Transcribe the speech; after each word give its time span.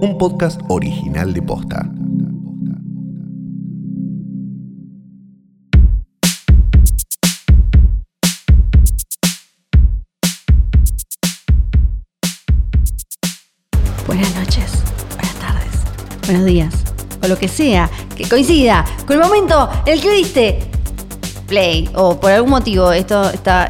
un 0.00 0.16
podcast 0.16 0.60
original 0.68 1.32
de 1.34 1.42
Posta. 1.42 1.90
Buenas 14.06 14.34
noches, 14.36 14.84
buenas 15.16 15.34
tardes, 15.40 15.66
buenos 16.26 16.44
días, 16.44 16.74
o 17.22 17.26
lo 17.26 17.36
que 17.36 17.48
sea, 17.48 17.90
que 18.16 18.28
coincida 18.28 18.84
con 19.06 19.16
el 19.16 19.22
momento 19.22 19.68
en 19.84 19.94
el 19.94 20.00
que 20.00 20.12
diste 20.12 20.58
play, 21.48 21.88
o 21.94 22.20
por 22.20 22.30
algún 22.30 22.50
motivo, 22.50 22.92
esto 22.92 23.30
está, 23.30 23.64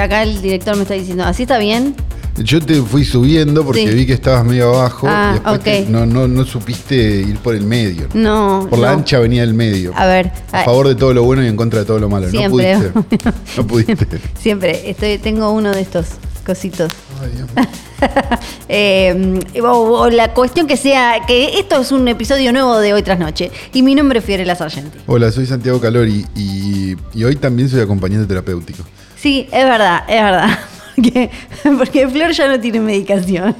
acá 0.00 0.22
el 0.22 0.42
director 0.42 0.76
me 0.76 0.82
está 0.82 0.94
diciendo, 0.94 1.24
¿así 1.24 1.44
está 1.44 1.56
bien? 1.56 1.94
Yo 2.42 2.60
te 2.60 2.80
fui 2.82 3.04
subiendo 3.04 3.64
porque 3.64 3.88
Sí. 3.88 3.94
vi 3.94 4.06
que 4.06 4.12
estabas 4.12 4.44
medio 4.44 4.74
abajo 4.74 5.06
Ah, 5.10 5.30
y 5.30 5.34
después 5.34 5.60
te- 5.62 5.86
no, 5.90 6.06
no, 6.06 6.28
no 6.28 6.44
supiste 6.44 6.94
ir 6.96 7.36
por 7.38 7.54
el 7.54 7.64
medio. 7.64 8.06
No. 8.14 8.66
Por 8.70 8.78
la 8.78 8.88
no. 8.92 8.98
ancha 8.98 9.18
venía 9.18 9.42
el 9.42 9.54
medio. 9.54 9.92
A 9.96 10.06
ver, 10.06 10.30
A 10.52 10.64
favor 10.64 10.86
de 10.88 10.94
todo 10.94 11.12
lo 11.14 11.22
bueno 11.24 11.42
y 11.44 11.48
en 11.48 11.56
contra 11.56 11.80
de 11.80 11.84
todo 11.84 11.98
lo 11.98 12.08
malo. 12.08 12.30
Siempre. 12.30 12.78
No 12.84 12.92
pudiste. 13.02 13.32
No 13.56 13.66
pudiste. 13.66 14.06
Siempre, 14.40 14.88
estoy, 14.90 15.18
tengo 15.18 15.50
uno 15.52 15.72
de 15.72 15.80
estos 15.80 16.06
cositos. 16.46 16.92
Ay, 17.22 17.30
Dios 17.36 17.48
mío. 17.54 17.66
Eh, 18.68 19.40
o, 19.62 19.66
o 20.02 20.10
la 20.10 20.32
cuestión 20.34 20.66
que 20.66 20.76
sea, 20.76 21.16
que 21.26 21.58
esto 21.58 21.80
es 21.80 21.90
un 21.92 22.06
episodio 22.08 22.52
nuevo 22.52 22.78
de 22.78 22.92
Hoy 22.94 23.02
Tras 23.02 23.18
Noche. 23.18 23.50
Y 23.72 23.82
mi 23.82 23.94
nombre 23.94 24.20
es 24.20 24.24
Fiorella 24.24 24.54
Sargenti. 24.54 24.98
Hola, 25.06 25.32
soy 25.32 25.46
Santiago 25.46 25.80
Calori 25.80 26.24
y, 26.36 26.94
y 27.14 27.24
hoy 27.24 27.36
también 27.36 27.68
soy 27.68 27.80
acompañante 27.80 28.26
terapéutico. 28.26 28.82
Sí, 29.16 29.48
es 29.50 29.64
verdad, 29.64 30.04
es 30.08 30.22
verdad. 30.22 30.58
Porque, 31.02 31.30
porque 31.78 32.08
Flor 32.08 32.32
ya 32.32 32.48
no 32.48 32.58
tiene 32.60 32.80
medicación. 32.80 33.54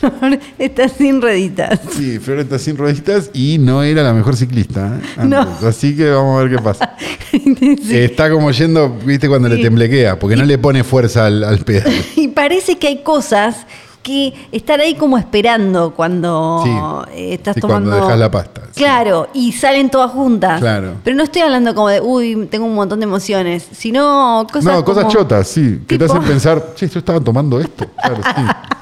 Flor 0.00 0.38
está 0.58 0.88
sin 0.88 1.22
rueditas. 1.22 1.80
Sí, 1.96 2.18
Flor 2.18 2.40
está 2.40 2.58
sin 2.58 2.76
rueditas 2.76 3.30
y 3.32 3.58
no 3.58 3.82
era 3.82 4.02
la 4.02 4.12
mejor 4.12 4.36
ciclista. 4.36 4.98
¿eh? 5.18 5.24
No. 5.24 5.48
Así 5.66 5.96
que 5.96 6.10
vamos 6.10 6.38
a 6.40 6.44
ver 6.44 6.56
qué 6.56 6.62
pasa. 6.62 6.96
Sí. 7.36 7.96
Está 7.96 8.30
como 8.30 8.50
yendo, 8.50 8.88
viste, 9.04 9.28
cuando 9.28 9.48
Sí. 9.48 9.56
le 9.56 9.62
temblequea, 9.62 10.18
porque 10.18 10.36
no 10.36 10.44
le 10.44 10.58
pone 10.58 10.82
fuerza 10.84 11.26
al, 11.26 11.44
al 11.44 11.58
pedal. 11.60 11.92
Y 12.16 12.28
parece 12.28 12.76
que 12.78 12.88
hay 12.88 13.02
cosas 13.02 13.66
que 14.06 14.32
están 14.52 14.78
ahí 14.80 14.94
como 14.94 15.18
esperando 15.18 15.90
cuando 15.92 16.60
Sí. 16.64 16.70
eh, 17.16 17.34
estás 17.34 17.54
Sí, 17.56 17.60
tomando. 17.60 17.90
cuando 17.90 18.06
dejas 18.06 18.20
la 18.20 18.30
pasta, 18.30 18.60
sí. 18.70 18.78
Claro, 18.80 19.28
y 19.34 19.50
salen 19.50 19.90
todas 19.90 20.12
juntas. 20.12 20.60
Claro. 20.60 20.94
Pero 21.02 21.16
no 21.16 21.24
estoy 21.24 21.42
hablando 21.42 21.74
como 21.74 21.88
de, 21.88 22.00
uy, 22.00 22.46
tengo 22.48 22.66
un 22.66 22.74
montón 22.76 23.00
de 23.00 23.04
emociones, 23.04 23.66
sino 23.72 24.46
cosas. 24.52 24.72
no, 24.72 24.84
cosas 24.84 25.04
como- 25.06 25.12
chotas, 25.16 25.48
sí. 25.48 25.80
Que 25.88 25.98
te 25.98 26.04
hacen 26.04 26.22
pensar, 26.22 26.74
che, 26.76 26.88
yo 26.88 27.00
estaba 27.00 27.18
tomando 27.20 27.58
esto. 27.58 27.84
Claro, 28.00 28.16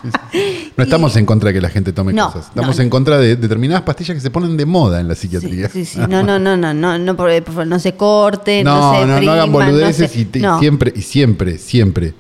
sí. 0.03 0.41
No 0.77 0.85
estamos 0.85 1.17
en 1.17 1.25
contra 1.25 1.49
de 1.49 1.55
que 1.55 1.61
la 1.63 1.71
gente 1.71 1.93
tome 1.95 2.13
No, 2.13 2.27
cosas. 2.27 2.49
Estamos 2.49 2.77
no. 2.77 2.83
en 2.83 2.91
contra 2.91 3.17
de 3.17 3.37
determinadas 3.37 3.83
pastillas 3.83 4.17
que 4.17 4.21
se 4.21 4.31
ponen 4.31 4.59
de 4.59 4.67
moda 4.67 5.01
en 5.01 5.09
la 5.09 5.15
psiquiatría. 5.15 5.71
sí, 5.71 5.87
sí. 5.87 5.99
No, 6.01 6.23
no, 6.23 6.39
no, 6.39 6.55
no, 6.59 6.75
no, 6.75 6.99
no, 6.99 7.17
por, 7.17 7.31
no 7.67 7.79
se 7.79 7.95
corten, 7.95 8.65
no, 8.65 8.77
No, 8.79 8.93
se 8.93 9.01
no, 9.01 9.07
no, 9.07 9.13
depriman, 9.15 9.35
hagan 9.39 9.53
boludeces 9.53 10.11
se- 10.11 10.21
y, 10.21 10.25
te- 10.27 10.39
y 10.41 10.43
no, 10.43 10.59
siempre, 10.59 10.93
y 10.95 11.01
siempre, 11.01 11.57
siempre 11.59 12.13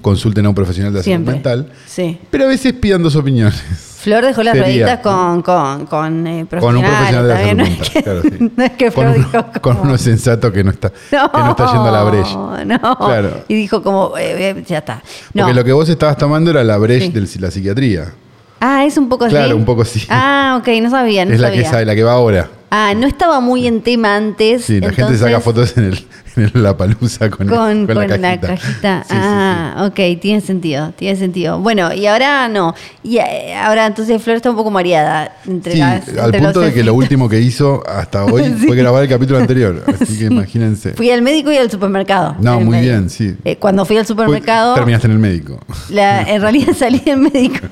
consulten 0.00 0.46
a 0.46 0.48
un 0.48 0.54
profesional 0.54 0.92
de 0.92 1.02
salud 1.02 1.26
mental. 1.26 1.70
Sí. 1.86 2.18
Pero 2.30 2.44
a 2.44 2.48
veces 2.48 2.72
pidan 2.74 3.02
dos 3.02 3.16
opiniones. 3.16 3.62
Flor 4.00 4.24
dejó 4.24 4.42
las 4.42 4.58
rueditas 4.58 5.00
con, 5.00 5.42
con, 5.42 5.84
con, 5.84 6.26
eh, 6.26 6.46
Con 6.58 6.76
un 6.76 6.82
profesional 6.82 7.22
de 7.28 7.34
la 7.34 7.40
salud 7.40 7.54
no 7.56 7.62
es 7.64 7.68
mental. 7.70 7.90
que- 7.92 8.02
claro, 8.02 8.22
sí. 8.22 8.52
No 8.56 8.64
es 8.64 8.70
que 8.72 8.84
con, 8.90 8.92
Flor 9.04 9.06
uno, 9.16 9.26
dijo 9.26 9.46
con 9.60 9.76
uno 9.80 9.98
sensato 9.98 10.50
que 10.52 10.64
no 10.64 10.70
está, 10.70 10.88
que 10.90 11.16
no 11.16 11.50
está 11.50 11.66
yendo 11.66 11.84
a 11.86 11.90
la 11.92 12.02
brecha. 12.04 12.64
No, 12.64 12.96
Claro. 12.98 13.44
Y 13.48 13.54
dijo 13.56 13.82
como, 13.82 14.16
eh, 14.16 14.50
eh, 14.50 14.64
ya 14.66 14.78
está. 14.78 15.02
No. 15.34 15.42
Porque 15.44 15.54
lo 15.54 15.64
que 15.64 15.72
vos 15.72 15.88
estabas 15.88 16.16
tomando 16.16 16.50
era 16.50 16.64
la 16.64 16.78
brecha 16.78 17.06
Sí. 17.06 17.12
de 17.12 17.40
la 17.40 17.50
psiquiatría. 17.50 18.12
Ah, 18.60 18.84
es 18.86 18.96
un 18.96 19.08
poco 19.08 19.24
así. 19.26 19.34
Claro, 19.34 19.54
un 19.56 19.64
poco 19.66 19.82
así. 19.82 20.02
Ah, 20.08 20.58
ok, 20.60 20.68
no 20.82 20.90
sabía, 20.90 21.24
no 21.26 21.32
es 21.34 21.40
la 21.40 21.50
que 21.50 21.64
sabe, 21.64 21.84
la 21.84 21.94
que 21.94 22.02
va 22.02 22.12
ahora. 22.12 22.48
Ah, 22.70 22.94
no 22.96 23.06
estaba 23.06 23.40
muy 23.40 23.66
en 23.66 23.82
tema 23.82 24.14
antes. 24.16 24.64
Sí, 24.64 24.80
la 24.80 24.92
gente 24.92 25.18
saca 25.18 25.40
fotos 25.40 25.76
en 25.76 25.84
el, 25.86 26.06
en 26.36 26.62
la 26.62 26.76
palusa 26.76 27.28
con, 27.28 27.48
Con, 27.48 27.86
con 27.86 27.96
con 27.96 28.08
la 28.08 28.16
la 28.16 28.38
cajita. 28.40 28.46
cajita. 28.46 29.02
Sí, 29.02 29.08
sí. 29.10 29.16
ah, 29.20 29.88
ok, 29.90 30.20
tiene 30.20 30.40
sentido, 30.40 30.92
tiene 30.96 31.18
sentido. 31.18 31.58
Bueno, 31.58 31.92
y 31.92 32.06
ahora 32.06 32.46
no. 32.48 32.72
Y 33.02 33.18
eh, 33.18 33.56
ahora 33.56 33.86
entonces 33.86 34.22
Flor 34.22 34.36
está 34.36 34.50
un 34.50 34.56
poco 34.56 34.70
mareada 34.70 35.34
entre 35.48 35.72
Sí, 35.72 35.78
las. 35.80 36.08
al 36.10 36.26
entre 36.26 36.40
punto 36.42 36.60
los 36.60 36.68
de 36.68 36.74
que 36.74 36.84
lo 36.84 36.94
último 36.94 37.28
que 37.28 37.40
hizo 37.40 37.82
hasta 37.88 38.24
hoy 38.24 38.44
fue 38.66 38.76
grabar 38.76 39.02
el 39.02 39.08
capítulo 39.08 39.40
anterior. 39.40 39.82
Así 40.00 40.16
que 40.16 40.24
imagínense. 40.30 40.92
Fui 40.94 41.10
al 41.10 41.22
médico 41.22 41.50
y 41.50 41.56
al 41.56 41.70
supermercado. 41.72 42.36
No, 42.38 42.60
muy 42.60 42.76
médico. 42.76 42.82
bien, 42.92 43.10
sí. 43.10 43.34
Eh, 43.44 43.56
cuando 43.56 43.84
fui 43.84 43.96
al 43.96 44.06
supermercado, 44.06 44.74
Terminaste 44.74 45.08
en 45.08 45.12
el 45.14 45.18
médico. 45.18 45.58
la- 45.88 46.22
en 46.30 46.40
realidad 46.40 46.72
salí 46.78 47.00
del 47.00 47.16
médico. 47.18 47.66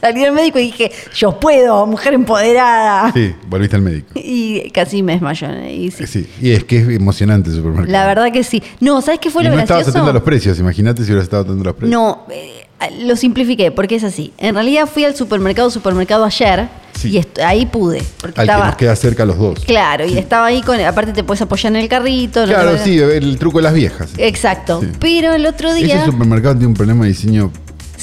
salí 0.00 0.22
del 0.22 0.32
médico 0.32 0.58
y 0.58 0.62
dije, 0.62 0.90
yo 1.14 1.38
puedo, 1.38 1.84
mujer 1.86 2.14
empoderada. 2.14 3.12
Sí, 3.12 3.34
volviste 3.48 3.76
al 3.76 3.82
médico. 3.82 4.13
Y 4.26 4.70
casi 4.70 5.02
me 5.02 5.12
desmayó. 5.12 5.48
Y 5.68 5.90
sí. 5.90 6.06
Sí, 6.06 6.26
y 6.40 6.50
es 6.52 6.64
que 6.64 6.78
es 6.78 6.88
emocionante 6.88 7.50
el 7.50 7.56
supermercado. 7.56 7.92
La 7.92 8.06
verdad 8.06 8.32
que 8.32 8.44
sí. 8.44 8.62
No, 8.80 9.00
¿sabes 9.02 9.20
qué 9.20 9.30
fue 9.30 9.42
y 9.42 9.46
lo 9.46 9.54
no 9.54 9.60
estabas 9.60 9.84
gracioso? 9.84 9.98
atento 9.98 10.10
a 10.10 10.14
los 10.14 10.22
precios, 10.22 10.58
imagínate 10.58 11.02
si 11.02 11.10
hubieras 11.10 11.24
estado 11.24 11.42
atento 11.42 11.62
a 11.62 11.64
los 11.64 11.74
precios. 11.74 11.90
No, 12.00 12.26
eh, 12.30 12.66
lo 13.04 13.16
simplifiqué 13.16 13.70
porque 13.70 13.96
es 13.96 14.04
así. 14.04 14.32
En 14.38 14.54
realidad 14.54 14.86
fui 14.92 15.04
al 15.04 15.14
supermercado, 15.16 15.70
supermercado 15.70 16.24
ayer 16.24 16.68
Sí. 16.92 17.08
y 17.18 17.40
ahí 17.42 17.66
pude. 17.66 18.02
Porque 18.20 18.40
Al 18.40 18.46
que 18.46 18.52
nos 18.54 18.76
queda 18.76 18.96
cerca 18.96 19.24
a 19.24 19.26
los 19.26 19.36
dos. 19.38 19.60
Claro, 19.64 20.06
y 20.06 20.16
estaba 20.16 20.46
ahí 20.46 20.62
con. 20.62 20.80
Aparte, 20.80 21.12
te 21.12 21.24
puedes 21.24 21.42
apoyar 21.42 21.72
en 21.74 21.80
el 21.80 21.88
carrito. 21.88 22.40
no 22.46 22.52
Claro, 22.52 22.78
sí, 22.82 22.98
el 22.98 23.36
truco 23.38 23.58
de 23.58 23.64
las 23.64 23.74
viejas. 23.74 24.10
Exacto. 24.16 24.80
Pero 25.00 25.32
el 25.32 25.44
otro 25.46 25.70
Ese 25.70 25.84
día. 25.84 26.04
supermercado 26.04 26.54
tiene 26.54 26.68
un 26.68 26.74
problema 26.74 27.02
de 27.04 27.10
diseño 27.10 27.50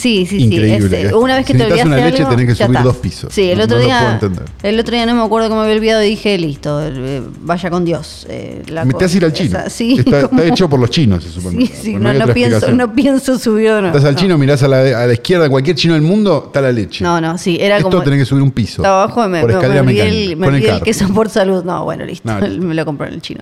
Sí, 0.02 0.26
sí, 0.26 0.38
Increíble. 0.46 0.90
sí. 0.90 0.96
es, 1.06 1.12
eh, 1.12 1.16
una 1.16 1.36
vez 1.36 1.46
que 1.46 1.54
Si 1.54 1.60
te 1.60 1.66
olvidaste 1.66 1.88
una 1.88 1.98
leche, 1.98 2.18
algo, 2.24 2.30
tenés 2.36 2.48
que 2.48 2.56
subir 2.56 2.76
está. 2.78 2.84
dos 2.84 2.98
pisos. 2.98 3.32
Sí, 3.34 3.52
el 3.52 3.58
No- 3.60 3.64
otro 3.66 3.78
no 3.78 3.84
día. 3.84 4.14
entender. 4.14 4.46
El 4.64 4.80
otro 4.80 4.96
día 4.96 5.06
no 5.06 5.14
me 5.16 5.22
acuerdo 5.22 5.50
me 5.56 5.62
había 5.62 5.76
olvidado 5.76 6.04
y 6.04 6.10
dije, 6.10 6.38
listo, 6.40 6.80
eh, 6.84 7.22
vaya 7.42 7.70
con 7.70 7.86
Dios. 7.86 8.26
eh, 8.30 8.64
la 8.68 8.84
Me 8.84 8.94
te 8.96 9.06
hace 9.06 9.18
ir 9.18 9.26
al 9.26 9.34
chino. 9.34 9.60
esa. 9.60 9.70
Sí, 9.70 9.98
está, 10.00 10.22
está 10.22 10.44
hecho 10.46 10.68
por 10.70 10.80
los 10.80 10.90
chinos 10.90 11.24
Sí, 11.24 11.30
supermercado. 11.32 11.82
sí, 11.84 11.92
Pues 11.92 12.02
no, 12.04 12.14
no 12.26 12.34
pienso, 12.34 12.72
no 12.72 12.94
pienso 12.96 13.38
subir 13.38 13.68
de 13.74 13.82
nuevo. 13.82 13.88
Estás 13.98 14.06
al 14.06 14.16
no. 14.16 14.20
chino, 14.20 14.38
mirás 14.40 14.64
a 14.64 14.68
la, 14.68 15.04
a 15.04 15.06
la 15.08 15.14
izquierda, 15.14 15.48
cualquier 15.50 15.76
chino 15.76 15.94
del 15.94 16.04
mundo, 16.04 16.46
está 16.48 16.62
la 16.62 16.72
leche. 16.72 17.04
No, 17.04 17.22
no, 17.22 17.38
sí, 17.38 17.58
era 17.62 17.78
Esto 17.78 17.90
como. 17.92 18.02
tenés 18.04 18.20
que 18.20 18.26
subir 18.26 18.42
un 18.42 18.52
piso. 18.52 18.84
Abajo, 18.86 19.28
me, 19.28 19.42
por 19.42 19.50
me- 19.52 19.56
escalera 19.56 19.84
me 19.84 19.92
olvidé 19.92 20.08
el, 20.32 20.36
me 20.38 20.48
el 20.48 20.56
el 20.66 20.82
queso 20.82 21.08
por 21.14 21.30
salud. 21.30 21.64
No, 21.64 21.84
bueno, 21.84 22.06
listo. 22.06 22.28
No, 22.28 22.40
listo. 22.40 22.62
me 22.66 22.74
lo 22.74 22.86
compró 22.86 23.06
en 23.08 23.14
el 23.14 23.22
chino. 23.22 23.42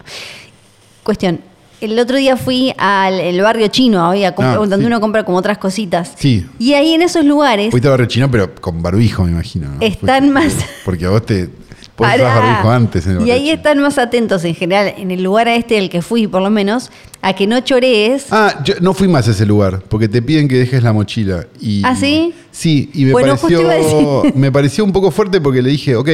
Cuestión. 1.04 1.40
El 1.82 1.98
otro 1.98 2.18
día 2.18 2.36
fui 2.36 2.74
al 2.78 3.14
el 3.20 3.42
barrio 3.42 3.68
chino, 3.70 4.10
hoy, 4.10 4.24
a 4.26 4.36
comprar- 4.36 4.56
Ah, 4.56 4.60
donde 4.60 4.78
sí. 4.78 4.86
uno 4.86 5.00
compra 5.00 5.24
como 5.24 5.38
otras 5.38 5.58
cositas. 5.58 6.12
Sí. 6.18 6.46
Y 6.60 6.74
ahí 6.74 6.94
en 6.94 7.02
esos 7.02 7.24
lugares 7.24 7.72
Fuiste 7.72 7.88
a 7.88 7.92
barrio 7.92 8.08
chino, 8.08 8.30
pero 8.30 8.54
con 8.56 8.82
barbijo, 8.82 9.24
me 9.24 9.32
imagino. 9.32 9.68
¿no? 9.70 9.82
Están 9.82 10.26
Fuiste- 10.26 10.34
más- 10.34 10.56
Porque 10.84 11.06
a 11.06 11.10
vos 11.10 11.26
te. 11.26 11.50
Vos 11.98 12.08
barbijo 12.08 12.72
antes 12.72 13.06
en 13.08 13.18
el 13.18 13.28
Y 13.28 13.32
ahí 13.32 13.42
chino. 13.44 13.54
están 13.56 13.80
más 13.80 13.98
atentos 13.98 14.46
en 14.46 14.56
general, 14.56 14.94
en 14.98 15.12
el 15.12 15.22
lugar 15.22 15.50
a 15.50 15.56
este 15.56 15.76
del 15.76 15.90
que 15.90 16.02
fui, 16.02 16.28
por 16.28 16.42
lo 16.42 16.50
menos, 16.50 16.92
a 17.22 17.34
que 17.34 17.46
no 17.46 17.60
chorees. 17.60 18.28
Ah, 18.32 18.62
yo 18.64 18.76
no 18.80 18.94
fui 18.94 19.10
más 19.10 19.28
a 19.28 19.32
ese 19.32 19.46
lugar, 19.46 19.82
porque 19.90 20.08
te 20.08 20.22
piden 20.22 20.48
que 20.48 20.56
dejes 20.56 20.82
la 20.82 20.94
mochila. 20.94 21.46
Y, 21.60 21.82
¿Ah, 21.84 21.96
sí? 21.98 22.34
Sí, 22.52 22.90
y 22.94 23.04
me 23.04 23.12
Bueno, 23.12 23.36
pareció. 23.36 24.24
Me 24.34 24.50
pareció 24.50 24.86
un 24.86 24.94
poco 24.94 25.12
fuerte 25.12 25.42
porque 25.42 25.62
le 25.62 25.70
dije, 25.72 25.98
ok, 25.98 26.10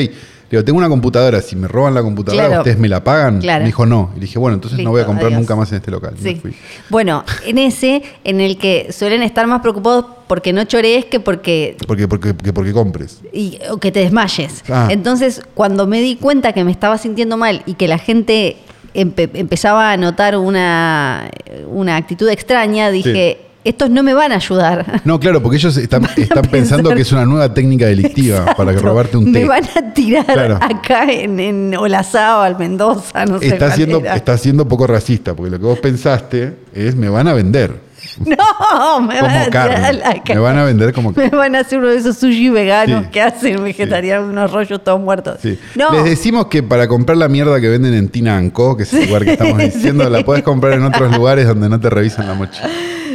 le 0.50 0.58
digo, 0.58 0.64
tengo 0.64 0.78
una 0.78 0.90
computadora, 0.90 1.42
si 1.42 1.56
me 1.56 1.68
roban 1.68 1.94
la 1.96 2.02
computadora, 2.04 2.46
Claro. 2.48 2.62
¿ustedes 2.62 2.78
me 2.78 2.88
la 2.88 3.04
pagan? 3.04 3.42
Claro. 3.42 3.62
Me 3.62 3.66
dijo 3.68 3.86
no. 3.86 4.12
Y 4.16 4.20
dije, 4.20 4.38
bueno, 4.38 4.56
entonces 4.56 4.78
Listo, 4.78 4.88
no 4.88 4.92
voy 4.92 5.02
a 5.02 5.06
comprar 5.06 5.28
adiós. 5.28 5.40
nunca 5.40 5.56
más 5.56 5.72
en 5.72 5.78
este 5.80 5.90
local. 5.92 6.14
Sí. 6.22 6.36
fui. 6.36 6.56
Bueno, 6.90 7.24
en 7.46 7.58
ese, 7.58 8.04
en 8.24 8.42
el 8.42 8.58
que 8.58 8.92
suelen 8.92 9.24
estar 9.24 9.48
más 9.48 9.62
preocupados 9.62 10.06
porque 10.28 10.54
no 10.54 10.64
chorees 10.66 11.06
que 11.06 11.20
porque 11.20 11.78
Porque, 11.88 12.08
porque, 12.08 12.36
que 12.36 12.54
porque 12.54 12.74
compres. 12.74 13.22
y, 13.34 13.58
o 13.72 13.78
que 13.78 13.92
te 13.92 14.02
desmayes. 14.02 14.64
Ah. 14.70 14.88
Entonces, 14.92 15.42
cuando 15.56 15.88
me 15.88 16.00
di 16.02 16.16
cuenta 16.16 16.54
que 16.54 16.64
me 16.64 16.72
estaba 16.72 16.98
sintiendo 16.98 17.38
mal 17.38 17.64
y 17.66 17.74
que 17.74 17.88
la 17.88 17.98
gente 17.98 18.58
empe- 18.94 19.30
empezaba 19.34 19.92
a 19.92 19.98
notar 19.98 20.38
una, 20.38 21.30
una 21.70 21.96
actitud 21.98 22.30
extraña, 22.30 22.92
dije, 22.92 23.40
estos 23.66 23.90
no 23.90 24.02
me 24.04 24.14
van 24.14 24.32
a 24.32 24.36
ayudar. 24.36 25.02
No, 25.04 25.20
claro, 25.20 25.42
porque 25.44 25.58
ellos 25.58 25.76
están, 25.76 26.06
están 26.18 26.46
pensando 26.46 26.90
que 26.96 27.02
es 27.02 27.12
una 27.12 27.26
nueva 27.26 27.54
técnica 27.54 27.88
delictiva 27.88 28.46
para 28.56 28.72
robarte 28.72 29.18
un 29.18 29.26
té. 29.34 29.40
Me 29.42 29.46
van 29.46 29.64
a 29.76 29.94
tirar 29.94 30.26
Claro. 30.26 30.56
acá 30.62 31.12
en, 31.12 31.40
en 31.40 31.76
Olazábal, 31.76 32.58
Mendoza, 32.58 33.26
no 33.26 33.40
sé. 33.40 33.48
está, 33.48 33.58
cuál 33.68 33.72
siendo, 33.74 33.98
está 34.06 34.38
siendo 34.38 34.68
poco 34.68 34.88
racista, 34.88 35.34
porque 35.36 35.52
lo 35.52 35.60
que 35.60 35.66
vos 35.66 35.80
pensaste 35.80 36.54
es 36.74 36.96
me 36.96 37.10
van 37.10 37.28
a 37.28 37.34
vender 37.34 37.84
No, 38.20 39.02
me 39.02 39.20
van 39.22 39.32
a 39.32 39.46
tirar 39.46 39.50
carne. 39.50 39.94
la. 40.00 40.22
Me 40.36 40.40
van 40.40 40.58
a 40.60 40.64
vender 40.64 40.94
como 40.94 41.12
Me 41.14 41.30
van 41.30 41.56
a 41.56 41.60
hacer 41.62 41.80
uno 41.80 41.88
de 41.88 41.98
esos 41.98 42.18
sushi 42.18 42.50
veganos 42.50 43.06
Sí. 43.06 43.10
que 43.12 43.22
hacen 43.22 43.64
vegetarianos, 43.64 44.30
unos 44.30 44.52
rollos 44.52 44.84
todos 44.84 45.02
muertos. 45.02 45.40
Sí. 45.42 45.58
No, 45.76 45.92
Les 45.92 46.04
decimos 46.06 46.46
que 46.48 46.62
para 46.64 46.88
comprar 46.88 47.18
la 47.18 47.28
mierda 47.28 47.60
que 47.60 47.68
venden 47.68 47.94
en 47.96 48.10
Tina 48.10 48.38
Anco, 48.38 48.78
que 48.78 48.84
es 48.84 48.94
el 48.94 49.08
lugar 49.08 49.26
que 49.26 49.32
estamos 49.34 49.58
diciendo, 49.58 50.08
la 50.10 50.24
puedes 50.24 50.44
comprar 50.44 50.74
en 50.74 50.84
otros 50.84 51.16
lugares 51.18 51.48
donde 51.48 51.68
no 51.68 51.80
te 51.80 51.90
revisan 51.90 52.28
la 52.28 52.36
mochila. 52.36 52.70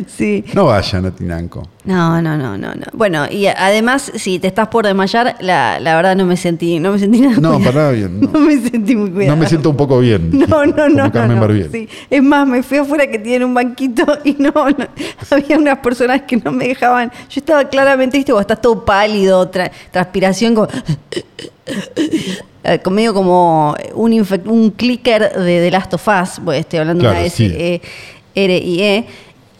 Sí. 0.06 0.44
No 0.54 0.66
vayan 0.66 1.06
a 1.06 1.10
Tinanco. 1.10 1.68
No, 1.84 2.20
no, 2.20 2.36
no, 2.36 2.58
no, 2.58 2.74
no. 2.74 2.86
Bueno, 2.92 3.26
y 3.30 3.46
además, 3.46 4.12
si 4.14 4.38
te 4.38 4.46
estás 4.48 4.68
por 4.68 4.84
desmayar, 4.84 5.36
la, 5.40 5.80
la 5.80 5.96
verdad 5.96 6.14
no 6.14 6.26
me 6.26 6.36
sentí, 6.36 6.78
no 6.78 6.92
me 6.92 6.98
sentí 6.98 7.20
nada. 7.20 7.36
No, 7.40 7.58
para 7.60 7.90
bien. 7.92 8.20
No, 8.20 8.30
No 8.32 8.40
me 8.40 8.60
sentí 8.60 8.94
muy 8.94 9.10
cuidada. 9.10 9.34
No 9.34 9.40
me 9.42 9.48
siento 9.48 9.70
un 9.70 9.76
poco 9.76 9.98
bien. 9.98 10.30
No, 10.48 10.64
no, 10.66 10.88
no. 10.88 11.04
no, 11.04 11.12
Carmen 11.12 11.36
no. 11.36 11.40
Barbieri. 11.42 11.70
Sí. 11.70 11.88
Es 12.10 12.22
más, 12.22 12.46
me 12.46 12.62
fui 12.62 12.78
afuera 12.78 13.06
que 13.06 13.18
tienen 13.18 13.44
un 13.48 13.54
banquito 13.54 14.04
y 14.24 14.34
no, 14.38 14.50
no. 14.52 14.86
había 15.30 15.58
unas 15.58 15.78
personas 15.78 16.22
que 16.22 16.36
no 16.36 16.52
me 16.52 16.68
dejaban. 16.68 17.10
Yo 17.30 17.40
estaba 17.40 17.64
claramente, 17.64 18.16
viste, 18.18 18.32
vos 18.32 18.40
estás 18.42 18.60
todo 18.60 18.84
pálido, 18.84 19.50
tra- 19.50 19.70
transpiración, 19.90 20.54
como. 20.54 20.68
con 22.82 22.92
medio 22.94 23.14
como 23.14 23.74
un, 23.94 24.26
un 24.46 24.70
clicker 24.72 25.32
de 25.32 25.60
The 25.60 25.70
Last 25.70 25.94
of 25.94 26.06
Us, 26.08 26.40
pues 26.44 26.60
estoy 26.60 26.80
hablando 26.80 27.04
de 27.04 27.10
una 27.10 27.28
sí. 27.30 27.46
S, 27.46 27.56
E, 27.74 27.82
R, 28.34 28.58
I, 28.58 28.82
E. 28.82 29.06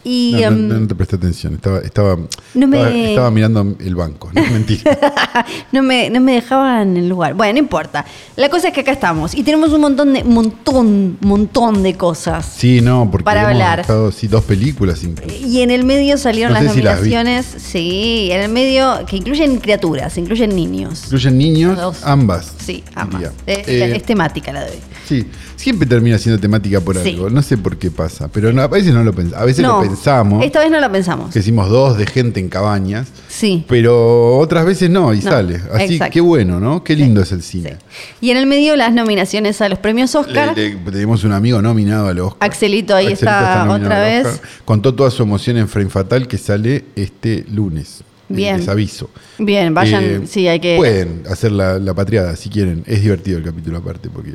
Y. 0.03 0.31
No, 0.33 0.51
no, 0.51 0.75
em, 0.75 0.81
no, 0.81 0.87
te 0.87 0.95
presté 0.95 1.15
atención. 1.15 1.53
Estaba, 1.55 1.79
estaba, 1.79 2.17
No 2.53 2.67
me- 2.67 2.77
estaba, 2.77 2.95
estaba 2.97 3.31
mirando 3.31 3.75
el 3.79 3.95
banco. 3.95 4.29
No, 4.33 4.41
mentira. 4.41 4.97
no, 5.71 5.83
me, 5.83 6.09
no 6.09 6.19
me 6.21 6.33
dejaban 6.33 6.97
el 6.97 7.07
lugar. 7.09 7.33
Bueno, 7.35 7.53
no 7.53 7.59
importa. 7.59 8.05
La 8.35 8.49
cosa 8.49 8.69
es 8.69 8.73
que 8.73 8.81
acá 8.81 8.91
estamos 8.91 9.35
y 9.35 9.43
tenemos 9.43 9.71
un 9.71 9.81
montón 9.81 10.13
de, 10.13 10.23
montón, 10.23 11.17
montón 11.21 11.83
de 11.83 11.95
cosas. 11.95 12.45
Sí, 12.57 12.81
no, 12.81 13.07
porque 13.11 13.23
Para 13.25 13.41
hemos 13.41 13.53
hablar. 13.53 13.79
estado, 13.81 14.11
sí, 14.11 14.27
dos 14.27 14.43
películas 14.43 15.03
incluso. 15.03 15.35
Y 15.35 15.61
en 15.61 15.71
el 15.71 15.83
medio 15.83 16.17
salieron 16.17 16.53
las 16.53 16.63
si 16.63 16.69
nominaciones. 16.69 17.45
sí, 17.57 18.29
en 18.31 18.41
el 18.41 18.51
medio 18.51 19.05
que 19.07 19.17
incluyen 19.17 19.57
criaturas, 19.59 20.17
incluyen 20.17 20.55
niños. 20.55 21.03
Incluyen 21.05 21.37
niños, 21.37 21.97
ambas. 22.03 22.53
Sí, 22.75 22.83
diría. 23.11 23.31
Eh, 23.47 23.63
Eh, 23.67 23.93
es 23.95 24.03
temática 24.03 24.51
la 24.53 24.61
de 24.65 24.71
hoy. 24.71 24.77
Sí, 25.07 25.25
siempre 25.55 25.87
termina 25.87 26.17
siendo 26.17 26.39
temática 26.39 26.79
por 26.79 26.97
Sí. 26.97 27.09
algo. 27.09 27.29
No 27.29 27.41
sé 27.41 27.57
por 27.57 27.77
qué 27.77 27.91
pasa, 27.91 28.29
pero 28.29 28.53
no, 28.53 28.61
a 28.61 28.67
veces 28.67 28.93
no 28.93 29.03
lo 29.03 29.13
pensamos. 29.13 29.41
A 29.41 29.45
veces 29.45 29.63
No, 29.63 29.81
lo 29.81 29.89
pensamos, 29.89 30.43
Esta 30.45 30.59
vez 30.61 30.71
no 30.71 30.79
la 30.79 30.91
pensamos. 30.91 31.33
que 31.33 31.39
hicimos 31.39 31.69
dos 31.69 31.97
de 31.97 32.05
gente 32.05 32.39
en 32.39 32.47
cabañas, 32.49 33.07
Sí. 33.27 33.65
pero 33.67 34.37
otras 34.37 34.65
veces 34.65 34.89
no 34.89 35.13
y 35.13 35.17
No, 35.17 35.23
sale. 35.31 35.61
Así 35.73 35.93
exacto. 35.95 36.13
qué 36.13 36.21
bueno, 36.21 36.59
¿no? 36.59 36.83
Qué 36.83 36.95
lindo 36.95 37.21
es 37.21 37.31
el 37.31 37.41
sí. 37.41 37.61
cine. 37.61 37.77
Y 38.21 38.31
en 38.31 38.37
el 38.37 38.45
medio 38.45 38.75
las 38.75 38.93
nominaciones 38.93 39.59
a 39.61 39.67
los 39.69 39.79
premios 39.79 40.15
Oscar. 40.15 40.55
Le- 40.55 40.69
le- 40.75 40.91
tenemos 40.91 41.23
un 41.23 41.33
amigo 41.33 41.61
nominado 41.61 42.07
al 42.07 42.19
Oscar. 42.19 42.49
Axelito 42.49 42.95
ahí 42.95 43.07
está 43.11 43.65
nominado 43.65 43.85
otra 43.85 43.99
vez. 44.01 44.41
Contó 44.65 44.93
toda 44.95 45.11
su 45.11 45.23
emoción 45.23 45.57
en 45.57 45.67
Frame 45.67 45.89
Fatal 45.89 46.27
que 46.27 46.37
sale 46.37 46.85
este 46.95 47.45
lunes. 47.51 48.03
Bien. 48.35 48.57
Les 48.57 48.67
aviso. 48.67 49.09
Bien, 49.37 49.73
vayan, 49.73 50.03
Eh, 50.03 50.21
sí, 50.27 50.47
hay 50.47 50.59
que. 50.59 50.75
Pueden 50.77 51.23
hacer 51.29 51.51
la, 51.51 51.79
la 51.79 51.93
patriada 51.93 52.35
si 52.35 52.49
quieren. 52.49 52.83
Es 52.87 53.01
divertido 53.01 53.37
el 53.37 53.43
capítulo 53.43 53.77
aparte 53.79 54.09
porque. 54.09 54.33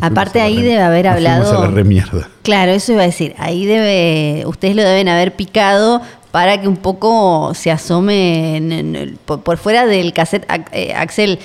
Aparte 0.00 0.40
ahí 0.42 0.56
debe 0.60 0.80
haber 0.82 1.06
hablado- 1.08 1.58
a 1.58 1.66
la 1.66 1.70
remierda. 1.70 2.28
Claro, 2.42 2.72
eso 2.72 2.92
iba 2.92 3.02
a 3.02 3.06
decir. 3.06 3.34
Ahí 3.38 3.64
debe, 3.64 4.44
ustedes 4.46 4.76
lo 4.76 4.82
deben 4.82 5.08
haber 5.08 5.34
picado 5.34 6.02
para 6.32 6.60
que 6.60 6.68
un 6.68 6.76
poco 6.76 7.52
se 7.54 7.70
asome 7.70 8.56
en- 8.58 8.72
en 8.72 8.94
el- 8.96 9.12
por, 9.16 9.40
por 9.42 9.56
fuera 9.56 9.86
del 9.86 10.12
cassette. 10.12 10.44
Eh, 10.72 10.92
Axel 10.94 11.38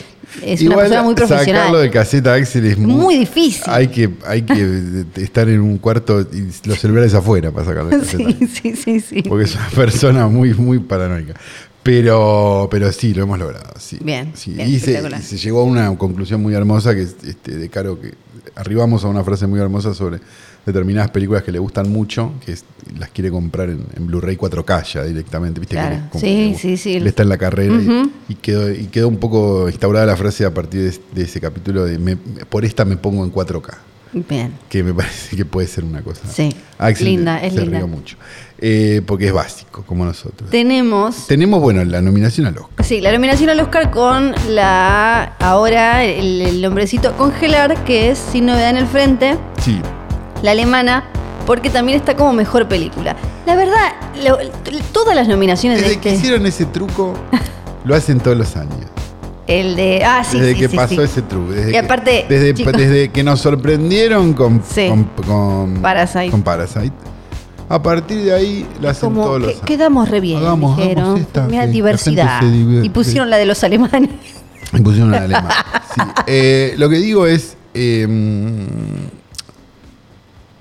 es 0.46 0.60
una 0.62 0.72
Igual 0.72 0.80
persona 0.80 1.04
muy 1.04 1.16
profesional. 1.16 1.62
Sacarlo 1.62 1.80
del 1.80 1.92
caseta 1.92 2.34
Axel 2.34 2.66
es 2.66 2.78
muy, 2.78 2.94
Muy 2.94 3.18
difícil. 3.20 3.64
Hay 3.68 3.88
que, 3.88 4.10
hay 4.28 4.42
que 4.42 5.06
estar 5.16 5.48
en 5.48 5.62
un 5.62 5.78
cuarto 5.78 6.20
y 6.22 6.50
los 6.68 6.78
celulares 6.78 7.14
afuera 7.14 7.52
para 7.52 7.66
sacarlo 7.66 7.90
del 7.90 8.02
caseta. 8.02 8.32
Sí, 8.32 8.48
sí, 8.48 8.76
sí, 8.76 9.00
sí. 9.00 9.22
Porque 9.22 9.46
es 9.46 9.56
una 9.56 9.70
persona 9.70 10.28
muy, 10.28 10.54
muy 10.56 10.80
paranoica. 10.80 11.36
Pero, 11.84 12.68
pero 12.70 12.92
sí, 12.92 13.14
lo 13.14 13.24
hemos 13.24 13.40
logrado. 13.40 13.74
Sí. 13.80 13.98
Bien, 14.02 14.32
Sí. 14.36 14.52
bien, 14.54 14.68
y, 14.68 14.72
se, 14.74 14.78
espectacular. 14.78 15.20
y 15.20 15.24
se 15.24 15.38
llegó 15.38 15.62
a 15.62 15.64
una 15.64 15.98
conclusión 15.98 16.42
muy 16.42 16.54
hermosa 16.54 16.94
que 16.94 17.02
es 17.04 17.16
este, 17.24 17.58
de 17.58 17.70
Caro 17.70 18.00
que 18.00 18.14
arribamos 18.56 19.04
a 19.04 19.08
una 19.08 19.24
frase 19.24 19.48
muy 19.48 19.60
hermosa 19.60 19.94
sobre 19.94 20.20
determinadas 20.66 21.10
películas 21.10 21.42
que 21.42 21.52
le 21.52 21.58
gustan 21.58 21.92
mucho, 21.92 22.34
que 22.46 22.52
es- 22.52 22.66
las 23.00 23.10
quiere 23.10 23.32
comprar 23.32 23.70
en, 23.70 23.84
en 23.96 24.06
Blu-ray 24.08 24.36
4K 24.38 24.84
ya 24.94 25.04
directamente, 25.04 25.60
¿viste? 25.60 25.76
Que 25.76 25.82
Claro. 25.82 26.04
que 26.12 26.20
le- 26.20 26.56
sí, 26.58 26.78
sí. 26.78 27.00
Le 27.00 27.10
está 27.10 27.24
en 27.24 27.30
la 27.30 27.38
carrera 27.40 27.74
y- 28.30 28.36
quedó, 28.36 28.72
y 28.72 28.86
quedó 28.88 29.08
un 29.08 29.18
poco 29.18 29.68
instaurada 29.70 30.06
la 30.06 30.16
frase 30.18 30.46
a 30.46 30.54
partir 30.54 30.82
de, 30.92 31.00
de 31.16 31.24
ese 31.24 31.42
capítulo 31.42 31.84
de 31.86 31.98
me- 31.98 32.16
por 32.18 32.64
esta 32.64 32.86
me 32.86 32.96
pongo 32.98 33.24
en 33.24 33.32
4K 33.32 33.76
Bien. 34.30 34.52
que 34.70 34.84
me 34.84 34.94
parece 34.94 35.36
que 35.36 35.46
puede 35.46 35.68
ser 35.68 35.84
una 35.84 36.04
cosa. 36.04 36.22
Sí, 36.32 36.50
Axel 36.78 37.08
linda, 37.08 37.42
es 37.44 37.54
se 37.54 37.62
linda. 37.62 37.80
rió 37.80 37.88
mucho. 37.88 38.18
Eh, 38.64 39.02
porque 39.08 39.26
es 39.28 39.34
básico, 39.34 39.84
como 39.88 40.06
nosotros. 40.06 40.50
Tenemos. 40.52 41.26
Tenemos, 41.28 41.60
bueno, 41.62 41.84
la 41.84 42.00
nominación 42.02 42.46
al 42.46 42.58
Oscar. 42.60 42.86
Sí, 42.86 43.02
la 43.02 43.12
nominación 43.12 43.50
al 43.50 43.60
Oscar 43.60 43.90
con 43.90 44.34
la. 44.50 45.34
Ahora 45.40 46.04
el, 46.04 46.42
el 46.42 46.62
nombrecito 46.62 47.18
Congelar, 47.18 47.84
que 47.86 48.12
es 48.12 48.20
Sin 48.20 48.46
Novedad 48.46 48.70
en 48.70 48.78
el 48.78 48.86
Frente. 48.88 49.36
Sí, 49.64 49.80
la 50.44 50.52
alemana, 50.52 51.06
porque 51.48 51.72
también 51.72 51.98
está 51.98 52.16
como 52.16 52.34
mejor 52.34 52.68
película. 52.68 53.16
La 53.48 53.56
verdad, 53.56 53.94
lo- 54.24 54.38
todas 54.92 55.16
las 55.16 55.28
nominaciones 55.28 55.80
desde 55.82 55.96
de 55.96 56.00
que 56.00 56.10
este. 56.10 56.20
hicieron 56.22 56.46
ese 56.46 56.66
truco, 56.66 57.16
lo 57.86 57.96
hacen 57.96 58.20
todos 58.20 58.38
los 58.38 58.56
años. 58.56 58.76
El 59.48 59.76
de. 59.76 60.04
Ah, 60.06 60.24
sí, 60.24 60.40
desde 60.40 60.54
sí, 60.54 60.60
que 60.60 60.68
sí, 60.70 60.76
pasó 60.78 60.96
sí. 60.96 61.02
ese 61.02 61.22
truco. 61.24 61.52
Desde 61.52 61.70
Y 61.70 61.72
que, 61.72 61.80
aparte, 61.80 62.26
desde, 62.30 63.10
que 63.10 63.24
nos 63.24 63.40
sorprendieron 63.42 64.34
con, 64.34 64.62
Sí. 64.64 64.88
con, 64.88 65.04
con- 65.26 65.82
Parasite. 65.82 66.30
con 66.30 66.44
Parasite. 66.44 66.94
A 67.74 67.82
partir 67.82 68.24
de 68.24 68.34
ahí 68.34 68.68
lo 68.82 68.90
hacen 68.90 69.10
Como 69.10 69.24
todos 69.24 69.42
los 69.42 69.54
que- 69.54 69.62
quedamos 69.66 70.10
re 70.10 70.20
bien, 70.20 70.40
Hagamos, 70.40 70.78
dijeron. 70.78 71.04
hagamos 71.04 71.22
esta, 71.22 71.46
Mira, 71.48 71.62
que 71.62 71.68
la 71.68 71.72
diversidad. 71.72 72.42
Y 72.84 72.90
pusieron 72.90 73.30
la 73.30 73.38
de 73.38 73.46
los 73.46 73.64
alemanes. 73.64 74.10
Y 74.74 74.82
pusieron 74.82 75.14
en 75.14 75.24
alemán. 75.24 75.50
Sí. 75.96 76.02
Eh, 76.28 76.76
lo 76.78 76.90
que 76.90 76.98
digo 76.98 77.26
es. 77.28 77.56
eh, 77.74 78.08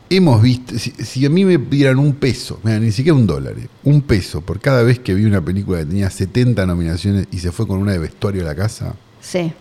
hemos 0.09 0.43
visto. 0.43 0.79
Si, 0.79 0.91
si 0.91 1.25
a 1.27 1.31
mí 1.31 1.45
me 1.45 1.59
dieran 1.59 1.99
un 1.99 2.15
peso, 2.15 2.59
mira, 2.63 2.79
ni 2.81 2.91
siquiera 2.93 3.17
un 3.17 3.27
dólar, 3.27 3.55
eh, 3.59 3.69
un 3.85 4.03
peso 4.03 4.41
por 4.41 4.61
cada 4.61 4.83
vez 4.83 4.99
que 4.99 5.15
vi 5.15 5.25
una 5.25 5.41
película 5.41 5.79
que 5.79 5.87
tenía 5.87 6.11
70 6.11 6.67
nominaciones 6.67 7.27
y 7.31 7.39
se 7.39 7.53
fue 7.53 7.67
con 7.67 7.79
una 7.79 7.93
de 7.93 7.99
vestuario 7.99 8.43
a 8.43 8.47
la 8.47 8.55
casa, 8.55 8.95
Sí. 9.21 9.53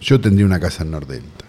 yo 0.00 0.20
tendría 0.20 0.46
una 0.46 0.60
casa 0.60 0.82
en 0.84 0.90
Nordelta. 0.90 1.44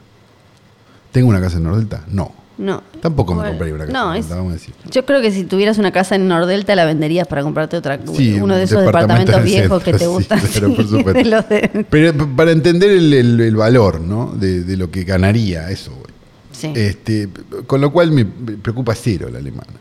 ¿Tengo 1.12 1.30
una 1.30 1.42
casa 1.42 1.58
en 1.58 1.64
Nordelta? 1.64 2.04
No. 2.10 2.34
No. 2.60 2.84
Tampoco 3.02 3.34
me 3.34 3.38
Bueno, 3.38 3.52
compraría 3.52 3.74
una 3.76 3.86
casa 3.86 3.98
No, 3.98 4.14
es- 4.14 4.28
vamos 4.28 4.50
a 4.52 4.54
decir. 4.56 4.76
yo 4.92 5.06
creo 5.06 5.22
que 5.22 5.32
si 5.32 5.46
tuvieras 5.46 5.78
una 5.78 5.92
casa 5.94 6.16
en 6.16 6.28
Nordelta 6.28 6.76
la 6.76 6.84
venderías 6.84 7.26
para 7.26 7.42
comprarte 7.42 7.78
otra. 7.78 7.98
Sí, 8.14 8.34
uno 8.40 8.56
de 8.58 8.64
esos 8.64 8.82
departamento 8.84 9.32
departamentos 9.32 9.44
viejos 9.46 9.82
que 9.84 9.94
te 9.94 10.00
sí, 10.00 10.06
gustan. 10.06 10.42
pero 10.54 10.76
por 10.76 10.86
sí, 10.86 10.98
supuesto. 10.98 11.42
de 11.50 11.86
Pero 11.90 12.36
para 12.36 12.52
entender 12.52 12.92
el, 12.92 13.14
el- 13.14 13.40
el 13.40 13.56
valor 13.56 14.02
¿no? 14.02 14.34
de, 14.36 14.64
de 14.66 14.76
lo 14.76 14.92
que 14.92 15.06
ganaría 15.06 15.72
eso, 15.72 15.92
güey. 15.92 16.14
sí. 16.52 16.74
Este, 16.76 17.30
con 17.66 17.80
lo 17.80 17.94
cual 17.94 18.12
me 18.12 18.26
preocupa 18.26 18.94
cero 18.94 19.30
la 19.32 19.40
alemana. 19.40 19.72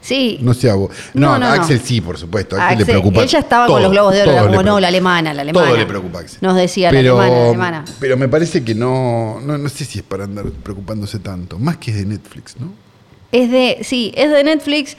Sí. 0.00 0.38
No 0.40 0.54
sé 0.54 0.70
a 0.70 0.74
vos. 0.74 0.90
No, 1.14 1.32
No, 1.32 1.38
no, 1.38 1.46
no. 1.46 1.62
Axel 1.62 1.80
sí, 1.80 2.00
por 2.00 2.16
supuesto. 2.16 2.56
Axel, 2.56 2.66
Axel, 2.66 2.78
le 2.78 2.84
preocupa. 2.86 3.22
él 3.22 3.28
ya 3.28 3.40
estaba 3.40 3.66
con 3.66 3.82
los 3.82 3.90
globos 3.90 4.14
de 4.14 4.22
oro, 4.22 4.46
como, 4.46 4.62
no, 4.62 4.80
la 4.80 4.88
alemana, 4.88 5.34
la 5.34 5.42
alemana. 5.42 5.66
Todo 5.66 5.76
le 5.76 5.86
preocupa 5.86 6.18
a 6.18 6.22
Axel. 6.22 6.38
Nos 6.40 6.56
decía 6.56 6.90
pero, 6.90 7.18
la 7.18 7.24
alemana, 7.24 7.40
la 7.42 7.48
alemana. 7.48 7.84
Pero 8.00 8.16
me 8.16 8.28
parece 8.28 8.64
que 8.64 8.74
no, 8.74 9.40
no, 9.42 9.58
no 9.58 9.68
sé 9.68 9.84
si 9.84 9.98
es 9.98 10.04
para 10.04 10.24
andar 10.24 10.46
preocupándose 10.46 11.18
tanto. 11.18 11.58
Más 11.58 11.76
que 11.76 11.90
es 11.90 11.98
de 11.98 12.06
Netflix, 12.06 12.56
¿no? 12.58 12.72
Es 13.32 13.50
de, 13.50 13.78
sí, 13.82 14.12
es 14.16 14.30
de 14.30 14.42
Netflix. 14.42 14.96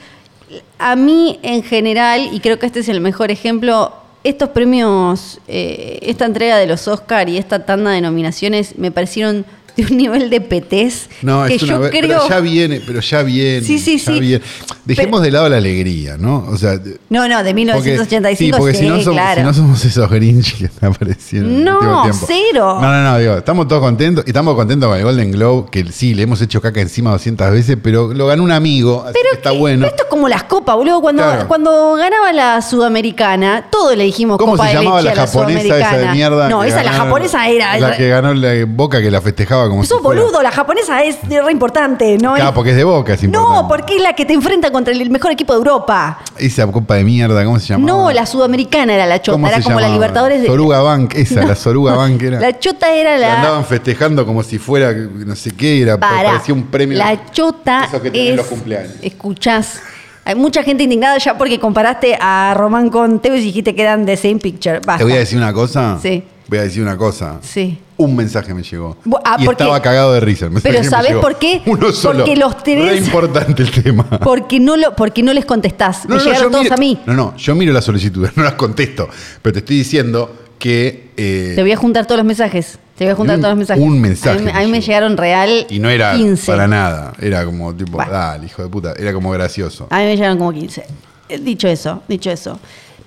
A 0.78 0.96
mí 0.96 1.40
en 1.42 1.62
general, 1.62 2.28
y 2.32 2.40
creo 2.40 2.58
que 2.58 2.66
este 2.66 2.80
es 2.80 2.88
el 2.88 3.00
mejor 3.00 3.30
ejemplo, 3.30 3.92
estos 4.24 4.50
premios, 4.50 5.40
eh, 5.48 5.98
esta 6.02 6.26
entrega 6.26 6.56
de 6.58 6.66
los 6.66 6.86
Oscar 6.86 7.28
y 7.28 7.38
esta 7.38 7.66
tanda 7.66 7.90
de 7.90 8.00
nominaciones 8.00 8.78
me 8.78 8.90
parecieron 8.90 9.44
de 9.76 9.84
un 9.86 9.96
nivel 9.96 10.30
de 10.30 10.40
petés 10.40 11.08
No, 11.22 11.44
que 11.46 11.54
es 11.56 11.62
una 11.62 11.72
yo 11.74 11.90
creo... 11.90 12.00
Pero 12.02 12.28
ya 12.28 12.40
viene, 12.40 12.80
pero 12.86 13.00
ya 13.00 13.22
viene. 13.22 13.66
Sí, 13.66 13.78
sí, 13.78 13.98
ya 13.98 14.12
sí. 14.12 14.20
viene. 14.20 14.44
Dejemos 14.84 15.22
de 15.22 15.30
lado 15.30 15.48
la 15.48 15.56
alegría, 15.58 16.16
¿no? 16.18 16.46
O 16.50 16.56
sea, 16.56 16.78
No, 17.08 17.28
no, 17.28 17.38
de 17.38 17.50
Porque- 17.52 17.54
1985 17.54 18.36
sí, 18.56 18.60
porque 18.60 18.74
si 18.78 18.86
no, 18.88 19.00
somos, 19.00 19.20
claro. 19.20 19.40
si 19.40 19.46
no 19.46 19.54
somos 19.54 19.84
esos 19.84 20.10
Grinch 20.10 20.58
que 20.58 20.64
están 20.66 20.90
apareciendo. 20.92 21.48
en 21.48 21.56
el 21.58 21.64
No, 21.64 22.04
cero. 22.26 22.78
No, 22.80 22.92
no, 22.92 23.02
no, 23.02 23.18
digo, 23.18 23.36
estamos 23.36 23.68
todos 23.68 23.80
contentos 23.82 24.24
y 24.26 24.30
estamos 24.30 24.54
contentos 24.54 24.88
con 24.88 24.98
el 24.98 25.04
Golden 25.04 25.30
Globe, 25.30 25.68
que 25.70 25.84
sí, 25.92 26.14
le 26.14 26.22
hemos 26.22 26.40
hecho 26.42 26.60
caca 26.60 26.80
encima 26.80 27.10
200 27.12 27.50
veces, 27.50 27.76
pero 27.82 28.12
lo 28.12 28.26
ganó 28.26 28.42
un 28.42 28.50
amigo, 28.52 29.04
que 29.12 29.36
está 29.36 29.50
que- 29.52 29.58
bueno. 29.58 29.86
Esto 29.86 30.02
es 30.04 30.08
como 30.08 30.28
las 30.28 30.44
copas, 30.44 30.76
boludo. 30.76 31.00
Cuando, 31.00 31.22
Claro. 31.22 31.48
cuando 31.48 31.94
ganaba 31.94 32.32
la 32.32 32.60
sudamericana, 32.62 33.66
todos 33.70 33.96
le 33.96 34.04
dijimos 34.04 34.38
¿Cómo 34.38 34.52
copa 34.52 34.64
se 34.68 34.76
de 34.76 34.82
llamaba 34.82 35.02
leche 35.02 35.14
la 35.16 35.22
a 35.22 35.24
la 35.26 35.30
japonesa 35.30 35.78
esa 35.78 35.96
de 35.98 36.08
mierda? 36.12 36.48
No, 36.48 36.64
esa, 36.64 36.82
la 36.82 36.92
japonesa 36.92 37.48
era. 37.48 37.78
La 37.78 37.96
que 37.96 38.08
ganó 38.08 38.34
la 38.34 38.52
Boca 38.66 39.00
que 39.00 39.10
la 39.10 39.20
festejaba 39.20 39.61
como 39.68 39.82
si 39.84 39.88
fuera- 39.94 40.20
boludo, 40.22 40.42
la 40.42 40.50
japonesa 40.50 41.02
es 41.02 41.16
re 41.28 41.50
importante, 41.52 42.16
¿no? 42.18 42.34
Claro, 42.34 42.50
es- 42.50 42.54
porque 42.54 42.70
es 42.70 42.76
de 42.76 42.84
Boca, 42.84 43.14
es 43.14 43.22
importante. 43.22 43.54
no, 43.62 43.68
porque 43.68 43.96
es 43.96 44.02
la 44.02 44.14
que 44.14 44.24
te 44.24 44.32
enfrenta 44.34 44.70
contra 44.70 44.92
el 44.92 45.10
mejor 45.10 45.32
equipo 45.32 45.52
de 45.52 45.58
Europa. 45.58 46.18
Esa 46.38 46.66
copa 46.70 46.94
de 46.94 47.04
mierda, 47.04 47.44
¿cómo 47.44 47.58
se 47.58 47.66
llamaba? 47.68 47.92
No, 47.92 48.10
la 48.12 48.26
sudamericana 48.26 48.94
era 48.94 49.06
la 49.06 49.20
chota, 49.20 49.32
¿Cómo 49.34 49.46
era 49.48 49.56
se 49.58 49.62
como 49.64 49.76
la 49.80 49.86
llamaba? 49.86 49.94
Libertadores 49.98 50.40
de. 50.42 50.46
Soruga 50.48 50.80
Bank, 50.82 51.14
esa, 51.14 51.44
la 51.44 51.54
Soruga 51.56 51.94
Bank 51.94 52.22
era. 52.22 52.40
La 52.40 52.58
chota 52.58 52.92
era 52.94 53.18
La 53.18 53.28
la. 53.28 53.36
andaban 53.38 53.64
festejando 53.64 54.24
como 54.26 54.42
si 54.42 54.58
fuera 54.58 54.92
no 54.92 55.36
sé 55.36 55.50
qué, 55.52 55.82
era 55.82 55.98
parecía 55.98 56.54
un 56.54 56.64
premio. 56.64 56.98
La 56.98 57.30
chota 57.30 57.84
Eso 57.88 58.00
que 58.02 58.30
es. 58.30 58.36
los 58.36 58.46
cumpleaños. 58.46 58.92
Escuchás. 59.02 59.80
Hay 60.24 60.36
mucha 60.36 60.62
gente 60.62 60.84
indignada 60.84 61.18
ya 61.18 61.36
porque 61.36 61.58
comparaste 61.58 62.16
a 62.20 62.54
Román 62.56 62.90
con 62.90 63.18
Teo 63.20 63.34
y 63.34 63.40
dijiste 63.40 63.74
que 63.74 63.82
eran 63.82 64.06
the 64.06 64.16
same 64.16 64.36
picture. 64.36 64.78
Basta. 64.78 64.98
Te 64.98 65.04
voy 65.04 65.14
a 65.14 65.18
decir 65.18 65.36
una 65.36 65.52
cosa. 65.52 65.98
Sí. 66.00 66.22
Voy 66.48 66.58
a 66.58 66.62
decir 66.62 66.80
una 66.82 66.96
cosa. 66.96 67.38
Sí. 67.42 67.78
Un 68.02 68.16
mensaje 68.16 68.52
me 68.54 68.62
llegó. 68.62 68.96
Ah, 69.24 69.36
y 69.38 69.44
porque- 69.44 69.62
estaba 69.64 69.80
cagado 69.82 70.12
de 70.12 70.20
risa. 70.20 70.46
el 70.46 70.52
Pero 70.62 70.80
me 70.80 70.88
¿sabés 70.88 71.16
por 71.16 71.38
qué? 71.38 71.62
Uno 71.66 71.92
solo. 71.92 72.20
Porque 72.20 72.36
los 72.36 72.56
tenés- 72.64 72.88
Re 72.90 72.96
importante 72.98 73.62
el 73.62 73.70
tema. 73.70 74.04
Porque 74.22 74.60
no, 74.60 74.76
lo, 74.76 74.94
porque 74.94 75.22
no 75.22 75.32
les 75.32 75.44
contestás. 75.44 76.06
Me 76.08 76.16
yo 76.18 76.24
llegaron 76.24 76.50
todos 76.52 76.64
miro- 76.64 76.74
a 76.74 76.78
mí. 76.78 76.98
No, 77.06 77.14
no, 77.14 77.36
yo 77.36 77.54
miro 77.54 77.72
las 77.72 77.84
solicitudes, 77.84 78.32
no 78.36 78.42
las 78.42 78.54
contesto. 78.54 79.08
Pero 79.40 79.52
te 79.52 79.58
estoy 79.60 79.76
diciendo 79.78 80.34
que. 80.58 81.10
eh, 81.16 81.52
Te 81.56 81.62
voy 81.62 81.72
a 81.72 81.76
juntar 81.76 82.06
todos 82.06 82.18
los 82.18 82.26
mensajes. 82.26 82.78
Te 82.96 83.04
voy 83.04 83.12
a 83.12 83.16
juntar 83.16 83.36
Un- 83.36 83.42
todos 83.42 83.52
los 83.52 83.58
mensajes. 83.58 83.82
un 83.82 84.00
mensaje 84.00 84.36
A 84.36 84.38
mí, 84.38 84.44
me 84.44 84.50
a 84.52 84.60
mí 84.60 84.66
me 84.66 84.72
llegó. 84.80 84.86
llegaron 84.86 85.16
real 85.16 85.66
y 85.70 85.78
no 85.78 85.88
era 85.88 86.14
15. 86.14 86.46
para 86.46 86.68
nada. 86.68 87.12
Era 87.20 87.44
como 87.44 87.74
tipo, 87.74 87.92
Bueno. 87.92 88.12
dale, 88.12 88.46
hijo 88.46 88.62
de 88.62 88.68
puta. 88.68 88.92
Era 88.98 89.12
como 89.12 89.30
gracioso. 89.30 89.86
A 89.90 89.98
mí 90.00 90.04
me 90.04 90.16
llegaron 90.16 90.38
como 90.38 90.52
15. 90.52 90.84
Eh, 91.28 91.38
Dicho 91.38 91.66
eso, 91.68 92.02
dicho 92.06 92.30
eso. 92.30 92.60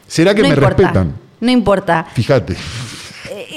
¿Será 0.08 0.34
que 0.34 0.42
no 0.42 0.50
me 0.50 0.56
importa, 0.56 0.78
respetan? 0.84 1.14
No 1.40 1.52
importa. 1.52 2.08
Fíjate. 2.14 2.56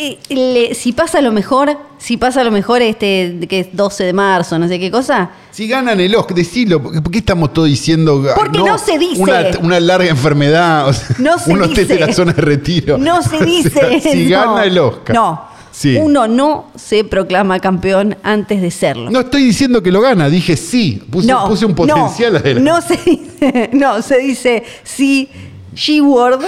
Eh, 0.01 0.19
le- 0.29 0.75
si 0.77 0.93
pasa 0.93 1.21
lo 1.21 1.33
mejor, 1.33 1.77
si 1.99 2.17
pasa 2.17 2.45
lo 2.45 2.53
mejor 2.53 2.83
este 2.83 3.37
que 3.49 3.61
es 3.61 3.69
12 3.73 4.05
de 4.05 4.13
marzo, 4.13 4.57
no 4.59 4.69
sé 4.69 4.79
qué 4.79 4.91
cosa, 4.93 5.31
Si 5.51 5.67
ganan 5.67 5.99
el 5.99 6.15
Oscar, 6.15 6.37
decilo. 6.37 6.81
¿Por 6.81 6.93
qué 6.93 7.03
por 7.03 7.11
qué 7.13 7.19
estamos 7.19 7.53
todos 7.53 7.67
diciendo. 7.69 8.25
ah, 8.31 8.35
Porque 8.37 8.59
no 8.61 8.79
se 8.79 8.97
dice. 8.97 9.21
Una, 9.21 9.43
una 9.61 9.81
larga 9.81 10.09
enfermedad. 10.09 10.87
o 10.89 10.93
sea, 10.93 11.17
no 11.19 11.37
se 11.45 11.51
uno 11.53 11.67
dice. 11.67 11.83
esté 11.83 11.95
en 11.95 12.01
la 12.01 12.13
zona 12.13 12.33
de 12.33 12.43
retiro. 12.43 12.97
No 12.97 13.21
se 13.23 13.37
O 13.39 13.39
sea, 13.41 13.89
dice. 13.89 14.01
si 14.13 14.27
no. 14.27 14.31
gana 14.39 14.65
el 14.65 14.79
Oscar. 14.79 15.17
No. 15.17 15.49
Sí. 15.73 15.97
Uno 16.01 16.27
no 16.29 16.67
se 16.77 17.05
proclama 17.05 17.59
campeón 17.61 18.17
antes 18.23 18.61
de 18.63 18.71
serlo. 18.71 19.11
No 19.11 19.21
estoy 19.21 19.43
diciendo 19.45 19.83
que 19.83 19.91
lo 19.93 20.01
gana, 20.01 20.29
dije 20.29 20.57
sí. 20.57 21.03
Puse, 21.11 21.27
no, 21.29 21.47
puse 21.49 21.67
un 21.67 21.73
no, 21.73 21.77
potencial 21.77 22.37
adelante. 22.37 22.69
No 22.71 22.81
se 22.81 22.97
dice, 23.05 23.71
no, 23.75 24.01
se 24.03 24.19
dice 24.19 24.63
sí, 24.85 25.29
G-Word. 25.75 26.41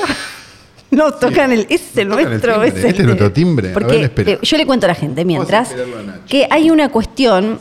No, 0.90 1.12
tocan 1.12 1.52
el. 1.52 1.60
Ese 1.68 1.74
es 1.74 1.96
el 1.98 2.08
Tocan 2.08 2.24
el 2.24 2.30
nuestro. 2.30 2.52
timbre. 2.54 2.68
es 2.68 2.74
el 2.74 2.90
Este 2.90 3.00
es 3.02 3.06
nuestro 3.06 3.32
timbre. 3.32 3.70
A 3.70 3.74
Porque 3.74 4.08
ver, 4.08 4.28
eh, 4.28 4.38
yo 4.42 4.56
le 4.56 4.66
cuento 4.66 4.86
a 4.86 4.88
la 4.88 4.94
gente 4.94 5.24
mientras 5.24 5.72
a 5.72 6.26
que 6.26 6.48
hay 6.50 6.70
una 6.70 6.88
cuestión. 6.88 7.58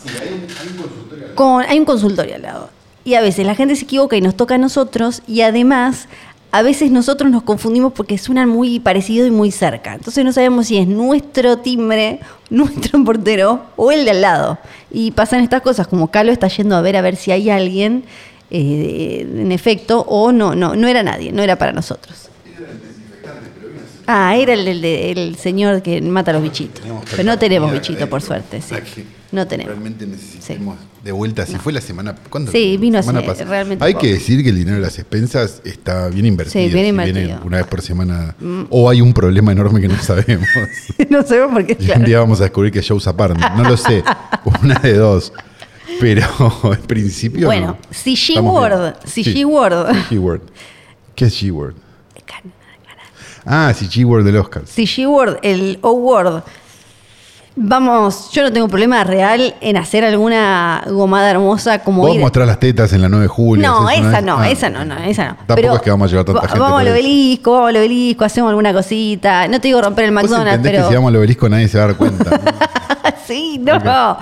con, 1.36 1.64
hay 1.64 1.80
un 1.80 1.86
consultorio 1.86 2.36
al 2.36 2.42
lado. 2.42 2.70
Y 3.06 3.14
a 3.14 3.22
veces 3.22 3.46
la 3.46 3.56
gente 3.56 3.76
se 3.76 3.86
equivoca 3.86 4.16
y 4.18 4.22
nos 4.22 4.36
toca 4.36 4.56
a 4.56 4.58
nosotros. 4.58 5.22
Y 5.28 5.42
además, 5.42 6.08
a 6.52 6.64
veces 6.64 6.92
nosotros 6.92 7.30
nos 7.32 7.44
confundimos 7.44 7.94
porque 7.94 8.18
suenan 8.18 8.50
muy 8.50 8.80
parecido 8.80 9.26
y 9.28 9.32
muy 9.32 9.52
cerca. 9.52 9.94
Entonces 9.94 10.26
no 10.26 10.34
sabemos 10.34 10.68
si 10.68 10.78
es 10.78 10.88
nuestro 10.88 11.60
timbre, 11.60 12.20
nuestro 12.50 13.04
portero 13.04 13.64
o 13.76 13.92
el 13.92 14.06
de 14.06 14.12
al 14.12 14.22
lado. 14.22 14.58
Y 14.92 15.12
pasan 15.12 15.42
estas 15.42 15.62
cosas, 15.62 15.88
como 15.88 16.10
Calo 16.10 16.32
está 16.32 16.48
yendo 16.48 16.76
a 16.76 16.82
ver 16.82 16.98
a 16.98 17.02
ver 17.02 17.16
si 17.16 17.32
hay 17.32 17.50
alguien, 17.52 18.04
eh, 18.50 19.28
en 19.38 19.52
efecto, 19.52 20.02
o 20.08 20.32
no, 20.32 20.56
no, 20.56 20.76
no 20.76 20.88
era 20.88 21.04
nadie, 21.04 21.32
no 21.32 21.44
era 21.44 21.58
para 21.58 21.72
nosotros. 21.72 22.29
Ah, 24.12 24.36
era 24.36 24.54
el, 24.54 25.36
señor 25.38 25.84
que 25.84 26.02
mata 26.02 26.32
a 26.32 26.34
los 26.34 26.42
bichitos. 26.42 26.84
Pero 27.12 27.24
no 27.24 27.38
tenemos 27.38 27.72
bichitos, 27.72 28.10
por 28.10 28.24
suerte. 28.24 28.60
Sí. 28.60 29.06
No 29.32 29.46
tenemos. 29.46 29.72
Realmente 29.74 30.08
necesitamos 30.08 30.78
de 31.04 31.12
vuelta. 31.12 31.46
Si 31.46 31.56
fue 31.58 31.72
la 31.72 31.82
semana. 31.82 32.16
¿Cuándo? 32.28 32.52
Sí, 32.52 32.78
vino 32.78 32.98
La 32.98 33.04
semana 33.04 33.32
hace 33.32 33.46
realmente 33.46 33.86
Hay 33.86 33.94
poco. 33.94 34.02
que 34.04 34.14
decir 34.14 34.42
que 34.42 34.50
el 34.50 34.56
dinero 34.56 34.78
de 34.78 34.82
las 34.82 34.98
expensas 34.98 35.62
está 35.64 36.08
bien 36.08 36.26
invertido. 36.26 36.66
Sí, 36.66 36.74
bien 36.74 36.88
invertido. 36.88 37.20
Mm. 37.20 37.26
viene 37.28 37.40
una 37.46 37.58
vez 37.58 37.68
por 37.68 37.84
semana. 37.84 38.36
O 38.72 38.90
hay 38.90 39.02
un 39.02 39.14
problema 39.14 39.52
enorme 39.52 39.80
que 39.80 39.88
no 39.88 40.02
sabemos. 40.02 40.48
no 41.10 41.22
sabemos 41.22 41.54
por 41.54 41.66
qué. 41.68 41.74
Y 41.74 41.86
claro. 41.86 42.00
un 42.00 42.06
día 42.08 42.20
vamos 42.20 42.40
a 42.40 42.46
descubrir 42.46 42.72
que 42.74 42.82
Joe's 42.82 43.06
Apartment. 43.06 43.54
No 43.56 43.70
lo 43.70 43.78
sé. 43.78 44.04
Una 44.64 44.80
de 44.80 44.94
dos. 44.94 45.32
Pero 46.00 46.26
en 46.64 46.82
principio. 46.88 47.46
Bueno, 47.46 47.68
no. 47.68 47.78
si 47.92 48.16
G-Word, 48.16 48.96
si 49.06 49.24
Sí. 49.24 49.34
G-Word, 49.36 49.94
Sí, 50.10 50.16
G-Word. 50.16 50.42
¿Qué 51.14 51.26
es 51.26 51.44
G-Word? 51.44 51.76
Ah, 53.46 53.74
sí, 53.76 53.88
G-Word 53.88 54.24
del 54.26 54.38
Oscar. 54.38 54.64
si 54.66 54.86
G-Word, 54.86 55.38
el 55.42 55.80
O-Word, 55.82 56.44
vamos, 57.56 58.30
yo 58.32 58.44
no 58.44 58.54
tengo 58.54 58.68
problema 58.70 59.04
real 59.04 59.54
en 59.60 59.76
hacer 59.78 60.04
alguna 60.06 60.84
gomada 60.90 61.30
hermosa 61.30 61.80
como 61.80 62.04
Vos 62.04 62.16
ir- 62.16 62.20
mostrar 62.20 62.48
las 62.48 62.60
tetas 62.60 62.94
en 62.94 63.02
la 63.02 63.10
9 63.10 63.24
de 63.24 63.28
julio. 63.28 63.68
No, 63.68 63.88
¿haces 63.88 64.00
una 64.00 64.10
esa 64.10 64.18
vez? 64.18 64.26
no, 64.26 64.38
Ah. 64.40 64.50
esa 64.50 64.70
no, 64.70 64.86
no, 64.86 64.98
esa 65.04 65.28
no. 65.30 65.38
Tampoco 65.46 65.76
es 65.76 65.82
que 65.82 65.90
vamos 65.90 66.08
a 66.08 66.10
llevar 66.12 66.26
tanta 66.26 66.42
gente 66.48 66.60
Vamos 66.60 66.80
al 66.82 66.88
obelisco, 66.90 67.52
vamos 67.52 67.70
al 67.70 67.78
obelisco, 67.78 68.24
hacemos 68.26 68.50
alguna 68.50 68.74
cosita. 68.74 69.48
No 69.48 69.60
te 69.60 69.68
digo 69.68 69.82
romper 69.82 70.06
el 70.06 70.12
McDonald's, 70.12 70.62
pero. 70.64 70.84
que 70.84 70.90
si 70.90 70.96
vamos 70.96 71.10
al 71.10 71.16
obelisco 71.18 71.50
nadie 71.50 71.68
se 71.68 71.78
va 71.78 71.84
a 71.84 71.88
dar 71.88 71.96
cuenta. 71.98 72.30
¿no? 72.32 73.12
sí, 73.28 73.60
no. 73.62 74.18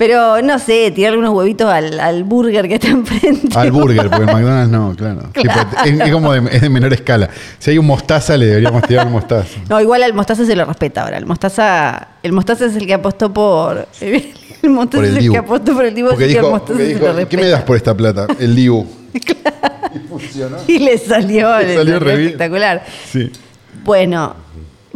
Pero 0.00 0.40
no 0.40 0.58
sé, 0.58 0.90
tirarle 0.92 1.18
unos 1.18 1.34
huevitos 1.34 1.70
al, 1.70 2.00
al 2.00 2.24
burger 2.24 2.66
que 2.66 2.76
está 2.76 2.88
enfrente. 2.88 3.48
Al 3.54 3.70
burger, 3.70 4.08
porque 4.08 4.22
el 4.22 4.26
McDonald's 4.34 4.72
no, 4.72 4.94
claro. 4.96 5.28
Tipo, 5.34 5.52
es, 5.84 6.00
es 6.00 6.10
como 6.10 6.32
de, 6.32 6.56
es 6.56 6.62
de 6.62 6.70
menor 6.70 6.94
escala. 6.94 7.28
Si 7.58 7.70
hay 7.70 7.76
un 7.76 7.84
mostaza, 7.84 8.34
le 8.38 8.46
deberíamos 8.46 8.82
tirar 8.84 9.06
un 9.08 9.12
mostaza. 9.12 9.60
No, 9.68 9.78
igual 9.78 10.02
al 10.02 10.14
Mostaza 10.14 10.46
se 10.46 10.56
lo 10.56 10.64
respeta 10.64 11.02
ahora. 11.02 11.18
El 11.18 11.26
Mostaza, 11.26 12.08
el 12.22 12.32
Mostaza 12.32 12.64
es 12.64 12.76
el 12.76 12.86
que 12.86 12.94
apostó 12.94 13.30
por. 13.30 13.88
El 14.62 14.70
Mostaza 14.70 15.02
Por 15.02 15.04
el 15.04 15.10
es 15.10 15.16
el 15.16 15.22
Dibu. 15.22 15.32
que 15.34 15.38
apostó 15.38 15.74
por 15.74 15.84
el 15.84 15.94
Dibu, 15.94 16.08
Porque 16.08 16.26
dijo, 16.26 16.50
Mostaza 16.50 16.72
porque 16.72 16.94
se 16.94 16.98
lo 16.98 17.06
respeta. 17.12 17.28
¿qué 17.28 17.36
me 17.36 17.48
das 17.48 17.62
por 17.62 17.76
esta 17.76 17.94
plata? 17.94 18.26
El 18.38 18.56
Dibu. 18.56 18.86
Y 19.94 19.98
funcionó. 20.08 20.56
Y 20.66 20.78
le 20.78 20.96
salió, 20.96 21.58
Le 21.58 21.74
salió 21.74 21.96
espectacular. 21.96 22.84
Sí. 23.10 23.30
Bueno, 23.84 24.34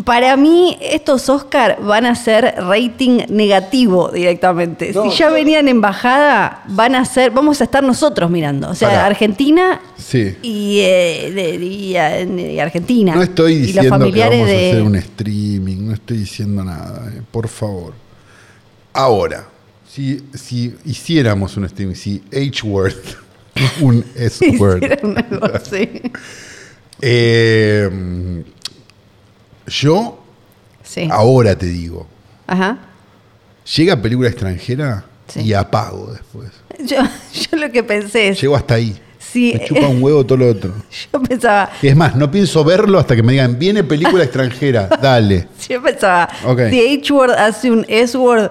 para 0.03 0.37
mí 0.37 0.77
estos 0.81 1.29
Oscar 1.29 1.79
van 1.81 2.05
a 2.05 2.17
ser 2.17 2.55
rating 2.59 3.21
negativo 3.29 4.09
directamente. 4.11 4.93
No, 4.93 5.09
si 5.09 5.19
ya 5.19 5.31
venían 5.31 5.69
en 5.69 5.81
bajada, 5.81 6.65
van 6.69 6.97
a 6.97 7.05
ser, 7.05 7.31
vamos 7.31 7.61
a 7.61 7.65
estar 7.65 7.83
nosotros 7.85 8.29
mirando. 8.29 8.71
O 8.71 8.75
sea, 8.75 8.89
Pará. 8.89 9.07
Argentina 9.07 9.81
Sí. 9.97 10.37
y, 10.43 10.81
eh, 10.81 11.59
y, 11.63 11.95
eh, 11.97 12.51
y 12.55 12.59
Argentina. 12.59 13.15
No 13.15 13.23
estoy 13.23 13.53
y 13.53 13.59
los 13.59 13.67
diciendo 13.85 14.13
que 14.13 14.21
vamos 14.21 14.35
a 14.35 14.47
de- 14.53 14.71
hacer 14.71 14.83
un 14.83 14.97
streaming, 14.97 15.87
no 15.87 15.95
estoy 15.95 16.17
diciendo 16.19 16.65
nada, 16.65 17.13
eh, 17.15 17.21
por 17.31 17.47
favor. 17.47 17.93
Ahora, 18.93 19.47
si, 19.89 20.25
si 20.35 20.75
hiciéramos 20.85 21.57
un 21.57 21.67
streaming, 21.67 21.95
si 21.95 22.21
H-Word, 22.33 22.95
un 23.81 24.05
S-Word, 24.17 24.83
así. 25.55 25.89
eh, 27.01 28.43
yo 29.67 30.21
Sí. 30.83 31.09
ahora 31.11 31.57
te 31.57 31.67
digo, 31.67 32.07
Ajá. 32.47 32.79
llega 33.77 34.01
película 34.01 34.29
extranjera 34.29 35.05
Sí. 35.27 35.41
y 35.41 35.53
apago 35.55 36.13
después. 36.13 36.51
Yo, 36.87 36.99
yo 37.51 37.57
lo 37.57 37.71
que 37.73 37.83
pensé 37.83 38.29
es. 38.29 38.41
Llego 38.41 38.55
hasta 38.57 38.75
ahí. 38.75 39.01
Sí. 39.19 39.55
Me 39.59 39.65
chupa 39.65 39.89
un 39.89 40.03
huevo 40.03 40.25
todo 40.25 40.39
lo 40.39 40.49
otro. 40.49 40.73
Yo 41.13 41.21
pensaba. 41.21 41.71
Es 41.83 41.97
más, 41.97 42.15
no 42.15 42.31
pienso 42.31 42.63
verlo 42.63 42.99
hasta 43.01 43.17
que 43.17 43.23
me 43.23 43.33
digan, 43.33 43.59
viene 43.59 43.83
película 43.83 44.23
extranjera, 44.25 44.87
dale. 45.03 45.49
Yo 45.69 45.83
pensaba. 45.83 46.29
Ok. 46.45 46.61
Si 46.71 46.99
H-word 47.01 47.33
hace 47.33 47.71
un 47.71 47.85
S-word, 47.89 48.51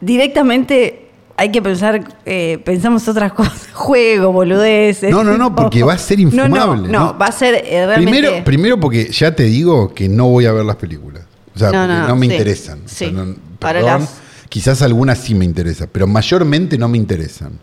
directamente 0.00 1.05
hay 1.36 1.50
que 1.50 1.60
pensar. 1.62 2.02
eh, 2.24 2.60
pensamos 2.64 3.06
otras 3.08 3.32
cosas. 3.34 3.68
Juego, 3.72 4.32
boludeces. 4.32 5.10
No, 5.10 5.22
no, 5.24 5.36
no, 5.36 5.54
porque 5.54 5.82
va 5.82 5.94
a 5.94 5.98
ser 5.98 6.18
no, 6.18 6.22
infumable, 6.24 6.88
No, 6.88 7.12
¿no? 7.12 7.18
va 7.18 7.26
a 7.26 7.32
ser 7.32 7.54
eh, 7.54 7.86
realmente. 7.86 8.20
Primero, 8.20 8.44
primero 8.44 8.80
porque 8.80 9.10
ya 9.12 9.34
te 9.34 9.44
digo 9.44 9.92
que 9.94 10.08
no 10.08 10.28
voy 10.28 10.46
a 10.46 10.52
ver 10.52 10.64
las 10.64 10.76
películas. 10.76 11.22
O 11.54 11.58
sea, 11.58 11.70
No, 11.70 11.86
no, 11.86 12.08
no, 12.08 12.16
me 12.16 12.26
sí. 12.26 12.32
interesan. 12.32 12.80
Sí. 12.86 13.12
Para 13.58 13.80
perdón, 13.80 14.00
las- 14.02 14.14
quizás 14.48 14.82
algunas 14.82 15.18
sí 15.18 15.34
me 15.34 15.44
interesan, 15.44 15.88
pero 15.90 16.06
mayormente 16.06 16.76
no 16.78 16.88
me 16.88 16.98
interesan. 16.98 17.58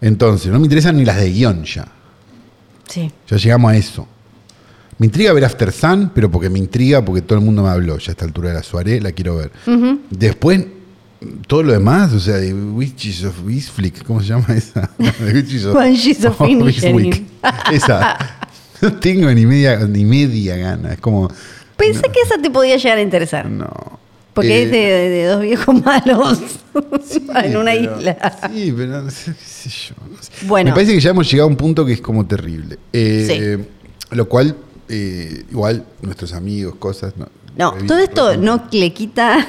Entonces, 0.00 0.52
no 0.52 0.58
me 0.58 0.64
interesan 0.66 0.96
ni 0.96 1.04
las 1.04 1.16
de 1.18 1.30
guion 1.32 1.64
ya. 1.64 1.86
Sí. 2.88 3.10
Ya 3.28 3.36
llegamos 3.36 3.72
a 3.72 3.76
eso. 3.76 4.06
Me 4.98 5.06
intriga 5.06 5.32
ver 5.32 5.44
After 5.44 5.70
Sun, 5.72 6.10
pero 6.14 6.30
porque 6.30 6.48
me 6.50 6.58
intriga, 6.58 7.04
porque 7.04 7.22
todo 7.22 7.38
el 7.38 7.44
mundo 7.44 7.62
me 7.62 7.68
habló. 7.68 7.98
Ya 7.98 8.10
a 8.10 8.12
esta 8.12 8.24
altura 8.24 8.48
de 8.50 8.54
la 8.56 8.62
Suaré, 8.62 9.00
la 9.00 9.12
quiero 9.12 9.36
ver. 9.36 9.50
Después, 10.10 10.64
todo 11.46 11.62
lo 11.64 11.72
demás, 11.72 12.12
o 12.12 12.20
sea, 12.20 12.36
de 12.36 12.52
Witches 12.54 13.24
of 13.24 13.34
Eastflick, 13.48 14.04
¿cómo 14.04 14.20
se 14.20 14.28
llama 14.28 14.46
esa? 14.54 14.90
Witches 14.98 16.24
of 16.24 16.40
Inisherin. 16.48 17.06
Eastwick. 17.12 17.24
Esa. 17.72 18.18
No 18.80 18.92
tengo 18.92 19.28
ni 19.34 19.44
media, 19.44 19.76
ni 19.88 20.04
media 20.04 20.56
gana. 20.56 20.92
Es 20.92 21.00
como. 21.00 21.28
Pensé 21.76 22.02
que 22.02 22.20
esa 22.24 22.40
te 22.40 22.48
podía 22.48 22.76
llegar 22.76 22.98
a 22.98 23.02
interesar. 23.02 23.50
No. 23.50 23.68
Porque 24.32 24.56
Eh, 24.56 24.62
es 24.62 24.70
de, 24.70 24.78
de- 24.78 25.24
dos 25.26 25.42
viejos 25.42 25.84
malos 25.84 26.38
en 27.42 27.56
una 27.56 27.72
pero- 27.72 27.98
isla. 27.98 28.38
Sí, 28.54 28.72
pero 28.76 29.02
no 29.02 29.10
sé, 29.10 29.32
qué 29.32 29.44
sé 29.44 29.68
yo. 29.68 29.94
no 30.08 30.22
sé. 30.22 30.30
Bueno. 30.46 30.70
Me 30.70 30.74
parece 30.74 30.92
que 30.94 31.00
ya 31.00 31.10
hemos 31.10 31.28
llegado 31.28 31.48
a 31.48 31.50
un 31.50 31.56
punto 31.56 31.84
que 31.84 31.94
es 31.94 32.00
como 32.00 32.24
terrible. 32.24 32.78
Eh, 32.92 33.66
Lo 34.12 34.28
cual, 34.28 34.54
eh, 34.88 35.42
igual, 35.50 35.84
nuestros 36.02 36.32
amigos, 36.32 36.76
cosas. 36.78 37.14
No, 37.16 37.26
No, 37.56 37.72
todo 37.84 37.98
esto 37.98 38.36
no 38.36 38.68
le 38.70 38.92
quita 38.92 39.44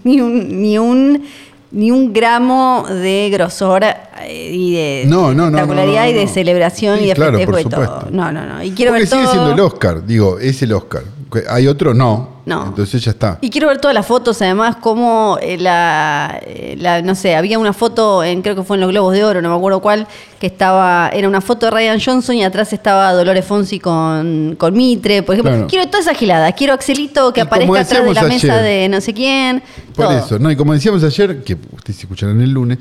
ni 0.04 0.20
un, 0.20 0.62
ni 0.62 0.78
un, 0.78 1.24
ni 1.70 1.90
un 1.90 2.12
gramo 2.12 2.86
de 2.88 3.30
grosor 3.32 3.84
eh, 3.84 4.50
y 4.52 4.72
de 4.74 5.04
No, 5.06 5.34
no, 5.34 5.50
no, 5.50 5.58
espectacularidad 5.58 6.08
y 6.08 6.12
de 6.12 6.26
celebración 6.28 6.98
Sí, 6.98 7.04
y 7.04 7.08
de 7.08 7.14
claro, 7.14 7.38
festejo 7.38 7.60
y 7.60 7.64
todo. 7.64 8.08
No, 8.10 8.32
no, 8.32 8.46
no. 8.46 8.62
Y 8.62 8.70
quiero 8.72 8.92
Porque 8.92 9.00
ver 9.02 9.08
sigue 9.08 9.22
todo. 9.24 9.32
siendo 9.32 9.52
el 9.52 9.60
Oscar, 9.60 10.06
digo, 10.06 10.38
es 10.38 10.62
el 10.62 10.72
Oscar. 10.72 11.02
¿Hay 11.48 11.66
otro? 11.66 11.94
No. 11.94 12.34
No. 12.46 12.66
Entonces 12.66 13.02
ya 13.02 13.12
está. 13.12 13.38
Y 13.40 13.48
quiero 13.48 13.68
ver 13.68 13.78
todas 13.78 13.94
las 13.94 14.06
fotos, 14.06 14.40
además, 14.42 14.76
como 14.76 15.38
eh, 15.40 15.56
la, 15.58 16.38
eh, 16.44 16.76
la- 16.78 17.00
no 17.00 17.14
sé, 17.14 17.34
había 17.36 17.58
una 17.58 17.72
foto, 17.72 18.22
en, 18.22 18.42
creo 18.42 18.54
que 18.54 18.62
fue 18.62 18.76
en 18.76 18.82
los 18.82 18.90
Globos 18.90 19.14
de 19.14 19.24
Oro, 19.24 19.40
no 19.40 19.48
me 19.48 19.56
acuerdo 19.56 19.80
cuál, 19.80 20.06
que 20.38 20.46
estaba, 20.46 21.08
era 21.14 21.26
una 21.26 21.40
foto 21.40 21.66
de 21.66 21.70
Ryan 21.70 21.98
Johnson 22.04 22.36
y 22.36 22.44
atrás 22.44 22.72
estaba 22.74 23.12
Dolores 23.14 23.46
Fonsi 23.46 23.80
con, 23.80 24.56
con 24.58 24.74
Mitre, 24.74 25.22
por 25.22 25.34
ejemplo. 25.36 25.52
Claro. 25.52 25.66
Quiero 25.68 25.86
toda 25.86 26.00
esa 26.00 26.12
gilada, 26.14 26.52
quiero 26.52 26.74
Axelito 26.74 27.32
que 27.32 27.40
Y 27.40 27.42
aparezca 27.44 27.80
atrás 27.80 28.04
de 28.04 28.12
la 28.14 28.22
mesa 28.24 28.56
de 28.58 28.88
no 28.90 29.00
sé 29.00 29.14
quién. 29.14 29.62
Por 29.96 30.06
todo. 30.08 30.18
eso, 30.18 30.38
no, 30.38 30.50
y 30.50 30.56
como 30.56 30.74
decíamos 30.74 31.02
ayer, 31.02 31.42
que 31.42 31.56
ustedes 31.72 31.98
escucharán 32.00 32.40
el 32.42 32.50
lunes, 32.50 32.78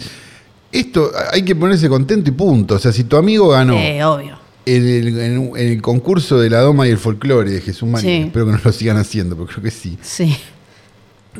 esto 0.74 1.10
hay 1.32 1.44
que 1.46 1.56
ponerse 1.56 1.88
contento 1.88 2.30
y 2.30 2.34
punto. 2.34 2.76
O 2.76 2.80
sea, 2.80 2.92
si 2.92 3.06
tu 3.06 3.16
amigo 3.16 3.48
ganó 3.50 3.76
Eh, 3.76 4.04
obvio. 4.04 4.43
En, 4.66 4.88
el, 4.88 5.08
en- 5.20 5.52
en 5.56 5.68
el 5.74 5.82
concurso 5.82 6.40
de 6.40 6.50
la 6.50 6.60
Doma 6.62 6.88
y 6.88 6.92
el 6.92 6.98
folclore 6.98 7.52
de 7.52 7.62
Jesús 7.62 7.88
María, 7.90 8.10
Sí. 8.10 8.24
espero 8.28 8.46
que 8.46 8.52
no 8.54 8.60
lo 8.64 8.72
sigan 8.72 8.98
haciendo, 8.98 9.36
porque 9.36 9.54
creo 9.54 9.64
que 9.66 9.72
sí. 9.72 9.98
Sí. 10.02 10.36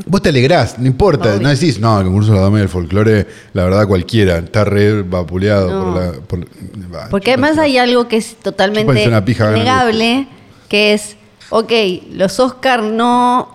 Vos 0.08 0.24
te 0.24 0.30
alegrás, 0.30 0.80
no 0.80 0.88
importa, 0.88 1.30
Obvio. 1.36 1.42
no 1.42 1.50
decís, 1.50 1.80
no, 1.80 2.00
el 2.00 2.06
concurso 2.08 2.32
de 2.32 2.38
la 2.38 2.44
Dama 2.46 2.58
y 2.60 2.62
el 2.64 2.70
folclore, 2.70 3.28
la 3.54 3.64
verdad 3.66 3.88
cualquiera, 3.88 4.40
está 4.40 4.64
re 4.66 5.04
vapuleado 5.04 5.70
No. 5.70 5.94
por 5.94 6.02
la... 6.04 6.12
por- 6.22 7.10
Porque 7.12 7.32
además 7.32 7.60
hay 7.60 7.78
algo 7.78 8.08
que 8.08 8.18
es 8.18 8.36
totalmente 8.38 8.92
innegable, 9.04 10.28
que 10.68 10.94
es, 10.94 11.16
ok, 11.52 11.72
los 12.12 12.40
Oscar 12.40 12.82
no 12.82 13.53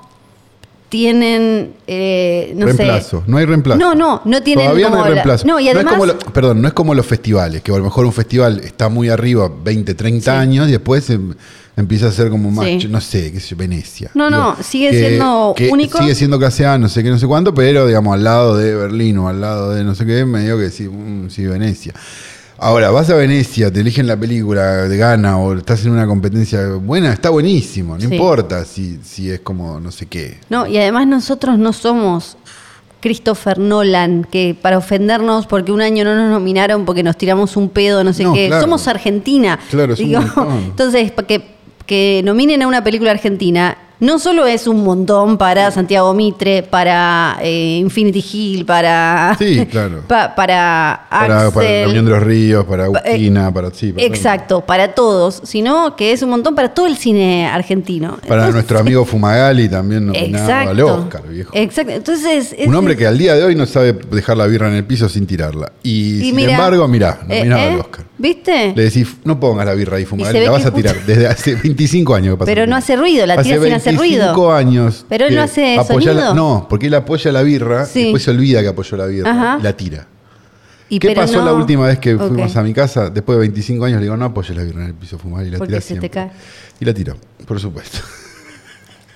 tienen, 0.88 1.74
eh, 1.86 2.52
no 2.56 2.66
reemplazo, 2.66 3.18
sé. 3.20 3.24
no 3.30 3.36
hay 3.36 3.44
reemplazo. 3.44 3.78
No, 3.78 3.94
no, 3.94 4.22
no 4.24 4.42
tienen 4.42 4.64
Todavía 4.66 4.88
no 4.88 4.96
hay 4.96 5.02
la- 5.02 5.14
reemplazo. 5.14 5.46
no, 5.46 5.60
y 5.60 5.68
es 5.68 5.74
además- 5.74 5.92
como 5.94 6.06
lo- 6.06 6.18
perdón, 6.18 6.62
no 6.62 6.68
es 6.68 6.74
como 6.74 6.94
los 6.94 7.06
festivales, 7.06 7.62
que 7.62 7.72
a 7.72 7.76
lo 7.78 7.84
mejor 7.84 8.06
un 8.06 8.12
festival 8.12 8.60
está 8.60 8.88
muy 8.88 9.08
arriba, 9.08 9.50
20, 9.64 9.94
30 9.94 10.32
Sí. 10.32 10.38
años, 10.38 10.68
y 10.68 10.72
después 10.72 11.08
em- 11.10 11.34
empieza 11.76 12.08
a 12.08 12.12
ser 12.12 12.30
como 12.30 12.50
más, 12.50 12.64
Sí. 12.66 12.88
no 12.88 13.00
sé, 13.00 13.30
qué 13.32 13.38
sé 13.38 13.48
yo, 13.50 13.56
Venecia. 13.56 14.10
No, 14.14 14.30
no, 14.30 14.56
sigue 14.62 14.90
siendo 14.92 15.54
que 15.56 15.68
único. 15.68 15.98
Sigue 15.98 16.14
siendo 16.14 16.38
clase 16.38 16.66
A, 16.66 16.78
no 16.78 16.88
sé 16.88 17.02
qué, 17.02 17.10
no 17.10 17.18
sé 17.18 17.26
cuánto, 17.26 17.54
pero 17.54 17.86
digamos 17.86 18.14
al 18.14 18.24
lado 18.24 18.56
de 18.56 18.74
Berlín 18.74 19.18
o 19.18 19.28
al 19.28 19.40
lado 19.40 19.70
de 19.72 19.84
no 19.84 19.94
sé 19.94 20.04
qué, 20.06 20.24
me 20.24 20.42
digo 20.42 20.58
que 20.58 20.70
sí, 20.70 20.88
mm, 20.88 21.28
sí, 21.30 21.46
Venecia. 21.46 21.92
Ahora, 22.60 22.90
vas 22.90 23.08
a 23.10 23.14
Venecia, 23.14 23.72
te 23.72 23.80
eligen 23.80 24.06
la 24.08 24.16
película 24.16 24.88
de 24.88 24.96
gana 24.96 25.38
o 25.38 25.54
estás 25.56 25.84
en 25.84 25.92
una 25.92 26.06
competencia 26.08 26.66
buena, 26.74 27.12
está 27.12 27.30
buenísimo, 27.30 27.94
no 27.94 28.00
Sí. 28.00 28.12
importa 28.12 28.64
si, 28.64 28.98
si 29.04 29.30
es 29.30 29.40
como 29.40 29.78
no 29.78 29.92
sé 29.92 30.06
qué. 30.06 30.38
No, 30.50 30.66
y 30.66 30.76
además 30.76 31.06
nosotros 31.06 31.56
no 31.56 31.72
somos 31.72 32.36
Christopher 33.00 33.60
Nolan, 33.60 34.26
que 34.28 34.56
para 34.60 34.76
ofendernos 34.76 35.46
porque 35.46 35.70
un 35.70 35.80
año 35.80 36.02
no 36.04 36.16
nos 36.16 36.30
nominaron 36.30 36.84
porque 36.84 37.04
nos 37.04 37.16
tiramos 37.16 37.56
un 37.56 37.68
pedo, 37.68 38.02
no 38.02 38.12
sé 38.12 38.24
No, 38.24 38.32
qué. 38.34 38.48
claro. 38.48 38.62
Somos 38.62 38.88
Argentina. 38.88 39.56
Claro, 39.70 39.92
es 39.94 40.00
un 40.00 40.10
montón. 40.10 40.48
Entonces, 40.70 41.12
que, 41.28 41.44
que 41.86 42.22
nominen 42.24 42.60
a 42.62 42.66
una 42.66 42.82
película 42.82 43.12
argentina 43.12 43.78
no 44.00 44.18
solo 44.18 44.46
es 44.46 44.66
un 44.66 44.84
montón 44.84 45.38
para 45.38 45.70
Santiago 45.70 46.14
Mitre, 46.14 46.62
para 46.62 47.36
eh, 47.42 47.78
Infinity 47.80 48.24
Hill, 48.32 48.64
para. 48.64 49.34
Sí, 49.38 49.66
claro. 49.70 50.02
pa- 50.06 50.34
para 50.34 51.06
Para, 51.10 51.38
Axel. 51.48 51.52
para 51.52 51.80
la 51.82 51.88
Unión 51.88 52.04
de 52.04 52.10
los 52.12 52.22
Ríos, 52.22 52.64
para 52.64 52.90
Pa- 52.90 52.98
eh, 53.00 53.08
Agustina, 53.08 53.52
para 53.52 53.70
sí, 53.70 53.92
para 53.92 54.06
todo. 54.06 54.14
Exacto, 54.14 54.60
para 54.60 54.94
todos, 54.94 55.40
sino 55.44 55.96
que 55.96 56.12
es 56.12 56.22
un 56.22 56.30
montón 56.30 56.54
para 56.54 56.68
todo 56.74 56.86
el 56.86 56.96
cine 56.96 57.48
argentino. 57.48 58.16
Para 58.26 58.42
Entonces- 58.42 58.54
nuestro 58.54 58.78
amigo 58.78 59.04
Fumagalli 59.04 59.68
también 59.68 60.06
nominado 60.06 60.44
Exacto. 60.44 60.70
al 60.70 60.80
Oscar, 60.80 61.28
viejo. 61.28 61.50
Exacto. 61.54 61.92
Entonces. 61.92 62.54
Un 62.58 62.72
es- 62.72 62.74
hombre 62.74 62.96
que 62.96 63.06
al 63.06 63.18
día 63.18 63.34
de 63.34 63.44
hoy 63.44 63.54
no 63.54 63.66
sabe 63.66 63.92
dejar 63.92 64.36
la 64.36 64.46
birra 64.46 64.68
en 64.68 64.74
el 64.74 64.84
piso 64.84 65.08
sin 65.08 65.26
tirarla. 65.26 65.72
Y, 65.82 65.90
Y 65.90 66.20
sin 66.26 66.36
mira, 66.36 66.52
embargo, 66.52 66.86
mirá, 66.88 67.20
eh, 67.28 67.38
nominado 67.38 67.62
eh, 67.62 67.68
al 67.74 67.80
Oscar. 67.80 68.04
¿Viste? 68.18 68.72
Le 68.74 68.82
decís, 68.82 69.06
no 69.24 69.38
pongas 69.38 69.64
la 69.64 69.74
birra 69.74 69.96
ahí, 69.96 70.06
Y 70.10 70.16
ve 70.32 70.44
la 70.44 70.50
vas 70.50 70.66
a 70.66 70.72
tirar. 70.74 70.96
justo- 70.96 71.12
Desde 71.12 71.26
hace 71.28 71.54
25 71.54 72.14
años 72.16 72.34
que 72.34 72.38
pasa. 72.38 72.46
Pero 72.46 72.66
no 72.66 72.74
hace 72.76 72.96
ruido, 72.96 73.24
la 73.26 73.40
tira 73.40 73.62
sin 73.62 73.72
hacer 73.72 73.96
ruido. 73.96 74.18
25 74.34 74.52
años. 74.52 75.06
Pero 75.08 75.26
él 75.26 75.34
no 75.36 75.42
hace 75.42 75.78
apoya 75.78 76.12
la- 76.12 76.26
sonido. 76.28 76.34
no, 76.34 76.66
porque 76.68 76.86
él 76.88 76.94
apoya 76.94 77.30
la 77.30 77.42
birra 77.42 77.86
Sí. 77.86 78.00
y 78.00 78.02
después 78.04 78.22
se 78.24 78.30
olvida 78.32 78.60
que 78.60 78.68
apoyó 78.68 78.96
la 78.96 79.06
birra 79.06 79.30
Ajá. 79.30 79.56
y 79.60 79.62
la 79.62 79.72
tira. 79.76 80.06
Y 80.90 80.98
¿Qué 80.98 81.12
pasó 81.12 81.38
no- 81.40 81.44
la 81.44 81.52
última 81.52 81.86
vez 81.86 81.98
que 81.98 82.16
fuimos 82.16 82.56
a 82.56 82.62
mi 82.62 82.72
casa? 82.72 83.10
Después 83.10 83.36
de 83.36 83.40
25 83.40 83.84
años 83.84 83.98
le 83.98 84.04
digo, 84.06 84.16
no 84.16 84.24
apoyes 84.24 84.56
la 84.56 84.64
birra 84.64 84.80
en 84.82 84.86
el 84.88 84.94
piso 84.94 85.18
Fumagalli, 85.18 85.50
la 85.50 85.58
Porque 85.58 85.80
se 85.80 85.96
te 85.96 86.10
cae. 86.10 86.30
Y 86.80 86.84
la 86.84 86.94
tiró, 86.94 87.16
por 87.46 87.60
supuesto. 87.60 87.98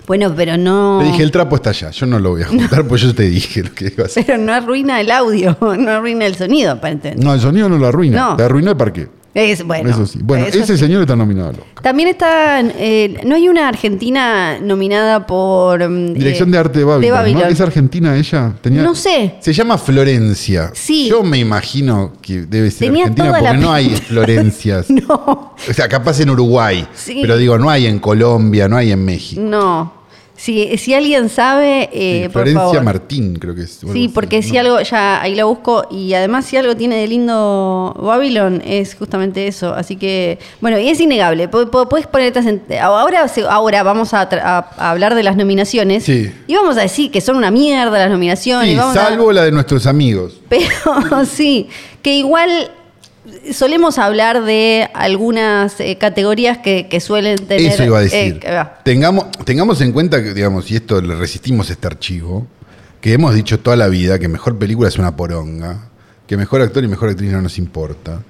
Bueno, 0.07 0.33
pero 0.35 0.57
no. 0.57 0.99
Le 1.01 1.07
dije, 1.11 1.23
el 1.23 1.31
trapo 1.31 1.55
está 1.55 1.69
allá, 1.69 1.89
yo 1.91 2.05
no 2.05 2.19
lo 2.19 2.31
voy 2.31 2.41
a 2.41 2.47
juntar, 2.47 2.85
pues 2.87 3.01
yo 3.01 3.13
te 3.15 3.23
dije 3.23 3.63
lo 3.63 3.73
que 3.73 3.85
iba 3.85 4.03
a 4.03 4.05
hacer. 4.07 4.25
Pero 4.25 4.37
no 4.37 4.53
arruina 4.53 4.99
el 4.99 5.09
audio, 5.11 5.57
no 5.61 5.91
arruina 5.91 6.25
el 6.25 6.35
sonido, 6.35 6.71
aparentemente. 6.73 7.23
No, 7.23 7.33
el 7.33 7.39
sonido 7.39 7.69
no 7.69 7.77
lo 7.77 7.87
arruina, 7.87 8.29
No. 8.29 8.35
te 8.35 8.43
arruinó 8.43 8.71
el 8.71 8.77
parque. 8.77 9.07
Es, 9.35 9.63
bueno, 9.63 9.89
eso 9.89 10.05
sí. 10.05 10.19
Bueno, 10.21 10.45
eso 10.45 10.59
ese 10.59 10.77
sí. 10.77 10.83
señor 10.85 11.01
está 11.01 11.15
nominado 11.15 11.49
al 11.49 11.55
Oscar. 11.55 11.81
También 11.81 12.09
está. 12.09 12.59
eh, 12.61 13.19
¿No 13.25 13.33
hay 13.35 13.49
una 13.49 13.67
argentina 13.67 14.59
nominada 14.59 15.25
por. 15.25 15.89
mm, 15.89 16.13
Dirección 16.13 16.49
eh, 16.49 16.51
de 16.51 16.57
arte 16.59 16.79
de 16.79 16.85
Babylon. 16.85 17.41
¿no? 17.41 17.47
¿Es 17.47 17.59
argentina 17.59 18.15
ella? 18.15 18.53
Tenía- 18.61 18.83
No 18.83 18.93
sé. 18.93 19.35
Se 19.39 19.51
llama 19.51 19.77
Florencia. 19.79 20.69
Sí. 20.75 21.07
Yo 21.09 21.23
me 21.23 21.39
imagino 21.39 22.13
que 22.21 22.41
debe 22.41 22.69
ser 22.69 22.87
Tenía 22.89 23.05
argentina 23.05 23.29
porque 23.31 23.43
la 23.43 23.53
no 23.53 23.73
hay. 23.73 23.89
Florencias. 24.07 24.89
No, 24.91 25.53
O 25.67 25.73
sea, 25.73 25.87
capaz 25.89 26.19
en 26.19 26.29
Uruguay. 26.29 26.87
Sí. 26.93 27.19
Pero 27.21 27.35
digo, 27.37 27.57
no 27.57 27.69
hay 27.69 27.87
en 27.87 27.97
Colombia, 27.99 28.67
no 28.67 28.77
hay 28.77 28.91
en 28.91 29.03
México. 29.03 29.41
no. 29.41 30.02
Si, 30.43 30.77
si 30.77 30.93
alguien 30.93 31.29
sabe, 31.29 31.89
eh, 31.93 32.23
Sí, 32.23 32.29
por 32.29 32.31
Florencia 32.41 32.59
favor. 32.61 32.83
Martín, 32.83 33.35
creo 33.37 33.55
que 33.55 33.61
es. 33.61 33.75
Sí, 33.79 33.87
así. 33.89 34.07
porque 34.09 34.41
si 34.43 34.51
No. 34.51 34.59
algo, 34.59 34.81
ya 34.81 35.21
ahí 35.21 35.35
lo 35.35 35.47
busco, 35.47 35.87
y 35.89 36.13
además 36.15 36.43
si 36.43 36.57
algo 36.57 36.75
tiene 36.75 36.97
de 36.97 37.07
lindo 37.07 37.95
Babylon 37.97 38.61
es 38.65 38.93
justamente 38.95 39.47
eso. 39.47 39.73
Así 39.73 39.95
que, 39.95 40.39
bueno, 40.59 40.77
y 40.77 40.89
es 40.89 40.99
innegable. 40.99 41.47
Puedes 41.47 41.69
ponerte 42.07 42.39
Ahora, 42.81 43.25
ahora 43.49 43.83
vamos 43.83 44.13
a, 44.13 44.23
a- 44.23 44.67
a 44.77 44.91
hablar 44.91 45.15
de 45.15 45.23
las 45.23 45.37
nominaciones. 45.37 46.03
Sí. 46.03 46.29
Y 46.47 46.55
vamos 46.55 46.75
a 46.77 46.81
decir 46.81 47.09
que 47.09 47.21
son 47.21 47.37
una 47.37 47.49
mierda 47.49 47.97
las 47.97 48.09
nominaciones. 48.11 48.73
Sí, 48.73 48.77
a- 48.79 48.93
salvo 48.93 49.31
la 49.31 49.45
de 49.45 49.51
nuestros 49.53 49.85
amigos. 49.87 50.41
Pero 50.49 50.65
sí, 51.25 51.69
que 52.01 52.17
igual 52.17 52.69
solemos 53.51 53.97
hablar 53.97 54.43
de 54.43 54.89
algunas 54.93 55.79
eh, 55.79 55.97
categorías 55.97 56.57
que, 56.57 56.87
que 56.89 56.99
suelen 56.99 57.37
tener. 57.47 57.71
Eso 57.73 57.83
iba 57.83 57.99
a 57.99 58.01
decir. 58.01 58.35
eh, 58.35 58.39
que 58.39 58.51
va. 58.51 58.79
tengamos, 58.83 59.31
tengamos 59.45 59.81
en 59.81 59.91
cuenta 59.91 60.23
que, 60.23 60.33
digamos, 60.33 60.69
y 60.71 60.75
esto 60.75 61.01
le 61.01 61.15
resistimos 61.15 61.69
este 61.69 61.87
archivo, 61.87 62.47
que 63.01 63.13
hemos 63.13 63.33
dicho 63.35 63.59
toda 63.59 63.75
la 63.75 63.87
vida 63.87 64.19
que 64.19 64.27
mejor 64.27 64.57
película 64.57 64.89
es 64.89 64.97
una 64.97 65.15
poronga, 65.15 65.89
que 66.27 66.37
mejor 66.37 66.61
actor 66.61 66.83
y 66.83 66.87
mejor 66.87 67.09
actriz 67.09 67.31
no 67.31 67.41
nos 67.41 67.57
importa. 67.57 68.21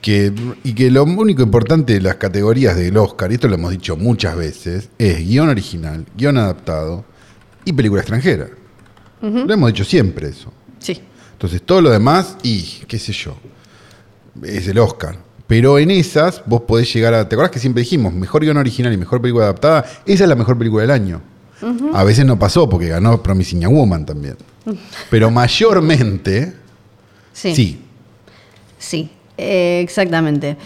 Que, 0.00 0.32
y 0.62 0.72
que 0.74 0.90
lo 0.90 1.02
único 1.02 1.42
importante 1.42 1.94
de 1.94 2.00
las 2.00 2.14
categorías 2.16 2.76
del 2.76 2.96
Oscar, 2.96 3.32
y 3.32 3.34
esto 3.34 3.48
lo 3.48 3.56
hemos 3.56 3.72
dicho 3.72 3.96
muchas 3.96 4.36
veces, 4.36 4.88
es 4.98 5.18
guion 5.26 5.48
original, 5.48 6.06
guion 6.16 6.36
adaptado 6.38 7.04
y 7.64 7.72
película 7.72 8.02
extranjera. 8.02 8.46
Lo 9.20 9.52
hemos 9.52 9.72
dicho 9.72 9.84
siempre 9.84 10.28
eso. 10.28 10.52
Sí. 10.78 11.00
Entonces, 11.32 11.60
todo 11.62 11.80
lo 11.80 11.90
demás, 11.90 12.36
y 12.44 12.62
qué 12.86 12.98
sé 13.00 13.12
yo, 13.12 13.36
es 14.44 14.68
el 14.68 14.78
Oscar. 14.78 15.16
Pero 15.46 15.78
en 15.78 15.90
esas 15.92 16.42
vos 16.46 16.62
podés 16.62 16.92
llegar 16.92 17.14
a. 17.14 17.28
¿Te 17.28 17.34
acordás 17.36 17.52
que 17.52 17.58
siempre 17.60 17.82
dijimos 17.82 18.12
mejor 18.12 18.42
guion 18.42 18.56
original 18.56 18.92
y 18.92 18.96
mejor 18.96 19.20
película 19.20 19.44
adaptada? 19.44 19.84
Esa 20.04 20.24
es 20.24 20.28
la 20.28 20.34
mejor 20.34 20.58
película 20.58 20.82
del 20.82 20.90
año. 20.90 21.20
A 21.94 22.04
veces 22.04 22.26
no 22.26 22.38
pasó 22.38 22.68
porque 22.68 22.88
ganó 22.88 23.22
Promising 23.22 23.60
Young 23.62 23.74
Woman 23.74 24.04
también. 24.04 24.36
Pero 25.10 25.30
mayormente, 25.30 26.52
Sí. 27.32 27.54
sí. 27.54 27.82
Sí, 28.78 29.10
eh, 29.38 29.80
exactamente. 29.82 30.56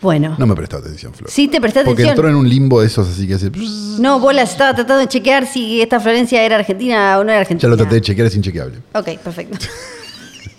Bueno. 0.00 0.34
No 0.38 0.46
me 0.46 0.54
prestó 0.54 0.76
atención, 0.78 1.12
Flor. 1.12 1.30
Sí, 1.30 1.48
te 1.48 1.60
presté 1.60 1.80
Porque 1.84 2.02
atención. 2.04 2.10
entró 2.26 2.28
en 2.28 2.34
un 2.36 2.48
limbo 2.48 2.80
de 2.80 2.86
esos 2.86 3.08
así 3.08 3.26
que 3.26 3.34
hace. 3.34 3.50
No, 3.98 4.18
bolas, 4.20 4.50
estaba 4.52 4.74
tratando 4.74 5.00
de 5.00 5.08
chequear 5.08 5.46
si 5.46 5.82
esta 5.82 6.00
Florencia 6.00 6.42
era 6.42 6.56
argentina 6.56 7.18
o 7.18 7.24
no 7.24 7.30
era 7.30 7.38
Ya 7.38 7.40
argentina. 7.40 7.68
lo 7.70 7.76
traté 7.76 7.96
de 7.96 8.00
chequear, 8.00 8.26
es 8.28 8.36
inchequeable. 8.36 8.78
Ok, 8.94 9.18
perfecto. 9.22 9.58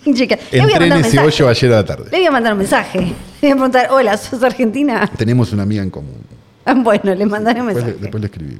Chequea. 0.14 0.38
Le 0.50 0.60
voy 0.62 0.70
a 0.70 0.72
Entré 0.72 0.74
en 0.74 0.80
mandar 0.90 0.98
un 0.98 1.04
ese 1.04 1.16
mensaje. 1.16 1.26
hoyo 1.26 1.48
ayer 1.48 1.72
a 1.72 1.76
la 1.76 1.84
tarde. 1.84 2.04
Le 2.10 2.18
voy 2.18 2.26
a 2.26 2.30
mandar 2.30 2.52
un 2.52 2.58
mensaje. 2.58 2.98
Le 2.98 3.04
voy 3.42 3.50
a 3.50 3.54
preguntar, 3.54 3.88
hola, 3.90 4.16
¿sos 4.16 4.42
argentina? 4.42 5.10
Tenemos 5.16 5.52
una 5.52 5.62
amiga 5.64 5.82
en 5.82 5.90
común. 5.90 6.16
Ah, 6.64 6.74
Bueno, 6.74 7.14
le 7.14 7.26
mandaré 7.26 7.60
un 7.60 7.66
Después, 7.68 7.84
le, 7.84 7.90
mensaje. 7.92 8.02
después 8.02 8.20
le 8.20 8.26
escribí. 8.26 8.58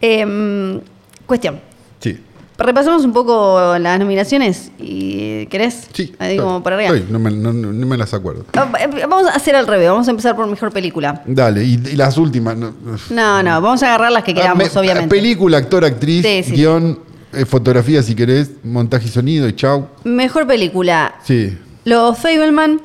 Em, 0.00 0.80
cuestión. 1.26 1.60
Sí. 2.00 2.18
Repasamos 2.58 3.04
un 3.04 3.12
poco 3.12 3.76
las 3.78 3.98
nominaciones. 3.98 4.70
y 4.78 5.44
¿Querés? 5.46 5.88
Sí. 5.92 6.14
Ahí 6.18 6.32
estoy, 6.36 6.38
como 6.46 6.62
para 6.62 6.76
arriba. 6.76 6.94
estoy, 6.96 7.12
no, 7.12 7.18
me, 7.18 7.30
no- 7.30 7.52
no- 7.52 7.72
no 7.72 7.86
me 7.86 7.96
las 7.98 8.14
acuerdo. 8.14 8.46
Ah, 8.56 8.66
eh, 8.80 8.88
Vamos 9.08 9.26
a 9.28 9.32
hacer 9.36 9.54
al 9.56 9.66
revés. 9.66 9.88
Vamos 9.90 10.08
a 10.08 10.10
empezar 10.10 10.34
por 10.34 10.46
mejor 10.46 10.72
película. 10.72 11.22
Dale, 11.26 11.62
y, 11.64 11.74
y 11.74 11.96
las 11.96 12.16
últimas. 12.16 12.56
no- 12.56 12.72
No, 13.10 13.42
no, 13.42 13.60
vamos 13.60 13.82
a 13.82 13.88
agarrar 13.88 14.10
las 14.12 14.24
que 14.24 14.32
queramos, 14.32 14.64
Ah, 14.68 14.70
me- 14.74 14.80
obviamente. 14.80 15.08
Película, 15.14 15.58
actor, 15.58 15.84
actriz, 15.84 16.24
Sí, 16.24 16.42
sí, 16.44 16.52
guion, 16.52 16.98
eh, 17.36 17.44
fotografía 17.44 18.02
si 18.02 18.14
querés, 18.14 18.50
montaje 18.64 19.06
y 19.06 19.10
sonido 19.10 19.48
y 19.48 19.54
chau. 19.54 19.88
Mejor 20.04 20.46
película. 20.46 21.14
Sí, 21.24 21.56
Los 21.84 22.18
Fableman, 22.18 22.80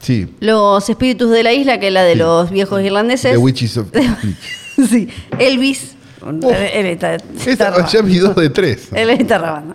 sí. 0.00 0.34
Los 0.40 0.88
Espíritus 0.88 1.30
de 1.30 1.42
la 1.42 1.52
Isla, 1.52 1.78
que 1.80 1.88
es 1.88 1.92
la 1.92 2.02
de 2.04 2.12
Sí. 2.12 2.18
los 2.18 2.50
viejos 2.50 2.82
irlandeses. 2.82 3.32
The 3.32 3.38
Witches 3.38 3.76
of 3.76 3.88
sí. 4.88 5.08
Elvis. 5.38 5.94
él, 6.22 6.44
él 6.74 6.86
está, 6.86 7.14
está 7.46 7.86
ya 7.86 8.02
vi 8.02 8.18
dos 8.18 8.34
de 8.36 8.50
tres. 8.50 8.88
Él 8.92 9.10
está 9.10 9.38
rabando. 9.38 9.74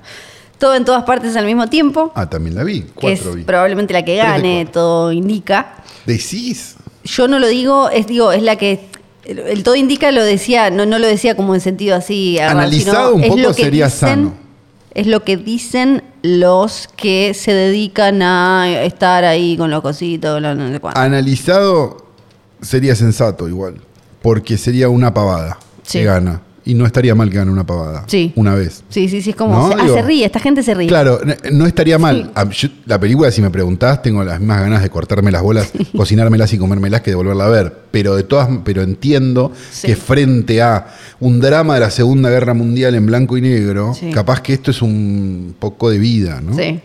Todo 0.57 0.75
en 0.75 0.85
todas 0.85 1.03
partes 1.03 1.35
al 1.35 1.45
mismo 1.45 1.67
tiempo, 1.67 2.11
Ah, 2.15 2.29
también 2.29 2.55
la 2.55 2.63
vi. 2.63 2.81
que 2.99 3.11
es 3.11 3.19
Cuatro 3.21 3.33
vi. 3.33 3.43
probablemente 3.43 3.93
la 3.93 4.05
que 4.05 4.15
gane, 4.15 4.61
cuatro. 4.65 4.71
todo 4.81 5.11
indica. 5.11 5.75
¿Decís? 6.05 6.75
Yo 7.03 7.27
no 7.27 7.39
lo 7.39 7.47
digo, 7.47 7.89
es 7.89 8.07
digo, 8.07 8.31
es 8.31 8.41
la 8.41 8.55
que 8.55 8.87
el, 9.25 9.39
el 9.39 9.63
todo 9.63 9.75
indica 9.75 10.11
lo 10.11 10.23
decía, 10.23 10.69
no, 10.69 10.85
no 10.85 10.99
lo 10.99 11.07
decía 11.07 11.35
como 11.35 11.55
en 11.55 11.61
sentido 11.61 11.95
así. 11.95 12.39
Analizado 12.39 13.13
sino 13.15 13.25
un 13.33 13.41
poco 13.41 13.53
sería 13.53 13.85
dicen- 13.87 13.89
sano. 13.99 14.33
Es 14.93 15.07
lo 15.07 15.23
que 15.25 15.35
dicen 15.35 16.03
los 16.21 16.87
que 16.95 17.33
se 17.33 17.53
dedican 17.53 18.21
a 18.21 18.81
estar 18.83 19.25
ahí 19.25 19.57
con 19.57 19.69
los 19.69 19.81
cositos, 19.81 20.41
lo- 20.41 20.55
no 20.55 20.71
sé 20.71 20.79
cuánto. 20.79 20.99
Analizado 20.99 22.05
sería 22.61 22.95
sensato 22.95 23.47
igual. 23.49 23.81
Porque 24.21 24.57
sería 24.57 24.87
una 24.89 25.13
pavada 25.13 25.57
Sí. 25.83 25.99
que 25.99 26.05
gana. 26.05 26.41
Y 26.67 26.73
no 26.73 26.85
estaría 26.87 27.13
mal 27.13 27.29
que 27.29 27.37
gane 27.37 27.51
una 27.51 27.63
pavada. 27.65 28.05
Sí. 28.07 28.33
Una 28.35 28.55
vez. 28.55 28.83
Sí, 28.89 29.07
sí, 29.07 29.21
sí, 29.21 29.29
es 29.29 29.35
como. 29.35 29.53
No, 29.55 29.67
se, 29.67 29.73
ah, 29.75 29.87
se 29.93 30.01
ríe, 30.01 30.25
esta 30.25 30.39
gente 30.39 30.63
se 30.63 30.73
ríe. 30.73 30.87
Claro, 30.87 31.19
no 31.51 31.67
estaría 31.67 31.99
mal. 31.99 32.31
Ah, 32.33 32.49
yo- 32.49 32.69
la 32.87 32.99
película, 32.99 33.29
si 33.29 33.41
me 33.43 33.51
preguntás, 33.51 34.01
tengo 34.01 34.23
las 34.23 34.39
mismas 34.39 34.61
ganas 34.61 34.81
de 34.81 34.89
cortarme 34.89 35.31
las 35.31 35.43
bolas, 35.43 35.71
cocinármelas 35.95 36.51
y 36.53 36.57
comérmelas 36.57 37.01
que 37.01 37.11
de 37.11 37.15
volverla 37.15 37.45
a 37.45 37.49
ver. 37.49 37.71
Pero 37.91 38.15
de 38.15 38.23
todas, 38.23 38.49
pero 38.63 38.81
entiendo 38.81 39.51
Sí. 39.71 39.85
que 39.87 39.95
frente 39.95 40.61
a 40.63 40.87
un 41.19 41.39
drama 41.39 41.75
de 41.75 41.81
la 41.81 41.91
Segunda 41.91 42.31
Guerra 42.31 42.55
Mundial 42.55 42.95
en 42.95 43.05
blanco 43.05 43.37
y 43.37 43.41
negro, 43.41 43.93
capaz 44.11 44.41
que 44.41 44.53
esto 44.53 44.71
es 44.71 44.81
un 44.81 45.55
poco 45.59 45.91
de 45.91 45.99
vida, 45.99 46.41
¿no? 46.41 46.55
Sí. 46.55 46.79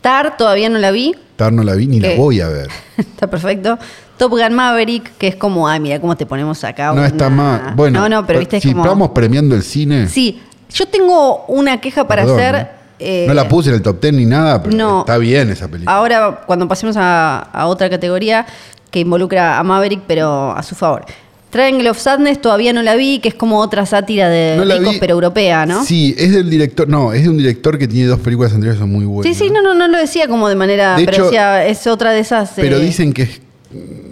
Tar 0.00 0.36
todavía 0.36 0.68
no 0.68 0.78
la 0.78 0.90
vi. 0.90 1.14
Tar 1.36 1.52
no 1.52 1.62
la 1.64 1.74
vi 1.74 1.86
ni 1.86 2.00
la 2.00 2.10
¿Qué? 2.10 2.16
voy 2.16 2.40
a 2.40 2.48
ver. 2.48 2.68
Está 2.96 3.28
perfecto. 3.28 3.78
Top 4.16 4.30
Gun 4.30 4.54
Maverick, 4.54 5.16
que 5.18 5.26
es 5.28 5.36
como, 5.36 5.68
ay, 5.68 5.80
mira 5.80 6.00
cómo 6.00 6.16
te 6.16 6.24
ponemos 6.26 6.62
acá. 6.64 6.86
No 6.88 6.94
una- 6.94 7.06
está 7.06 7.28
mal. 7.30 7.72
Bueno, 7.74 8.00
no, 8.00 8.08
no, 8.08 8.26
pero 8.26 8.38
viste, 8.38 8.58
es 8.58 8.62
si 8.62 8.70
como. 8.72 8.84
estamos 8.84 9.10
premiando 9.10 9.54
el 9.54 9.62
cine. 9.62 10.08
Sí, 10.08 10.40
yo 10.72 10.86
tengo 10.86 11.44
una 11.48 11.80
queja 11.80 12.06
para 12.06 12.22
perdón, 12.22 12.38
hacer. 12.40 12.54
¿no? 12.54 12.68
eh, 13.00 13.24
no 13.26 13.34
la 13.34 13.48
puse 13.48 13.70
en 13.70 13.74
el 13.76 13.82
top 13.82 14.00
10 14.00 14.14
ni 14.14 14.24
nada, 14.26 14.62
pero 14.62 14.76
no. 14.76 15.00
está 15.00 15.18
bien 15.18 15.50
esa 15.50 15.66
película. 15.68 15.96
Ahora, 15.96 16.42
cuando 16.46 16.68
pasemos 16.68 16.96
a, 16.96 17.38
a 17.52 17.66
otra 17.66 17.90
categoría 17.90 18.46
que 18.90 19.00
involucra 19.00 19.58
a 19.58 19.62
Maverick, 19.64 20.02
pero 20.06 20.52
a 20.52 20.62
su 20.62 20.74
favor. 20.76 21.04
Triangle 21.50 21.88
of 21.90 21.98
Sadness 21.98 22.40
todavía 22.40 22.72
no 22.72 22.82
la 22.82 22.96
vi, 22.96 23.20
que 23.20 23.28
es 23.28 23.34
como 23.34 23.58
otra 23.60 23.86
sátira 23.86 24.28
de 24.28 24.54
No 24.56 24.64
la 24.64 24.76
ricos, 24.76 24.94
vi. 24.94 24.98
pero 25.00 25.14
europea, 25.14 25.66
¿no? 25.66 25.84
Sí, 25.84 26.12
es 26.18 26.32
del 26.32 26.50
director. 26.50 26.88
No, 26.88 27.12
es 27.12 27.22
de 27.22 27.28
un 27.28 27.36
director 27.38 27.78
que 27.78 27.86
tiene 27.86 28.08
dos 28.08 28.18
películas 28.18 28.52
anteriores 28.52 28.78
que 28.78 28.82
son 28.82 28.90
muy 28.92 29.04
buenas. 29.04 29.36
sí, 29.36 29.44
sí, 29.44 29.50
no, 29.52 29.62
no, 29.62 29.72
no 29.74 29.86
lo 29.86 29.98
decía 29.98 30.26
como 30.26 30.48
de 30.48 30.56
manera. 30.56 30.96
De 30.96 31.04
pero 31.04 31.16
hecho- 31.16 31.24
decía, 31.26 31.64
es 31.66 31.86
otra 31.86 32.10
de 32.10 32.18
esas. 32.20 32.52
Pero 32.56 32.76
eh, 32.78 32.80
dicen 32.80 33.12
que 33.12 33.22
es 33.22 33.40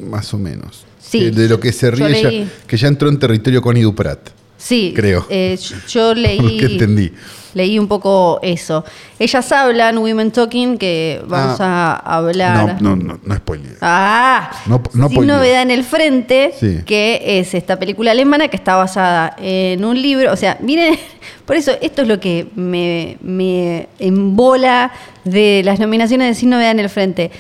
más 0.09 0.33
o 0.35 0.39
menos. 0.39 0.85
Sí. 1.01 1.31
De 1.31 1.49
lo 1.49 1.59
que 1.61 1.73
se 1.73 1.91
ríe 1.91 2.19
ella, 2.19 2.49
que 2.67 2.77
ya 2.77 2.89
entró 2.89 3.09
en 3.09 3.19
territorio 3.19 3.61
con 3.61 3.81
Duprat. 3.81 4.19
Sí, 4.57 4.93
creo. 4.95 5.27
eh, 5.29 5.59
yo- 5.89 6.15
leí. 6.15 6.61
Entendí. 6.61 7.13
Leí 7.55 7.79
un 7.79 7.87
poco 7.87 8.39
eso. 8.43 8.83
Ellas 9.19 9.53
hablan, 9.53 9.99
Women 9.99 10.31
Talking, 10.31 10.79
que 10.79 11.21
vamos 11.27 11.61
a 11.61 11.97
hablar. 11.97 12.81
No, 12.81 12.97
no, 12.97 13.03
no, 13.05 13.21
no 13.23 13.37
spoiler. 13.37 13.77
Ah, 13.83 14.51
No- 14.67 14.81
no 14.95 15.09
sin 15.11 15.27
novedad 15.27 15.61
en 15.61 15.71
el 15.71 15.85
frente, 15.85 16.53
Sí. 16.59 16.79
que 16.87 17.21
es 17.41 17.53
esta 17.53 17.79
película 17.79 18.13
alemana 18.13 18.49
que 18.49 18.57
está 18.57 18.77
basada 18.77 19.37
en 19.39 19.85
un 19.85 20.01
libro. 20.01 20.33
O 20.33 20.37
sea, 20.37 20.57
miren, 20.63 20.97
por 21.45 21.57
eso 21.57 21.73
esto 21.83 22.03
es 22.03 22.09
lo 22.09 22.21
que 22.21 22.47
me, 22.55 23.19
me 23.21 23.89
embola 23.99 24.91
de 25.25 25.61
las 25.65 25.79
nominaciones 25.79 26.29
de 26.29 26.35
Sin 26.41 26.49
novedad 26.51 26.71
en 26.71 26.81
el 26.81 26.89
frente. 26.89 27.31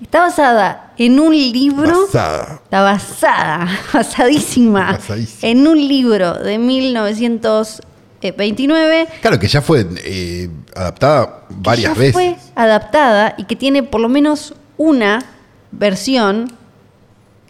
Está 0.00 0.20
basada 0.20 0.92
en 0.98 1.18
un 1.20 1.32
libro. 1.32 2.02
Basada. 2.06 2.60
Está 2.64 2.82
basada, 2.82 3.68
basadísima, 3.94 4.92
Basadísima. 4.92 5.50
en 5.50 5.66
un 5.66 5.88
libro 5.88 6.34
de 6.34 6.58
1929 6.58 9.08
Claro 9.20 9.38
que 9.38 9.48
ya 9.48 9.60
fue 9.62 9.86
eh, 10.04 10.48
adaptada 10.74 11.42
que 11.48 11.54
varias 11.58 11.94
ya 11.94 11.98
veces. 11.98 12.12
fue 12.12 12.36
adaptada 12.54 13.34
y 13.38 13.44
que 13.44 13.56
tiene 13.56 13.82
por 13.82 14.00
lo 14.00 14.08
menos 14.08 14.54
una 14.76 15.20
versión 15.72 16.52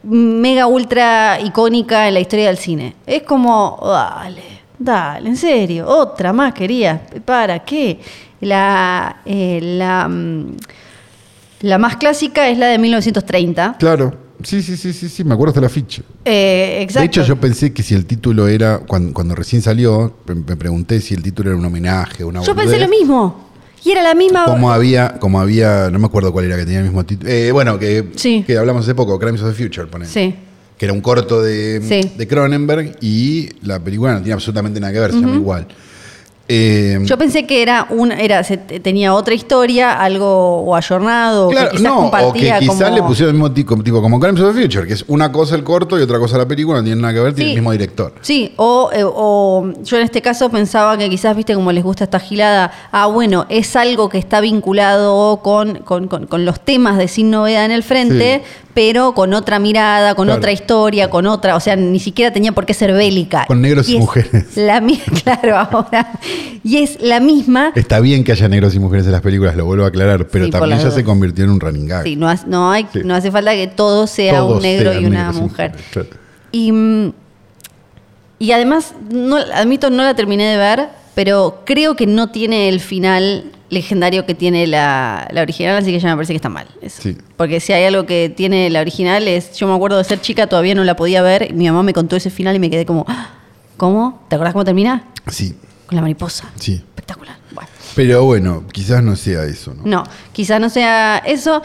mega 0.05 0.67
ultra 0.69 1.41
icónica 1.41 2.07
en 2.09 2.15
la 2.15 2.21
historia 2.21 2.47
del 2.47 2.59
cine. 2.59 2.95
Es 3.07 3.23
como, 3.25 3.79
dale, 3.83 4.43
dale, 4.79 5.29
en 5.29 5.37
serio, 5.37 5.87
otra 5.89 6.33
más 6.33 6.55
querías, 6.55 7.01
¿para 7.25 7.59
qué? 7.61 8.01
La, 8.41 9.17
eh, 9.25 9.59
la, 9.63 10.07
mm, 10.09 10.57
la 11.67 11.79
más 11.79 11.97
clásica 11.97 12.49
es 12.49 12.59
la 12.59 12.67
de 12.69 12.79
1930. 12.79 13.77
Claro. 13.79 14.17
Sí, 14.43 14.63
sí, 14.63 14.77
sí, 14.77 14.93
sí, 14.93 15.09
sí, 15.09 15.25
me 15.25 15.33
acuerdo 15.35 15.51
hasta 15.51 15.61
la 15.63 15.69
ficha. 15.69 16.03
Eh, 16.25 16.79
exacto. 16.83 17.01
De 17.01 17.07
hecho, 17.07 17.25
yo 17.25 17.41
pensé 17.41 17.73
que 17.73 17.83
si 17.83 17.95
el 17.95 18.05
título 18.05 18.49
era, 18.49 18.81
cuando, 18.81 19.13
cuando 19.15 19.35
recién 19.35 19.63
salió, 19.63 20.19
me 20.27 20.57
pregunté 20.57 21.01
si 21.01 21.15
el 21.15 21.23
título 21.23 21.51
era 21.51 21.59
un 21.59 21.65
homenaje, 21.65 22.23
una 22.23 22.43
Yo 22.43 22.55
pensé 22.55 22.79
lo 22.79 22.89
mismo. 22.89 23.47
Y 23.83 23.93
era 23.93 24.03
la 24.03 24.15
misma. 24.15 24.45
Como 24.45 24.71
había, 24.73 25.19
como 25.19 25.41
había, 25.41 25.91
no 25.91 25.99
me 25.99 26.07
acuerdo 26.07 26.33
cuál 26.33 26.45
era 26.47 26.57
que 26.57 26.65
tenía 26.65 26.81
el 26.81 26.85
mismo 26.85 27.05
título. 27.07 27.31
Eh, 27.31 27.51
bueno, 27.53 27.79
que, 27.79 28.11
Sí. 28.17 28.45
que 28.47 28.59
hablamos 28.59 28.83
hace 28.85 28.95
poco, 28.95 29.19
Crimes 29.19 29.41
of 29.43 29.57
the 29.57 29.63
Future, 29.65 29.87
ponele. 29.87 30.11
Sí. 30.11 30.35
Que 30.77 30.85
era 30.85 30.93
un 30.93 31.01
corto 31.01 31.41
de, 31.41 31.81
Sí. 31.83 32.11
de 32.17 32.27
Cronenberg 32.29 32.97
y 33.01 33.49
la 33.63 33.79
película 33.81 34.13
no 34.13 34.19
tiene 34.19 34.35
absolutamente 34.35 34.79
nada 34.81 34.93
que 34.93 35.01
ver, 35.01 35.13
se 35.13 35.21
llama 35.21 35.37
igual. 35.37 35.67
Eh, 36.49 36.99
Yo 37.03 37.19
pensé 37.19 37.45
que 37.45 37.61
era 37.61 37.87
una, 37.91 38.21
era, 38.21 38.45
se- 38.45 38.57
tenía 38.57 39.13
otra 39.15 39.35
historia, 39.35 40.01
algo 40.01 40.59
o 40.63 40.77
ayornado, 40.77 41.49
o 41.49 41.51
claro, 41.51 41.71
que 41.71 41.77
quizás 41.79 41.83
no, 41.91 41.95
o 41.95 41.97
que 41.97 42.03
compartía 42.11 42.59
quizás 42.61 42.83
como... 42.83 42.95
le 42.97 43.03
pusieron 43.03 43.35
el 43.35 43.41
mismo 43.41 43.53
tipo, 43.53 43.77
tipo 43.83 44.01
como 44.01 44.21
Crimes 44.21 44.41
of 44.41 44.55
the 44.55 44.63
Future, 44.63 44.87
que 44.87 44.93
es 44.93 45.05
una 45.09 45.33
cosa 45.33 45.57
el 45.57 45.65
corto 45.65 45.99
y 45.99 46.03
otra 46.03 46.19
cosa 46.21 46.39
la 46.39 46.47
película, 46.47 46.79
no 46.79 46.85
tiene 46.85 47.01
nada 47.03 47.15
que 47.15 47.21
ver, 47.21 47.35
tiene 47.35 47.51
el 47.51 47.57
mismo 47.57 47.73
director. 47.73 48.13
Sí, 48.21 48.53
o, 48.57 48.91
eh, 48.93 49.03
o 49.05 49.73
yo 49.83 49.97
en 49.97 50.03
este 50.05 50.23
caso 50.23 50.49
pensaba 50.49 50.97
que 50.97 51.11
quizás, 51.11 51.37
viste, 51.37 51.55
como 51.55 51.73
les 51.73 51.83
gusta 51.83 52.05
esta 52.05 52.21
gilada, 52.21 52.71
ah, 52.93 53.07
bueno, 53.07 53.47
es 53.49 53.75
algo 53.75 54.09
que 54.09 54.19
está 54.19 54.41
vinculado 54.41 55.39
con, 55.39 55.79
con, 55.81 56.07
con- 56.07 56.27
con 56.27 56.45
los 56.45 56.61
temas 56.61 56.97
de 56.97 57.09
Sin 57.09 57.31
Novedad 57.31 57.65
en 57.65 57.73
el 57.73 57.83
Frente, 57.83 58.43
Sí. 58.45 58.66
Pero 58.77 59.15
con 59.15 59.33
otra 59.33 59.59
mirada, 59.59 60.15
con 60.15 60.27
Claro. 60.27 60.37
otra 60.39 60.53
historia, 60.53 61.09
con 61.09 61.27
otra, 61.27 61.57
o 61.57 61.61
sea, 61.61 61.77
ni 61.77 61.99
siquiera 61.99 62.31
tenía 62.31 62.53
por 62.53 62.67
qué 62.67 62.75
ser 62.75 62.93
bélica. 62.93 63.47
Con 63.47 63.63
negros 63.63 63.89
y 63.89 63.95
es 63.95 64.01
mujeres. 64.01 64.55
La, 64.55 64.83
claro, 65.25 65.57
ahora. 65.57 66.13
Y 66.63 66.77
es 66.77 67.01
la 67.01 67.19
misma. 67.19 67.73
Está 67.75 68.01
bien 68.01 68.23
que 68.23 68.33
haya 68.33 68.49
negros 68.49 68.75
y 68.75 68.79
mujeres 68.79 69.07
en 69.07 69.13
las 69.13 69.23
películas, 69.23 69.57
lo 69.57 69.65
vuelvo 69.65 69.85
a 69.87 69.89
aclarar, 69.89 70.29
pero 70.29 70.45
Sí, 70.45 70.51
también 70.51 70.79
ya 70.79 70.91
se 70.91 71.03
convirtió 71.05 71.45
en 71.45 71.53
un 71.53 71.61
running 71.61 71.87
gag. 71.89 72.03
Sí, 72.05 72.17
no, 72.17 72.29
ha- 72.29 72.39
no, 72.47 72.71
hay, 72.71 72.87
Sí. 72.93 73.01
no 73.03 73.15
hace 73.15 73.31
falta 73.31 73.53
que 73.55 73.67
todo 73.67 74.07
sea 74.07 74.41
Todos 74.41 74.57
un 74.59 74.63
negro 74.63 74.93
y 75.01 75.07
una 75.07 75.33
y 75.35 75.41
mujer. 75.41 75.73
claro. 75.91 76.09
Y, 76.53 76.71
mm, 76.71 77.13
y 78.39 78.53
además, 78.53 78.93
no, 79.11 79.37
admito, 79.37 79.89
no 79.89 80.03
la 80.03 80.15
terminé 80.15 80.45
de 80.45 80.57
ver, 80.59 80.89
pero 81.17 81.63
creo 81.65 81.97
que 81.97 82.07
no 82.07 82.29
tiene 82.31 82.69
el 82.69 82.79
final 82.79 83.51
legendario 83.71 84.27
que 84.27 84.35
tiene 84.35 84.67
la, 84.67 85.27
la 85.33 85.41
original, 85.43 85.77
así 85.79 85.91
que 85.91 85.99
ya 85.99 86.11
me 86.11 86.15
parece 86.15 86.35
que 86.35 86.37
está 86.37 86.51
mal. 86.51 86.67
eso. 86.83 87.03
Sí. 87.03 87.17
Porque 87.39 87.59
si 87.59 87.73
hay 87.73 87.85
algo 87.85 88.05
que 88.07 88.29
tiene 88.29 88.69
la 88.71 88.81
original, 88.83 89.27
es, 89.27 89.57
yo 89.57 89.67
me 89.67 89.75
acuerdo 89.75 89.97
de 89.99 90.05
ser 90.05 90.21
chica, 90.21 90.47
todavía 90.47 90.75
no 90.75 90.85
la 90.85 90.95
podía 90.95 91.23
ver, 91.23 91.49
y 91.51 91.55
mi 91.55 91.67
mamá 91.67 91.83
me 91.83 91.93
contó 91.95 92.15
ese 92.17 92.29
final 92.31 92.55
y 92.55 92.59
me 92.59 92.69
quedé 92.71 92.85
como, 92.87 93.05
"Ah, 93.09 93.31
¿cómo? 93.79 94.25
¿Te 94.29 94.37
acordás 94.37 94.53
cómo 94.53 94.65
termina? 94.65 95.05
Sí, 95.29 95.57
Con 95.87 95.97
la 95.97 96.03
mariposa. 96.03 96.53
sí. 96.57 96.75
Espectacular. 96.75 97.37
Bueno. 97.51 97.69
Pero 97.95 98.25
bueno, 98.25 98.65
quizás 98.73 99.03
no 99.03 99.17
sea 99.17 99.45
eso, 99.45 99.73
¿no? 99.75 99.83
No, 99.85 100.05
quizás 100.33 100.61
no 100.61 100.69
sea 100.69 101.19
eso. 101.25 101.63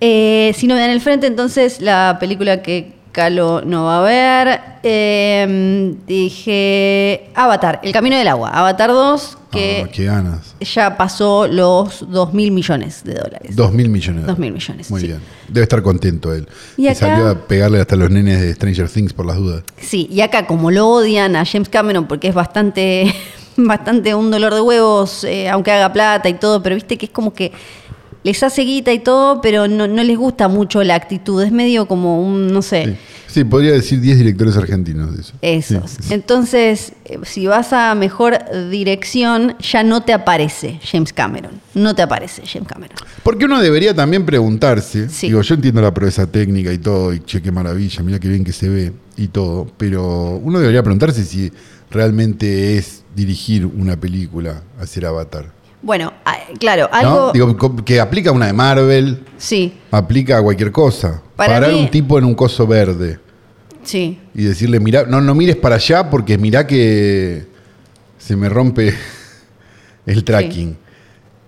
Eh, 0.00 0.52
si 0.56 0.66
no 0.66 0.74
me 0.74 0.80
dan 0.80 0.90
el 0.90 1.00
frente, 1.00 1.26
entonces 1.26 1.80
la 1.80 2.16
película 2.18 2.62
que 2.62 2.94
Calo 3.14 3.62
no 3.64 3.84
va 3.84 4.00
a 4.00 4.02
ver. 4.02 4.60
eh, 4.82 5.94
dije 6.06 7.30
Avatar, 7.34 7.80
El 7.82 7.92
Camino 7.92 8.16
del 8.18 8.26
Agua. 8.28 8.50
Avatar 8.50 8.90
2, 8.90 9.38
que 9.52 9.82
Ah, 9.86 9.88
qué 9.92 10.04
ganas. 10.04 10.54
ya 10.60 10.96
pasó 10.96 11.46
los 11.46 12.10
2 12.10 12.34
mil 12.34 12.50
millones 12.50 13.04
de 13.04 13.14
dólares. 13.14 13.54
Dos 13.54 13.72
mil 13.72 13.88
millones. 13.88 14.22
de 14.22 14.26
Dos 14.26 14.38
mil 14.38 14.50
dólares. 14.50 14.68
millones, 14.68 14.90
Muy 14.90 15.00
sí. 15.00 15.06
bien. 15.06 15.20
Debe 15.48 15.62
estar 15.62 15.80
contento 15.82 16.34
él. 16.34 16.48
Y 16.76 16.88
acá- 16.88 16.98
salió 16.98 17.28
a 17.28 17.34
pegarle 17.46 17.80
hasta 17.80 17.94
los 17.96 18.10
nenes 18.10 18.40
de 18.40 18.52
Stranger 18.52 18.88
Things 18.90 19.12
por 19.12 19.26
las 19.26 19.36
dudas. 19.36 19.62
Sí, 19.80 20.08
y 20.10 20.20
acá 20.20 20.46
como 20.46 20.70
lo 20.72 20.88
odian 20.88 21.36
a 21.36 21.44
James 21.46 21.68
Cameron 21.68 22.06
porque 22.06 22.28
es 22.28 22.34
bastante, 22.34 23.14
bastante 23.56 24.14
un 24.16 24.30
dolor 24.32 24.52
de 24.54 24.60
huevos, 24.60 25.22
eh, 25.22 25.48
aunque 25.48 25.70
haga 25.70 25.92
plata 25.92 26.28
y 26.28 26.34
todo, 26.34 26.62
pero 26.62 26.74
viste 26.74 26.98
que 26.98 27.06
es 27.06 27.12
como 27.12 27.32
que 27.32 27.52
les 28.24 28.42
hace 28.42 28.62
guita 28.62 28.92
y 28.92 28.98
todo, 28.98 29.40
pero 29.40 29.68
no, 29.68 29.86
no 29.86 30.02
les 30.02 30.18
gusta 30.18 30.48
mucho 30.48 30.82
la 30.82 30.96
actitud, 30.96 31.40
es 31.42 31.52
medio 31.52 31.86
como 31.86 32.20
un, 32.20 32.52
no 32.52 32.60
sé, 32.62 32.84
Sí, 32.84 33.40
Sí, 33.40 33.44
podría 33.44 33.72
decir 33.72 34.00
10 34.00 34.18
directores 34.18 34.56
argentinos 34.56 35.12
de 35.16 35.20
eso. 35.22 35.32
esos. 35.42 35.90
Sí. 35.90 36.14
Entonces, 36.14 36.92
eh, 37.04 37.18
si 37.24 37.48
vas 37.48 37.72
a 37.72 37.92
mejor 37.96 38.38
dirección, 38.70 39.56
ya 39.58 39.82
no 39.82 40.02
te 40.04 40.12
aparece 40.12 40.78
James 40.88 41.12
Cameron, 41.12 41.60
no 41.74 41.96
te 41.96 42.02
aparece 42.02 42.42
James 42.46 42.68
Cameron. 42.68 42.96
Porque 43.24 43.46
uno 43.46 43.60
debería 43.60 43.92
también 43.92 44.24
preguntarse, 44.24 45.08
Sí. 45.08 45.26
digo, 45.28 45.42
yo 45.42 45.54
entiendo 45.56 45.80
la 45.82 45.92
proeza 45.92 46.26
técnica 46.28 46.72
y 46.72 46.78
todo, 46.78 47.12
y 47.12 47.20
che, 47.20 47.42
qué 47.42 47.50
maravilla, 47.50 48.02
mira 48.04 48.20
qué 48.20 48.28
bien 48.28 48.44
que 48.44 48.52
se 48.52 48.68
ve 48.68 48.92
y 49.16 49.26
todo, 49.28 49.66
pero 49.78 50.36
uno 50.42 50.60
debería 50.60 50.82
preguntarse 50.82 51.24
si 51.24 51.50
realmente 51.90 52.76
es 52.78 53.02
dirigir 53.16 53.66
una 53.66 53.96
película, 53.98 54.62
hacer 54.80 55.06
Avatar. 55.06 55.46
Bueno, 55.84 56.12
ah, 56.24 56.38
claro, 56.58 56.88
¿no? 56.90 56.96
algo... 56.98 57.32
Digo, 57.32 57.56
co- 57.56 57.76
que 57.84 58.00
aplica 58.00 58.32
una 58.32 58.46
de 58.46 58.52
Marvel, 58.54 59.22
sí, 59.36 59.74
aplica 59.90 60.38
a 60.38 60.42
cualquier 60.42 60.72
cosa. 60.72 61.22
Para 61.36 61.54
Parar 61.54 61.72
mí- 61.72 61.80
un 61.80 61.90
tipo 61.90 62.18
en 62.18 62.24
un 62.24 62.34
coso 62.34 62.66
verde 62.66 63.18
sí. 63.82 64.18
y 64.34 64.44
decirle, 64.44 64.80
mira, 64.80 65.04
no, 65.04 65.20
no 65.20 65.34
mires 65.34 65.56
para 65.56 65.74
allá 65.76 66.08
porque 66.08 66.38
mirá 66.38 66.66
que 66.66 67.44
se 68.18 68.34
me 68.34 68.48
rompe 68.48 68.94
el 70.06 70.24
tracking. 70.24 70.76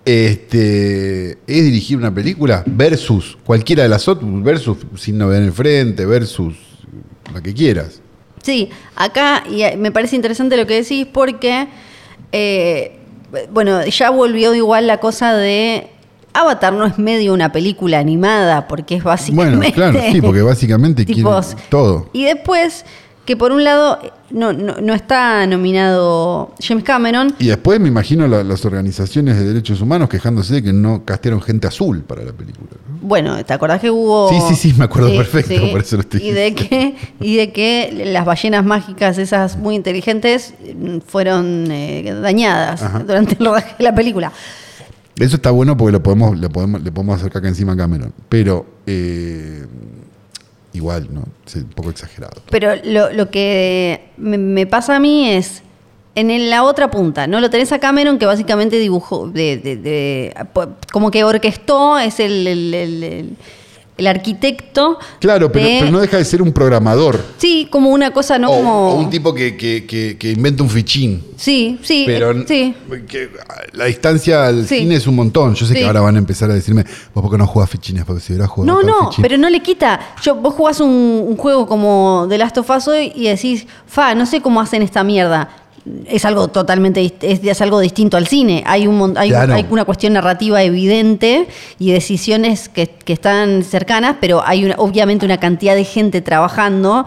Este, 0.05 1.33
es 1.33 1.65
dirigir 1.65 1.97
una 1.97 2.15
película 2.15 2.63
versus 2.67 3.37
cualquiera 3.45 3.83
de 3.83 3.89
las 3.89 4.07
otras, 4.07 4.31
versus 4.43 4.79
sin 4.97 5.19
novedad 5.19 5.41
en 5.43 5.47
el 5.49 5.53
frente, 5.53 6.07
versus 6.07 6.55
lo 7.35 7.43
que 7.43 7.53
quieras. 7.53 8.01
Sí, 8.43 8.71
acá 8.95 9.43
y 9.51 9.63
eh, 9.63 9.77
me 9.77 9.91
parece 9.91 10.15
interesante 10.15 10.57
lo 10.57 10.67
que 10.67 10.75
decís 10.83 11.07
porque, 11.13 11.67
eh, 12.31 12.99
bueno, 13.51 13.85
ya 13.87 14.11
volvió 14.11 14.55
igual 14.55 14.87
la 14.87 14.99
cosa 14.99 15.35
de 15.35 15.89
Avatar 16.33 16.73
no 16.73 16.85
es 16.87 16.99
medio 16.99 17.33
una 17.33 17.51
película 17.53 17.99
animada 17.99 18.69
porque 18.69 18.97
es 18.97 19.03
básicamente... 19.05 19.57
Bueno, 19.57 19.73
claro, 19.75 20.01
sí, 20.13 20.21
porque 20.21 20.43
básicamente 20.43 21.05
tipos- 21.07 21.57
todo. 21.69 22.09
Y 22.13 22.25
después, 22.25 22.85
que 23.27 23.37
por 23.37 23.53
un 23.53 23.65
lado 23.65 23.99
no, 24.31 24.53
no, 24.53 24.77
no 24.81 24.95
está 24.95 25.47
nominado 25.47 26.55
James 26.61 26.85
Cameron, 26.85 27.35
Y 27.39 27.49
después 27.49 27.79
me 27.81 27.89
imagino 27.89 28.27
la- 28.27 28.43
las 28.45 28.65
organizaciones 28.65 29.37
de 29.39 29.45
derechos 29.45 29.81
humanos 29.81 30.09
quejándose 30.09 30.55
de 30.55 30.63
que 30.63 30.73
no 30.73 31.05
castearon 31.05 31.43
gente 31.43 31.67
azul 31.67 32.03
para 32.03 32.23
la 32.23 32.33
película. 32.33 32.71
¿no? 32.89 32.99
Bueno, 33.03 33.45
¿te 33.45 33.53
acordás 33.53 33.81
que 33.81 33.91
hubo... 33.91 34.31
Sí, 34.31 34.39
sí, 34.49 34.55
sí, 34.55 34.75
me 34.79 34.85
acuerdo 34.85 35.15
perfecto, 35.17 35.55
por 35.71 35.81
eso 35.81 35.97
lo 35.97 36.03
estoy 36.03 36.23
y 36.23 36.31
de 36.31 36.55
que 36.55 36.97
Y 37.21 37.37
de 37.37 37.53
que 37.53 38.03
las 38.07 38.25
ballenas 38.25 38.65
mágicas, 38.65 39.19
esas 39.19 39.57
muy 39.57 39.75
inteligentes, 39.75 40.55
fueron 41.07 41.71
eh, 41.71 42.15
dañadas 42.23 42.83
Ajá. 42.83 43.01
durante 43.01 43.37
el 43.39 43.45
rodaje 43.45 43.75
de 43.79 43.85
la 43.85 43.95
película. 43.95 44.33
Eso 45.19 45.37
está 45.37 45.51
bueno 45.51 45.77
porque 45.77 45.93
lo 45.93 46.03
podemos, 46.03 46.39
le 46.39 46.49
podemos, 46.51 46.83
le 46.83 46.93
podemos 46.93 47.19
hacer 47.19 47.33
caca 47.33 47.49
encima 47.49 47.73
a 47.73 47.77
Cameron. 47.77 48.13
Pero 48.29 48.67
eh, 48.87 49.65
igual, 50.77 51.09
¿no? 51.13 51.25
Es 51.47 51.57
un 51.57 51.65
poco 51.71 51.91
exagerado. 51.91 52.43
Pero 52.51 52.75
lo, 52.85 53.13
lo 53.13 53.31
que 53.31 54.11
me, 54.17 54.67
pasa 54.67 54.97
a 54.97 55.01
mí 55.01 55.29
es, 55.31 55.63
en 56.15 56.49
la 56.51 56.63
otra 56.63 56.91
punta, 56.91 57.27
¿no? 57.27 57.41
Lo 57.41 57.51
tenés 57.51 57.73
a 57.73 57.79
Cameron 57.79 58.19
que 58.19 58.27
básicamente 58.27 58.79
dibujó, 58.79 59.29
de, 59.29 59.57
de- 59.59 59.77
de- 59.77 60.35
como 60.93 61.11
que 61.11 61.25
orquestó, 61.25 61.99
es 61.99 62.21
el- 62.21 63.37
el 63.99 64.07
arquitecto. 64.07 64.99
Claro, 65.21 65.51
pero, 65.51 65.65
de- 65.67 65.77
pero 65.81 65.91
no 65.93 66.01
deja 66.01 66.19
de 66.19 66.25
ser 66.25 66.43
un 66.43 66.53
programador. 66.53 67.19
Sí, 67.39 67.67
como 67.71 67.91
una 67.91 68.11
cosa, 68.13 68.39
no 68.39 68.51
o, 68.51 68.57
como... 68.57 68.89
o 68.91 68.95
un 68.97 69.09
tipo 69.11 69.33
que, 69.35 69.57
que- 69.57 69.87
que- 69.87 70.17
que 70.19 70.33
inventa 70.33 70.63
un 70.63 70.69
fichín. 70.71 71.25
Sí, 71.37 71.79
sí, 71.83 72.05
Pero 72.07 72.31
eh, 72.33 72.45
sí. 72.49 72.75
que 73.09 73.29
la 73.73 73.85
distancia 73.87 74.47
al 74.47 74.67
Sí. 74.67 74.79
cine 74.81 74.97
es 74.97 75.07
un 75.07 75.17
montón. 75.17 75.55
Yo 75.55 75.67
sé 75.67 75.75
Sí. 75.75 75.81
que 75.81 75.87
ahora 75.87 76.01
van 76.01 76.17
a 76.17 76.19
empezar 76.19 76.51
a 76.51 76.55
decirme, 76.55 76.85
vos 77.15 77.23
por 77.23 77.31
qué 77.31 77.39
no 77.39 77.47
jugás 77.47 77.69
fichines, 77.71 78.05
porque 78.05 78.21
si 78.23 78.33
hubieras 78.33 78.51
jugado 78.51 78.83
No, 78.83 78.87
no, 78.87 79.09
fichín". 79.11 79.23
pero 79.23 79.37
no 79.39 79.49
le 79.51 79.61
quita. 79.61 80.01
Yo, 80.23 80.35
vos 80.37 80.55
jugás 80.55 80.81
un, 80.81 80.91
un 81.29 81.37
juego 81.37 81.67
como 81.67 82.27
The 82.29 82.39
Last 82.39 82.59
of 82.59 82.71
Us 82.71 82.89
hoy 82.89 83.13
y 83.15 83.29
decís, 83.29 83.67
fa, 83.87 84.15
no 84.15 84.25
sé 84.27 84.41
cómo 84.41 84.61
hacen 84.61 84.83
esta 84.83 85.05
mierda. 85.05 85.49
Es 86.07 86.25
algo 86.25 86.49
totalmente, 86.49 87.15
es, 87.21 87.41
es 87.45 87.61
algo 87.61 87.79
distinto 87.81 88.17
al 88.17 88.27
cine. 88.27 88.65
Hay, 88.67 88.87
un, 88.87 89.17
hay, 89.17 89.29
Claro. 89.31 89.55
hay 89.55 89.65
una 89.71 89.85
cuestión 89.85 90.15
narrativa 90.15 90.63
evidente 90.63 91.47
y 91.79 91.93
decisiones 91.93 92.69
que, 92.69 92.89
que 92.89 93.13
están 93.13 93.63
cercanas, 93.63 94.17
pero 94.21 94.43
hay 94.45 94.65
una- 94.65 94.75
obviamente 94.79 95.25
una 95.25 95.39
cantidad 95.39 95.75
de 95.77 95.85
gente 95.85 96.21
trabajando 96.23 97.07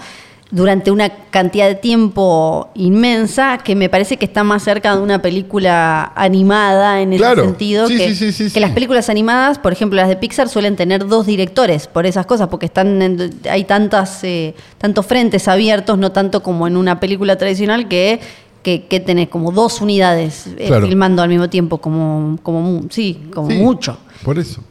durante 0.51 0.89
una 0.89 1.09
cantidad 1.29 1.67
de 1.67 1.75
tiempo 1.75 2.69
inmensa 2.73 3.59
que 3.63 3.75
me 3.75 3.87
parece 3.87 4.17
que 4.17 4.25
está 4.25 4.43
más 4.43 4.63
cerca 4.63 4.95
de 4.95 5.01
una 5.03 5.21
película 5.21 6.11
animada 6.15 7.01
en 7.01 7.13
ese 7.13 7.19
Claro. 7.19 7.43
sentido 7.43 7.87
Sí, 7.87 7.97
que, 7.97 8.15
sí, 8.15 8.31
sí, 8.31 8.47
sí, 8.49 8.53
que 8.53 8.59
las 8.59 8.71
películas 8.71 9.09
animadas, 9.09 9.59
por 9.59 9.73
ejemplo 9.73 9.97
las 9.97 10.07
de 10.09 10.15
Pixar, 10.15 10.49
suelen 10.49 10.75
tener 10.75 11.05
dos 11.07 11.27
directores 11.27 11.85
por 11.85 12.07
esas 12.07 12.25
cosas, 12.25 12.47
porque 12.47 12.65
están 12.65 12.99
en- 13.03 13.39
hay 13.47 13.63
tantas 13.65 14.23
eh, 14.23 14.55
tantos 14.79 15.05
frentes 15.05 15.47
abiertos, 15.47 15.99
no 15.99 16.11
tanto 16.11 16.41
como 16.41 16.65
en 16.65 16.77
una 16.77 16.99
película 16.99 17.37
tradicional 17.37 17.87
que, 17.87 18.19
que, 18.63 18.85
que 18.87 18.99
tenés 18.99 19.29
como 19.29 19.51
dos 19.51 19.81
unidades 19.81 20.47
eh, 20.57 20.65
Claro. 20.67 20.87
filmando 20.87 21.21
al 21.21 21.29
mismo 21.29 21.49
tiempo, 21.49 21.77
como, 21.79 22.37
como 22.43 22.83
sí, 22.89 23.27
como 23.33 23.49
Sí, 23.49 23.55
mucho. 23.57 23.97
Por 24.23 24.37
eso. 24.39 24.61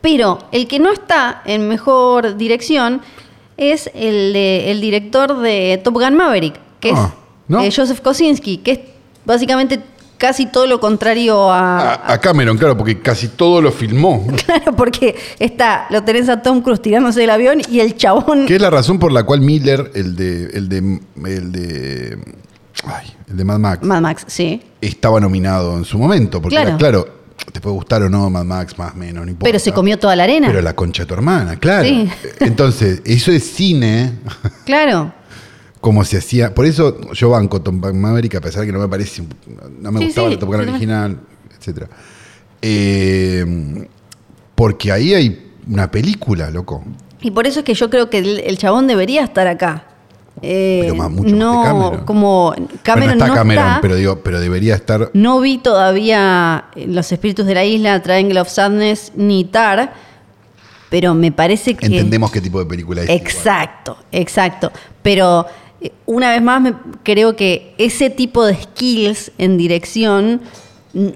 Pero 0.00 0.38
el 0.52 0.66
que 0.68 0.78
no 0.78 0.90
está 0.92 1.42
en 1.44 1.68
mejor 1.68 2.36
dirección 2.36 3.00
es 3.56 3.90
el, 3.94 4.32
de- 4.32 4.70
el 4.70 4.80
director 4.80 5.38
de 5.40 5.80
Top 5.82 5.94
Gun 5.94 6.14
Maverick, 6.16 6.54
que 6.80 6.90
Ah, 6.94 7.12
es 7.14 7.50
¿no? 7.50 7.62
eh, 7.62 7.70
Joseph 7.74 8.00
Kosinski, 8.00 8.58
que 8.58 8.70
es 8.72 8.80
básicamente 9.24 9.80
casi 10.18 10.46
todo 10.46 10.66
lo 10.66 10.78
contrario 10.80 11.50
a, 11.50 11.94
A, 11.94 12.12
a 12.14 12.20
Cameron, 12.20 12.56
claro, 12.56 12.76
porque 12.76 13.00
casi 13.00 13.28
todo 13.28 13.60
lo 13.60 13.72
filmó. 13.72 14.26
Claro, 14.46 14.74
porque 14.76 15.16
está, 15.38 15.86
lo 15.90 16.02
tenés 16.04 16.28
a 16.28 16.40
Tom 16.42 16.60
Cruise 16.62 16.80
tirándose 16.80 17.20
del 17.20 17.30
avión 17.30 17.60
y 17.68 17.80
el 17.80 17.96
chabón. 17.96 18.46
Que 18.46 18.56
es 18.56 18.62
la 18.62 18.70
razón 18.70 18.98
por 18.98 19.10
la 19.12 19.24
cual 19.24 19.40
Miller, 19.40 19.90
el 19.94 20.14
de. 20.16 20.44
el 20.54 20.68
de. 20.68 21.00
el 21.26 21.52
de. 21.52 22.18
Ay, 22.84 23.06
el 23.28 23.36
de 23.36 23.44
Mad 23.44 23.58
Max, 23.58 23.82
Mad 23.86 24.00
Max, 24.00 24.24
sí. 24.28 24.62
estaba 24.80 25.20
nominado 25.20 25.76
en 25.76 25.84
su 25.84 25.98
momento. 25.98 26.40
Porque 26.40 26.54
Claro. 26.56 26.68
era, 26.70 26.78
claro, 26.78 27.08
te 27.52 27.60
puede 27.60 27.74
gustar 27.76 28.02
o 28.02 28.10
no 28.10 28.28
Mad 28.30 28.44
Max, 28.44 28.78
más 28.78 28.92
o 28.94 28.96
menos, 28.96 29.24
no 29.24 29.30
importa. 29.30 29.44
Pero 29.48 29.58
se 29.58 29.72
comió 29.72 29.98
toda 29.98 30.14
la 30.16 30.24
arena. 30.24 30.48
Pero 30.48 30.62
la 30.62 30.74
concha 30.74 31.02
de 31.04 31.06
tu 31.06 31.14
hermana, 31.14 31.56
claro. 31.56 31.84
Sí. 31.88 32.08
Entonces, 32.40 33.02
eso 33.04 33.32
es 33.32 33.44
cine, 33.44 34.12
Claro. 34.64 35.12
como 35.80 36.04
se 36.04 36.18
hacía. 36.18 36.54
Por 36.54 36.66
eso 36.66 37.12
yo 37.12 37.30
banco 37.30 37.60
Tom 37.62 37.80
Maverick, 37.94 38.34
a 38.36 38.40
pesar 38.40 38.60
de 38.62 38.66
que 38.66 38.72
no 38.72 38.78
me 38.80 38.88
parece. 38.88 39.22
No 39.80 39.92
me 39.92 40.00
Sí, 40.00 40.04
gustaba 40.06 40.28
sí, 40.28 40.34
la 40.34 40.40
Top 40.40 40.48
Gun 40.50 40.60
original, 40.68 41.18
etcétera. 41.58 41.88
Eh, 42.62 43.86
porque 44.54 44.90
ahí 44.92 45.14
hay 45.14 45.52
una 45.68 45.90
película, 45.90 46.50
loco. 46.50 46.84
Y 47.20 47.30
por 47.30 47.46
eso 47.46 47.60
es 47.60 47.64
que 47.64 47.74
yo 47.74 47.90
creo 47.90 48.08
que 48.10 48.18
el, 48.18 48.40
el 48.40 48.58
chabón 48.58 48.86
debería 48.86 49.22
estar 49.24 49.46
acá. 49.46 49.84
Eh, 50.42 50.80
Pero 50.82 50.94
más, 50.96 51.10
mucho 51.10 51.30
más 51.30 51.38
no, 51.38 51.62
que 51.62 51.68
Cameron. 51.68 52.04
como 52.04 52.54
Cameron 52.82 53.08
Bueno, 53.08 53.12
está 53.12 53.26
no 53.28 53.34
Cameron, 53.34 53.66
está. 53.68 53.80
pero 53.80 53.96
digo, 53.96 54.20
pero 54.20 54.38
debería 54.40 54.74
estar. 54.74 55.10
No 55.14 55.40
vi 55.40 55.58
todavía 55.58 56.66
Los 56.74 57.10
Espíritus 57.10 57.46
de 57.46 57.54
la 57.54 57.64
Isla, 57.64 58.02
Triangle 58.02 58.40
of 58.40 58.48
Sadness, 58.48 59.12
ni 59.16 59.44
Tar, 59.46 59.94
pero 60.90 61.14
me 61.14 61.32
parece 61.32 61.74
que... 61.74 61.86
Entendemos 61.86 62.30
qué 62.30 62.40
tipo 62.40 62.58
de 62.58 62.66
película 62.66 63.02
es. 63.02 63.08
Exacto, 63.10 63.96
exacto. 64.12 64.70
Pero 65.02 65.46
eh, 65.80 65.92
una 66.04 66.30
vez 66.30 66.42
más 66.42 66.60
me- 66.60 66.74
creo 67.02 67.34
que 67.34 67.74
ese 67.78 68.10
tipo 68.10 68.44
de 68.44 68.54
skills 68.56 69.32
en 69.38 69.56
dirección, 69.56 70.42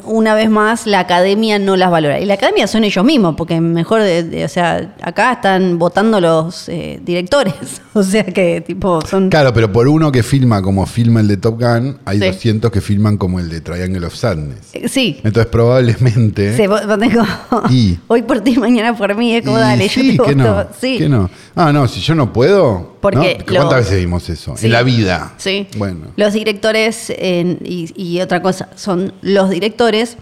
una 0.04 0.34
vez 0.34 0.50
más 0.50 0.86
la 0.86 1.00
academia 1.00 1.58
no 1.58 1.76
las 1.76 1.90
valora. 1.90 2.20
Y 2.20 2.26
la 2.26 2.34
academia 2.34 2.66
son 2.66 2.84
ellos 2.84 3.04
mismos, 3.04 3.34
porque 3.36 3.60
mejor, 3.60 4.02
de- 4.02 4.22
de- 4.24 4.44
o 4.44 4.48
sea, 4.48 4.94
acá 5.02 5.32
están 5.32 5.78
votando 5.78 6.20
los 6.20 6.68
eh, 6.68 7.00
directores. 7.02 7.54
o 7.94 8.02
sea 8.02 8.24
que 8.24 8.60
tipo 8.60 9.00
son... 9.06 9.30
Claro, 9.30 9.52
pero 9.54 9.72
por 9.72 9.88
uno 9.88 10.12
que 10.12 10.22
filma 10.22 10.60
como 10.60 10.84
filma 10.86 11.20
el 11.20 11.28
de 11.28 11.36
Top 11.38 11.60
Gun, 11.60 11.98
hay 12.04 12.18
Sí. 12.20 12.26
200 12.26 12.70
que 12.70 12.80
filman 12.80 13.16
como 13.16 13.40
el 13.40 13.48
de 13.48 13.60
Triangle 13.60 14.06
of 14.06 14.14
Sadness. 14.14 14.74
Eh, 14.74 14.88
Sí. 14.88 15.18
Entonces 15.24 15.46
probablemente... 15.50 16.56
Sí, 16.56 16.66
vos- 16.66 16.86
vos 16.86 16.98
tengo- 16.98 17.24
Y- 17.70 17.98
hoy 18.08 18.22
por 18.22 18.40
ti, 18.40 18.58
mañana 18.58 18.96
por 18.96 19.14
mí, 19.16 19.34
es 19.36 19.44
como 19.44 19.56
Y 19.58 19.60
dale, 19.60 19.88
sí, 19.88 20.16
yo 20.16 20.24
te 20.24 20.30
que 20.30 20.34
voto. 20.36 20.54
no, 20.54 20.66
sí. 20.80 20.98
que 20.98 21.08
no. 21.08 21.30
Ah, 21.54 21.72
no, 21.72 21.88
si 21.88 22.00
yo 22.00 22.14
no 22.14 22.32
puedo. 22.32 22.89
Porque 23.00 23.44
¿Cuántas 23.48 23.84
veces 23.84 23.98
vimos 24.00 24.28
eso? 24.28 24.56
Sí. 24.56 24.66
En 24.66 24.72
la 24.72 24.82
vida. 24.82 25.32
Sí. 25.38 25.66
Bueno. 25.76 26.08
Los 26.16 26.32
directores, 26.34 27.10
en- 27.16 27.58
y, 27.64 27.90
y 27.96 28.20
otra 28.20 28.42
cosa, 28.42 28.68
son 28.76 29.14
los 29.22 29.48
directores. 29.50 30.16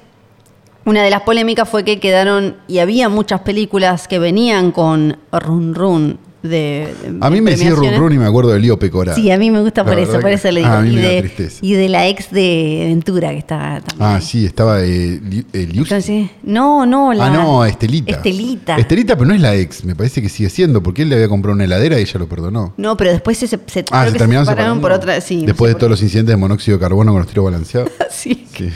Una 0.84 1.02
de 1.02 1.10
las 1.10 1.22
polémicas 1.22 1.68
fue 1.68 1.84
que 1.84 1.98
quedaron, 2.00 2.56
y 2.68 2.78
había 2.78 3.08
muchas 3.08 3.40
películas 3.42 4.08
que 4.08 4.18
venían 4.18 4.72
con 4.72 5.18
Run 5.32 5.74
Run 5.74 6.18
de. 6.42 6.94
de 7.03 7.16
A 7.20 7.31
mí 7.31 7.40
me 7.40 7.53
decía 7.53 7.70
Run 7.74 8.12
y 8.12 8.18
me 8.18 8.27
acuerdo 8.27 8.51
de 8.51 8.59
Lío 8.61 8.79
Pecora. 8.79 9.14
Sí, 9.14 9.31
a 9.31 9.38
mí 9.38 9.51
me 9.51 9.61
gusta 9.61 9.85
por 9.85 9.98
eso, 9.98 10.20
por 10.20 10.31
eso 10.31 10.51
le 10.51 10.61
digo. 10.61 10.72
Ah, 10.72 10.79
a 10.79 10.83
mí 10.83 10.90
y, 10.90 10.94
me 10.96 11.03
da 11.03 11.09
de, 11.09 11.20
tristeza. 11.22 11.59
y 11.62 11.72
de 11.74 11.88
la 11.88 12.07
ex 12.09 12.31
de 12.31 12.85
Ventura, 12.88 13.31
que 13.31 13.38
está 13.38 13.81
también. 13.85 14.09
Ah, 14.09 14.20
sí, 14.20 14.44
estaba 14.46 14.81
eh, 14.83 15.20
Li- 15.29 15.46
eh. 15.53 15.68
Entonces, 15.74 16.31
no, 16.42 16.87
no, 16.87 17.12
la. 17.12 17.27
Ah, 17.27 17.31
no, 17.31 17.64
Estelita. 17.64 18.12
Estelita. 18.16 18.77
Estelita, 18.77 19.16
pero 19.16 19.29
no 19.29 19.35
es 19.35 19.40
la 19.40 19.55
ex, 19.55 19.85
me 19.85 19.94
parece 19.94 20.22
que 20.22 20.29
sigue 20.29 20.51
siendo, 20.51 20.83
porque 20.83 21.03
él 21.03 21.09
le 21.09 21.16
había 21.16 21.29
comprado 21.29 21.55
una 21.55 21.64
heladera 21.64 21.98
y 21.98 22.03
ella 22.03 22.18
lo 22.18 22.29
perdonó. 22.29 22.74
No, 22.77 22.96
pero 22.96 23.11
después 23.11 23.37
se, 23.38 23.46
se, 23.48 23.59
se- 23.66 23.85
Ah, 23.90 24.07
se 24.07 24.12
terminaron 24.12 24.46
separaron 24.46 24.77
separando. 24.77 24.81
por 24.83 24.92
otra. 24.92 25.20
Sí, 25.20 25.38
no 25.42 25.46
Después 25.46 25.70
sé 25.70 25.74
de 25.74 25.79
todos 25.81 25.90
los 25.90 26.03
incidentes 26.03 26.33
de 26.33 26.37
monóxido 26.37 26.77
de 26.79 26.81
carbono 26.83 27.12
con 27.12 27.20
los 27.20 27.29
tiros 27.29 27.44
balanceados. 27.46 27.90
Sí. 28.11 28.46
Sí. 28.57 28.70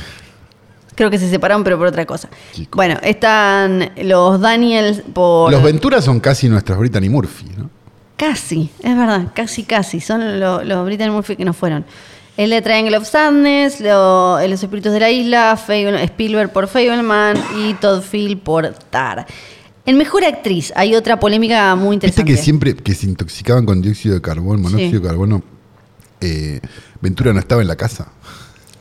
Creo 0.95 1.11
que 1.11 1.19
se 1.19 1.29
separaron, 1.31 1.65
pero 1.65 1.79
por 1.79 1.87
otra 1.87 2.05
cosa. 2.07 2.29
Bueno, 2.73 2.99
están 3.03 3.93
los 4.03 4.41
Daniels 4.41 5.03
por. 5.13 5.51
Los 5.51 5.63
Venturas 5.63 6.05
son 6.05 6.21
casi 6.21 6.49
nuestras 6.49 6.79
Brittany 6.79 7.09
Murphy, 7.09 7.47
¿no? 7.57 7.71
Casi, 8.17 8.71
es 8.83 8.97
verdad, 8.97 9.29
casi, 9.35 9.65
casi. 9.65 10.01
Son 10.01 10.39
lo- 10.39 10.63
los 10.63 10.85
Brittany 10.85 11.11
Murphy 11.11 11.37
que 11.37 11.45
no 11.45 11.53
fueron. 11.55 11.85
El 12.37 12.51
de 12.51 12.63
Triangle 12.63 12.97
of 12.97 13.09
Sadness, 13.09 13.81
lo- 13.81 14.39
Los 14.47 14.63
Espíritus 14.63 14.93
de 14.93 15.01
la 15.01 15.11
Isla, 15.11 15.57
Fable- 15.57 16.01
Spielberg 16.05 16.53
por 16.53 16.67
Fableman 16.69 17.37
y 17.59 17.75
Todd 17.75 18.01
Field 18.03 18.41
por 18.43 18.69
Tar. 18.91 19.27
En 19.85 19.97
Mejor 19.99 20.25
Actriz 20.25 20.73
hay 20.77 20.95
otra 20.95 21.19
polémica 21.19 21.75
muy 21.75 21.97
Viste 21.97 22.07
interesante. 22.07 22.33
que 22.33 22.37
siempre 22.43 22.75
que 22.77 22.95
se 22.95 23.07
intoxicaban 23.07 23.67
con 23.67 23.83
dióxido 23.83 24.15
de 24.15 24.21
carbono, 24.21 24.59
monóxido 24.63 24.91
Sí. 24.91 24.97
de 24.99 25.03
carbono, 25.03 25.43
eh, 26.21 26.61
Ventura 27.01 27.33
no 27.33 27.41
estaba 27.41 27.61
en 27.63 27.69
la 27.69 27.75
casa. 27.77 28.13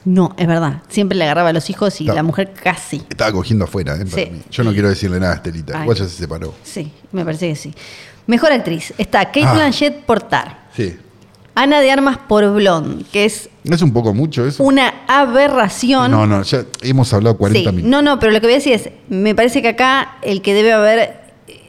No, 0.04 0.34
es 0.38 0.48
verdad. 0.48 0.82
Siempre 0.90 1.18
le 1.18 1.26
agarraba 1.26 1.50
a 1.50 1.54
los 1.54 1.70
hijos 1.70 2.00
y 2.02 2.06
Está- 2.06 2.16
la 2.16 2.24
mujer 2.24 2.54
casi. 2.54 3.04
Estaba 3.10 3.32
cogiendo 3.32 3.66
afuera, 3.66 3.96
¿eh? 3.96 4.06
para 4.06 4.24
Sí. 4.24 4.30
mí. 4.32 4.42
Yo 4.50 4.64
no 4.64 4.72
quiero 4.74 4.90
decirle 4.90 5.20
nada 5.20 5.34
a 5.34 5.36
Estelita. 5.36 5.74
Ay. 5.78 5.84
Igual 5.84 5.98
ya 5.98 6.06
se 6.06 6.12
separó. 6.16 6.54
Sí, 6.64 6.92
me 7.12 7.24
parece 7.24 7.50
que 7.50 7.56
sí. 7.56 7.74
Mejor 8.28 8.52
Actriz. 8.52 8.94
Está 8.98 9.26
Kate 9.26 9.44
Ah. 9.46 9.54
Blanchett 9.54 10.02
por 10.06 10.22
Tar. 10.22 10.68
Sí. 10.76 10.98
Ana 11.54 11.82
de 11.82 11.92
Armas 11.92 12.18
por 12.18 12.50
Blonde, 12.54 13.04
que 13.12 13.26
es 13.26 13.50
¿No 13.66 13.76
es 13.76 13.82
un 13.82 13.92
poco 13.92 14.14
mucho 14.14 14.46
eso? 14.48 14.64
una 14.64 14.94
aberración. 15.08 16.10
No, 16.10 16.26
no, 16.26 16.42
ya 16.44 16.64
hemos 16.82 17.14
hablado 17.14 17.38
40 17.38 17.70
Sí, 17.72 17.76
minutos. 17.76 17.92
No, 17.92 18.02
no, 18.02 18.20
pero 18.20 18.32
lo 18.32 18.40
que 18.40 18.48
voy 18.48 18.54
a 18.54 18.58
decir 18.58 18.74
es, 18.74 18.90
me 19.10 19.36
parece 19.36 19.62
que 19.62 19.68
acá 19.70 20.18
el 20.22 20.42
que 20.42 20.54
debe 20.54 20.72
haber 20.72 21.21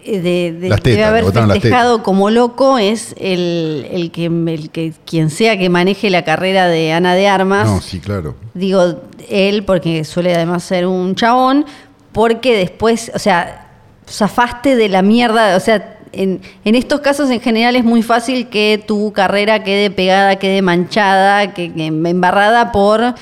de, 0.04 0.52
de- 0.52 0.68
Las 0.68 0.80
tetas, 0.80 0.96
debe 0.96 1.04
haber 1.04 1.24
las 1.24 1.52
festejado 1.52 2.02
como 2.02 2.30
loco 2.30 2.78
es 2.78 3.14
el, 3.18 3.86
el 3.90 4.10
que 4.10 4.26
el 4.26 4.70
que 4.70 4.92
quien 5.04 5.30
sea 5.30 5.56
que 5.58 5.68
maneje 5.68 6.10
la 6.10 6.22
carrera 6.24 6.68
de 6.68 6.92
Ana 6.92 7.14
de 7.14 7.28
Armas. 7.28 7.68
No, 7.68 7.80
sí, 7.80 8.00
claro. 8.00 8.34
Digo 8.54 9.00
él 9.28 9.64
porque 9.64 10.04
suele 10.04 10.34
además 10.34 10.64
ser 10.64 10.86
un 10.86 11.14
chabón, 11.14 11.64
porque 12.12 12.56
después, 12.56 13.10
o 13.14 13.18
sea, 13.18 13.68
zafaste 14.08 14.76
de 14.76 14.88
la 14.88 15.02
mierda, 15.02 15.56
o 15.56 15.60
sea, 15.60 15.98
en, 16.12 16.40
en 16.64 16.74
estos 16.74 17.00
casos 17.00 17.30
en 17.30 17.40
general 17.40 17.74
es 17.76 17.84
muy 17.84 18.02
fácil 18.02 18.48
que 18.48 18.82
tu 18.86 19.12
carrera 19.12 19.64
quede 19.64 19.90
pegada, 19.90 20.36
quede 20.36 20.60
manchada, 20.60 21.54
que, 21.54 21.72
que 21.72 21.86
embarrada 21.86 22.70
por 22.72 23.14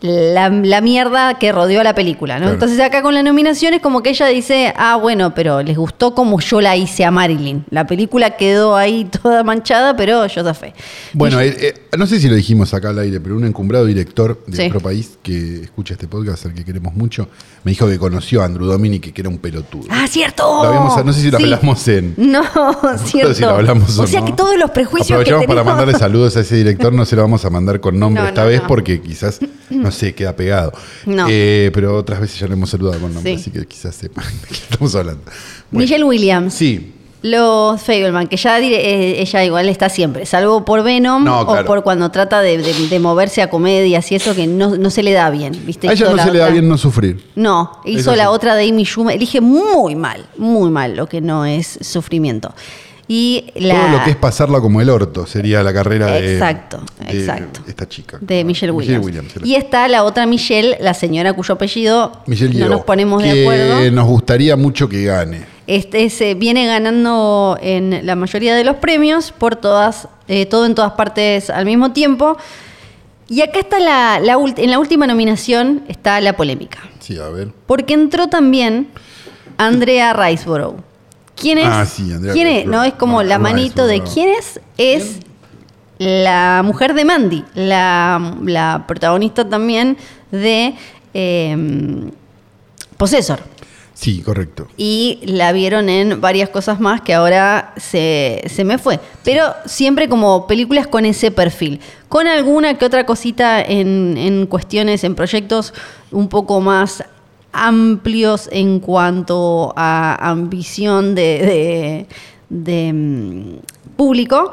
la, 0.00 0.48
la 0.48 0.80
mierda 0.80 1.38
que 1.38 1.50
rodeó 1.50 1.80
a 1.80 1.84
la 1.84 1.94
película, 1.94 2.34
¿no? 2.34 2.42
Claro. 2.42 2.54
Entonces 2.54 2.78
acá 2.80 3.02
con 3.02 3.14
la 3.14 3.22
nominación 3.22 3.74
es 3.74 3.80
como 3.82 4.02
que 4.02 4.10
ella 4.10 4.26
dice, 4.26 4.72
ah, 4.76 4.96
bueno, 4.96 5.34
pero 5.34 5.62
les 5.62 5.76
gustó 5.76 6.14
como 6.14 6.38
yo 6.40 6.60
la 6.60 6.76
hice 6.76 7.04
a 7.04 7.10
Marilyn. 7.10 7.64
La 7.70 7.86
película 7.86 8.36
quedó 8.36 8.76
ahí 8.76 9.04
toda 9.22 9.42
manchada, 9.42 9.96
pero 9.96 10.26
yo 10.26 10.44
zafé. 10.44 10.74
Bueno, 11.12 11.40
eh, 11.40 11.56
eh, 11.60 11.74
no 11.96 12.06
sé 12.06 12.20
si 12.20 12.28
lo 12.28 12.36
dijimos 12.36 12.72
acá 12.74 12.90
al 12.90 12.98
aire, 13.00 13.20
pero 13.20 13.36
un 13.36 13.44
encumbrado 13.44 13.86
director 13.86 14.40
de 14.46 14.56
Sí. 14.56 14.66
otro 14.68 14.80
país 14.80 15.18
que 15.22 15.62
escucha 15.62 15.94
este 15.94 16.06
podcast, 16.06 16.46
al 16.46 16.54
que 16.54 16.64
queremos 16.64 16.94
mucho, 16.94 17.28
me 17.64 17.72
dijo 17.72 17.88
que 17.88 17.98
conoció 17.98 18.42
a 18.42 18.44
Andrew 18.44 18.66
Dominic, 18.66 19.12
que 19.12 19.20
era 19.20 19.28
un 19.28 19.38
pelotudo. 19.38 19.86
Ah, 19.90 20.06
cierto. 20.08 20.42
Lo 20.62 20.68
habíamos- 20.68 21.04
no 21.04 21.12
sé 21.12 21.20
si 21.22 21.30
lo 21.30 21.38
Sí. 21.38 21.44
hablamos 21.44 21.88
en- 21.88 22.14
No, 22.32 22.42
cierto. 23.04 23.34
si 23.34 23.42
lo 23.42 23.50
hablamos 23.50 23.98
o 23.98 24.02
o 24.02 24.06
sea 24.06 24.20
no. 24.20 24.26
que 24.26 24.32
todos 24.32 24.56
los 24.56 24.70
prejuicios 24.70 25.08
que 25.08 25.14
Aprovechamos 25.14 25.46
para 25.46 25.60
tenemos- 25.62 25.76
mandarle 25.76 25.98
saludos 25.98 26.36
a 26.36 26.40
ese 26.40 26.54
director, 26.56 26.92
no 26.92 27.04
se 27.04 27.16
lo 27.16 27.22
vamos 27.22 27.44
a 27.44 27.50
mandar 27.50 27.80
con 27.80 27.98
nombre 27.98 28.22
No, 28.22 28.28
esta 28.28 28.42
no, 28.42 28.48
vez 28.48 28.62
no. 28.62 28.68
porque 28.68 29.00
quizás, 29.00 29.40
no 29.88 29.92
sé, 29.92 30.14
queda 30.14 30.34
pegado. 30.36 30.72
No. 31.06 31.26
Eh, 31.30 31.70
pero 31.72 31.96
otras 31.96 32.20
veces 32.20 32.38
ya 32.38 32.46
le 32.46 32.52
hemos 32.54 32.70
saludado 32.70 33.00
con 33.00 33.12
nombre, 33.14 33.34
Sí. 33.36 33.40
así 33.40 33.50
que 33.50 33.66
quizás 33.66 33.94
sepan 33.94 34.24
de 34.42 34.48
qué 34.48 34.54
estamos 34.54 34.94
hablando. 34.94 35.22
Bueno, 35.70 35.84
Michelle 35.84 36.04
Williams. 36.04 36.54
Sí, 36.54 36.92
Los 37.20 37.82
Fableman, 37.82 38.28
que 38.28 38.36
ya 38.36 38.60
eh, 38.60 39.20
ella 39.20 39.44
igual 39.44 39.68
está 39.68 39.88
siempre, 39.88 40.24
salvo 40.24 40.64
por 40.64 40.84
Venom 40.84 41.24
No, 41.24 41.40
o 41.40 41.64
por 41.64 41.82
cuando 41.82 42.10
trata 42.12 42.40
de, 42.42 42.58
de- 42.58 42.86
de 42.88 42.98
moverse 43.00 43.42
a 43.42 43.50
comedias 43.50 44.12
y 44.12 44.14
eso 44.14 44.36
que 44.36 44.46
no, 44.46 44.76
no 44.76 44.88
se 44.90 45.02
le 45.02 45.10
da 45.12 45.28
bien, 45.30 45.52
¿viste? 45.66 45.88
a 45.88 45.92
ella 45.92 46.10
no 46.14 46.22
se 46.22 46.30
le 46.30 46.38
da 46.38 46.48
bien 46.50 46.68
no 46.68 46.78
sufrir. 46.78 47.24
No, 47.34 47.80
hizo 47.84 48.12
Eso 48.12 48.16
la 48.16 48.24
sí. 48.24 48.28
otra 48.30 48.54
de 48.54 48.68
Amy 48.68 48.84
Schumer. 48.84 49.16
Elige 49.16 49.40
muy 49.40 49.96
mal, 49.96 50.26
muy 50.36 50.70
mal 50.70 50.94
lo 50.94 51.08
que 51.08 51.20
no 51.20 51.44
es 51.44 51.78
sufrimiento. 51.80 52.54
Y 53.10 53.46
la 53.54 53.74
Todo 53.74 53.98
lo 53.98 54.04
que 54.04 54.10
es 54.10 54.16
pasarla 54.16 54.60
como 54.60 54.82
el 54.82 54.90
orto 54.90 55.26
sería 55.26 55.62
la 55.62 55.72
carrera 55.72 56.08
de, 56.12 56.34
Exacto, 56.34 56.82
de 57.00 57.18
exacto. 57.18 57.60
esta 57.66 57.88
chica. 57.88 58.18
de 58.20 58.44
Michelle 58.44 58.70
Williams. 58.70 59.32
y 59.42 59.54
está 59.54 59.88
la 59.88 60.04
otra 60.04 60.26
Michelle, 60.26 60.76
la 60.80 60.92
señora 60.92 61.32
cuyo 61.32 61.54
apellido 61.54 62.12
Michelle 62.26 62.58
no 62.60 62.68
nos 62.68 62.82
ponemos 62.82 63.22
de 63.22 63.42
acuerdo. 63.42 63.90
nos 63.92 64.06
gustaría 64.06 64.56
mucho 64.56 64.88
que 64.90 65.04
gane. 65.04 65.46
Este 65.66 66.08
se 66.10 66.34
viene 66.34 66.66
ganando 66.66 67.58
en 67.62 68.06
la 68.06 68.14
mayoría 68.14 68.54
de 68.54 68.64
los 68.64 68.76
premios 68.76 69.32
por 69.32 69.56
todas, 69.56 70.08
eh, 70.26 70.44
todo 70.46 70.66
en 70.66 70.74
todas 70.74 70.92
partes 70.92 71.48
al 71.50 71.64
mismo 71.64 71.92
tiempo. 71.92 72.36
Y 73.30 73.42
acá 73.42 73.58
está 73.60 73.78
la, 73.78 74.16
en 74.16 74.70
la 74.70 74.78
última 74.78 75.06
nominación 75.06 75.82
está 75.88 76.20
la 76.22 76.34
polémica. 76.34 76.78
Sí, 77.00 77.18
a 77.18 77.28
ver. 77.28 77.48
Porque 77.66 77.92
entró 77.94 78.28
también 78.28 78.88
Andrea 79.58 80.14
Riceborough. 80.14 80.76
¿Quién 81.40 81.58
es? 81.58 81.66
Ah, 81.66 81.86
sí, 81.86 82.12
Andrea 82.12 82.32
¿Quién 82.32 82.46
es? 82.48 82.66
No, 82.66 82.84
es 82.84 82.94
como 82.94 83.22
la 83.22 83.38
manito 83.38 83.86
de 83.86 84.02
quién 84.02 84.28
es. 84.30 84.60
Es 84.76 85.20
la 85.98 86.62
mujer 86.64 86.94
de 86.94 87.04
Mandy, 87.04 87.44
la, 87.54 88.34
la 88.44 88.84
protagonista 88.86 89.48
también 89.48 89.96
de 90.30 90.74
eh, 91.14 92.10
Possessor. 92.96 93.40
Sí, 93.94 94.22
correcto. 94.22 94.68
Y 94.76 95.18
la 95.24 95.50
vieron 95.50 95.88
en 95.88 96.20
varias 96.20 96.50
cosas 96.50 96.78
más 96.78 97.00
que 97.00 97.14
ahora 97.14 97.74
se, 97.76 98.44
se 98.46 98.62
me 98.62 98.78
fue. 98.78 99.00
Pero 99.24 99.42
siempre 99.66 100.08
como 100.08 100.46
películas 100.46 100.86
con 100.86 101.04
ese 101.04 101.32
perfil. 101.32 101.80
Con 102.08 102.28
alguna 102.28 102.78
que 102.78 102.84
otra 102.84 103.04
cosita 103.06 103.60
en, 103.60 104.16
en 104.16 104.46
cuestiones, 104.46 105.02
en 105.02 105.16
proyectos 105.16 105.74
un 106.12 106.28
poco 106.28 106.60
más 106.60 107.02
amplios 107.52 108.48
en 108.52 108.80
cuanto 108.80 109.72
a 109.76 110.30
ambición 110.30 111.14
de, 111.14 111.22
de- 111.22 112.06
de, 112.50 112.92
mm, 112.92 113.96
público. 113.96 114.50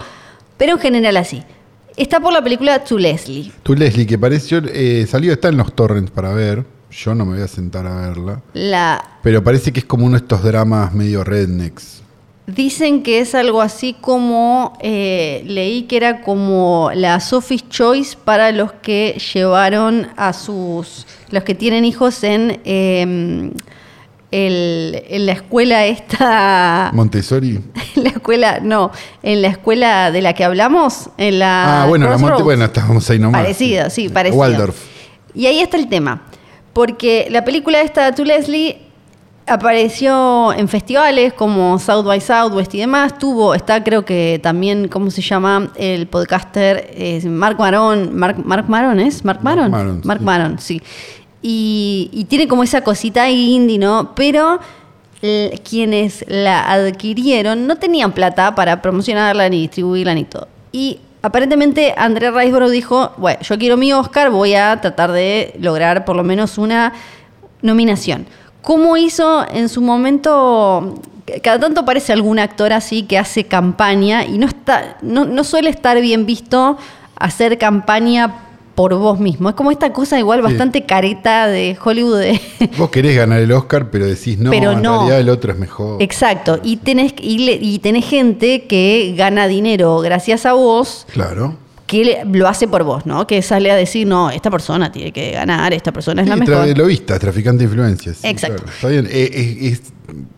Pero 0.58 0.74
en 0.74 0.80
general 0.80 1.18
así. 1.18 1.44
Está 1.98 2.20
por 2.20 2.34
la 2.34 2.42
película 2.44 2.84
To 2.84 2.98
Leslie. 2.98 3.52
Tú, 3.64 3.74
Leslie, 3.74 4.06
que 4.06 4.18
pareció, 4.18 4.62
eh, 4.66 5.06
salió, 5.10 5.32
está 5.32 5.48
en 5.50 5.58
los 5.58 5.74
torrents 5.74 6.12
para 6.12 6.34
ver. 6.34 6.66
Yo 6.92 7.14
no 7.16 7.26
me 7.26 7.34
voy 7.36 7.42
a 7.44 7.48
sentar 7.48 7.86
a 7.88 7.96
verla. 8.08 8.42
La, 8.54 9.04
Pero 9.22 9.44
parece 9.44 9.72
que 9.74 9.80
es 9.82 9.86
como 9.86 10.06
uno 10.06 10.18
de 10.18 10.22
estos 10.24 10.44
dramas 10.44 10.94
medio 10.94 11.24
rednecks. 11.24 12.02
Dicen 12.48 13.02
que 13.02 13.20
es 13.20 13.34
algo 13.34 13.60
así 13.62 13.96
como, 14.00 14.78
eh, 14.80 15.44
leí 15.48 15.84
que 15.84 15.98
era 15.98 16.22
como 16.22 16.92
la 16.94 17.20
Sophie's 17.20 17.68
Choice 17.70 18.16
para 18.24 18.52
los 18.52 18.72
que 18.72 19.20
llevaron 19.34 20.10
a 20.16 20.32
sus, 20.32 21.08
los 21.32 21.44
que 21.44 21.56
tienen 21.56 21.86
hijos 21.86 22.24
en, 22.24 22.62
eh, 22.64 23.52
el- 24.32 25.04
en 25.10 25.26
la 25.26 25.32
escuela 25.32 25.86
esta, 25.86 26.92
Montessori. 26.94 27.60
en 27.96 28.04
la 28.04 28.10
escuela, 28.10 28.60
no, 28.62 28.92
en 29.24 29.42
la 29.42 29.48
escuela 29.48 30.12
de 30.12 30.22
la 30.22 30.34
que 30.34 30.44
hablamos, 30.44 31.10
en 31.18 31.40
la... 31.40 31.84
Ah, 31.84 31.86
bueno, 31.88 32.08
la 32.10 32.18
Monte, 32.18 32.44
bueno, 32.44 32.66
estábamos 32.66 33.10
ahí 33.10 33.18
nomás. 33.18 33.42
Parecido, 33.42 33.90
sí, 33.90 34.10
parecido. 34.10 34.40
Waldorf. 34.42 34.76
Y 35.34 35.48
ahí 35.48 35.60
está 35.62 35.78
el 35.78 35.88
tema. 35.90 36.22
Porque 36.74 37.28
la 37.32 37.46
película 37.46 37.82
esta, 37.82 38.14
To 38.14 38.26
Leslie, 38.26 38.78
apareció 39.48 40.54
en 40.54 40.68
festivales 40.68 41.34
como 41.34 41.78
South 41.80 42.06
by 42.06 42.22
Southwest 42.22 42.74
y 42.76 42.80
demás. 42.80 43.18
Tuvo, 43.18 43.54
está 43.56 43.84
creo 43.84 44.06
que 44.06 44.40
también, 44.42 44.88
¿cómo 44.88 45.12
se 45.12 45.22
llama? 45.22 45.72
El 45.76 46.08
podcaster 46.08 46.92
es 46.96 47.26
Mark 47.26 47.58
Maron. 47.60 48.16
Mark, 48.16 48.38
Mark 48.44 48.66
Maron, 48.68 49.00
¿es? 49.00 49.24
Mark 49.24 49.40
Mark 49.44 49.58
Maron. 49.58 49.72
Maron, 49.72 50.02
Mark 50.04 50.20
sí. 50.20 50.26
Maron, 50.26 50.60
sí. 50.60 50.82
Y, 51.42 52.10
y 52.12 52.26
tiene 52.26 52.48
como 52.48 52.64
esa 52.64 52.82
cosita 52.82 53.30
indie, 53.30 53.78
¿no? 53.78 54.14
Pero 54.16 54.60
quienes 55.64 56.26
la 56.28 56.72
adquirieron 56.72 57.68
no 57.68 57.78
tenían 57.78 58.12
plata 58.12 58.54
para 58.56 58.82
promocionarla 58.82 59.50
ni 59.50 59.62
distribuirla 59.62 60.14
ni 60.14 60.24
todo. 60.26 60.48
Y 60.72 61.00
aparentemente 61.22 61.94
Andrea 61.98 62.32
Riceborough 62.32 62.70
dijo, 62.70 63.12
bueno, 63.18 63.40
yo 63.42 63.58
quiero 63.58 63.78
mi 63.78 63.94
Oscar, 63.94 64.30
voy 64.30 64.54
a 64.56 64.80
tratar 64.82 65.12
de 65.12 65.56
lograr 65.60 66.06
por 66.06 66.16
lo 66.16 66.24
menos 66.24 66.58
una 66.58 66.94
nominación. 67.62 68.28
¿Cómo 68.66 68.98
hizo 68.98 69.46
en 69.50 69.70
su 69.70 69.82
momento? 69.82 70.96
Cada 71.44 71.60
tanto 71.60 71.82
aparece 71.82 72.12
algún 72.14 72.40
actor 72.40 72.74
así 72.74 73.04
que 73.04 73.18
hace 73.18 73.46
campaña 73.46 74.26
y 74.26 74.38
no 74.38 74.48
está, 74.48 74.98
no, 75.02 75.26
no 75.26 75.44
suele 75.44 75.70
estar 75.70 76.00
bien 76.02 76.26
visto 76.26 76.78
hacer 77.16 77.58
campaña 77.58 78.42
por 78.76 78.94
vos 78.96 79.20
mismo. 79.20 79.48
Es 79.50 79.56
como 79.56 79.72
esta 79.72 79.94
cosa 79.94 80.20
igual 80.20 80.40
Sí. 80.40 80.44
bastante 80.44 80.84
careta 80.86 81.48
de 81.48 81.78
Hollywood. 81.82 82.20
de- 82.20 82.42
Vos 82.78 82.90
querés 82.90 83.16
ganar 83.16 83.40
el 83.40 83.52
Oscar, 83.54 83.90
pero 83.90 84.06
decís 84.06 84.38
no, 84.38 84.50
Pero 84.52 84.72
en 84.74 84.82
no. 84.82 84.98
realidad 84.98 85.20
el 85.20 85.30
otro 85.30 85.54
es 85.54 85.58
mejor. 85.58 86.02
Exacto. 86.04 86.60
Y 86.62 86.78
tenés, 86.78 87.14
y, 87.22 87.38
le- 87.46 87.60
y 87.62 87.80
tenés 87.80 88.06
gente 88.06 88.66
que 88.66 89.14
gana 89.18 89.48
dinero 89.48 90.00
gracias 90.00 90.46
a 90.46 90.54
vos, 90.54 91.06
Claro. 91.14 91.56
Que 91.88 92.24
lo 92.32 92.48
hace 92.48 92.68
por 92.68 92.84
vos, 92.84 93.06
¿no? 93.06 93.28
Que 93.28 93.42
sale 93.42 93.70
a 93.72 93.76
decir, 93.76 94.08
no, 94.08 94.30
esta 94.32 94.50
persona 94.50 94.92
tiene 94.92 95.12
que 95.12 95.32
ganar, 95.32 95.74
esta 95.74 95.92
persona 95.92 96.22
es 96.24 96.28
la 96.28 96.36
mejor. 96.36 96.76
Lobista, 96.78 97.20
traficante 97.20 97.60
de 97.60 97.70
influencias. 97.70 98.24
Exacto. 98.24 98.64
claro. 98.64 98.72
Está 98.76 98.88
bien. 98.88 99.08
Eh, 99.12 99.58
Es, 99.62 99.80
es 99.82 99.94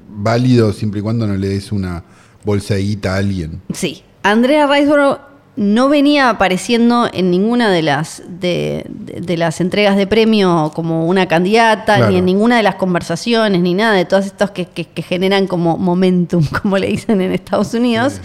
válido 0.10 0.74
siempre 0.74 1.00
y 1.00 1.04
cuando 1.04 1.26
no 1.28 1.36
le 1.36 1.48
des 1.50 1.72
una 1.72 2.04
bolsa 2.44 2.74
de 2.76 2.82
guita 2.82 3.14
a 3.14 3.18
alguien. 3.18 3.62
Sí. 3.74 4.04
Andrea 4.24 4.68
Riceborough 4.68 5.20
no 5.56 5.90
venía 5.90 6.30
apareciendo 6.30 7.10
en 7.12 7.32
ninguna 7.32 7.72
de 7.72 7.82
las 7.82 8.22
de, 8.28 8.86
de- 8.90 9.22
de 9.22 9.38
las 9.38 9.60
entregas 9.62 9.96
de 9.98 10.06
premio 10.06 10.72
como 10.76 11.08
una 11.08 11.28
candidata, 11.28 11.96
Claro. 11.96 12.12
ni 12.12 12.18
en 12.20 12.26
ninguna 12.26 12.58
de 12.58 12.64
las 12.64 12.76
conversaciones, 12.76 13.62
ni 13.62 13.74
nada 13.74 13.94
de 13.94 14.06
todos 14.06 14.26
estos 14.28 14.52
que, 14.52 14.66
que- 14.66 14.86
que 14.86 15.02
generan 15.02 15.48
como 15.48 15.78
momentum, 15.78 16.44
como 16.62 16.78
le 16.78 16.88
dicen 16.88 17.22
en 17.22 17.32
Estados 17.32 17.74
Unidos. 17.74 18.20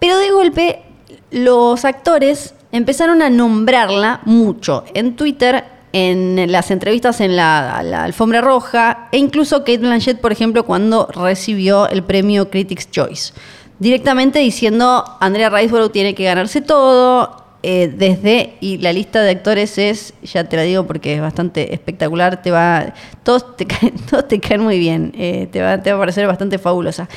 Pero 0.00 0.16
de 0.18 0.30
golpe, 0.30 0.82
los 1.30 1.84
actores 1.84 2.54
empezaron 2.72 3.22
a 3.22 3.30
nombrarla 3.30 4.20
mucho 4.24 4.84
en 4.94 5.16
Twitter, 5.16 5.64
en 5.92 6.50
las 6.50 6.72
entrevistas 6.72 7.20
en 7.20 7.36
la, 7.36 7.78
alfombra 7.78 8.40
roja, 8.40 9.08
e 9.12 9.18
incluso 9.18 9.60
Kate 9.60 9.78
Blanchett, 9.78 10.20
por 10.20 10.32
ejemplo, 10.32 10.64
cuando 10.64 11.06
recibió 11.06 11.88
el 11.88 12.02
premio 12.02 12.50
Critics' 12.50 12.90
Choice. 12.90 13.32
Directamente 13.78 14.40
diciendo, 14.40 15.04
Andrea 15.20 15.50
Riceborough 15.50 15.92
tiene 15.92 16.16
que 16.16 16.24
ganarse 16.24 16.60
todo, 16.60 17.44
eh, 17.62 17.92
desde, 17.96 18.56
y 18.60 18.78
la 18.78 18.92
lista 18.92 19.22
de 19.22 19.30
actores 19.30 19.78
es, 19.78 20.14
ya 20.22 20.44
te 20.44 20.56
la 20.56 20.62
digo 20.62 20.84
porque 20.84 21.14
es 21.14 21.20
bastante 21.20 21.72
espectacular, 21.72 22.42
te 22.42 22.50
va, 22.50 22.92
todos 23.22 23.56
te 23.56 23.66
caen, 23.68 23.94
todos 24.10 24.26
te 24.26 24.40
caen 24.40 24.62
muy 24.62 24.80
bien, 24.80 25.12
eh, 25.16 25.48
te, 25.50 25.62
va, 25.62 25.80
te 25.80 25.90
va 25.92 25.96
a 25.96 26.00
parecer 26.00 26.26
bastante 26.26 26.58
fabulosa. 26.58 27.08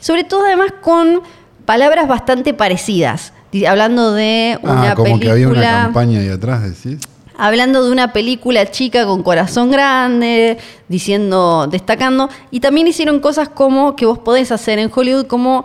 Sobre 0.00 0.24
todo 0.24 0.44
además 0.44 0.74
con 0.82 1.22
palabras 1.64 2.06
bastante 2.06 2.54
parecidas. 2.54 3.32
Hablando 3.68 4.12
de 4.12 4.58
una 4.62 4.92
ah, 4.92 4.94
como 4.94 5.04
película. 5.04 5.24
que 5.24 5.30
había 5.30 5.48
una 5.48 5.62
campaña 5.84 6.20
ahí 6.20 6.28
atrás, 6.28 6.62
decís. 6.62 7.00
hablando 7.38 7.84
de 7.84 7.90
una 7.90 8.12
película 8.12 8.70
chica 8.70 9.06
con 9.06 9.22
corazón 9.22 9.70
grande, 9.70 10.58
diciendo, 10.88 11.66
destacando, 11.70 12.28
y 12.50 12.60
también 12.60 12.86
hicieron 12.86 13.20
cosas 13.20 13.48
como 13.48 13.96
que 13.96 14.06
vos 14.06 14.18
podés 14.18 14.52
hacer 14.52 14.78
en 14.78 14.90
Hollywood, 14.94 15.26
como 15.26 15.64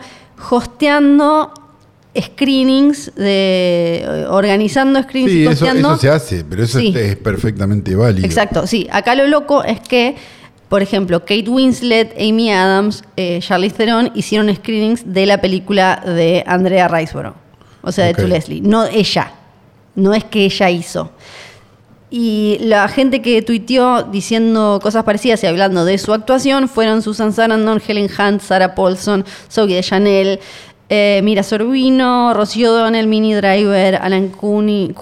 hosteando 0.49 1.53
screenings, 2.19 3.11
de, 3.15 4.25
organizando 4.29 5.01
screenings 5.01 5.31
Sí, 5.31 5.39
y 5.43 5.47
eso, 5.47 5.97
se 5.97 6.09
hace, 6.09 6.43
pero 6.43 6.63
eso 6.63 6.79
Sí. 6.79 6.93
es, 6.95 7.15
perfectamente 7.15 7.95
válido. 7.95 8.25
Exacto, 8.25 8.67
sí. 8.67 8.87
Acá 8.91 9.15
lo 9.15 9.27
loco 9.27 9.63
es 9.63 9.79
que, 9.79 10.15
por 10.67 10.81
ejemplo, 10.81 11.21
Kate 11.21 11.49
Winslet, 11.49 12.13
Amy 12.19 12.51
Adams, 12.51 13.03
eh, 13.15 13.39
Charlize 13.41 13.75
Theron 13.77 14.11
hicieron 14.13 14.53
screenings 14.53 15.03
de 15.13 15.25
la 15.25 15.39
película 15.39 16.01
de 16.05 16.43
Andrea 16.45 16.87
Riseborough, 16.89 17.35
o 17.81 17.91
sea, 17.91 18.05
de 18.05 18.13
To 18.13 18.27
Leslie. 18.27 18.61
No 18.61 18.85
ella, 18.85 19.31
no 19.95 20.13
es 20.13 20.23
que 20.23 20.45
ella 20.45 20.69
hizo. 20.69 21.11
Y 22.13 22.57
la 22.59 22.89
gente 22.89 23.21
que 23.21 23.41
tuiteó 23.41 24.03
diciendo 24.03 24.79
cosas 24.83 25.05
parecidas 25.05 25.41
y 25.43 25.47
hablando 25.47 25.85
de 25.85 25.97
su 25.97 26.13
actuación 26.13 26.67
fueron 26.67 27.01
Susan 27.01 27.31
Sarandon, 27.31 27.81
Helen 27.85 28.09
Hunt, 28.19 28.41
Sarah 28.41 28.75
Paulson, 28.75 29.23
Zoe 29.49 29.75
de 29.75 29.81
Chanel, 29.81 30.39
eh, 30.89 31.21
Mira 31.23 31.41
Sorbino, 31.41 32.33
Rocío 32.33 32.73
O'Donnell, 32.73 33.07
Minnie 33.07 33.35
Driver, 33.35 33.95
Alan 33.95 34.27
Cumming, 34.27 34.93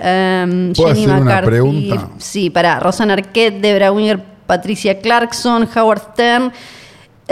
em, 0.00 0.72
¿Puedo 0.72 0.88
Jenny 0.88 1.04
hacer 1.04 1.08
una 1.08 1.20
McCarthy. 1.20 1.46
pregunta? 1.50 2.08
Sí, 2.18 2.50
para 2.50 2.80
Rosanna 2.80 3.12
Arquette, 3.12 3.60
Debra 3.60 3.92
Winger, 3.92 4.20
Patricia 4.48 4.98
Clarkson, 4.98 5.68
Howard 5.76 6.00
Stern. 6.14 6.52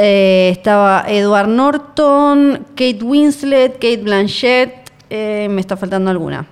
Eh, 0.01 0.51
estaba 0.53 1.05
Edward 1.09 1.49
Norton, 1.49 2.67
Kate 2.77 3.01
Winslet, 3.03 3.73
Kate 3.75 3.99
Blanchett. 3.99 4.73
eh, 5.11 5.49
me 5.51 5.61
está 5.61 5.77
faltando 5.77 6.09
alguna. 6.11 6.47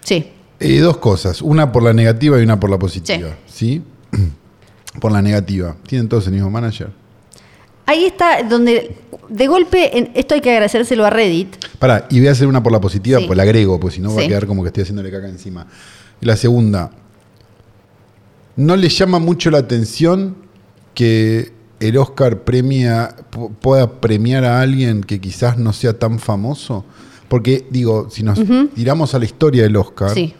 Sí. 0.00 0.30
Eh, 0.60 0.78
dos 0.80 0.98
cosas, 0.98 1.40
una 1.42 1.72
por 1.72 1.82
la 1.82 1.92
negativa 1.92 2.38
y 2.38 2.42
una 2.42 2.60
por 2.60 2.68
la 2.70 2.78
positiva. 2.78 3.30
¿Sí? 3.46 3.82
por 5.00 5.10
la 5.12 5.22
negativa. 5.22 5.76
¿Tienen 5.86 6.08
todos 6.08 6.26
el 6.26 6.34
mismo 6.34 6.50
manager? 6.50 6.90
Ahí 7.86 8.04
está 8.04 8.42
donde, 8.42 8.96
de 9.28 9.46
golpe, 9.46 9.96
en- 9.96 10.10
esto 10.14 10.34
hay 10.34 10.40
que 10.40 10.50
agradecérselo 10.50 11.04
a 11.06 11.10
Reddit. 11.10 11.56
Pará, 11.78 12.06
y 12.10 12.18
voy 12.18 12.28
a 12.28 12.32
hacer 12.32 12.46
una 12.48 12.62
por 12.62 12.72
la 12.72 12.80
positiva, 12.80 13.20
Sí. 13.20 13.26
pues 13.26 13.36
la 13.36 13.44
agrego, 13.44 13.78
pues 13.80 13.94
si 13.94 14.00
no 14.00 14.14
va 14.14 14.22
a 14.22 14.26
quedar 14.26 14.46
como 14.46 14.62
que 14.62 14.68
estoy 14.68 14.82
haciéndole 14.82 15.10
caca 15.10 15.28
encima. 15.28 15.66
Y 16.20 16.26
la 16.26 16.36
segunda, 16.36 16.90
¿no 18.56 18.74
le 18.76 18.88
llama 18.88 19.18
mucho 19.18 19.50
la 19.50 19.58
atención 19.58 20.36
que 20.94 21.52
el 21.80 21.96
Oscar 21.98 22.42
premia, 22.44 23.14
pu- 23.30 23.50
pueda 23.60 24.00
premiar 24.00 24.44
a 24.44 24.60
alguien 24.60 25.02
que 25.02 25.20
quizás 25.20 25.58
no 25.58 25.72
sea 25.72 25.98
tan 25.98 26.18
famoso? 26.18 26.84
Porque, 27.28 27.66
digo, 27.70 28.08
si 28.10 28.22
nos 28.22 28.38
tiramos 28.74 29.14
a 29.14 29.18
la 29.18 29.24
historia 29.24 29.62
del 29.64 29.76
Oscar, 29.76 30.10
Sí. 30.14 30.34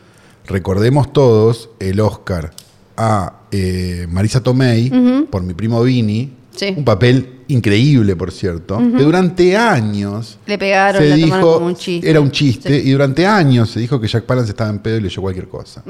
recordemos 0.47 1.13
todos 1.13 1.71
el 1.81 2.01
Oscar 2.01 2.53
a 2.97 3.41
eh, 3.53 4.07
Marisa 4.11 4.41
Tomei 4.43 4.91
por 5.31 5.43
mi 5.43 5.55
primo 5.55 5.83
Vini, 5.83 6.33
Sí. 6.55 6.73
un 6.77 6.85
papel 6.85 7.33
increíble, 7.49 8.17
por 8.17 8.33
cierto, 8.33 8.79
que 8.79 9.03
durante 9.05 9.57
años 9.57 10.39
Le 10.47 10.57
pegaron, 10.59 11.03
se 11.03 11.09
la 11.11 11.17
dijo, 11.17 11.55
como 11.55 11.67
un 11.67 11.77
chiste. 11.77 12.09
era 12.11 12.21
un 12.21 12.31
chiste, 12.31 12.81
Sí. 12.83 12.89
y 12.89 12.93
durante 12.93 13.27
años 13.27 13.71
se 13.71 13.79
dijo 13.81 14.01
que 14.01 14.09
Jack 14.09 14.25
Palance 14.25 14.51
estaba 14.51 14.71
en 14.71 14.79
pedo 14.79 14.97
y 14.97 15.01
leyó 15.03 15.21
cualquier 15.21 15.49
cosa. 15.49 15.83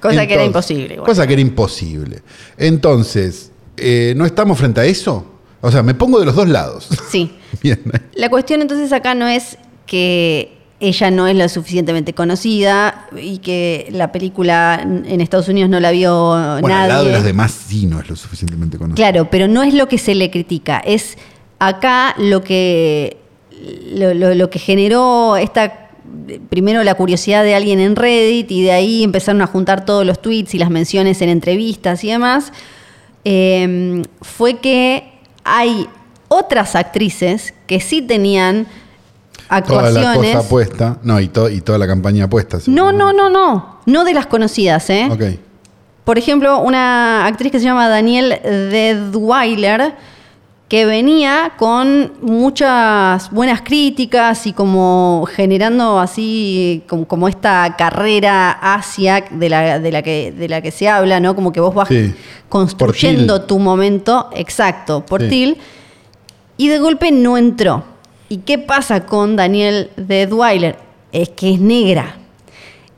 Cosa 0.00 0.26
que 0.26 0.34
era 0.34 0.44
imposible. 0.44 0.94
igual. 0.94 1.06
Cosa 1.08 1.26
que 1.26 1.32
era 1.34 1.42
imposible. 1.42 2.22
Entonces, 2.58 3.49
eh, 3.80 4.14
¿no 4.16 4.24
estamos 4.26 4.58
frente 4.58 4.80
a 4.80 4.84
eso? 4.84 5.24
O 5.60 5.70
sea, 5.70 5.82
me 5.82 5.94
pongo 5.94 6.18
de 6.20 6.26
los 6.26 6.34
dos 6.34 6.48
lados. 6.48 6.88
Sí. 7.10 7.32
Bien. 7.62 7.80
La 8.14 8.28
cuestión 8.30 8.62
entonces 8.62 8.92
acá 8.92 9.14
no 9.14 9.26
es 9.28 9.58
que 9.86 10.56
ella 10.82 11.10
no 11.10 11.26
es 11.26 11.36
lo 11.36 11.46
suficientemente 11.50 12.14
conocida 12.14 13.06
y 13.20 13.38
que 13.38 13.88
la 13.90 14.12
película 14.12 14.80
en 14.82 15.20
Estados 15.20 15.48
Unidos 15.48 15.68
no 15.68 15.78
la 15.80 15.90
vio 15.90 16.28
Bueno, 16.60 16.74
al 16.78 16.88
lado 16.88 17.00
de 17.04 17.10
nadie. 17.10 17.12
los 17.12 17.24
demás 17.24 17.52
sí 17.68 17.84
no 17.86 18.00
es 18.00 18.08
lo 18.08 18.16
suficientemente 18.16 18.78
conocido. 18.78 18.96
Claro, 18.96 19.28
pero 19.30 19.46
no 19.48 19.62
es 19.62 19.74
lo 19.74 19.88
que 19.88 19.98
se 19.98 20.14
le 20.14 20.30
critica, 20.30 20.78
es 20.78 21.18
acá 21.58 22.14
lo 22.16 22.42
que 22.42 23.18
lo, 23.94 24.14
lo- 24.14 24.34
lo 24.34 24.48
que 24.48 24.58
generó 24.58 25.36
esta 25.36 25.90
primero 26.48 26.82
la 26.82 26.94
curiosidad 26.94 27.44
de 27.44 27.54
alguien 27.54 27.78
en 27.78 27.94
Reddit 27.94 28.50
y 28.50 28.62
de 28.62 28.72
ahí 28.72 29.04
empezaron 29.04 29.42
a 29.42 29.46
juntar 29.46 29.84
todos 29.84 30.06
los 30.06 30.22
tweets 30.22 30.54
y 30.54 30.58
las 30.58 30.70
menciones 30.70 31.20
en 31.20 31.28
entrevistas 31.28 32.02
y 32.04 32.08
demás, 32.10 32.52
eh, 33.24 34.02
fue 34.22 34.58
que 34.58 35.12
hay 35.44 35.88
otras 36.28 36.76
actrices 36.76 37.54
que 37.66 37.80
sí 37.80 38.02
tenían 38.02 38.66
Toda 39.66 39.90
la 39.90 40.00
actuaciones. 40.00 40.36
cosa 40.36 40.48
puesta. 40.48 40.98
No, 41.02 41.18
y, 41.20 41.28
to- 41.28 41.48
y 41.50 41.60
toda 41.60 41.76
la 41.78 41.86
campaña 41.86 42.28
puesta. 42.28 42.58
no, 42.66 42.92
no, 42.92 43.12
no, 43.12 43.28
no, 43.28 43.80
no 43.84 44.04
de 44.04 44.14
las 44.14 44.26
conocidas, 44.26 44.88
¿eh? 44.90 45.08
Ok. 45.10 45.22
Por 46.04 46.18
ejemplo, 46.18 46.60
una 46.60 47.26
actriz 47.26 47.50
que 47.52 47.58
se 47.58 47.64
llama 47.64 47.88
Danielle 47.88 48.38
Deadweiler, 48.38 49.94
que 50.70 50.86
venía 50.86 51.54
con 51.58 52.12
muchas 52.22 53.28
buenas 53.32 53.60
críticas 53.62 54.46
y 54.46 54.52
como 54.52 55.26
generando 55.34 55.98
así 55.98 56.84
como, 56.88 57.08
como 57.08 57.26
esta 57.26 57.74
carrera 57.76 58.52
hacia 58.52 59.24
de 59.32 59.48
la, 59.48 59.80
de, 59.80 59.90
la 59.90 60.00
que, 60.02 60.30
de 60.30 60.48
la 60.48 60.62
que 60.62 60.70
se 60.70 60.88
habla, 60.88 61.18
¿no? 61.18 61.34
Como 61.34 61.50
que 61.50 61.58
vos 61.58 61.74
vas 61.74 61.88
Sí. 61.88 62.14
construyendo 62.48 63.42
tu 63.42 63.58
momento, 63.58 64.30
exacto, 64.32 65.04
por 65.04 65.22
Sí. 65.22 65.28
Til, 65.28 65.58
y 66.56 66.68
de 66.68 66.78
golpe 66.78 67.10
no 67.10 67.36
entró. 67.36 67.82
¿Y 68.28 68.36
qué 68.38 68.56
pasa 68.58 69.06
con 69.06 69.34
Danielle 69.34 69.90
Deadweiler? 69.96 70.76
Es 71.10 71.30
que 71.30 71.54
es 71.54 71.60
negra. 71.60 72.14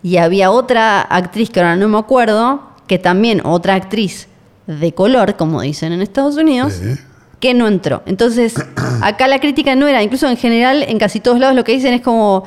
Y 0.02 0.18
había 0.18 0.50
otra 0.50 1.00
actriz 1.00 1.48
que 1.48 1.60
ahora 1.60 1.76
no 1.76 1.88
me 1.88 1.96
acuerdo, 1.96 2.60
que 2.86 2.98
también 2.98 3.40
otra 3.46 3.76
actriz 3.76 4.28
de 4.66 4.92
color, 4.92 5.36
como 5.36 5.62
dicen 5.62 5.94
en 5.94 6.02
Estados 6.02 6.36
Unidos, 6.36 6.74
Sí. 6.74 6.98
Que 7.42 7.54
no 7.54 7.66
entró. 7.66 8.02
Entonces, 8.06 8.54
acá 9.02 9.26
la 9.26 9.40
crítica 9.40 9.74
no 9.74 9.88
era, 9.88 10.00
incluso 10.02 10.28
en 10.28 10.36
general, 10.36 10.84
en 10.86 10.98
casi 10.98 11.18
todos 11.18 11.40
lados 11.40 11.56
lo 11.56 11.64
que 11.64 11.72
dicen 11.72 11.92
es 11.92 12.00
como, 12.00 12.44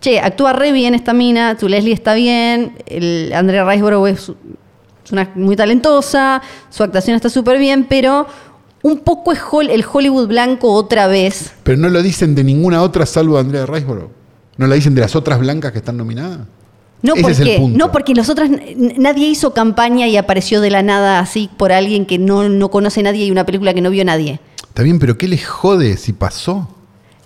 che, 0.00 0.18
actúa 0.18 0.52
re 0.52 0.72
bien 0.72 0.94
esta 0.96 1.12
mina, 1.12 1.56
tu 1.56 1.68
Leslie 1.68 1.94
está 1.94 2.14
bien, 2.14 2.72
el 2.86 3.32
Andrea 3.32 3.64
Riseborough 3.64 4.08
es, 4.08 4.32
es 5.04 5.12
una 5.12 5.30
muy 5.36 5.54
talentosa, 5.54 6.42
su 6.70 6.82
actuación 6.82 7.14
está 7.14 7.28
súper 7.30 7.58
bien, 7.60 7.86
pero 7.88 8.26
un 8.82 8.98
poco 8.98 9.30
es 9.32 9.40
Hol- 9.40 9.70
el 9.70 9.84
Hollywood 9.90 10.26
blanco 10.26 10.72
otra 10.72 11.06
vez. 11.06 11.52
Pero 11.62 11.78
no 11.78 11.88
lo 11.88 12.02
dicen 12.02 12.34
de 12.34 12.42
ninguna 12.42 12.82
otra 12.82 13.06
salvo 13.06 13.34
de 13.34 13.40
Andrea 13.42 13.64
Riseborough. 13.64 14.10
No 14.56 14.66
lo 14.66 14.74
dicen 14.74 14.94
de 14.96 15.02
las 15.02 15.14
otras 15.14 15.38
blancas 15.38 15.70
que 15.70 15.78
están 15.78 15.96
nominadas. 15.96 16.40
No 17.06 17.14
Ese 17.14 17.30
es 17.32 17.38
el 17.40 17.46
porque, 17.46 17.58
punto. 17.60 17.78
no 17.78 17.92
porque 17.92 18.14
los 18.14 18.28
otros, 18.28 18.48
n- 18.48 18.94
nadie 18.98 19.26
hizo 19.28 19.52
campaña 19.54 20.06
y 20.08 20.16
apareció 20.16 20.60
de 20.60 20.70
la 20.70 20.82
nada 20.82 21.18
así 21.20 21.48
por 21.56 21.72
alguien 21.72 22.06
que 22.06 22.18
no, 22.18 22.48
no 22.48 22.70
conoce 22.70 23.00
a 23.00 23.02
nadie 23.04 23.24
y 23.26 23.30
una 23.30 23.44
película 23.46 23.72
que 23.74 23.80
no 23.80 23.90
vio 23.90 24.04
nadie. 24.04 24.40
Está 24.68 24.82
bien, 24.82 24.98
pero 24.98 25.16
¿qué 25.16 25.28
les 25.28 25.46
jode 25.46 25.96
si 25.96 26.12
pasó? 26.12 26.68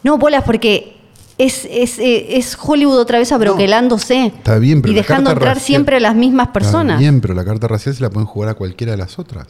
No, 0.02 0.18
bolas, 0.18 0.44
porque 0.44 0.96
es, 1.38 1.66
es, 1.70 1.98
eh, 1.98 2.36
es 2.38 2.56
Hollywood 2.60 2.98
otra 2.98 3.18
vez 3.18 3.32
abroquelándose. 3.32 4.26
Está 4.26 4.58
bien, 4.58 4.82
pero 4.82 4.92
Y 4.92 4.96
dejando 4.96 5.30
entrar 5.30 5.54
racial- 5.54 5.64
siempre 5.66 5.96
a 5.96 6.00
las 6.00 6.14
mismas 6.14 6.48
personas. 6.48 6.94
Está 6.94 7.00
bien, 7.00 7.20
pero 7.20 7.34
la 7.34 7.44
carta 7.44 7.68
racial 7.68 7.94
se 7.94 8.02
la 8.02 8.10
pueden 8.10 8.26
jugar 8.26 8.50
a 8.50 8.54
cualquiera 8.54 8.92
de 8.92 8.98
las 8.98 9.18
otras. 9.18 9.46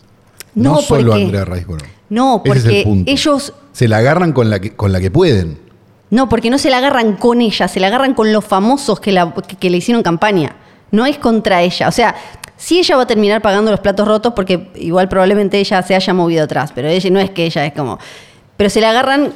No, 0.54 0.74
No, 0.74 0.80
solo 0.82 1.12
a 1.12 1.14
porque- 1.14 1.24
Andrea 1.24 1.44
Riseborough. 1.44 1.86
No, 2.08 2.42
Ese 2.44 2.58
es 2.58 2.64
el 2.64 2.82
porque 2.84 3.04
ellos. 3.12 3.52
Se 3.72 3.86
la 3.88 3.98
agarran 3.98 4.32
con 4.32 4.50
la 4.50 4.58
que, 4.60 4.74
con 4.74 4.92
la 4.92 5.00
que 5.00 5.10
pueden. 5.10 5.58
No, 6.10 6.28
porque 6.28 6.50
no 6.50 6.58
se 6.58 6.70
la 6.70 6.78
agarran 6.78 7.16
con 7.16 7.40
ella, 7.40 7.68
se 7.68 7.80
la 7.80 7.86
agarran 7.86 8.14
con 8.14 8.32
los 8.32 8.44
famosos 8.44 9.00
que, 9.00 9.12
la, 9.12 9.32
le 9.60 9.76
hicieron 9.76 10.02
campaña. 10.02 10.56
No 10.90 11.06
es 11.06 11.18
contra 11.18 11.62
ella. 11.62 11.88
O 11.88 11.92
sea, 11.92 12.16
sí 12.56 12.80
ella 12.80 12.96
va 12.96 13.02
a 13.02 13.06
terminar 13.06 13.40
pagando 13.40 13.70
los 13.70 13.80
platos 13.80 14.06
rotos 14.06 14.32
porque 14.34 14.70
igual 14.74 15.08
probablemente 15.08 15.58
ella 15.58 15.82
se 15.82 15.94
haya 15.94 16.12
movido 16.12 16.44
atrás, 16.44 16.72
pero 16.74 16.88
ella 16.88 17.10
no 17.10 17.20
es 17.20 17.30
que 17.30 17.46
ella 17.46 17.64
es 17.64 17.72
como. 17.72 17.98
Pero 18.56 18.70
se 18.70 18.80
la 18.80 18.90
agarran 18.90 19.32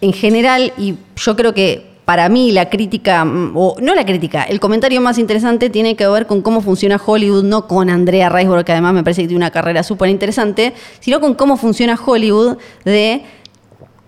en 0.00 0.12
general 0.12 0.72
y 0.76 0.96
yo 1.16 1.36
creo 1.36 1.54
que 1.54 1.90
para 2.04 2.28
mí 2.28 2.50
la 2.50 2.68
crítica, 2.68 3.24
mm, 3.24 3.52
o 3.54 3.76
no 3.80 3.94
la 3.94 4.04
crítica, 4.04 4.42
el 4.42 4.58
comentario 4.58 5.00
más 5.00 5.16
interesante 5.16 5.70
tiene 5.70 5.94
que 5.94 6.08
ver 6.08 6.26
con 6.26 6.42
cómo 6.42 6.60
funciona 6.60 7.00
Hollywood, 7.04 7.44
no 7.44 7.68
con 7.68 7.88
Andrea 7.88 8.28
Riseborough, 8.28 8.64
que 8.64 8.72
además 8.72 8.94
me 8.94 9.04
parece 9.04 9.22
que 9.22 9.28
tiene 9.28 9.44
una 9.44 9.52
carrera 9.52 9.84
súper 9.84 10.08
interesante, 10.08 10.74
sino 10.98 11.20
con 11.20 11.34
cómo 11.34 11.56
funciona 11.56 11.96
Hollywood 12.04 12.58
de 12.84 13.22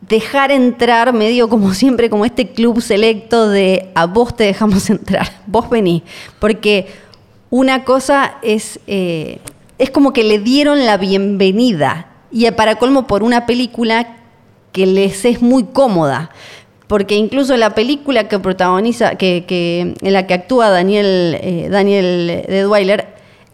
dejar 0.03 0.51
entrar 0.51 1.13
medio 1.13 1.49
como 1.49 1.73
siempre, 1.75 2.11
como 2.11 2.25
este 2.25 2.51
club 2.51 2.81
selecto 2.83 3.49
de 3.49 3.91
a 3.95 4.07
vos 4.07 4.37
te 4.37 4.45
dejamos 4.45 4.91
entrar, 4.91 5.29
vos 5.47 5.71
vení. 5.71 6.03
Porque 6.39 6.87
una 7.51 7.85
cosa 7.85 8.35
es, 8.43 8.81
eh, 8.87 9.39
es 9.79 9.91
como 9.91 10.13
que 10.13 10.25
le 10.25 10.39
dieron 10.39 10.85
la 10.85 10.97
bienvenida 10.97 12.09
y 12.31 12.51
para 12.53 12.77
colmo 12.77 13.07
por 13.07 13.23
una 13.23 13.47
película 13.47 14.17
que 14.73 14.87
les 14.87 15.25
es 15.25 15.43
muy 15.43 15.65
cómoda. 15.65 16.31
Porque 16.87 17.15
incluso 17.15 17.57
la 17.57 17.75
película 17.75 18.29
que 18.29 18.39
protagoniza, 18.39 19.15
que, 19.17 19.95
en 19.99 20.13
la 20.13 20.27
que 20.27 20.35
actúa 20.35 20.69
Daniel, 20.69 21.39
eh, 21.41 21.69
Daniel 21.71 22.45
Deadweiler, 22.47 23.07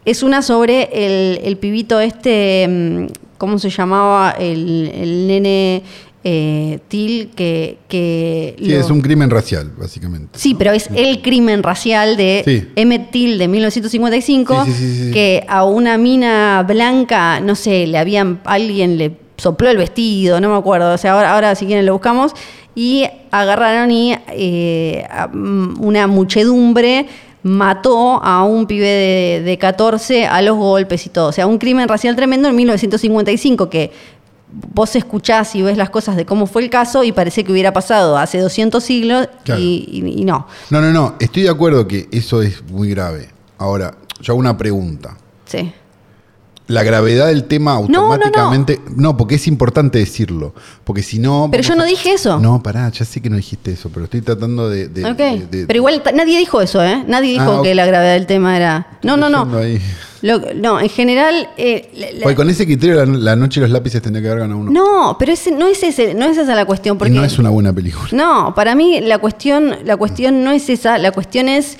es 0.05 0.25
una 0.25 0.43
sobre 0.43 0.89
el, 0.93 1.41
el 1.45 1.57
pibito 1.57 2.01
este, 2.01 2.67
mm, 2.69 3.07
¿cómo 3.37 3.59
se 3.59 3.71
llamaba? 3.71 4.33
El, 4.33 4.91
el 4.93 5.27
nene 5.29 5.83
eh, 6.25 6.79
Till 6.89 7.31
que... 7.35 7.79
que 7.89 8.57
Sí, 8.59 8.71
lo- 8.71 8.81
es 8.81 8.91
un 8.91 9.01
crimen 9.01 9.31
racial, 9.31 9.71
básicamente. 9.79 10.39
Sí, 10.39 10.55
pero 10.55 10.73
es 10.73 10.89
el 10.95 11.23
crimen 11.23 11.63
racial 11.63 12.17
de 12.17 12.43
Sí. 12.45 12.69
Emmett 12.77 13.11
Till 13.11 13.39
de 13.39 13.49
1955, 13.49 14.65
Sí, 14.65 14.73
sí, 14.73 14.79
sí, 14.79 15.05
sí. 15.07 15.11
que 15.13 15.45
a 15.49 15.65
una 15.65 15.97
mina 15.99 16.65
blanca, 16.67 17.41
no 17.41 17.55
sé, 17.55 17.87
le 17.87 17.99
habían, 17.99 18.41
alguien 18.45 18.99
le 18.99 19.13
sopló 19.37 19.71
el 19.71 19.77
vestido, 19.77 20.41
no 20.41 20.51
me 20.51 20.57
acuerdo, 20.57 20.93
o 20.93 20.99
sea, 20.99 21.13
ahora, 21.13 21.35
ahora 21.35 21.55
si 21.55 21.67
quieren 21.67 21.87
lo 21.87 21.93
buscamos, 21.93 22.33
y 22.75 23.05
agarraron 23.31 23.91
y 23.91 24.15
eh, 24.33 25.05
mm, 25.33 25.81
una 25.85 26.07
muchedumbre 26.09 27.07
mató 27.45 28.21
a 28.23 28.43
un 28.45 28.67
pibe 28.67 28.87
de, 28.87 29.43
de 29.45 29.59
14 29.59 30.27
a 30.27 30.43
los 30.43 30.57
golpes 30.57 31.07
y 31.07 31.09
todo. 31.09 31.29
O 31.29 31.33
sea, 31.33 31.47
un 31.47 31.59
crimen 31.59 31.89
racial 31.89 32.15
tremendo 32.17 32.49
en 32.49 32.57
1955 32.57 33.71
que 33.71 33.91
vos 34.53 34.97
escuchás 34.97 35.55
y 35.55 35.63
ves 35.63 35.77
las 35.77 35.91
cosas 35.91 36.17
de 36.17 36.25
cómo 36.25 36.47
fue 36.47 36.63
el 36.63 36.71
caso 36.71 37.05
y 37.05 37.13
parece 37.13 37.45
que 37.45 37.53
hubiera 37.53 37.73
pasado 37.73 38.17
hace 38.17 38.39
200 38.39 38.83
siglos 38.83 39.29
Claro. 39.45 39.61
y, 39.61 39.89
y- 39.91 40.21
y 40.23 40.25
no. 40.25 40.47
No, 40.71 40.81
no, 40.81 40.91
no. 40.93 41.15
Estoy 41.21 41.43
de 41.45 41.51
acuerdo 41.51 41.87
que 41.87 42.09
eso 42.13 42.41
es 42.43 42.63
muy 42.71 42.89
grave. 42.91 43.29
Ahora, 43.59 43.95
yo 44.21 44.33
hago 44.33 44.41
una 44.41 44.57
pregunta. 44.57 45.17
Sí. 45.47 45.73
La 46.69 46.83
gravedad 46.83 47.27
del 47.29 47.45
tema 47.45 47.73
No, 47.75 47.81
no, 47.81 47.89
no. 47.89 48.01
automáticamente. 48.13 48.81
No, 48.95 49.17
porque 49.17 49.35
es 49.37 49.47
importante 49.49 49.99
decirlo. 49.99 50.55
Porque 50.85 51.03
si 51.03 51.19
no. 51.19 51.49
Pero 51.51 51.63
yo 51.63 51.75
no 51.75 51.83
a- 51.83 51.87
dije 51.87 52.13
eso. 52.13 52.39
No, 52.39 52.63
pará, 52.63 52.89
ya 52.91 53.05
sé 53.05 53.21
que 53.21 53.31
no 53.31 53.37
dijiste 53.37 53.73
eso, 53.73 53.91
pero 53.93 54.05
estoy 54.05 54.21
tratando 54.21 54.69
de. 54.69 54.89
de- 54.89 55.05
ok. 55.05 55.17
de- 55.17 55.47
de- 55.51 55.67
Pero 55.67 55.77
igual 55.79 56.03
nadie 56.15 56.39
dijo 56.39 56.61
eso, 56.61 56.85
¿eh? 56.85 57.05
Nadie 57.09 57.33
dijo 57.33 57.59
Ah, 57.59 57.63
que 57.63 57.75
la 57.75 57.87
gravedad 57.87 58.13
del 58.13 58.27
tema 58.27 58.55
era. 58.57 58.99
No, 59.03 59.17
no, 59.17 59.29
no. 59.31 59.45
leyendo 59.47 59.59
ahí. 59.59 59.81
Lo- 60.21 60.41
no, 60.57 60.81
en 60.81 60.89
general. 60.91 61.49
eh, 61.57 61.91
la- 61.95 62.11
la- 62.13 62.23
Porque 62.25 62.37
con 62.37 62.51
ese 62.51 62.67
criterio, 62.67 62.97
la, 62.97 63.07
la 63.07 63.37
noche 63.37 63.61
y 63.61 63.63
los 63.63 63.71
lápices 63.71 64.03
tendría 64.03 64.23
que 64.23 64.29
haber 64.29 64.41
ganado 64.41 64.61
uno. 64.61 64.71
No, 64.71 65.17
pero 65.19 65.33
ese, 65.33 65.51
no, 65.53 65.69
es 65.69 65.83
ese, 65.83 66.13
no 66.15 66.27
es 66.27 66.37
esa 66.37 66.55
la 66.55 66.65
cuestión. 66.67 66.97
y 66.97 66.99
Porque, 66.99 67.15
no 67.15 67.25
es 67.25 67.39
una 67.39 67.49
buena 67.51 67.73
película. 67.73 68.09
No, 68.13 68.53
para 68.55 68.75
mí 68.75 69.01
la 69.01 69.17
cuestión, 69.19 69.75
la 69.85 69.97
cuestión 69.97 70.45
no 70.45 70.51
es 70.51 70.69
esa, 70.69 70.99
la 70.99 71.13
cuestión 71.13 71.49
es. 71.49 71.79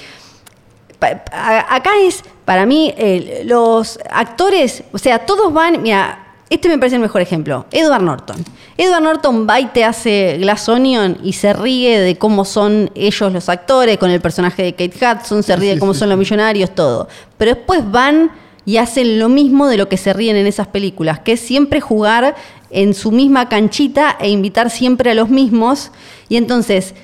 pa- 0.99 1.23
Acá 1.71 1.91
es, 2.07 2.23
para 2.49 2.65
mí, 2.65 2.95
eh, 2.97 3.43
los 3.45 3.99
actores, 4.11 4.83
o 4.91 4.97
sea, 4.97 5.27
todos 5.27 5.53
van. 5.53 5.83
Mira, 5.83 6.33
este 6.49 6.71
me 6.71 6.79
parece 6.79 6.97
el 6.97 7.03
mejor 7.03 7.21
ejemplo. 7.21 7.67
Edward 7.71 8.01
Norton. 8.01 8.43
Edward 8.79 9.03
Norton 9.03 9.47
va 9.47 9.61
y 9.61 9.67
te 9.67 9.85
hace 9.85 10.39
Glass 10.39 10.67
Onion 10.67 11.19
y 11.23 11.35
se 11.35 11.53
ríe 11.53 12.01
de 12.01 12.17
cómo 12.17 12.47
son 12.47 12.91
ellos 12.95 13.35
los 13.35 13.51
actores, 13.51 13.99
con 13.99 14.11
el 14.11 14.23
personaje 14.23 14.63
de 14.63 14.73
Kate 14.73 14.95
Hudson, 14.97 15.43
se 15.43 15.57
ríe 15.57 15.75
de 15.75 15.79
cómo 15.79 15.93
son 15.93 16.09
los 16.09 16.17
millonarios, 16.17 16.75
todo. 16.75 17.09
Pero 17.37 17.55
después 17.55 17.83
van 17.91 18.31
y 18.65 18.79
hacen 18.79 19.19
lo 19.19 19.29
mismo 19.29 19.67
de 19.67 19.77
lo 19.77 19.91
que 19.91 19.99
se 19.99 20.15
ríen 20.15 20.37
en 20.37 20.47
esas 20.47 20.69
películas, 20.69 21.21
que 21.21 21.33
es 21.33 21.41
siempre 21.41 21.83
jugar 21.83 22.35
en 22.71 22.95
su 22.95 23.13
misma 23.13 23.51
canchita 23.51 24.17
e 24.19 24.31
invitar 24.31 24.71
siempre 24.71 25.11
a 25.11 25.15
los 25.15 25.29
mismos. 25.29 25.91
Y 26.31 26.39
entonces, 26.39 26.95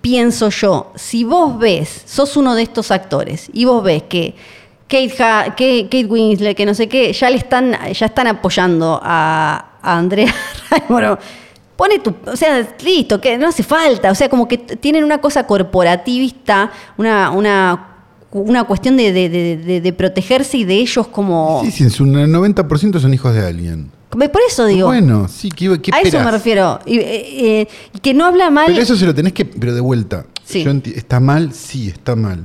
pienso 0.00 0.48
yo, 0.48 0.92
si 0.94 1.24
vos 1.24 1.58
ves, 1.58 2.04
sos 2.06 2.38
uno 2.38 2.54
de 2.54 2.62
estos 2.62 2.90
actores, 2.90 3.50
y 3.52 3.66
vos 3.66 3.84
ves 3.84 4.04
que 4.04 4.36
Kate, 4.88 5.14
Ha- 5.22 5.44
Kate 5.56 6.06
Winslet, 6.08 6.56
que 6.56 6.64
no 6.66 6.74
sé 6.74 6.88
qué, 6.88 7.12
ya 7.12 7.28
le 7.30 7.36
están, 7.38 7.72
ya 7.92 8.06
están 8.06 8.26
apoyando 8.28 9.00
a, 9.02 9.72
a 9.82 9.98
Andrea 9.98 10.32
Raimoro. 10.70 11.18
Pone 11.76 11.98
tu, 11.98 12.14
o 12.26 12.36
sea, 12.36 12.66
listo, 12.84 13.20
que 13.20 13.36
no 13.36 13.48
hace 13.48 13.62
falta, 13.62 14.10
o 14.10 14.14
sea, 14.14 14.28
como 14.28 14.48
que 14.48 14.56
tienen 14.58 15.04
una 15.04 15.18
cosa 15.18 15.46
corporativista, 15.46 16.70
una, 16.96 17.30
una, 17.30 17.88
una 18.30 18.64
cuestión 18.64 18.96
de, 18.96 19.12
de- 19.12 19.28
de- 19.28 19.56
de- 19.58 19.80
de 19.80 19.92
protegerse 19.92 20.56
y 20.58 20.64
de 20.64 20.74
ellos 20.76 21.06
como... 21.08 21.60
Sí, 21.64 21.70
sí, 21.70 21.82
en 21.84 21.90
su 21.90 22.04
90% 22.06 22.98
son 23.00 23.12
hijos 23.12 23.34
de 23.34 23.44
alguien. 23.46 23.90
Por 24.08 24.40
eso 24.48 24.64
digo, 24.64 24.86
Bueno, 24.86 25.28
sí, 25.28 25.50
¿qué, 25.50 25.78
qué 25.82 25.90
a 25.92 26.00
eso 26.00 26.18
me 26.20 26.30
refiero, 26.30 26.78
y, 26.86 26.96
eh, 26.98 27.60
eh, 27.60 27.68
que 28.00 28.14
no 28.14 28.24
habla 28.24 28.48
mal... 28.50 28.66
Pero 28.68 28.80
eso 28.80 28.96
se 28.96 29.04
lo 29.04 29.14
tenés 29.14 29.34
que. 29.34 29.44
Pero 29.44 29.74
de 29.74 29.80
vuelta. 29.82 30.24
Sí. 30.44 30.64
yo 30.64 30.70
¿Está 30.94 31.20
mal? 31.20 31.52
Sí, 31.52 31.88
está 31.88 32.16
mal. 32.16 32.44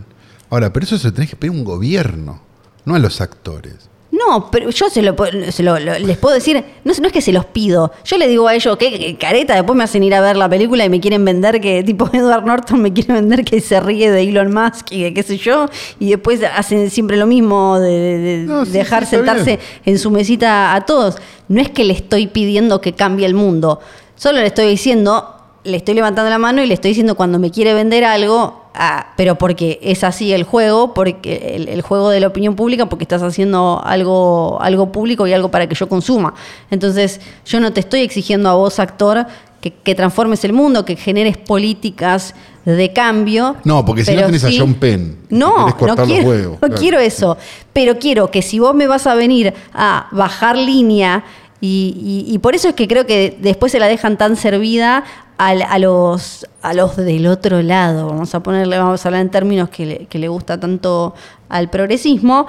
Ahora, 0.52 0.72
pero 0.72 0.84
eso 0.86 0.97
se 0.99 1.08
lo 1.08 1.14
tenés 1.14 1.32
que 1.32 1.36
pedir 1.36 1.54
a 1.54 1.58
un 1.58 1.64
gobierno, 1.64 2.39
no 2.86 2.93
a 2.95 2.99
los 2.99 3.20
actores. 3.22 3.89
No, 4.12 4.52
pero 4.52 4.70
yo 4.70 4.89
se 4.89 5.02
lo, 5.02 5.16
se 5.52 5.64
lo- 5.64 5.80
lo- 5.80 5.97
les 5.97 6.18
puedo 6.18 6.36
decir, 6.36 6.62
no, 6.84 6.91
es- 6.91 6.99
no 6.99 7.08
es 7.08 7.14
que 7.14 7.22
se 7.22 7.32
los 7.32 7.45
pido, 7.45 7.93
yo 8.04 8.18
le 8.18 8.28
digo 8.28 8.45
a 8.49 8.54
ellos, 8.54 8.76
que 8.78 9.16
careta, 9.18 9.56
después 9.56 9.78
me 9.78 9.86
hacen 9.86 10.04
ir 10.04 10.14
a 10.14 10.20
ver 10.20 10.36
la 10.36 10.49
película 10.49 10.84
y 10.84 10.89
me 10.89 10.99
quieren 10.99 11.24
vender 11.24 11.62
que, 11.62 11.82
tipo 11.84 12.10
Edward 12.14 12.43
Norton 12.45 12.82
me 12.82 12.91
quiere 12.91 13.14
vender 13.14 13.45
que 13.45 13.62
se 13.62 13.80
ríe 13.80 14.12
de 14.12 14.22
Elon 14.24 14.54
Musk 14.54 14.91
y 14.91 15.04
de 15.04 15.14
qué 15.14 15.24
sé 15.24 15.38
yo, 15.38 15.68
y 15.97 16.10
después 16.10 16.41
hacen 16.43 16.89
siempre 16.89 17.16
lo 17.16 17.26
mismo 17.26 17.80
de, 17.80 17.89
de- 17.89 18.18
de 18.20 18.38
No, 18.45 18.66
sí, 18.66 18.72
dejar 18.74 19.06
sí, 19.06 19.12
sentarse 19.12 19.45
bien. 19.45 19.60
en 19.86 19.97
su 19.97 20.12
mesita 20.12 20.76
a 20.76 20.82
todos. 20.86 21.16
No 21.47 21.62
es 21.62 21.70
que 21.70 21.86
le 21.86 21.93
estoy 21.93 22.28
pidiendo 22.28 22.82
que 22.82 22.91
cambie 22.93 23.26
el 23.26 23.34
mundo, 23.34 23.80
solo 24.18 24.39
le 24.39 24.47
estoy 24.47 24.68
diciendo, 24.68 25.38
le 25.64 25.78
estoy 25.78 25.93
levantando 25.93 26.30
la 26.30 26.38
mano 26.38 26.64
y 26.64 26.68
le 26.68 26.74
estoy 26.74 26.89
diciendo 26.91 27.16
cuando 27.16 27.38
me 27.39 27.51
quiere 27.51 27.74
vender 27.74 28.03
algo, 28.03 28.64
ah, 28.74 29.07
pero 29.16 29.36
porque 29.36 29.80
es 29.84 30.03
así 30.03 30.34
el 30.34 30.43
juego, 30.43 30.93
porque 30.93 31.53
el, 31.55 31.68
el 31.70 31.82
juego 31.82 32.09
de 32.09 32.20
la 32.20 32.28
opinión 32.28 32.55
pública, 32.55 32.88
porque 32.88 33.03
estás 33.03 33.22
haciendo 33.22 33.82
algo, 33.84 34.59
algo 34.62 34.91
público 34.91 35.28
y 35.28 35.34
algo 35.34 35.51
para 35.51 35.68
que 35.68 35.76
yo 35.76 35.88
consuma. 35.88 36.34
Entonces, 36.72 37.22
yo 37.45 37.59
no 37.59 37.74
te 37.74 37.80
estoy 37.82 38.01
exigiendo 38.01 38.49
a 38.49 38.55
vos, 38.55 38.80
actor, 38.80 39.28
que, 39.62 39.72
que 39.72 39.93
transformes 39.93 40.43
el 40.43 40.53
mundo, 40.53 40.84
que 40.86 40.95
generes 40.95 41.38
políticas 41.38 42.34
de 42.66 42.93
cambio. 42.93 43.55
No, 43.64 43.86
porque 43.86 44.03
si 44.03 44.16
no 44.16 44.26
tenés 44.26 44.43
a 44.43 44.49
sí- 44.49 44.57
John 44.59 44.74
Penn 44.76 45.18
No, 45.30 45.68
no 45.68 45.95
quiero, 46.05 46.28
huevos, 46.28 46.53
no 46.62 46.68
claro. 46.68 46.76
quiero 46.82 46.99
eso. 46.99 47.38
Pero 47.74 47.97
quiero 47.99 48.32
que 48.32 48.41
si 48.41 48.57
vos 48.59 48.74
me 48.74 48.88
vas 48.88 49.05
a 49.05 49.14
venir 49.16 49.53
a 49.74 50.07
bajar 50.12 50.57
línea, 50.57 51.24
y, 51.62 52.26
y- 52.28 52.34
y 52.34 52.39
por 52.39 52.55
eso 52.55 52.68
es 52.70 52.76
que 52.76 52.88
creo 52.88 53.05
que 53.05 53.38
después 53.39 53.72
se 53.72 53.80
la 53.80 53.88
dejan 53.88 54.18
tan 54.18 54.36
servida 54.36 55.03
a, 55.38 55.80
los, 55.80 56.45
a 56.62 56.74
los 56.76 56.95
del 56.97 57.26
otro 57.26 57.62
lado, 57.64 58.07
vamos 58.07 58.36
a 58.36 58.41
ponerle, 58.43 58.78
vamos 58.78 59.03
a 59.03 59.07
hablar 59.09 59.22
en 59.22 59.30
términos 59.32 59.70
que 59.70 59.86
le, 59.88 59.97
que 60.05 60.20
le 60.20 60.28
gusta 60.28 60.59
tanto 60.59 61.16
al 61.49 61.70
progresismo, 61.72 62.45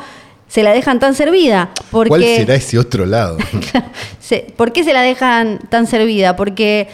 se 0.46 0.62
la 0.62 0.72
dejan 0.72 0.98
tan 1.00 1.14
servida. 1.14 1.70
Porque, 1.90 2.08
¿Cuál 2.10 2.22
será 2.22 2.54
ese 2.54 2.78
otro 2.78 3.06
lado? 3.06 3.38
¿Por 4.56 4.72
qué 4.72 4.84
se 4.84 4.92
la 4.92 5.00
dejan 5.02 5.58
tan 5.70 5.86
servida? 5.86 6.36
Porque 6.36 6.88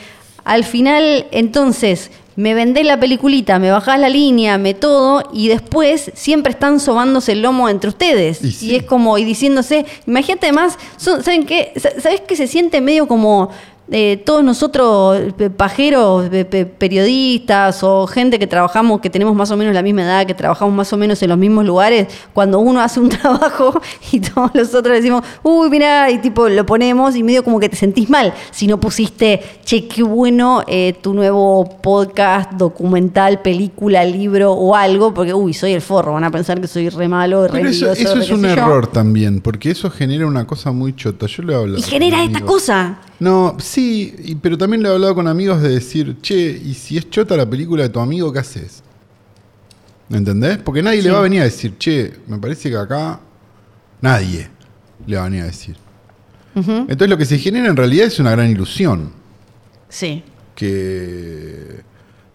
al 0.44 0.62
final, 0.64 1.26
entonces, 1.32 2.10
me 2.39 2.55
vendés 2.55 2.86
la 2.86 3.01
peliculita, 3.01 3.59
me 3.59 3.72
bajás 3.72 3.99
la 3.99 4.09
línea, 4.09 4.59
me 4.59 4.72
todo, 4.72 5.28
y 5.32 5.49
después 5.49 6.12
siempre 6.14 6.53
están 6.53 6.78
sobándose 6.78 7.32
el 7.32 7.43
lomo 7.43 7.68
entre 7.68 7.89
ustedes. 7.91 8.41
Y 8.62 8.76
es 8.76 8.84
como, 8.84 9.18
y 9.18 9.24
diciéndose, 9.24 9.84
imagínate 10.07 10.47
además, 10.47 10.78
son- 10.97 11.24
¿saben 11.24 11.45
qué? 11.47 11.72
Sa- 11.76 12.01
¿Sabes 12.01 12.20
que 12.20 12.36
se 12.36 12.47
siente 12.47 12.80
medio 12.80 13.09
como 13.09 13.51
eh, 13.91 14.22
todos 14.26 14.45
nosotros, 14.45 15.18
pajeros, 15.57 16.28
pe- 16.28 16.45
pe- 16.45 16.66
periodistas 16.66 17.82
o 17.82 18.07
gente 18.07 18.39
que 18.39 18.47
trabajamos, 18.47 19.01
que 19.01 19.09
tenemos 19.11 19.34
más 19.34 19.51
o 19.51 19.57
menos 19.57 19.72
la 19.74 19.82
misma 19.82 20.03
edad, 20.03 20.26
que 20.26 20.34
trabajamos 20.34 20.74
más 20.74 20.93
o 20.93 20.97
menos 20.97 21.22
en 21.22 21.30
los 21.30 21.39
mismos 21.39 21.64
lugares, 21.64 22.09
cuando 22.34 22.59
uno 22.59 22.80
hace 22.82 23.01
un 23.01 23.09
trabajo 23.09 23.80
y 24.12 24.20
todos 24.20 24.51
los 24.55 24.74
otros 24.74 24.95
decimos, 24.97 25.22
uy, 25.43 25.70
mira, 25.70 26.11
y 26.11 26.18
tipo 26.18 26.49
lo 26.49 26.66
ponemos 26.66 27.16
y 27.16 27.22
medio 27.22 27.43
como 27.43 27.59
que 27.61 27.68
te 27.68 27.76
sentís 27.76 28.11
mal 28.11 28.34
si 28.51 28.66
no 28.66 28.78
pusiste, 28.78 29.41
che, 29.64 29.86
qué 29.89 30.03
bueno 30.03 30.62
eh, 30.66 30.95
tu 31.01 31.14
nuevo 31.14 31.64
podcast, 31.82 32.53
documental, 32.53 33.41
película, 33.43 34.05
libro 34.05 34.53
o 34.53 34.74
algo, 34.74 35.14
porque, 35.14 35.32
uy, 35.32 35.55
soy 35.55 35.72
el 35.72 35.80
forro, 35.82 36.12
van 36.12 36.24
a 36.24 36.30
pensar 36.30 36.61
que 36.61 36.66
soy 36.66 36.89
re 36.91 37.09
malo, 37.09 37.47
re 37.47 37.53
Pero 37.53 37.68
eso, 37.70 37.86
envidioso, 37.86 38.03
eso 38.11 38.14
re 38.18 38.24
es 38.24 38.30
un 38.30 38.43
yo. 38.43 38.49
error 38.49 38.86
también, 38.86 39.41
porque 39.41 39.70
eso 39.70 39.91
genera 39.91 40.26
una 40.26 40.47
cosa 40.47 40.72
muy 40.72 40.95
chota. 40.95 41.26
Yo 41.26 41.43
le 41.43 41.53
he 41.53 41.57
hablado. 41.57 41.78
Y 41.78 41.82
genera 41.82 42.22
esta 42.22 42.41
cosa. 42.41 42.99
No, 43.20 43.57
sí, 43.59 43.77
y- 43.80 44.34
pero 44.36 44.56
también 44.58 44.82
le 44.82 44.88
he 44.88 44.92
hablado 44.92 45.14
con 45.14 45.26
amigos 45.28 45.62
de 45.62 45.68
decir, 45.70 46.16
che, 46.20 46.34
y 46.64 46.74
si 46.74 46.96
es 46.98 47.08
chota 47.10 47.36
la 47.36 47.48
película 47.48 47.82
de 47.84 47.88
tu 47.88 48.00
amigo, 48.00 48.32
¿qué 48.32 48.38
haces? 48.40 48.82
¿Entendés? 50.10 50.58
Porque 50.58 50.82
nadie 50.82 50.98
le 50.98 51.04
Sí. 51.04 51.08
va 51.10 51.18
a 51.18 51.22
venir 51.22 51.40
a 51.42 51.44
decir, 51.44 51.76
che, 51.78 52.12
me 52.26 52.38
parece 52.38 52.70
que 52.70 52.76
acá 52.76 53.20
nadie 54.00 54.48
le 55.06 55.16
va 55.16 55.22
a 55.22 55.24
venir 55.28 55.42
a 55.42 55.46
decir. 55.46 55.76
Entonces 56.54 57.08
lo 57.08 57.16
que 57.16 57.24
se 57.24 57.38
genera 57.38 57.68
en 57.68 57.76
realidad 57.76 58.06
es 58.08 58.18
una 58.18 58.32
gran 58.32 58.50
ilusión, 58.50 59.12
Sí. 59.88 60.24
que 60.56 61.82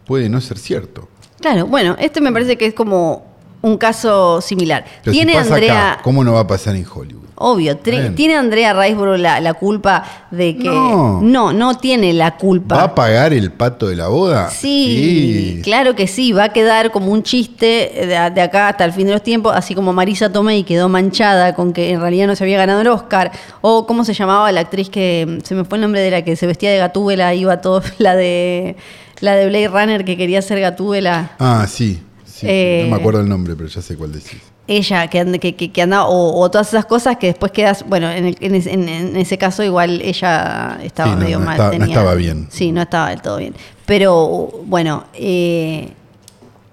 puede 0.06 0.28
no 0.30 0.40
ser 0.40 0.56
cierto. 0.58 1.08
Claro, 1.40 1.66
bueno, 1.66 1.94
este 2.00 2.20
me 2.22 2.32
parece 2.32 2.56
que 2.56 2.64
es 2.66 2.74
como 2.74 3.26
un 3.60 3.76
caso 3.76 4.40
similar. 4.40 4.84
Pero 5.02 5.14
si 5.14 5.26
pasa 5.26 5.40
Andrea, 5.54 5.92
acá, 5.94 6.02
¿cómo 6.02 6.24
no 6.24 6.32
va 6.32 6.40
a 6.40 6.46
pasar 6.46 6.74
en 6.76 6.86
Hollywood? 6.90 7.23
Obvio, 7.36 7.76
tiene 7.78 8.36
Andrea 8.36 8.72
Riseborough 8.72 9.18
la, 9.18 9.40
la 9.40 9.54
culpa 9.54 10.04
de 10.30 10.56
que 10.56 10.68
No. 10.68 11.20
no, 11.22 11.52
no 11.52 11.76
tiene 11.78 12.12
la 12.12 12.36
culpa. 12.36 12.76
¿Va 12.76 12.82
a 12.84 12.94
pagar 12.94 13.32
el 13.32 13.50
pato 13.52 13.88
de 13.88 13.96
la 13.96 14.08
boda? 14.08 14.50
Sí, 14.50 15.60
claro 15.64 15.94
que 15.94 16.06
sí, 16.06 16.32
va 16.32 16.44
a 16.44 16.48
quedar 16.52 16.90
como 16.90 17.10
un 17.12 17.22
chiste 17.22 17.92
de, 17.96 18.30
de 18.34 18.40
acá 18.40 18.68
hasta 18.68 18.84
el 18.84 18.92
fin 18.92 19.06
de 19.06 19.12
los 19.12 19.22
tiempos, 19.22 19.52
así 19.54 19.74
como 19.74 19.92
Marisa 19.92 20.30
Tomei 20.32 20.64
quedó 20.64 20.88
manchada 20.88 21.54
con 21.54 21.72
que 21.72 21.90
en 21.90 22.00
realidad 22.00 22.26
no 22.26 22.36
se 22.36 22.44
había 22.44 22.58
ganado 22.58 22.80
el 22.80 22.88
Oscar, 22.88 23.32
o 23.60 23.86
cómo 23.86 24.04
se 24.04 24.14
llamaba 24.14 24.50
la 24.52 24.60
actriz 24.60 24.88
que 24.88 25.38
se 25.44 25.54
me 25.54 25.64
fue 25.64 25.78
el 25.78 25.82
nombre 25.82 26.00
de 26.00 26.10
la 26.10 26.22
que 26.22 26.36
se 26.36 26.46
vestía 26.46 26.70
de 26.70 26.78
Gatúbela, 26.78 27.34
iba 27.34 27.60
todo, 27.60 27.82
la 27.98 28.14
de 28.16 28.76
la 29.20 29.34
de 29.36 29.46
Blade 29.48 29.68
Runner 29.68 30.04
que 30.04 30.16
quería 30.16 30.42
ser 30.42 30.60
Gatúbela. 30.60 31.32
Ah, 31.38 31.66
sí. 31.68 32.00
sí, 32.24 32.32
sí. 32.40 32.46
Eh, 32.48 32.82
no 32.88 32.96
me 32.96 33.00
acuerdo 33.00 33.20
el 33.20 33.28
nombre, 33.28 33.54
pero 33.56 33.68
ya 33.68 33.80
sé 33.80 33.96
cuál 33.96 34.12
decís. 34.12 34.42
Ella 34.66 35.08
que, 35.08 35.54
que, 35.54 35.70
que, 35.72 35.82
andaba, 35.82 36.06
o, 36.08 36.40
o 36.40 36.50
todas 36.50 36.68
esas 36.68 36.86
cosas 36.86 37.16
que 37.18 37.26
después 37.28 37.52
quedas, 37.52 37.84
bueno, 37.88 38.10
en, 38.10 38.24
el- 38.26 38.36
en, 38.40 38.54
ese- 38.54 38.72
en- 38.72 38.88
en 38.88 39.16
ese 39.16 39.36
caso 39.36 39.62
igual 39.62 40.00
ella 40.02 40.78
estaba 40.82 41.10
Sí, 41.10 41.14
no, 41.16 41.20
medio 41.22 41.38
no 41.38 41.44
mal. 41.44 41.54
estaba- 41.56 41.78
no 41.78 41.84
estaba 41.84 42.14
bien. 42.14 42.46
Sí, 42.50 42.72
no 42.72 42.82
estaba 42.82 43.10
del 43.10 43.20
todo 43.20 43.36
bien. 43.38 43.54
Pero 43.86 44.50
bueno, 44.64 45.04
eh, 45.12 45.90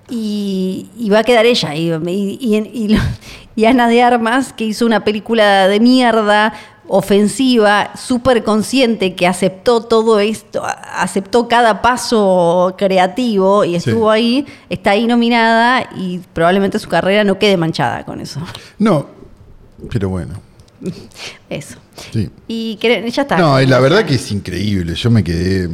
y, 0.09 0.87
y 0.97 1.09
va 1.09 1.19
a 1.19 1.23
quedar 1.23 1.45
ella. 1.45 1.75
Y, 1.75 1.91
y, 1.91 2.55
y- 2.57 2.97
y 3.55 3.65
Ana 3.65 3.87
de 3.87 4.01
Armas, 4.01 4.53
que 4.53 4.65
hizo 4.65 4.85
una 4.85 5.03
película 5.03 5.67
de 5.67 5.79
mierda, 5.79 6.53
ofensiva, 6.93 7.91
súper 7.95 8.43
consciente, 8.43 9.15
que 9.15 9.25
aceptó 9.25 9.81
todo 9.81 10.19
esto, 10.19 10.61
aceptó 10.93 11.47
cada 11.47 11.81
paso 11.81 12.75
creativo 12.77 13.63
y 13.63 13.75
estuvo 13.75 14.11
Sí. 14.11 14.17
ahí, 14.17 14.45
está 14.69 14.91
ahí 14.91 15.07
nominada 15.07 15.89
y 15.95 16.19
probablemente 16.33 16.79
su 16.79 16.89
carrera 16.89 17.23
no 17.23 17.39
quede 17.39 17.55
manchada 17.55 18.03
con 18.05 18.19
eso. 18.19 18.41
No, 18.77 19.07
pero 19.89 20.09
bueno, 20.09 20.33
Eso. 21.49 21.77
sí. 22.11 22.29
Y 22.47 22.77
ya 22.81 23.21
está. 23.21 23.37
No, 23.37 23.59
la 23.61 23.79
verdad 23.79 24.03
que 24.05 24.15
es 24.15 24.31
increíble. 24.31 24.93
Yo 24.95 25.09
me 25.09 25.23
quedé. 25.23 25.69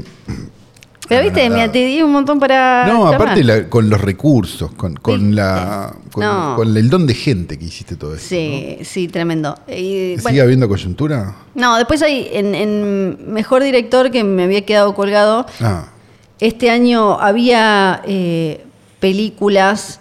Pero 1.08 1.24
viste, 1.24 1.49
mira, 1.49 1.72
te 1.72 1.80
di 1.86 2.01
un 2.01 2.12
montón 2.12 2.39
para. 2.39 2.86
No, 2.88 3.08
aparte 3.08 3.43
la- 3.43 3.70
con 3.70 3.89
los 3.89 3.99
recursos, 4.01 4.72
con, 4.74 4.95
con 4.95 5.36
la 5.36 5.93
con, 6.12 6.24
No. 6.24 6.55
con 6.55 6.76
el 6.76 6.89
don 6.89 7.08
de 7.08 7.14
gente 7.14 7.58
que 7.58 7.66
hiciste 7.66 7.95
todo 7.95 8.14
esto. 8.16 8.28
Sí, 8.28 8.80
sí, 8.84 9.08
tremendo. 9.08 9.58
Y, 9.68 10.16
¿no? 10.18 10.22
bueno, 10.24 10.30
¿Sigue 10.30 10.41
habiendo 10.41 10.68
coyuntura? 10.68 11.36
No, 11.55 11.78
después 11.78 12.01
hay 12.01 12.30
en, 12.34 12.53
en 12.55 13.32
Mejor 13.34 13.64
Director 13.64 14.12
que 14.12 14.24
me 14.24 14.43
había 14.43 14.66
quedado 14.66 14.93
colgado. 14.95 15.45
Ah, 15.62 15.86
Este 16.39 16.70
año 16.70 17.20
había 17.20 18.01
eh, 18.05 18.66
películas 18.99 19.99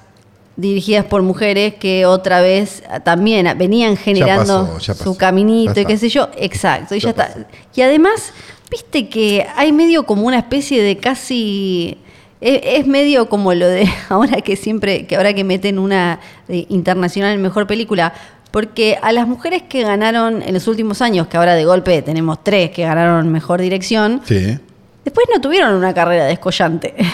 dirigidas 0.56 1.04
por 1.04 1.20
mujeres 1.22 1.74
que 1.74 2.06
otra 2.06 2.40
vez 2.40 2.82
también 3.04 3.46
venían 3.58 3.96
generando 3.96 4.66
pasó, 4.66 4.78
ya 4.78 4.94
pasó. 4.94 5.04
su 5.04 5.16
caminito 5.18 5.78
y 5.80 5.84
qué 5.84 5.98
sé 5.98 6.08
yo. 6.08 6.28
Exacto, 6.36 6.94
y 6.94 7.00
Ya 7.00 7.04
ya 7.14 7.24
está. 7.24 7.46
Y 7.74 7.82
además, 7.82 8.32
viste 8.70 9.08
que 9.08 9.46
hay 9.56 9.72
medio 9.72 10.04
como 10.06 10.26
una 10.26 10.38
especie 10.38 10.82
de 10.82 10.96
casi 10.98 11.98
es, 12.40 12.60
es 12.80 12.86
medio 12.86 13.28
como 13.28 13.54
lo 13.54 13.66
de 13.66 13.88
ahora 14.08 14.40
que 14.42 14.56
siempre, 14.56 15.06
que 15.06 15.16
ahora 15.16 15.32
que 15.34 15.44
meten 15.44 15.78
una 15.78 16.20
de 16.48 16.66
internacional 16.68 17.34
en 17.34 17.42
mejor 17.42 17.66
película, 17.66 18.12
porque 18.50 18.98
a 19.02 19.12
las 19.12 19.26
mujeres 19.28 19.62
que 19.62 19.82
ganaron 19.82 20.42
en 20.42 20.54
los 20.54 20.66
últimos 20.68 21.02
años, 21.02 21.26
que 21.26 21.36
ahora 21.36 21.54
de 21.54 21.64
golpe 21.64 22.00
tenemos 22.02 22.42
tres 22.42 22.70
que 22.70 22.82
ganaron 22.84 23.30
mejor 23.30 23.60
dirección, 23.60 24.22
sí. 24.24 24.58
después 25.04 25.26
no 25.34 25.40
tuvieron 25.40 25.74
una 25.74 25.92
carrera 25.94 26.24
descollante. 26.26 26.94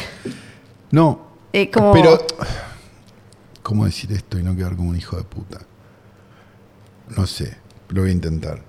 No. 0.90 1.32
Eh, 1.54 1.70
como- 1.70 1.92
Pero. 1.92 2.18
¿Cómo 3.62 3.84
decir 3.84 4.10
esto 4.12 4.38
y 4.38 4.42
no 4.42 4.56
quedar 4.56 4.74
como 4.74 4.88
un 4.90 4.96
hijo 4.96 5.16
de 5.16 5.22
puta? 5.22 5.58
No 7.16 7.26
sé, 7.26 7.56
lo 7.90 8.00
voy 8.02 8.10
a 8.10 8.12
intentar. 8.14 8.60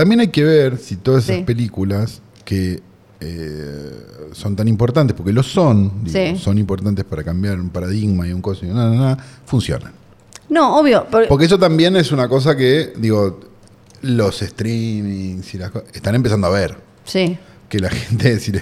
También 0.00 0.20
hay 0.20 0.28
que 0.28 0.42
ver 0.44 0.78
si 0.78 0.96
todas 0.96 1.24
esas 1.24 1.36
Sí. 1.36 1.42
películas 1.44 2.22
que 2.44 2.80
eh, 3.22 3.92
son 4.32 4.56
tan 4.56 4.66
importantes, 4.66 5.14
porque 5.14 5.30
lo 5.30 5.42
son, 5.42 6.02
digo, 6.04 6.18
Sí. 6.18 6.38
son 6.42 6.56
importantes 6.56 7.04
para 7.04 7.22
cambiar 7.22 7.60
un 7.60 7.68
paradigma 7.68 8.26
y 8.26 8.32
un 8.32 8.40
coso 8.40 8.64
y 8.64 8.68
nada, 8.70 8.94
nada, 8.94 9.18
funcionan. 9.44 9.92
No, 10.48 10.78
obvio. 10.80 11.04
por- 11.10 11.28
Porque 11.28 11.44
eso 11.44 11.58
también 11.58 11.96
es 11.96 12.12
una 12.12 12.28
cosa 12.30 12.56
que, 12.56 12.94
digo, 12.96 13.40
los 14.00 14.38
streamings 14.38 15.52
y 15.54 15.58
las 15.58 15.70
cosas 15.70 15.88
están 15.92 16.14
empezando 16.14 16.46
a 16.46 16.50
ver. 16.50 16.78
sí. 17.04 17.36
Que 17.68 17.78
la 17.78 17.90
gente, 17.90 18.40
si 18.40 18.52
le, 18.52 18.60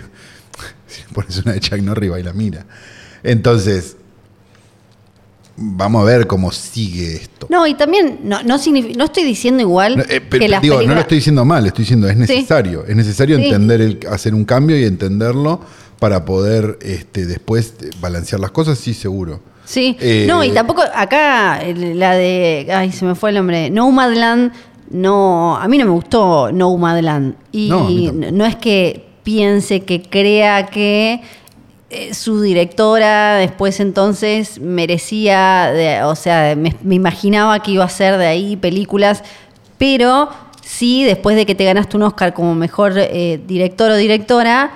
si 0.89 1.03
le 1.03 1.09
pones 1.15 1.39
una 1.39 1.53
de 1.53 1.61
Chuck 1.61 1.81
Norris, 1.81 2.11
y 2.19 2.23
la 2.25 2.33
mira. 2.33 2.67
Entonces, 3.23 3.97
vamos 5.61 6.03
a 6.03 6.05
ver 6.05 6.27
cómo 6.27 6.53
sigue 6.53 7.17
esto. 7.17 7.47
No, 7.51 7.67
y 7.67 7.75
también 7.75 8.21
no, 8.23 8.43
no, 8.43 8.57
no 8.97 9.05
estoy 9.05 9.25
diciendo 9.25 9.63
igual 9.63 9.97
No, 9.97 10.03
eh, 10.09 10.23
que 10.31 10.49
las 10.49 10.63
digo, 10.63 10.81
no 10.83 10.95
lo 10.95 11.01
estoy 11.01 11.19
diciendo 11.19 11.45
mal, 11.45 11.67
estoy 11.67 11.83
diciendo 11.83 12.09
es 12.09 12.17
necesario. 12.17 12.85
Es 12.87 12.95
necesario 12.97 13.37
Sí. 13.37 13.45
entender 13.45 13.81
el, 13.81 13.99
hacer 14.11 14.35
un 14.35 14.45
cambio 14.45 14.79
y 14.79 14.85
entenderlo 14.85 15.61
para 15.99 16.25
poder 16.25 16.79
este, 16.83 17.27
después 17.27 17.75
eh, 17.83 17.91
balancear 18.01 18.41
las 18.41 18.53
cosas, 18.53 18.79
sí, 18.79 18.95
seguro. 18.95 19.41
Sí, 19.65 19.97
Eh, 20.01 20.25
no, 20.27 20.43
y 20.45 20.51
tampoco 20.51 20.83
acá 20.95 21.61
la 21.75 22.15
de. 22.15 22.69
Ay, 22.73 22.91
se 22.93 23.05
me 23.05 23.15
fue 23.15 23.31
el 23.31 23.37
nombre. 23.37 23.69
Nomadland, 23.69 24.53
no. 24.91 25.57
A 25.59 25.69
mí 25.69 25.77
no 25.77 25.85
me 25.85 25.91
gustó 25.91 26.51
Nomadland. 26.53 27.35
Y 27.53 27.69
No, 28.33 28.47
es 28.47 28.57
que 28.57 29.05
piense 29.25 29.81
que 29.81 30.01
crea 30.01 30.67
que 30.67 31.21
eh, 31.91 32.13
su 32.15 32.41
directora 32.43 33.37
después 33.37 33.81
entonces 33.81 34.61
merecía. 34.61 35.71
de- 35.73 36.03
o 36.03 36.15
sea, 36.15 36.55
me, 36.57 36.75
me 36.83 36.95
imaginaba 36.95 37.61
que 37.61 37.71
iba 37.73 37.85
a 37.85 37.87
hacer 37.87 38.17
de 38.19 38.27
ahí 38.27 38.57
películas, 38.57 39.23
pero 39.79 40.29
sí, 40.63 41.05
después 41.05 41.35
de 41.37 41.47
que 41.47 41.55
te 41.55 41.65
ganaste 41.65 41.97
un 41.97 42.03
Oscar 42.03 42.35
como 42.35 42.55
mejor 42.55 42.93
eh, 42.97 43.41
director 43.47 43.91
o 43.91 43.97
directora 43.97 44.71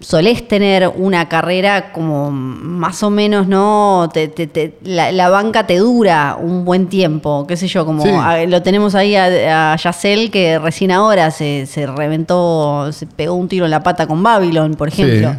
solés 0.00 0.46
tener 0.46 0.88
una 0.94 1.26
carrera 1.26 1.90
como 1.90 2.30
más 2.30 3.02
o 3.02 3.08
menos, 3.08 3.48
¿no? 3.48 4.10
Te- 4.12 4.28
te- 4.28 4.46
te- 4.46 4.76
la, 4.84 5.10
la 5.10 5.30
banca 5.30 5.66
te 5.66 5.78
dura 5.78 6.36
un 6.38 6.66
buen 6.66 6.88
tiempo, 6.88 7.46
qué 7.48 7.56
sé 7.56 7.66
yo, 7.66 7.86
como 7.86 8.02
Sí. 8.02 8.10
a- 8.10 8.44
lo 8.44 8.60
tenemos 8.62 8.94
ahí 8.94 9.16
a, 9.16 9.72
a 9.72 9.76
Yacel 9.76 10.30
que 10.30 10.58
recién 10.58 10.90
ahora 10.92 11.30
se, 11.30 11.64
se 11.64 11.86
reventó, 11.86 12.92
se 12.92 13.06
pegó 13.06 13.34
un 13.36 13.48
tiro 13.48 13.64
en 13.64 13.70
la 13.70 13.82
pata 13.82 14.06
con 14.06 14.22
Babylon, 14.22 14.74
por 14.74 14.88
ejemplo. 14.88 15.30
Sí. 15.32 15.38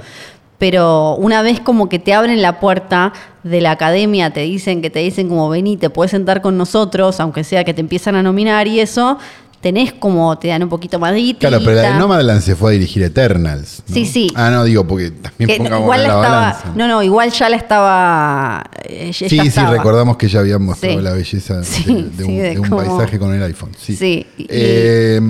Pero 0.58 1.16
una 1.18 1.42
vez 1.44 1.60
como 1.60 1.88
que 1.88 2.00
te 2.00 2.14
abren 2.14 2.42
la 2.42 2.60
puerta 2.60 3.14
de 3.44 3.62
la 3.62 3.72
academia, 3.72 4.32
te 4.32 4.40
dicen 4.42 4.82
que 4.82 4.90
te 4.90 5.00
dicen 5.00 5.30
como 5.30 5.50
vení, 5.50 5.78
te 5.78 5.90
puedes 5.92 6.12
sentar 6.12 6.42
con 6.42 6.58
nosotros, 6.58 7.20
aunque 7.20 7.44
sea 7.44 7.64
que 7.64 7.74
te 7.76 7.82
empiezan 7.82 8.16
a 8.16 8.24
nominar 8.24 8.68
y 8.68 8.80
eso, 8.80 9.20
tenés 9.62 9.94
como, 9.94 10.36
te 10.40 10.48
dan 10.48 10.64
un 10.64 10.70
poquito 10.70 10.98
más 10.98 11.14
de. 11.14 11.36
Claro, 11.40 11.60
pero 11.60 11.74
la 11.74 11.94
de 11.94 12.00
Nomadland 12.00 12.42
se 12.42 12.56
fue 12.56 12.72
a 12.72 12.74
dirigir 12.74 13.04
Eternals. 13.04 13.84
¿no? 13.88 13.94
Sí, 13.94 14.06
sí. 14.08 14.32
Ah, 14.34 14.50
no, 14.50 14.64
digo, 14.64 14.88
porque 14.88 15.12
también 15.12 15.48
Que 15.48 15.58
pongamos 15.58 15.82
igual 15.82 16.02
la 16.04 16.08
la 16.08 16.14
estaba, 16.16 16.36
balanza. 16.40 16.72
no, 16.76 16.88
no, 16.88 17.04
igual 17.04 17.30
ya 17.32 17.50
la 17.50 17.56
estaba. 17.58 18.64
eh, 18.84 19.12
ya 19.12 19.30
Sí, 19.30 19.40
sí, 19.40 19.48
estaba. 19.48 19.72
recordamos 19.72 20.18
que 20.18 20.28
ya 20.28 20.40
había 20.40 20.58
mostrado 20.58 20.98
Sí. 20.98 21.04
la 21.04 21.12
belleza 21.14 21.58
de- 21.60 21.64
Sí, 21.66 21.84
de, 22.18 22.24
sí, 22.26 22.58
un, 22.60 22.70
de 22.70 22.76
paisaje 22.76 23.20
con 23.20 23.32
el 23.36 23.44
iPhone. 23.44 23.72
Sí. 23.78 23.96
Sí, 23.96 24.26
y- 24.40 24.48
Eh, 24.50 25.22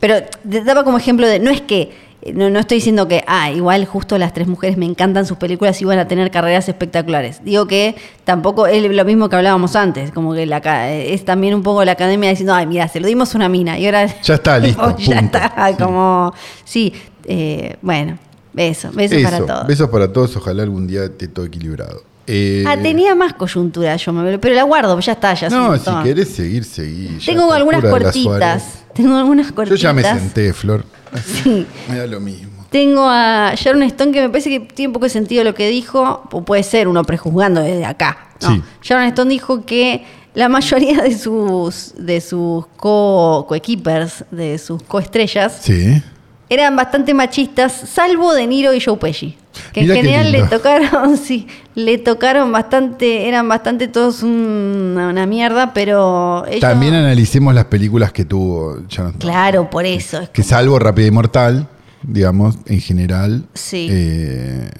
Pero 0.00 0.14
te 0.48 0.62
daba 0.64 0.82
como 0.84 0.96
ejemplo 0.96 1.26
de. 1.26 1.40
No 1.40 1.50
es 1.50 1.60
que. 1.60 2.07
No, 2.34 2.50
no 2.50 2.58
estoy 2.58 2.78
diciendo 2.78 3.06
que, 3.06 3.22
ah, 3.28 3.50
igual 3.52 3.84
justo 3.84 4.18
las 4.18 4.34
tres 4.34 4.48
mujeres 4.48 4.76
me 4.76 4.86
encantan 4.86 5.24
sus 5.24 5.38
películas 5.38 5.80
y 5.80 5.84
van 5.84 6.00
a 6.00 6.08
tener 6.08 6.30
carreras 6.32 6.68
espectaculares. 6.68 7.44
Digo 7.44 7.66
que 7.66 7.94
tampoco 8.24 8.66
es 8.66 8.82
lo 8.90 9.04
mismo 9.04 9.28
que 9.28 9.36
hablábamos 9.36 9.76
antes, 9.76 10.10
como 10.10 10.34
que 10.34 10.44
la, 10.44 10.58
es 10.90 11.24
también 11.24 11.54
un 11.54 11.62
poco 11.62 11.84
la 11.84 11.92
academia 11.92 12.30
diciendo, 12.30 12.54
ay, 12.54 12.66
mira, 12.66 12.88
se 12.88 12.98
lo 12.98 13.06
dimos 13.06 13.34
una 13.36 13.48
mina 13.48 13.78
y 13.78 13.86
ahora. 13.86 14.06
Ya 14.22 14.34
está, 14.34 14.58
listo, 14.58 14.96
ya 14.98 15.20
punto. 15.20 15.38
está, 15.38 15.76
como. 15.78 16.34
Sí, 16.64 16.92
eh, 17.24 17.76
bueno, 17.82 18.18
beso, 18.52 18.90
besos 18.92 19.22
para 19.22 19.38
todos. 19.38 19.66
besos 19.66 19.88
para 19.88 20.12
todos. 20.12 20.36
Ojalá 20.36 20.64
algún 20.64 20.88
día 20.88 21.04
esté 21.04 21.28
todo 21.28 21.46
equilibrado. 21.46 22.02
Eh, 22.30 22.62
Ah, 22.66 22.76
tenía 22.76 23.14
más 23.14 23.32
coyuntura 23.32 23.96
yo, 23.96 24.12
me- 24.12 24.38
pero 24.38 24.54
la 24.54 24.62
guardo, 24.64 25.00
ya 25.00 25.12
está, 25.12 25.32
ya 25.34 25.48
No, 25.48 25.76
si 25.78 25.90
querés 26.04 26.28
seguir, 26.28 26.62
seguí. 26.64 27.18
Tengo 27.24 27.50
algunas 27.52 27.82
cortitas. 27.82 28.84
Tengo 28.94 29.16
algunas 29.16 29.48
Yo 29.48 29.54
cortitas. 29.54 29.80
ya 29.80 29.92
me 29.94 30.02
senté, 30.02 30.52
Flor. 30.52 30.84
Sí. 31.24 31.66
Me 31.88 31.96
da 31.98 32.06
lo 32.06 32.20
mismo. 32.20 32.66
Tengo 32.70 33.08
a 33.08 33.54
Sharon 33.56 33.82
Stone 33.84 34.12
que 34.12 34.20
me 34.20 34.28
parece 34.28 34.50
que 34.50 34.60
tiene 34.60 34.88
un 34.88 34.92
poco 34.92 35.06
de 35.06 35.10
sentido 35.10 35.42
lo 35.42 35.54
que 35.54 35.68
dijo, 35.70 36.22
o 36.30 36.44
puede 36.44 36.62
ser 36.62 36.86
uno 36.86 37.02
prejuzgando 37.04 37.62
desde 37.62 37.86
acá. 37.86 38.28
¿no? 38.42 38.48
Sí. 38.50 38.62
Sharon 38.82 39.04
Stone 39.06 39.30
dijo 39.30 39.64
que 39.64 40.04
la 40.34 40.50
mayoría 40.50 41.00
de 41.02 41.16
sus 41.16 41.94
de 41.96 42.20
sus 42.20 42.66
co 42.76 43.46
coequippers, 43.48 44.26
de 44.30 44.58
sus 44.58 44.82
coestrellas, 44.82 45.60
Sí. 45.62 46.02
Eran 46.50 46.76
bastante 46.76 47.12
machistas, 47.14 47.72
salvo 47.72 48.32
De 48.34 48.46
Niro 48.46 48.72
y 48.74 48.80
Joe 48.80 48.96
Pesci. 48.96 49.36
Que 49.72 49.80
Mirá 49.82 49.94
en 49.96 50.00
general 50.02 50.32
le 50.32 50.42
tocaron, 50.44 51.16
sí, 51.22 51.48
le 51.74 51.98
tocaron 51.98 52.52
bastante, 52.52 53.28
eran 53.28 53.48
bastante 53.48 53.88
todos 53.88 54.22
una, 54.22 55.08
una 55.08 55.26
mierda, 55.26 55.74
pero 55.74 56.44
ellos, 56.46 56.60
También 56.60 56.94
analicemos 56.94 57.52
las 57.54 57.64
películas 57.64 58.12
que 58.12 58.24
tuvo 58.24 58.78
Stone. 58.88 59.14
Claro, 59.18 59.68
por 59.68 59.84
eso. 59.84 60.20
es 60.20 60.28
Que 60.30 60.42
salvo 60.44 60.78
Rápida 60.78 61.06
y 61.06 61.10
Mortal, 61.10 61.66
digamos, 62.02 62.56
en 62.66 62.80
general, 62.80 63.44
Sí. 63.54 63.88
eh, 63.90 64.70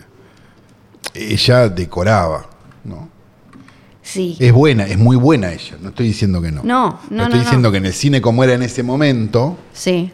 ella 1.15 1.69
decoraba, 1.69 2.47
¿no? 2.85 3.09
Sí. 4.03 4.37
Es 4.39 4.53
buena, 4.53 4.85
es 4.87 4.97
muy 4.97 5.17
buena 5.17 5.53
ella, 5.53 5.77
no 5.83 5.89
estoy 5.91 6.07
diciendo 6.07 6.41
que 6.41 6.51
no. 6.53 6.63
No, 6.63 7.01
no, 7.11 7.25
estoy 7.25 7.39
no, 7.39 7.45
diciendo 7.45 7.69
no. 7.69 7.73
que 7.73 7.79
en 7.79 7.87
el 7.87 7.93
cine 7.93 8.21
como 8.23 8.43
era 8.45 8.55
en 8.55 8.63
ese 8.63 8.83
momento, 8.83 9.59
Sí. 9.73 10.13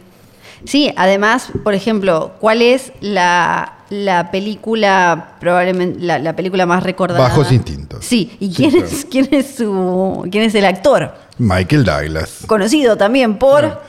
Sí, 0.65 0.91
además, 0.95 1.49
por 1.63 1.73
ejemplo, 1.73 2.33
¿cuál 2.39 2.61
es 2.61 2.91
la, 3.01 3.73
la 3.89 4.31
película, 4.31 5.35
probablemente, 5.39 5.99
la, 5.99 6.19
la 6.19 6.35
película 6.35 6.65
más 6.65 6.83
recordada? 6.83 7.19
Bajos 7.21 7.51
Instintos. 7.51 8.03
Sí, 8.05 8.35
¿y 8.39 8.47
Sí, 8.49 8.53
quién, 8.55 8.71
claro. 8.71 8.85
es, 8.87 9.05
quién, 9.09 9.27
es 9.31 9.55
su, 9.55 10.27
quién 10.31 10.43
es 10.43 10.55
el 10.55 10.65
actor? 10.65 11.13
Michael 11.37 11.83
Douglas. 11.85 12.39
Conocido 12.47 12.97
también 12.97 13.37
por... 13.37 13.81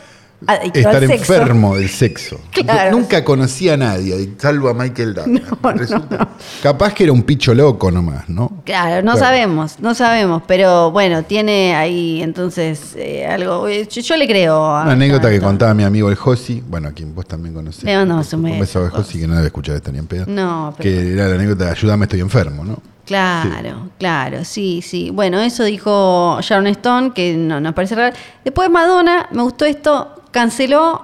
adicto 0.47 0.78
estar 0.78 0.97
al 0.97 1.07
sexo. 1.07 1.34
enfermo 1.34 1.76
del 1.76 1.89
sexo. 1.89 2.41
Claro. 2.53 2.91
Nunca 2.93 3.22
conocí 3.24 3.68
a 3.68 3.76
nadie, 3.76 4.30
salvo 4.39 4.68
a 4.68 4.74
Michael 4.74 5.14
Douglas. 5.14 5.43
No, 5.62 5.72
Resulta- 5.72 6.28
Capaz 6.62 6.93
que 6.95 7.05
era 7.05 7.12
un 7.12 7.22
picho 7.22 7.55
loco 7.55 7.91
nomás, 7.91 8.28
¿no? 8.28 8.62
Claro, 8.64 8.97
no 9.03 9.12
Claro. 9.12 9.18
sabemos, 9.18 9.78
no 9.80 9.95
sabemos, 9.95 10.43
pero 10.47 10.91
bueno, 10.91 11.22
tiene 11.22 11.74
ahí 11.74 12.22
entonces 12.22 12.95
eh, 12.97 13.26
algo. 13.26 13.68
eh, 13.68 13.87
Yo, 13.91 14.01
yo 14.03 14.16
le 14.16 14.26
creo. 14.26 14.57
a- 14.64 14.82
Una 14.82 14.93
anécdota 14.93 15.30
que 15.30 15.41
contaba 15.41 15.74
mi 15.74 15.84
amigo 15.84 16.09
el 16.11 16.16
Josi, 16.16 16.62
bueno, 16.66 16.89
a 16.89 16.93
quien 16.93 17.14
vos 17.14 17.26
también 17.26 17.55
conocés. 17.55 17.84
Le 17.84 17.97
mandamos 17.97 18.32
un 18.32 18.45
Un 18.45 18.61
beso 18.61 18.89
Josi, 18.91 19.20
que 19.20 19.26
no 19.26 19.34
debe 19.34 19.47
escuchar 19.47 19.76
esto 19.76 19.93
ni 19.93 19.99
en 19.99 20.07
pedo. 20.07 20.24
No, 20.26 20.74
pero- 20.76 20.82
Que 20.91 21.12
era 21.12 21.28
la 21.28 21.34
anécdota 21.37 21.64
de 21.66 21.70
ayúdame, 21.70 22.05
estoy 22.05 22.20
enfermo, 22.20 22.64
¿no? 22.64 22.78
Claro, 23.07 23.89
claro, 23.99 24.45
sí, 24.45 24.82
sí. 24.82 25.11
Bueno, 25.12 25.39
eso 25.41 25.62
dijo 25.62 26.39
Sharon 26.41 26.66
Stone, 26.66 27.12
que 27.14 27.34
no 27.37 27.61
nos 27.61 27.72
parece 27.72 27.95
real. 27.95 28.12
Después 28.45 28.68
Madonna, 28.68 29.28
me 29.30 29.43
gustó 29.43 29.64
esto, 29.64 30.22
canceló, 30.37 31.01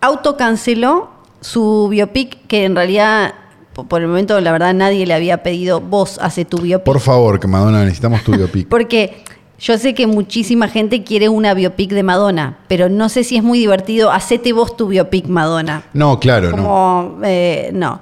autocanceló 0.00 1.08
su 1.40 1.88
biopic, 1.90 2.46
que 2.46 2.64
en 2.64 2.76
realidad, 2.76 3.34
po- 3.72 3.84
por 3.84 4.02
el 4.02 4.08
momento, 4.08 4.38
la 4.40 4.52
verdad, 4.52 4.74
nadie 4.74 5.06
le 5.06 5.14
había 5.14 5.42
pedido, 5.42 5.80
vos 5.80 6.18
hace 6.20 6.44
tu 6.44 6.58
biopic. 6.58 6.84
Por 6.84 7.00
favor, 7.00 7.40
que 7.40 7.48
Madonna, 7.48 7.84
necesitamos 7.84 8.22
tu 8.22 8.32
biopic. 8.32 8.68
Porque 8.68 9.24
yo 9.58 9.78
sé 9.78 9.94
que 9.94 10.06
muchísima 10.06 10.68
gente 10.68 11.04
quiere 11.04 11.28
una 11.28 11.54
biopic 11.54 11.90
de 11.92 12.02
Madonna, 12.02 12.58
pero 12.68 12.88
no 12.88 13.08
sé 13.08 13.24
si 13.24 13.36
es 13.36 13.42
muy 13.42 13.58
divertido, 13.58 14.10
hacete 14.10 14.52
vos 14.52 14.76
tu 14.76 14.88
biopic 14.88 15.26
Madonna. 15.26 15.84
No, 15.94 16.20
claro, 16.20 16.50
no. 16.56 17.18
Eh, 17.24 17.70
no. 17.72 18.00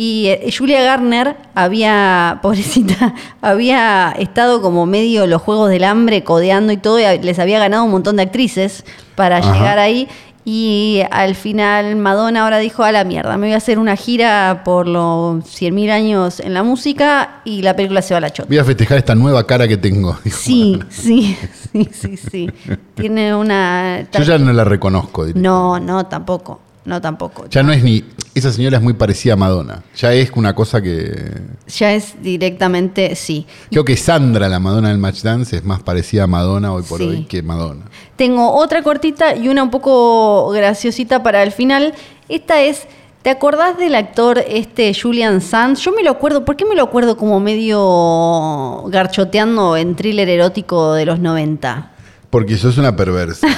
Y 0.00 0.26
eh, 0.28 0.54
Julia 0.56 0.80
Garner 0.82 1.34
había, 1.56 2.38
pobrecita, 2.42 3.16
había 3.42 4.14
estado 4.16 4.62
como 4.62 4.86
medio 4.86 5.26
los 5.26 5.42
Juegos 5.42 5.70
del 5.70 5.82
Hambre, 5.82 6.22
codeando 6.22 6.72
y 6.72 6.76
todo, 6.76 7.00
y 7.00 7.18
les 7.18 7.40
había 7.40 7.58
ganado 7.58 7.82
un 7.82 7.90
montón 7.90 8.14
de 8.14 8.22
actrices 8.22 8.84
para 9.16 9.38
Ajá. 9.38 9.52
llegar 9.52 9.80
ahí. 9.80 10.06
Y 10.44 11.02
al 11.10 11.34
final 11.34 11.96
Madonna 11.96 12.44
ahora 12.44 12.58
dijo, 12.58 12.84
a 12.84 12.92
la 12.92 13.02
mierda, 13.02 13.36
me 13.38 13.48
voy 13.48 13.54
a 13.54 13.56
hacer 13.56 13.80
una 13.80 13.96
gira 13.96 14.62
por 14.64 14.86
los 14.86 15.44
100.000 15.44 15.90
años 15.90 16.38
en 16.38 16.54
la 16.54 16.62
música 16.62 17.40
y 17.44 17.62
la 17.62 17.74
película 17.74 18.00
se 18.00 18.14
va 18.14 18.18
a 18.18 18.20
la 18.20 18.30
chota. 18.30 18.46
Voy 18.48 18.58
a 18.58 18.64
festejar 18.64 18.98
esta 18.98 19.16
nueva 19.16 19.44
cara 19.48 19.66
que 19.66 19.78
tengo. 19.78 20.16
dijo 20.22 20.38
Sí, 20.40 20.74
Madonna. 20.78 20.86
sí, 20.94 21.36
sí, 21.72 21.88
sí, 21.92 22.16
sí. 22.16 22.50
Tiene 22.94 23.34
una... 23.34 24.06
Yo 24.12 24.22
ya 24.22 24.38
no 24.38 24.52
la 24.52 24.62
reconozco. 24.64 25.26
diría. 25.26 25.42
No, 25.42 25.80
no, 25.80 26.06
tampoco. 26.06 26.60
No, 26.88 27.02
tampoco. 27.02 27.44
Ya 27.50 27.62
no 27.62 27.70
es 27.70 27.84
ni. 27.84 28.02
Esa 28.34 28.50
señora 28.50 28.78
es 28.78 28.82
muy 28.82 28.94
parecida 28.94 29.34
a 29.34 29.36
Madonna. 29.36 29.82
Ya 29.94 30.12
es 30.14 30.30
una 30.34 30.54
cosa 30.54 30.80
que. 30.80 31.34
Ya 31.76 31.92
es 31.92 32.14
directamente, 32.22 33.14
sí. 33.14 33.46
Creo 33.70 33.84
que 33.84 33.94
Sandra, 33.96 34.48
la 34.48 34.58
Madonna 34.58 34.88
del 34.88 34.96
Match 34.96 35.20
Dance, 35.20 35.54
es 35.56 35.64
más 35.64 35.82
parecida 35.82 36.24
a 36.24 36.26
Madonna 36.26 36.72
hoy 36.72 36.82
por 36.82 36.98
Sí. 37.00 37.04
hoy 37.06 37.24
que 37.26 37.42
Madonna. 37.42 37.84
Tengo 38.16 38.54
otra 38.54 38.82
cortita 38.82 39.36
y 39.36 39.48
una 39.48 39.62
un 39.62 39.70
poco 39.70 40.48
graciosita 40.50 41.22
para 41.22 41.42
el 41.42 41.52
final. 41.52 41.92
Esta 42.30 42.62
es, 42.62 42.86
¿te 43.20 43.28
acordás 43.28 43.76
del 43.76 43.94
actor 43.94 44.42
este 44.48 44.94
Julian 44.98 45.42
Sands? 45.42 45.80
Yo 45.82 45.92
me 45.92 46.02
lo 46.02 46.10
acuerdo, 46.10 46.46
¿por 46.46 46.56
qué 46.56 46.64
me 46.64 46.74
lo 46.74 46.82
acuerdo 46.84 47.18
como 47.18 47.40
medio 47.40 48.84
garchoteando 48.88 49.76
en 49.76 49.94
thriller 49.94 50.28
erótico 50.30 50.94
de 50.94 51.04
los 51.04 51.18
90? 51.18 51.90
Porque 52.30 52.56
sos 52.56 52.78
una 52.78 52.96
perversa. 52.96 53.46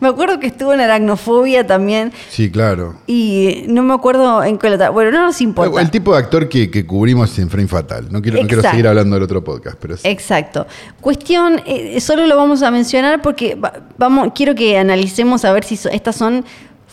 Me 0.00 0.08
acuerdo 0.08 0.38
que 0.40 0.46
estuvo 0.48 0.72
en 0.72 0.80
aracnofobia 0.80 1.66
también 1.66 2.12
Sí, 2.30 2.50
claro. 2.50 2.96
y 3.06 3.64
no 3.68 3.82
me 3.82 3.94
acuerdo 3.94 4.42
en 4.44 4.56
cuál 4.58 4.74
otra. 4.74 4.90
Bueno, 4.90 5.10
no 5.10 5.22
nos 5.26 5.40
importa. 5.40 5.80
El 5.80 5.90
tipo 5.90 6.12
de 6.12 6.18
actor 6.18 6.48
que, 6.48 6.70
que 6.70 6.84
cubrimos 6.86 7.38
en 7.38 7.48
Frame 7.50 7.68
Fatal. 7.68 8.08
No 8.10 8.20
quiero, 8.20 8.38
no 8.40 8.46
quiero 8.46 8.60
Exacto. 8.60 8.70
seguir 8.76 8.88
hablando 8.88 9.14
del 9.16 9.22
otro 9.22 9.42
podcast, 9.44 9.76
pero 9.80 9.96
sí. 9.96 10.06
Exacto. 10.08 10.66
Cuestión, 11.00 11.60
eh, 11.66 12.00
solo 12.00 12.26
lo 12.26 12.36
vamos 12.36 12.62
a 12.62 12.70
mencionar 12.70 13.22
porque 13.22 13.54
va- 13.54 13.72
vamos, 13.98 14.32
quiero 14.34 14.54
que 14.54 14.76
analicemos 14.78 15.44
a 15.44 15.52
ver 15.52 15.64
si 15.64 15.76
so- 15.76 15.88
estas 15.90 16.16
son 16.16 16.44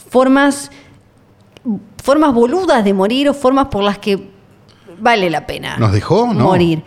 formas, 0.10 0.72
formas 2.04 2.34
boludas 2.34 2.84
de 2.84 2.94
morir 2.94 3.30
o 3.30 3.34
formas 3.34 3.68
por 3.68 3.84
las 3.84 3.98
que 4.00 4.30
vale 5.00 5.30
la 5.30 5.48
pena 5.48 5.78
¿Nos 5.78 5.92
dejó? 5.92 6.28
No. 6.34 6.46
morir. 6.46 6.84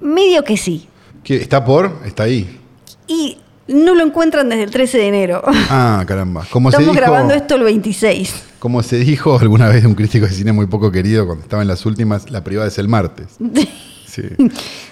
Medio 0.00 0.42
que 0.44 0.56
sí. 0.56 0.88
¿Qué, 1.22 1.36
¿Está 1.36 1.64
por? 1.64 2.00
Está 2.04 2.24
ahí. 2.24 2.58
Y 3.06 3.38
no 3.68 3.94
lo 3.94 4.04
encuentran 4.04 4.48
desde 4.48 4.64
el 4.64 4.70
13 4.70 4.98
de 4.98 5.08
enero. 5.08 5.42
Ah, 5.46 6.04
caramba. 6.06 6.46
Como 6.50 6.70
se 6.70 6.76
Estamos 6.76 6.94
dijo, 6.94 7.06
grabando 7.06 7.34
esto 7.34 7.54
el 7.54 7.62
26. 7.62 8.44
Como 8.58 8.82
se 8.82 8.98
dijo 8.98 9.38
alguna 9.38 9.68
vez 9.68 9.82
de 9.82 9.88
un 9.88 9.94
crítico 9.94 10.26
de 10.26 10.32
cine 10.32 10.52
muy 10.52 10.66
poco 10.66 10.90
querido 10.92 11.26
cuando 11.26 11.42
estaba 11.42 11.62
en 11.62 11.68
las 11.68 11.84
últimas, 11.86 12.30
la 12.30 12.44
privada 12.44 12.68
es 12.68 12.78
el 12.78 12.88
martes. 12.88 13.26
Sí. 14.12 14.24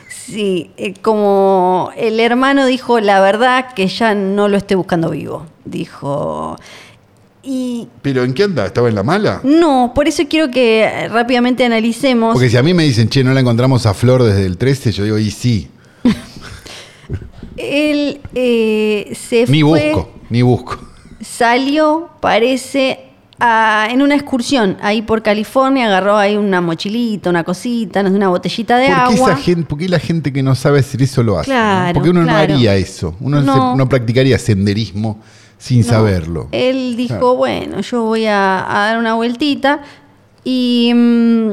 Sí, 0.08 0.70
eh, 0.78 0.94
como 1.02 1.90
el 1.94 2.20
hermano 2.20 2.64
dijo, 2.64 3.00
la 3.00 3.20
verdad 3.20 3.74
que 3.74 3.86
ya 3.86 4.14
no 4.14 4.48
lo 4.48 4.56
estoy 4.56 4.76
buscando 4.76 5.10
vivo. 5.10 5.44
Dijo. 5.66 6.56
Y 7.42 7.88
¿Pero 8.00 8.24
en 8.24 8.32
qué 8.32 8.44
anda? 8.44 8.64
¿Estaba 8.64 8.88
en 8.88 8.94
la 8.94 9.02
mala? 9.02 9.40
No, 9.44 9.92
por 9.94 10.08
eso 10.08 10.22
quiero 10.28 10.50
que 10.50 10.84
eh, 10.84 11.08
rápidamente 11.08 11.64
analicemos. 11.64 12.32
Porque 12.32 12.48
si 12.48 12.56
a 12.56 12.62
mí 12.62 12.72
me 12.72 12.84
dicen, 12.84 13.08
che, 13.08 13.24
no 13.24 13.34
la 13.34 13.40
encontramos 13.40 13.86
a 13.86 13.92
Flor 13.92 14.22
desde 14.22 14.46
el 14.46 14.56
13, 14.56 14.92
yo 14.92 15.04
digo, 15.04 15.18
y 15.18 15.30
sí. 15.30 15.68
Él 17.62 18.20
eh, 18.34 19.12
se 19.18 19.46
Ni 19.46 19.62
fue, 19.62 19.92
busco, 19.92 20.11
ni 20.30 20.42
busco. 20.42 20.78
salió, 21.20 22.08
parece, 22.20 23.00
a- 23.38 23.88
en 23.90 24.02
una 24.02 24.14
excursión 24.14 24.76
ahí 24.82 25.02
por 25.02 25.22
California, 25.22 25.86
agarró 25.86 26.16
ahí 26.16 26.36
una 26.36 26.61
mochilita, 26.61 27.30
una 27.30 27.44
cosita, 27.44 28.00
una 28.00 28.28
botellita 28.28 28.76
de 28.78 28.86
¿Por 28.88 28.94
qué, 28.94 29.00
agua. 29.14 29.32
esa 29.32 29.36
gente, 29.42 29.62
¿Por 29.66 29.78
qué 29.78 29.88
la 29.88 29.98
gente 29.98 30.32
que 30.32 30.42
no 30.42 30.54
sabe 30.54 30.80
hacer 30.80 31.02
eso 31.02 31.22
lo 31.22 31.38
hace? 31.38 31.50
Claro, 31.50 31.94
Porque 31.94 32.11
uno 32.11 32.22
claro. 32.22 32.48
no 32.48 32.54
haría 32.54 32.74
eso. 32.76 33.14
Uno 33.20 33.40
No. 33.40 33.72
se- 33.72 33.76
no 33.78 33.88
practicaría 33.88 34.38
senderismo 34.38 35.18
sin 35.58 35.80
No, 35.82 35.86
saberlo. 35.86 36.48
Él 36.52 36.96
dijo, 36.96 37.14
Claro. 37.14 37.34
bueno, 37.36 37.80
yo 37.80 38.02
voy 38.04 38.26
a, 38.26 38.64
a 38.66 38.86
dar 38.86 38.98
una 38.98 39.14
vueltita 39.14 39.80
y 40.44 40.92
mm, 40.94 41.50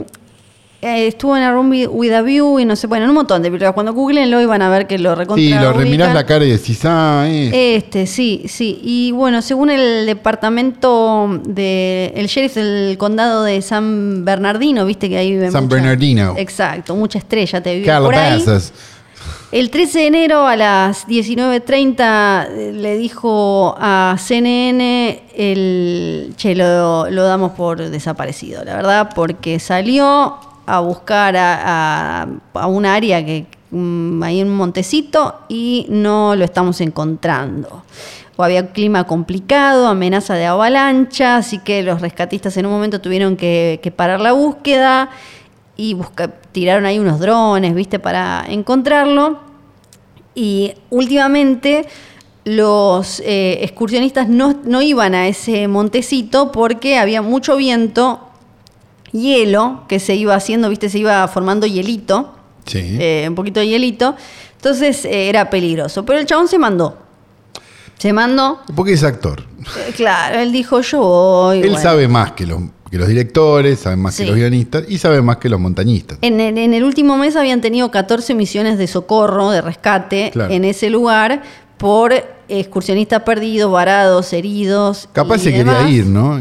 eh, 0.82 1.08
estuvo 1.08 1.36
en 1.36 1.44
A 1.44 1.52
Room 1.52 1.72
with- 1.72 2.14
a 2.14 2.22
View 2.22 2.60
y 2.60 2.66
no 2.66 2.76
sé, 2.76 2.86
bueno, 2.88 3.06
en 3.06 3.10
un 3.10 3.16
montón 3.16 3.42
de 3.42 3.50
películas. 3.50 3.74
Cuando 3.74 3.94
googleenlo 3.94 4.40
y 4.42 4.46
van 4.46 4.62
a 4.62 4.70
ver 4.70 4.86
que 4.88 4.98
lo 5.00 5.16
recontra 5.16 5.44
Sí, 5.44 5.50
lo 5.54 5.72
ubican. 5.72 5.90
mirás 5.90 6.14
la 6.14 6.26
cara 6.26 6.46
y 6.46 6.52
decís, 6.52 6.80
ah, 6.86 7.26
eh. 7.28 7.76
Este, 7.78 8.06
sí, 8.06 8.44
sí. 8.48 8.80
Y 8.84 9.12
bueno, 9.12 9.42
según 9.42 9.70
el 9.72 10.06
departamento 10.06 11.40
de 11.46 12.14
el 12.16 12.28
sheriff 12.28 12.56
del 12.56 12.98
condado 12.98 13.44
de 13.44 13.62
San 13.62 14.24
Bernardino, 14.24 14.86
viste 14.86 15.10
que 15.10 15.18
ahí 15.18 15.32
vive 15.32 15.50
San 15.52 15.64
mucha- 15.64 15.76
Bernardino. 15.76 16.36
Exacto, 16.38 16.96
mucha 16.96 17.18
estrella 17.20 17.62
te 17.62 17.76
vive 17.80 18.00
por 18.00 18.14
ahí. 18.16 18.44
El 19.52 19.70
13 19.70 20.00
de 20.00 20.08
enero 20.08 20.46
a 20.46 20.58
las 20.58 21.08
19.30 21.08 22.48
eh, 22.50 22.72
le 22.74 22.98
dijo 22.98 23.76
a 23.80 24.16
CNN 24.20 25.24
el 25.36 26.34
che, 26.36 26.54
lo, 26.56 27.10
lo 27.10 27.24
damos 27.24 27.52
por 27.54 27.78
desaparecido, 27.90 28.64
la 28.66 28.76
verdad, 28.76 29.10
porque 29.16 29.60
salió 29.60 30.38
a 30.68 30.80
buscar 30.82 31.36
a, 31.36 32.28
a- 32.54 32.68
un 32.68 32.86
área 32.86 33.26
que 33.26 33.48
mm, 33.72 34.22
hay 34.22 34.42
un 34.44 34.56
montecito 34.56 35.36
y 35.50 35.88
no 35.90 36.36
lo 36.36 36.46
estamos 36.46 36.80
encontrando. 36.82 37.84
O 38.36 38.44
había 38.44 38.72
clima 38.72 39.06
complicado, 39.06 39.88
amenaza 39.88 40.36
de 40.36 40.46
avalancha, 40.46 41.38
así 41.38 41.58
que 41.58 41.82
los 41.82 42.02
rescatistas 42.02 42.56
en 42.58 42.68
un 42.68 42.72
momento 42.74 43.02
tuvieron 43.02 43.36
que, 43.36 43.80
que 43.82 43.90
parar 43.90 44.20
la 44.22 44.34
búsqueda 44.34 45.10
y 45.76 45.96
busca- 45.96 46.32
tiraron 46.52 46.86
ahí 46.86 47.00
unos 47.00 47.20
drones, 47.20 47.74
¿viste? 47.74 47.98
Para 47.98 48.46
encontrarlo. 48.48 49.40
Y 50.36 50.74
últimamente 50.92 51.88
los 52.46 53.20
eh, 53.26 53.60
excursionistas 53.64 54.30
no, 54.30 54.56
no 54.64 54.82
iban 54.82 55.16
a 55.16 55.28
ese 55.28 55.68
montecito 55.68 56.52
porque 56.52 56.98
había 56.98 57.22
mucho 57.22 57.56
viento, 57.58 58.27
hielo 59.12 59.84
que 59.88 60.00
se 60.00 60.16
iba 60.16 60.36
haciendo, 60.36 60.70
¿viste? 60.70 60.90
Se 60.90 61.00
iba 61.00 61.28
formando 61.28 61.66
hielito, 61.68 62.34
Sí. 62.66 62.80
eh, 63.00 63.26
un 63.28 63.36
poquito 63.36 63.60
de 63.60 63.68
hielito. 63.68 64.16
Entonces 64.58 65.06
eh, 65.06 65.30
era 65.30 65.50
peligroso. 65.50 66.06
Pero 66.06 66.20
el 66.20 66.26
chabón 66.26 66.48
se 66.48 66.58
mandó. 66.58 66.98
Se 67.98 68.14
mandó. 68.14 68.60
Porque 68.76 68.94
es 68.94 69.04
actor. 69.04 69.44
Eh, 69.88 69.94
claro, 69.96 70.40
él 70.40 70.52
dijo 70.52 70.82
yo 70.82 71.00
voy. 71.00 71.58
Él 71.62 71.70
bueno. 71.70 71.82
sabe 71.82 72.08
más 72.08 72.34
que 72.34 72.46
los, 72.46 72.62
que 72.92 72.98
los 72.98 73.08
directores, 73.08 73.80
sabe 73.80 73.96
más 73.96 74.14
Sí. 74.16 74.24
que 74.24 74.30
los 74.30 74.38
guionistas 74.38 74.84
y 74.88 74.98
sabe 74.98 75.22
más 75.22 75.38
que 75.38 75.50
los 75.50 75.60
montañistas. 75.60 76.18
En 76.22 76.40
el, 76.40 76.58
en 76.58 76.74
el 76.74 76.84
último 76.84 77.18
mes 77.18 77.36
habían 77.36 77.62
tenido 77.62 77.90
14 77.90 78.36
misiones 78.36 78.78
de 78.78 78.88
socorro, 78.88 79.50
de 79.52 79.62
rescate 79.62 80.30
Claro. 80.32 80.54
en 80.54 80.66
ese 80.66 80.90
lugar 80.90 81.42
por 81.78 82.14
excursionistas 82.50 83.24
perdidos, 83.24 83.72
varados, 83.72 84.32
heridos. 84.34 85.10
Capaz 85.14 85.38
y 85.38 85.40
se 85.40 85.54
quería 85.54 85.90
ir, 85.90 86.06
¿no? 86.06 86.40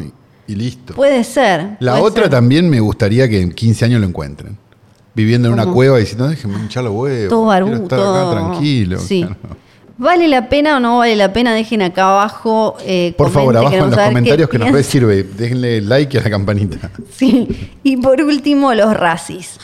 Y, 0.48 0.54
listo. 0.54 0.94
Puede 0.94 1.24
ser. 1.24 1.76
La 1.80 1.92
puede 1.92 2.04
otra 2.04 2.22
ser. 2.24 2.30
también 2.30 2.68
me 2.70 2.80
gustaría 2.80 3.28
que 3.28 3.40
en 3.40 3.52
15 3.52 3.84
años 3.86 4.00
lo 4.00 4.06
encuentren. 4.06 4.56
Viviendo 5.14 5.48
en 5.48 5.54
una 5.54 5.66
cueva 5.66 5.96
y 5.98 6.00
diciendo, 6.02 6.28
déjenme 6.28 6.58
hinchar 6.58 6.84
los 6.84 6.92
huevos. 6.92 7.28
Todo 7.30 7.48
quiero 7.50 7.66
barbudo. 7.66 7.82
estar 7.84 7.98
acá 8.00 8.30
tranquilo. 8.30 8.98
Sí. 9.00 9.26
Claro. 9.40 9.56
¿Vale 9.98 10.28
la 10.28 10.50
pena 10.50 10.76
o 10.76 10.80
no 10.80 10.98
vale 10.98 11.16
la 11.16 11.32
pena? 11.32 11.54
Dejen 11.54 11.80
acá 11.80 12.10
abajo. 12.10 12.76
eh, 12.84 13.14
Por 13.16 13.30
favor, 13.30 13.56
abajo 13.56 13.74
en 13.76 13.90
los 13.90 13.98
comentarios 13.98 14.50
que 14.50 14.58
nos 14.58 14.70
re 14.70 14.82
sirve. 14.82 15.22
Déjenle 15.22 15.80
like 15.80 16.14
y 16.14 16.20
a 16.20 16.22
la 16.22 16.28
campanita. 16.28 16.90
Sí. 17.16 17.70
Y 17.82 17.96
por 17.96 18.20
último, 18.20 18.74
los 18.74 18.94
racis. 18.94 19.58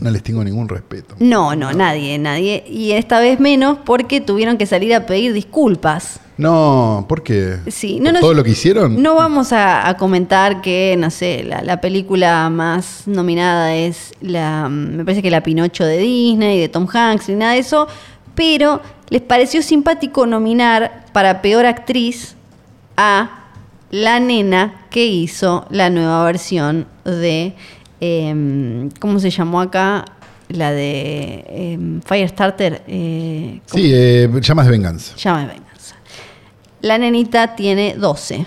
No 0.00 0.10
les 0.10 0.22
tengo 0.22 0.44
ningún 0.44 0.68
respeto. 0.68 1.14
No, 1.18 1.56
no, 1.56 1.72
nadie, 1.72 2.18
nadie. 2.18 2.64
Y 2.68 2.92
esta 2.92 3.18
vez 3.18 3.40
menos 3.40 3.78
porque 3.84 4.20
tuvieron 4.20 4.58
que 4.58 4.66
salir 4.66 4.94
a 4.94 5.06
pedir 5.06 5.32
disculpas. 5.32 6.20
No, 6.36 7.06
¿por 7.08 7.22
qué? 7.22 7.56
Sí, 7.68 7.94
¿Por 7.94 8.02
no 8.04 8.12
nos- 8.12 8.20
todo 8.20 8.34
lo 8.34 8.44
que 8.44 8.50
hicieron? 8.50 9.02
No 9.02 9.14
vamos 9.14 9.54
a, 9.54 9.88
a 9.88 9.96
comentar 9.96 10.60
que, 10.60 10.94
no 10.98 11.10
sé, 11.10 11.44
la, 11.44 11.62
la 11.62 11.80
película 11.80 12.50
más 12.50 13.04
nominada 13.06 13.74
es 13.74 14.12
la, 14.20 14.68
me 14.68 15.02
parece 15.02 15.22
que 15.22 15.30
la 15.30 15.42
Pinocho 15.42 15.84
de 15.86 15.96
Disney, 15.96 16.60
de 16.60 16.68
Tom 16.68 16.86
Hanks, 16.92 17.30
ni 17.30 17.36
nada 17.36 17.52
de 17.54 17.60
eso, 17.60 17.88
pero 18.34 18.82
les 19.08 19.22
pareció 19.22 19.62
simpático 19.62 20.26
nominar 20.26 21.06
para 21.14 21.40
peor 21.40 21.64
actriz 21.64 22.34
a 22.98 23.44
la 23.90 24.20
nena 24.20 24.82
que 24.90 25.06
hizo 25.06 25.64
la 25.70 25.88
nueva 25.88 26.22
versión 26.24 26.86
de, 27.04 27.54
em, 28.00 28.90
¿cómo 29.00 29.18
se 29.20 29.30
llamó 29.30 29.60
acá? 29.60 30.04
La 30.48 30.70
de 30.72 31.44
em, 31.48 32.00
Firestarter. 32.02 32.82
Eh. 32.86 33.60
Sí, 33.66 33.90
eh, 33.92 34.30
llamas 34.40 34.66
de 34.66 34.72
venganza. 34.72 35.16
Llama 35.16 35.40
de 35.40 35.46
venganza. 35.48 35.96
La 36.82 36.98
nenita 36.98 37.56
tiene 37.56 37.94
12. 37.96 38.46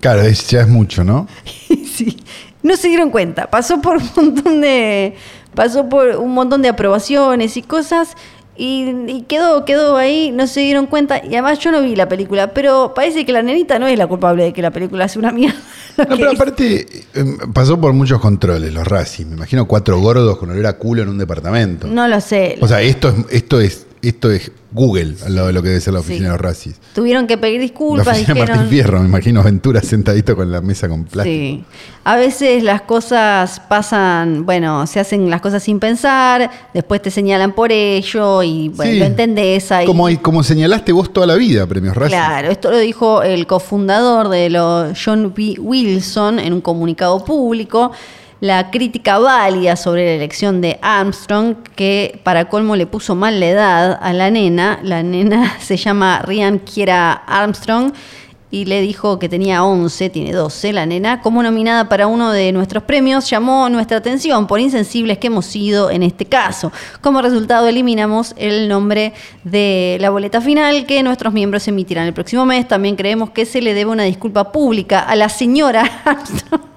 Claro, 0.00 0.22
es- 0.22 0.48
ya 0.48 0.60
es 0.60 0.68
mucho, 0.68 1.02
¿no? 1.04 1.26
sí. 1.68 2.16
No 2.62 2.76
se 2.76 2.88
dieron 2.88 3.10
cuenta. 3.10 3.48
Pasó 3.50 3.80
por 3.80 3.96
un 3.96 4.10
montón 4.16 4.60
de. 4.60 5.14
Pasó 5.54 5.88
por 5.88 6.08
un 6.16 6.34
montón 6.34 6.62
de 6.62 6.68
aprobaciones 6.68 7.56
y 7.56 7.62
cosas. 7.62 8.14
Y, 8.58 8.90
y 9.08 9.22
quedó, 9.28 9.64
quedó 9.64 9.96
ahí, 9.96 10.30
no 10.32 10.46
se 10.46 10.60
dieron 10.60 10.86
cuenta. 10.86 11.18
Y 11.24 11.28
además 11.34 11.58
yo 11.58 11.70
no 11.72 11.82
vi 11.82 11.94
la 11.94 12.08
película, 12.08 12.52
pero 12.54 12.92
parece 12.94 13.24
que 13.26 13.32
la 13.32 13.42
nenita 13.42 13.78
no 13.78 13.86
es 13.86 13.98
la 13.98 14.06
culpable 14.06 14.44
de 14.44 14.52
que 14.52 14.62
la 14.62 14.70
película 14.70 15.08
sea 15.08 15.20
una 15.20 15.32
mierda. 15.32 15.58
No, 15.98 16.16
pero 16.16 16.30
aparte, 16.32 16.86
eh, 17.14 17.24
pasó 17.52 17.80
por 17.80 17.92
muchos 17.92 18.20
controles 18.20 18.72
los 18.72 18.86
Razzies. 18.86 19.26
Me 19.26 19.34
imagino 19.34 19.66
cuatro 19.66 19.98
gordos 19.98 20.36
con 20.38 20.50
olor 20.50 20.66
a 20.66 20.74
culo 20.74 21.02
en 21.02 21.08
un 21.08 21.18
departamento. 21.18 21.86
no 21.86 22.06
lo 22.08 22.20
sé. 22.20 22.58
O 22.60 22.68
sea, 22.68 22.82
esto 22.82 23.08
es, 23.08 23.14
esto 23.30 23.60
es, 23.60 23.86
esto 24.08 24.30
es 24.30 24.50
Google 24.72 25.14
al 25.24 25.34
lado 25.34 25.46
de 25.48 25.52
lo 25.54 25.62
que 25.62 25.68
debe 25.68 25.80
ser 25.80 25.94
la 25.94 26.00
oficina 26.00 26.18
Sí. 26.18 26.24
de 26.24 26.30
los 26.30 26.40
Razzies. 26.40 26.80
Tuvieron 26.94 27.26
que 27.26 27.38
pedir 27.38 27.56
La 27.58 27.62
disculpas. 27.62 28.08
oficina 28.08 28.34
de 28.34 28.40
dijeron, 28.40 28.56
Martín 28.58 28.70
Fierro, 28.70 29.00
me 29.00 29.08
imagino 29.08 29.42
Ventura 29.42 29.80
sentadito 29.82 30.36
con 30.36 30.50
la 30.52 30.60
mesa 30.60 30.88
con 30.88 31.04
plástico. 31.04 31.36
Sí. 31.36 31.64
A 32.04 32.16
veces 32.16 32.62
las 32.62 32.82
cosas 32.82 33.60
pasan, 33.68 34.44
bueno, 34.46 34.86
se 34.86 35.00
hacen 35.00 35.28
las 35.30 35.40
cosas 35.40 35.62
sin 35.62 35.80
pensar, 35.80 36.50
después 36.74 37.00
te 37.02 37.10
señalan 37.10 37.52
por 37.52 37.72
ello 37.72 38.42
y 38.42 38.68
bueno, 38.68 38.92
Sí. 38.92 38.98
lo 38.98 39.04
entendés 39.06 39.72
ahí. 39.72 39.86
Como, 39.86 40.08
como 40.22 40.42
señalaste 40.42 40.92
vos 40.92 41.12
toda 41.12 41.26
la 41.26 41.34
vida, 41.36 41.66
premios 41.66 41.96
Razzies. 41.96 42.18
Claro, 42.20 42.50
esto 42.50 42.70
lo 42.70 42.78
dijo 42.78 43.22
el 43.22 43.46
cofundador 43.46 44.28
de 44.28 44.50
los 44.50 44.96
John 45.02 45.32
B. 45.36 45.56
Wilson 45.58 46.38
en 46.38 46.52
un 46.52 46.60
comunicado 46.60 47.24
público. 47.24 47.92
La 48.40 48.70
crítica 48.70 49.18
válida 49.18 49.76
sobre 49.76 50.04
la 50.04 50.12
elección 50.12 50.60
de 50.60 50.78
Armstrong, 50.82 51.56
que 51.74 52.20
para 52.22 52.50
colmo 52.50 52.76
le 52.76 52.86
puso 52.86 53.14
mal 53.14 53.40
la 53.40 53.46
edad 53.46 53.98
a 53.98 54.12
la 54.12 54.30
nena. 54.30 54.78
La 54.82 55.02
nena 55.02 55.56
se 55.60 55.78
llama 55.78 56.20
Ryan 56.20 56.58
Kiera 56.58 57.12
Armstrong 57.12 57.94
y 58.50 58.66
le 58.66 58.82
dijo 58.82 59.18
que 59.18 59.30
tenía 59.30 59.64
11, 59.64 60.10
tiene 60.10 60.32
12 60.34 60.74
la 60.74 60.84
nena. 60.84 61.22
Como 61.22 61.42
nominada 61.42 61.88
para 61.88 62.08
uno 62.08 62.30
de 62.30 62.52
nuestros 62.52 62.82
premios, 62.82 63.28
llamó 63.30 63.70
nuestra 63.70 63.96
atención 63.96 64.46
por 64.46 64.60
insensibles 64.60 65.16
que 65.16 65.28
hemos 65.28 65.46
sido 65.46 65.90
en 65.90 66.02
este 66.02 66.26
caso. 66.26 66.70
Como 67.00 67.22
resultado, 67.22 67.66
eliminamos 67.68 68.34
el 68.36 68.68
nombre 68.68 69.14
de 69.44 69.96
la 69.98 70.10
boleta 70.10 70.42
final 70.42 70.84
que 70.84 71.02
nuestros 71.02 71.32
miembros 71.32 71.66
emitirán 71.68 72.06
el 72.06 72.12
próximo 72.12 72.44
mes. 72.44 72.68
También 72.68 72.96
creemos 72.96 73.30
que 73.30 73.46
se 73.46 73.62
le 73.62 73.72
debe 73.72 73.92
una 73.92 74.04
disculpa 74.04 74.52
pública 74.52 75.00
a 75.00 75.16
la 75.16 75.30
señora 75.30 76.02
Armstrong. 76.04 76.75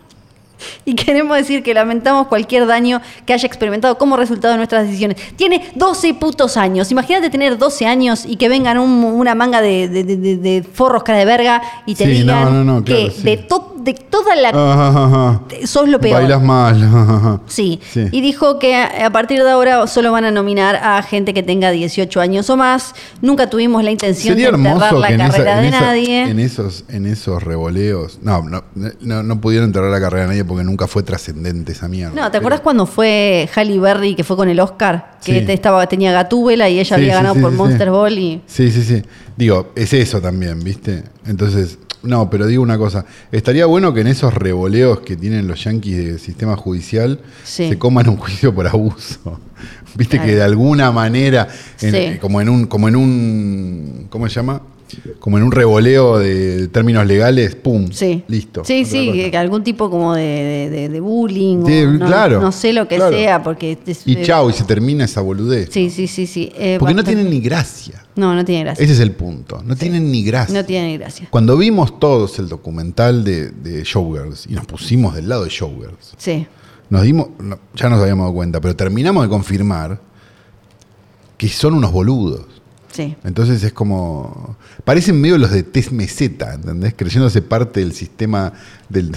Y 0.86 0.96
queremos 0.96 1.38
decir 1.38 1.64
que 1.64 1.74
lamentamos 1.74 2.28
cualquier 2.28 2.66
daño 2.68 3.02
que 3.26 3.34
haya 3.34 3.48
experimentado 3.48 3.98
como 3.98 4.18
resultado 4.18 4.54
de 4.54 4.58
nuestras 4.58 4.86
decisiones. 4.88 5.18
Tiene 5.36 5.70
12 5.76 6.14
putos 6.16 6.58
años. 6.58 6.92
Imagínate 6.92 7.30
tener 7.30 7.58
12 7.58 7.86
años 7.86 8.26
y 8.26 8.36
que 8.36 8.50
vengan 8.50 8.78
un- 8.78 9.04
una 9.04 9.36
manga 9.36 9.62
de, 9.62 9.88
de- 9.88 10.04
de- 10.04 10.18
de- 10.18 10.38
de 10.38 10.64
forros 10.64 11.04
cara 11.04 11.20
de 11.20 11.26
verga 11.26 11.62
y 11.86 11.96
te 11.96 12.06
Sí, 12.06 12.12
digan 12.12 12.46
no, 12.46 12.64
no, 12.64 12.64
no, 12.80 12.84
que 12.84 13.12
sí. 13.12 13.24
de, 13.24 13.38
to- 13.38 13.76
de 13.80 13.94
toda 13.94 14.36
la... 14.36 14.50
Ajá, 14.50 14.88
ajá. 15.06 15.42
sos 15.66 15.88
lo 15.90 16.00
peor. 16.00 16.22
Bailas 16.22 16.42
mal. 16.42 16.82
ajá. 16.84 17.42
Sí. 17.48 17.80
Sí. 17.92 18.08
y 18.12 18.22
dijo 18.22 18.60
que 18.60 18.76
a 18.76 19.10
partir 19.12 19.44
de 19.44 19.50
ahora 19.50 19.86
solo 19.88 20.12
van 20.12 20.26
a 20.26 20.32
nominar 20.32 20.76
a 20.76 21.02
gente 21.04 21.34
que 21.34 21.44
tenga 21.44 21.72
18 21.72 22.20
años 22.22 22.50
o 22.50 22.58
más. 22.58 22.94
Nunca 23.22 23.50
tuvimos 23.50 23.84
la 23.84 23.92
intención 23.92 24.36
Sería 24.36 24.52
de 24.52 24.58
enterrar 24.58 24.94
la 24.94 25.10
esa- 25.10 25.18
carrera 25.32 25.56
en 25.58 25.62
de 25.62 25.68
esa- 25.70 25.82
nadie. 25.82 26.22
en 26.24 26.40
esos, 26.40 26.84
en 26.90 27.06
esos 27.06 27.42
revoleos. 27.44 28.20
No, 28.22 28.44
no, 28.44 28.64
no, 29.02 29.24
no 29.24 29.42
pudieron 29.42 29.68
enterrar 29.70 29.92
la 29.92 30.00
carrera 30.00 30.24
de 30.24 30.30
nadie 30.30 30.46
porque 30.46 30.64
nunca 30.64 30.88
fue 30.88 31.04
trascendente 31.04 31.72
esa 31.72 31.88
mierda. 31.88 32.14
No, 32.16 32.24
¿te 32.26 32.32
Pero- 32.32 32.40
acuerdas 32.40 32.62
cuando 32.62 32.86
fue 32.86 33.50
Halle 33.56 33.80
Berry 33.80 34.16
que 34.16 34.24
fue 34.24 34.36
con 34.36 34.50
el 34.50 34.60
Oscar? 34.60 35.18
Que 35.24 35.46
Sí. 35.46 35.52
estaba, 35.52 35.86
tenía 35.88 36.12
Gatúbela 36.12 36.70
y 36.70 36.80
ella 36.80 36.96
Sí, 36.96 37.02
había 37.02 37.16
ganado 37.16 37.36
por 37.36 37.52
Monster. 37.52 37.90
Ball 37.92 38.18
y. 38.18 38.42
Sí, 38.46 38.72
sí, 38.72 38.84
sí. 38.84 39.02
Digo, 39.36 39.72
es 39.76 39.94
eso 39.94 40.22
también, 40.22 40.60
¿viste? 40.64 41.04
Entonces, 41.26 41.78
no, 42.04 42.30
pero 42.30 42.48
digo 42.48 42.64
una 42.64 42.78
cosa. 42.78 43.06
Estaría 43.32 43.66
bueno 43.66 43.94
que 43.94 44.02
en 44.02 44.08
esos 44.08 44.34
revoleos 44.34 45.02
que 45.02 45.16
tienen 45.18 45.48
los 45.48 45.64
yanquis 45.64 45.98
del 45.98 46.20
sistema 46.20 46.56
judicial 46.56 47.20
Sí. 47.44 47.70
se 47.70 47.78
coman 47.78 48.08
un 48.10 48.18
juicio 48.18 48.54
por 48.56 48.68
abuso. 48.68 49.40
¿Viste? 49.96 50.18
Claro. 50.18 50.30
Que 50.30 50.36
de 50.36 50.44
alguna 50.44 50.92
manera, 50.92 51.48
en- 51.82 51.92
Sí. 52.14 52.18
como 52.20 52.40
en 52.42 52.50
un, 52.50 52.68
como 52.68 52.88
en 52.88 52.96
un, 52.96 54.08
¿cómo 54.10 54.28
se 54.30 54.36
llama? 54.36 54.62
Como 55.20 55.38
en 55.38 55.44
un 55.44 55.52
revoleo 55.52 56.18
de 56.18 56.68
términos 56.70 57.06
legales, 57.06 57.56
¡pum! 57.56 57.90
Sí. 57.92 58.24
Listo. 58.28 58.64
Sí, 58.66 58.86
sí, 58.86 59.12
que- 59.12 59.32
que 59.32 59.38
algún 59.38 59.64
tipo 59.64 59.90
como 59.90 60.16
de, 60.16 60.24
de- 60.24 60.70
de- 60.70 60.90
de 60.90 61.00
bullying. 61.00 61.66
Sí, 61.66 61.82
o 61.84 61.92
no, 61.92 62.06
claro, 62.08 62.42
No 62.42 62.52
sé 62.52 62.74
lo 62.74 62.88
que 62.88 62.96
claro. 62.96 63.16
sea, 63.16 63.44
porque. 63.44 63.78
es- 63.86 64.02
Y 64.08 64.14
eh, 64.18 64.22
chau, 64.24 64.50
y 64.50 64.54
se 64.54 64.64
termina 64.64 65.06
esa 65.06 65.22
boludez. 65.22 65.70
Sí, 65.72 65.90
sí, 65.90 66.08
sí, 66.08 66.26
sí. 66.28 66.52
eh, 66.56 66.78
Porque 66.80 66.94
no 66.94 67.04
tienen 67.04 67.30
ni 67.30 67.40
gracia. 67.40 68.04
No, 68.16 68.34
no 68.36 68.44
tiene 68.44 68.64
gracia. 68.64 68.84
Ese 68.84 68.94
es 68.94 69.00
el 69.00 69.12
punto. 69.12 69.62
No 69.66 69.76
tienen 69.76 70.12
ni 70.12 70.24
gracia. 70.24 70.54
No 70.54 70.66
tiene 70.66 70.98
gracia. 70.98 71.28
Cuando 71.30 71.56
vimos 71.58 72.00
todos 72.00 72.38
el 72.40 72.50
documental 72.50 73.24
de, 73.24 73.52
de 73.52 73.84
Showgirls 73.84 74.48
y 74.48 74.54
nos 74.54 74.66
pusimos 74.66 75.16
del 75.16 75.30
lado 75.30 75.44
de 75.44 75.50
Showgirls, 75.50 76.14
Sí. 76.18 76.46
nos 76.90 77.04
dimos, 77.04 77.28
no, 77.40 77.60
ya 77.76 77.88
nos 77.90 78.02
habíamos 78.02 78.24
dado 78.26 78.34
cuenta, 78.34 78.60
pero 78.60 78.76
terminamos 78.76 79.24
de 79.24 79.30
confirmar 79.30 80.02
que 81.38 81.48
son 81.48 81.76
unos 81.76 81.92
boludos. 81.92 82.42
Sí. 83.00 83.16
Entonces 83.24 83.64
es 83.64 83.72
como. 83.72 84.58
Parecen 84.84 85.22
medio 85.22 85.38
los 85.38 85.52
de 85.52 85.64
Test 85.64 85.92
Meseta, 85.92 86.54
¿entendés? 86.54 86.94
Creyéndose 86.98 87.42
parte 87.42 87.80
del 87.80 87.94
sistema 87.94 88.52
del, 88.90 89.16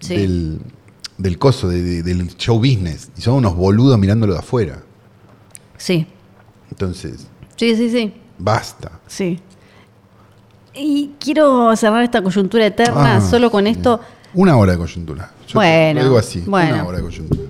Sí. 0.00 0.16
del, 0.16 0.60
del 1.18 1.38
coso, 1.38 1.68
de- 1.68 1.82
de- 1.82 2.02
del 2.02 2.26
show 2.38 2.56
business. 2.58 3.10
Y 3.18 3.20
son 3.20 3.34
unos 3.34 3.54
boludos 3.54 3.98
mirándolo 3.98 4.32
de 4.32 4.38
afuera. 4.38 4.82
Sí. 5.76 6.06
Entonces, 6.70 7.26
Sí, 7.56 7.76
sí, 7.76 7.90
sí. 7.90 8.14
basta. 8.38 8.92
Sí. 9.06 9.40
Y 10.74 11.10
quiero 11.18 11.74
cerrar 11.76 12.02
esta 12.04 12.22
coyuntura 12.22 12.64
eterna 12.66 13.16
Ah, 13.16 13.20
solo 13.20 13.50
con 13.50 13.66
esto. 13.66 14.00
Una 14.34 14.56
hora 14.56 14.72
de 14.72 14.78
coyuntura. 14.78 15.32
Yo 15.48 15.54
Bueno, 15.54 16.00
Lo 16.00 16.06
digo 16.06 16.18
así. 16.18 16.40
bueno. 16.46 16.74
Una 16.74 16.84
hora 16.86 16.96
de 16.98 17.04
coyuntura. 17.04 17.42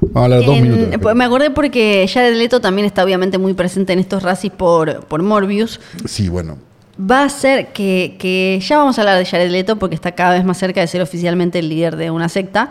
Vamos 0.00 0.16
a 0.16 0.24
hablar 0.24 0.44
dos 0.44 0.56
En- 0.56 0.62
minutos. 0.62 0.84
de 0.86 0.90
la 0.92 0.98
pues, 0.98 1.14
me 1.14 1.24
acordé 1.24 1.50
porque 1.50 2.08
Jared 2.12 2.34
Leto 2.36 2.60
también 2.60 2.86
está 2.86 3.04
obviamente 3.04 3.38
muy 3.38 3.54
presente 3.54 3.92
en 3.92 3.98
estos 3.98 4.22
racis 4.22 4.50
por, 4.50 5.04
por 5.06 5.22
Morbius. 5.22 5.80
Sí, 6.06 6.28
bueno. 6.28 6.56
Va 6.98 7.22
a 7.24 7.28
ser 7.28 7.72
que, 7.72 8.16
que 8.18 8.60
ya 8.66 8.78
vamos 8.78 8.98
a 8.98 9.02
hablar 9.02 9.18
de 9.18 9.24
Jared 9.24 9.50
Leto 9.50 9.76
porque 9.76 9.94
está 9.94 10.12
cada 10.12 10.32
vez 10.34 10.44
más 10.44 10.58
cerca 10.58 10.80
de 10.80 10.86
ser 10.86 11.00
oficialmente 11.02 11.58
el 11.58 11.68
líder 11.68 11.96
de 11.96 12.10
una 12.10 12.28
secta, 12.28 12.70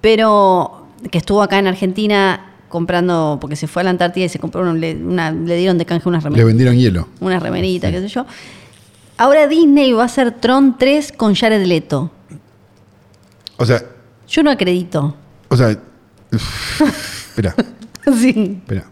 pero 0.00 0.86
que 1.10 1.18
estuvo 1.18 1.42
acá 1.42 1.58
en 1.58 1.66
Argentina 1.66 2.46
comprando, 2.68 3.38
porque 3.40 3.56
se 3.56 3.66
fue 3.66 3.82
a 3.82 3.84
la 3.84 3.90
Antártida 3.90 4.26
y 4.26 4.28
se 4.28 4.38
compró, 4.38 4.60
un- 4.62 4.80
le, 4.80 4.94
una- 4.94 5.32
le 5.32 5.56
dieron 5.56 5.76
de 5.78 5.84
canje 5.86 6.08
unas 6.08 6.22
Le 6.22 6.28
remeritas, 6.30 6.46
vendieron 6.46 6.76
hielo. 6.76 7.08
una 7.20 7.38
remerita, 7.40 7.90
qué 7.90 8.00
sé 8.00 8.08
yo. 8.08 8.26
Ahora 9.18 9.46
Disney 9.48 9.92
va 9.92 10.02
a 10.02 10.06
hacer 10.06 10.32
Tron 10.32 10.78
3 10.78 11.12
con 11.12 11.34
Jared 11.34 11.64
Leto. 11.66 12.10
O 13.56 13.66
sea, 13.66 13.82
Yo 14.28 14.42
no 14.42 14.50
acredito. 14.50 15.14
o 15.48 15.56
sea. 15.56 15.76
Espera, 16.32 17.54
sí, 18.18 18.58
espera. 18.62 18.84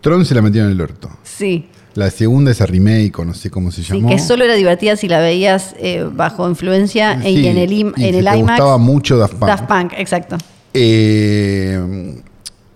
Tron 0.00 0.24
se 0.24 0.34
la 0.34 0.42
metieron 0.42 0.70
en 0.70 0.76
el 0.76 0.80
orto. 0.80 1.10
sí. 1.24 1.68
La 1.94 2.10
segunda, 2.10 2.50
esa 2.50 2.66
remake, 2.66 3.18
o 3.20 3.24
no 3.24 3.32
sé 3.32 3.48
cómo 3.50 3.70
se 3.72 3.82
Sí, 3.82 3.94
llamó. 3.94 4.10
que 4.10 4.18
solo 4.18 4.44
era 4.44 4.52
divertida 4.52 4.96
si 4.96 5.08
la 5.08 5.18
veías 5.18 5.74
eh, 5.78 6.06
bajo 6.12 6.46
influencia 6.46 7.18
Sí, 7.22 7.28
y 7.28 7.46
en 7.46 7.56
el, 7.56 7.70
im- 7.70 7.94
y 7.96 8.04
en 8.04 8.12
si 8.12 8.18
el 8.18 8.24
te 8.26 8.36
IMAX. 8.36 8.38
gustaba 8.58 8.76
mucho 8.76 9.16
Daft 9.16 9.32
Punk. 9.36 9.46
Daft 9.46 9.64
Punk, 9.66 9.92
exacto. 9.96 10.36
Eh, 10.74 12.20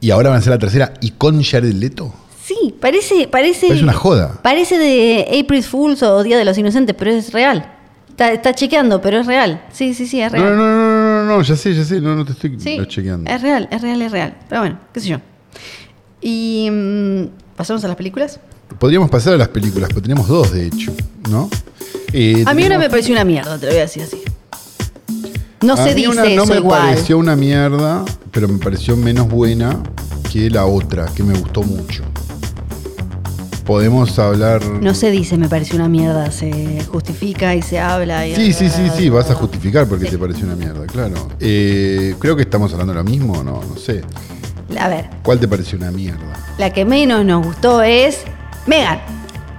y 0.01 0.11
ahora 0.11 0.31
van 0.31 0.37
a 0.37 0.39
hacer 0.41 0.53
la 0.53 0.59
tercera. 0.59 0.95
¿Y 1.03 1.11
con 1.11 1.43
Jared 1.43 1.75
Leto? 1.75 2.15
Sí, 2.43 2.75
parece, 2.81 3.29
parece. 3.29 3.67
Parece 3.69 3.85
una 3.85 3.93
joda. 3.93 4.39
Parece 4.43 4.79
de 4.79 5.41
April 5.45 5.63
Fools 5.65 6.03
o 6.03 6.23
Día 6.23 6.39
de 6.39 6.47
los 6.47 6.57
Inocentes, 6.57 6.97
pero 6.99 7.11
es 7.11 7.31
real. 7.35 7.71
Está, 8.09 8.33
está 8.33 8.55
chequeando, 8.55 9.03
pero 9.03 9.21
es 9.21 9.27
real. 9.27 9.63
Sí, 9.71 9.93
sí, 9.93 10.07
sí, 10.07 10.23
es 10.23 10.33
No, 10.33 10.39
no, 10.39 10.45
real. 10.45 10.57
no, 10.57 10.63
no, 10.65 11.00
no, 11.25 11.37
no, 11.37 11.43
ya 11.43 11.57
sé, 11.57 11.75
ya 11.75 11.85
sé. 11.85 12.01
No, 12.01 12.15
no 12.15 12.25
te 12.25 12.33
estoy 12.33 12.57
sí, 12.59 12.79
chequeando. 12.89 13.31
es 13.31 13.41
real, 13.43 13.69
es 13.71 13.81
real, 13.83 14.03
es 14.03 14.13
real. 14.13 14.37
Pero 14.49 14.61
bueno, 14.63 14.79
qué 14.93 15.01
sé 15.01 15.09
yo. 15.09 15.19
Y 16.21 16.69
mm, 16.71 17.25
pasamos 17.57 17.85
a 17.85 17.89
las 17.89 17.97
películas. 17.97 18.41
Podríamos 18.79 19.11
pasar 19.11 19.35
a 19.35 19.37
las 19.37 19.49
películas, 19.49 19.89
pero 19.89 20.03
tenemos 20.03 20.29
dos, 20.29 20.53
de 20.53 20.67
hecho, 20.67 20.93
¿no? 21.31 21.49
Eh, 22.13 22.45
A 22.47 22.55
mí 22.55 22.65
una 22.65 22.79
me 22.79 22.89
pareció 22.91 23.13
una 23.15 23.25
mierda, 23.25 23.59
te 23.59 23.67
lo 23.67 23.73
voy 23.73 23.79
a 23.79 23.83
decir 23.83 24.03
así. 24.03 24.23
No 25.63 25.75
A 25.75 25.77
se 25.77 25.89
mí 25.91 25.95
dice 25.97 26.09
una- 26.09 26.25
eso 26.25 26.37
No 26.37 26.47
me 26.47 26.57
igual. 26.57 26.81
pareció 26.83 27.19
una 27.19 27.37
mierda, 27.37 28.05
pero 28.31 28.49
me 28.49 28.59
pareció 28.59 28.97
menos 28.97 29.29
buena 29.29 29.83
que 30.33 30.49
la 30.51 30.65
otra, 30.67 31.07
que 31.15 31.23
me 31.23 31.35
gustó 31.39 31.63
mucho. 31.63 32.03
Podemos 33.65 34.19
hablar. 34.19 34.65
No 34.65 34.95
se 34.95 35.11
dice, 35.11 35.37
me 35.37 35.49
pareció 35.49 35.77
una 35.77 35.89
mierda. 35.89 36.31
Se 36.33 36.83
justifica 36.91 37.55
y 37.55 37.63
se 37.63 37.79
habla. 37.79 38.27
Y 38.27 38.35
Sí, 38.35 38.53
sí, 38.53 38.69
sí, 38.69 38.89
sí, 38.97 39.09
vas 39.11 39.31
a 39.31 39.35
justificar 39.35 39.87
porque 39.87 40.07
te 40.07 40.19
pareció 40.19 40.47
una 40.47 40.57
mierda, 40.57 40.87
claro. 40.87 41.15
Eh, 41.39 42.15
creo 42.19 42.35
que 42.37 42.43
estamos 42.43 42.73
hablando 42.73 42.95
lo 42.95 43.05
mismo, 43.05 43.35
o 43.35 43.45
no, 43.45 43.63
no 43.63 43.77
sé. 43.77 44.03
A 44.79 44.89
ver, 44.89 45.11
¿Cuál 45.23 45.39
te 45.41 45.49
pareció 45.49 45.79
una 45.79 45.91
mierda? 45.91 46.33
la 46.59 46.73
que 46.73 46.85
menos 46.85 47.25
nos 47.25 47.45
gustó 47.45 47.83
es 47.83 48.19
Megan. 48.67 49.01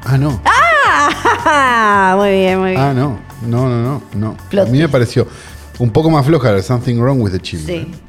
Ah, 0.04 0.18
no. 0.18 0.42
Ah, 0.46 2.16
muy 2.20 2.30
bien, 2.32 2.60
muy 2.60 2.70
bien. 2.72 2.82
Ah, 2.82 2.94
no. 2.94 3.20
No, 3.48 3.68
no, 3.70 3.82
no, 3.82 4.02
no. 4.16 4.38
Plot 4.50 4.68
A 4.68 4.72
mí 4.72 4.78
me 4.80 4.88
pareció 4.90 5.28
un 5.80 5.90
poco 5.92 6.10
más 6.10 6.26
floja 6.26 6.52
de 6.54 6.62
Something 6.62 6.96
Wrong 6.98 7.22
with 7.22 7.32
the 7.32 7.40
Children. 7.40 7.86
Sí. 7.94 8.00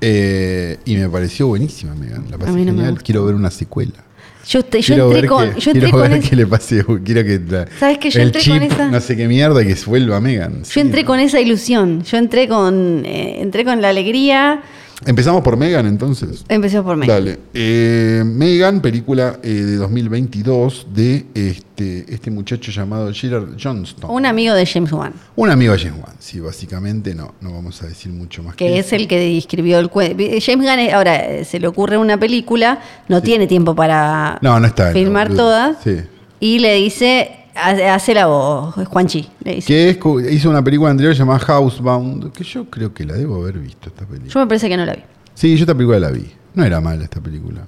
Eh, 0.00 0.78
y 0.84 0.96
me 0.96 1.08
pareció 1.08 1.46
buenísima, 1.48 1.94
Megan. 1.94 2.30
La 2.30 2.38
pasé 2.38 2.50
A 2.50 2.54
mí 2.54 2.60
no 2.64 2.72
me 2.72 2.78
genial. 2.78 2.90
gustó. 2.92 3.04
Quiero 3.04 3.24
ver 3.24 3.34
una 3.34 3.50
secuela. 3.50 4.04
Yo, 4.48 4.64
te- 4.64 4.80
yo 4.80 4.86
Quiero 4.94 5.04
entré 5.06 5.20
ver 5.22 5.28
con, 5.28 5.54
que- 5.54 5.60
yo 5.60 5.70
entré 5.72 5.72
quiero 5.72 5.90
con 5.90 6.00
ver 6.02 6.12
esa- 6.20 6.30
qué 6.30 6.36
le 6.36 6.46
pase. 6.46 6.84
Quiero 7.04 7.24
que 7.24 7.40
la- 7.48 7.66
¿Sabes 7.80 7.98
que 7.98 8.10
yo 8.10 8.20
el 8.20 8.26
entré 8.28 8.40
chip, 8.40 8.52
con 8.54 8.62
esa- 8.62 8.88
no 8.90 9.00
sé 9.00 9.16
qué 9.16 9.26
mierda, 9.26 9.64
que 9.64 9.74
se 9.74 9.86
vuelva 9.86 10.20
Megan. 10.20 10.62
yo 10.62 10.80
entré 10.80 11.04
con 11.04 11.18
esa 11.18 11.40
ilusión. 11.40 12.02
Yo 12.04 12.16
entré 12.16 12.46
con, 12.46 13.02
eh, 13.04 13.38
entré 13.40 13.64
con 13.64 13.82
la 13.82 13.88
alegría. 13.88 14.62
Empezamos 15.04 15.42
por 15.42 15.56
Megan 15.58 15.86
entonces. 15.86 16.44
Empezó 16.48 16.82
por 16.82 16.96
Megan. 16.96 17.16
Dale. 17.16 17.38
Eh, 17.52 18.22
Megan, 18.24 18.80
película 18.80 19.38
eh, 19.42 19.48
de 19.48 19.76
2022 19.76 20.86
de 20.94 21.26
este, 21.34 22.06
este 22.08 22.30
muchacho 22.30 22.72
llamado 22.72 23.12
Gerard 23.12 23.56
Johnston. 23.62 24.10
Un 24.10 24.24
amigo 24.24 24.54
de 24.54 24.64
James 24.64 24.90
Wan, 24.92 25.12
Un 25.36 25.50
amigo 25.50 25.74
de 25.74 25.78
James 25.80 26.02
Wan. 26.02 26.14
Sí, 26.18 26.40
básicamente 26.40 27.14
no, 27.14 27.34
no 27.42 27.52
vamos 27.52 27.82
a 27.82 27.86
decir 27.88 28.10
mucho 28.10 28.42
más 28.42 28.56
que 28.56 28.78
es 28.78 28.92
el 28.94 29.06
que 29.06 29.36
escribió 29.36 29.78
el 29.78 29.90
cuento. 29.90 30.24
James 30.40 30.66
Wan, 30.66 30.78
ahora 30.94 31.16
eh, 31.16 31.44
se 31.44 31.60
le 31.60 31.66
ocurre 31.66 31.98
una 31.98 32.18
película, 32.18 32.80
no 33.08 33.20
tiene 33.22 33.46
tiempo 33.46 33.74
para 33.74 34.38
No, 34.40 34.58
no 34.58 34.66
está. 34.66 34.92
filmar 34.92 35.28
no, 35.30 35.36
todas. 35.36 35.76
Sí. 35.84 35.96
Y 36.40 36.58
le 36.58 36.74
dice, 36.74 37.45
"Hace- 37.56 38.14
la 38.14 38.26
voz, 38.26 38.74
Juanchi. 38.88 39.28
Que 39.44 39.88
es, 39.90 39.98
hizo 40.30 40.50
una 40.50 40.62
película 40.62 40.90
anterior 40.90 41.14
llamada 41.14 41.38
Housebound, 41.40 42.32
que 42.32 42.44
yo 42.44 42.68
creo 42.70 42.92
que 42.92 43.04
la 43.04 43.14
debo 43.14 43.36
haber 43.42 43.58
visto 43.58 43.88
esta 43.88 44.06
película. 44.06 44.32
Yo 44.32 44.40
me 44.40 44.46
parece 44.46 44.68
que 44.68 44.76
no 44.76 44.84
la 44.84 44.94
vi. 44.94 45.02
Sí, 45.34 45.56
yo 45.56 45.62
esta 45.62 45.74
película 45.74 45.98
la 45.98 46.10
vi. 46.10 46.26
No 46.54 46.64
era 46.64 46.80
mala 46.80 47.04
esta 47.04 47.20
película, 47.20 47.66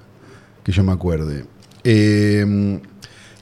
que 0.63 0.71
yo 0.71 0.83
me 0.83 0.91
acuerde. 0.91 1.45
Eh, 1.83 2.79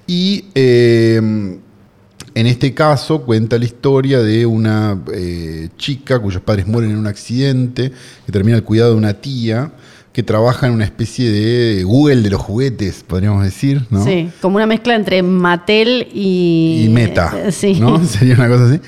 y 0.06 0.46
eh, 0.56 1.16
en 1.18 2.46
este 2.48 2.74
caso 2.74 3.24
cuenta 3.24 3.58
la 3.58 3.66
historia 3.66 4.20
de 4.22 4.46
una 4.46 5.02
eh, 5.14 5.70
chica 5.78 6.20
cuyos 6.20 6.42
padres 6.42 6.68
mueren 6.68 6.92
en 6.92 6.98
un 6.98 7.08
accidente, 7.08 7.92
que 8.26 8.32
termina 8.32 8.58
el 8.58 8.64
cuidado 8.64 8.92
de 8.92 8.98
una 8.98 9.14
tía, 9.14 9.72
que 10.18 10.24
trabaja 10.24 10.66
en 10.66 10.74
una 10.74 10.84
especie 10.84 11.30
de 11.30 11.84
Google 11.84 12.24
de 12.24 12.32
los 12.32 12.42
juguetes, 12.42 13.04
podríamos 13.06 13.44
decir, 13.44 13.86
¿no? 13.92 14.04
Sí, 14.04 14.32
como 14.42 14.56
una 14.56 14.66
mezcla 14.66 14.96
entre 14.96 15.22
Mattel 15.22 16.08
y... 16.12 16.86
y 16.86 16.90
meta. 16.90 17.32
eh, 17.46 17.52
Sí. 17.52 17.76
¿no? 17.80 18.04
Sería 18.04 18.34
una 18.34 18.48
cosa 18.50 18.66
así. 18.66 18.82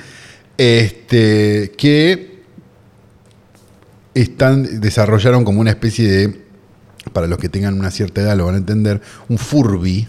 Este, 0.57 1.71
que 1.77 2.41
están, 4.15 4.81
desarrollaron 4.81 5.43
como 5.45 5.61
una 5.61 5.69
especie 5.69 6.09
de, 6.11 6.41
para 7.13 7.27
los 7.27 7.37
que 7.37 7.47
tengan 7.47 7.77
una 7.77 7.91
cierta 7.91 8.21
edad 8.21 8.35
lo 8.35 8.47
van 8.47 8.55
a 8.55 8.57
entender, 8.57 8.99
un 9.27 9.37
Furby, 9.37 10.07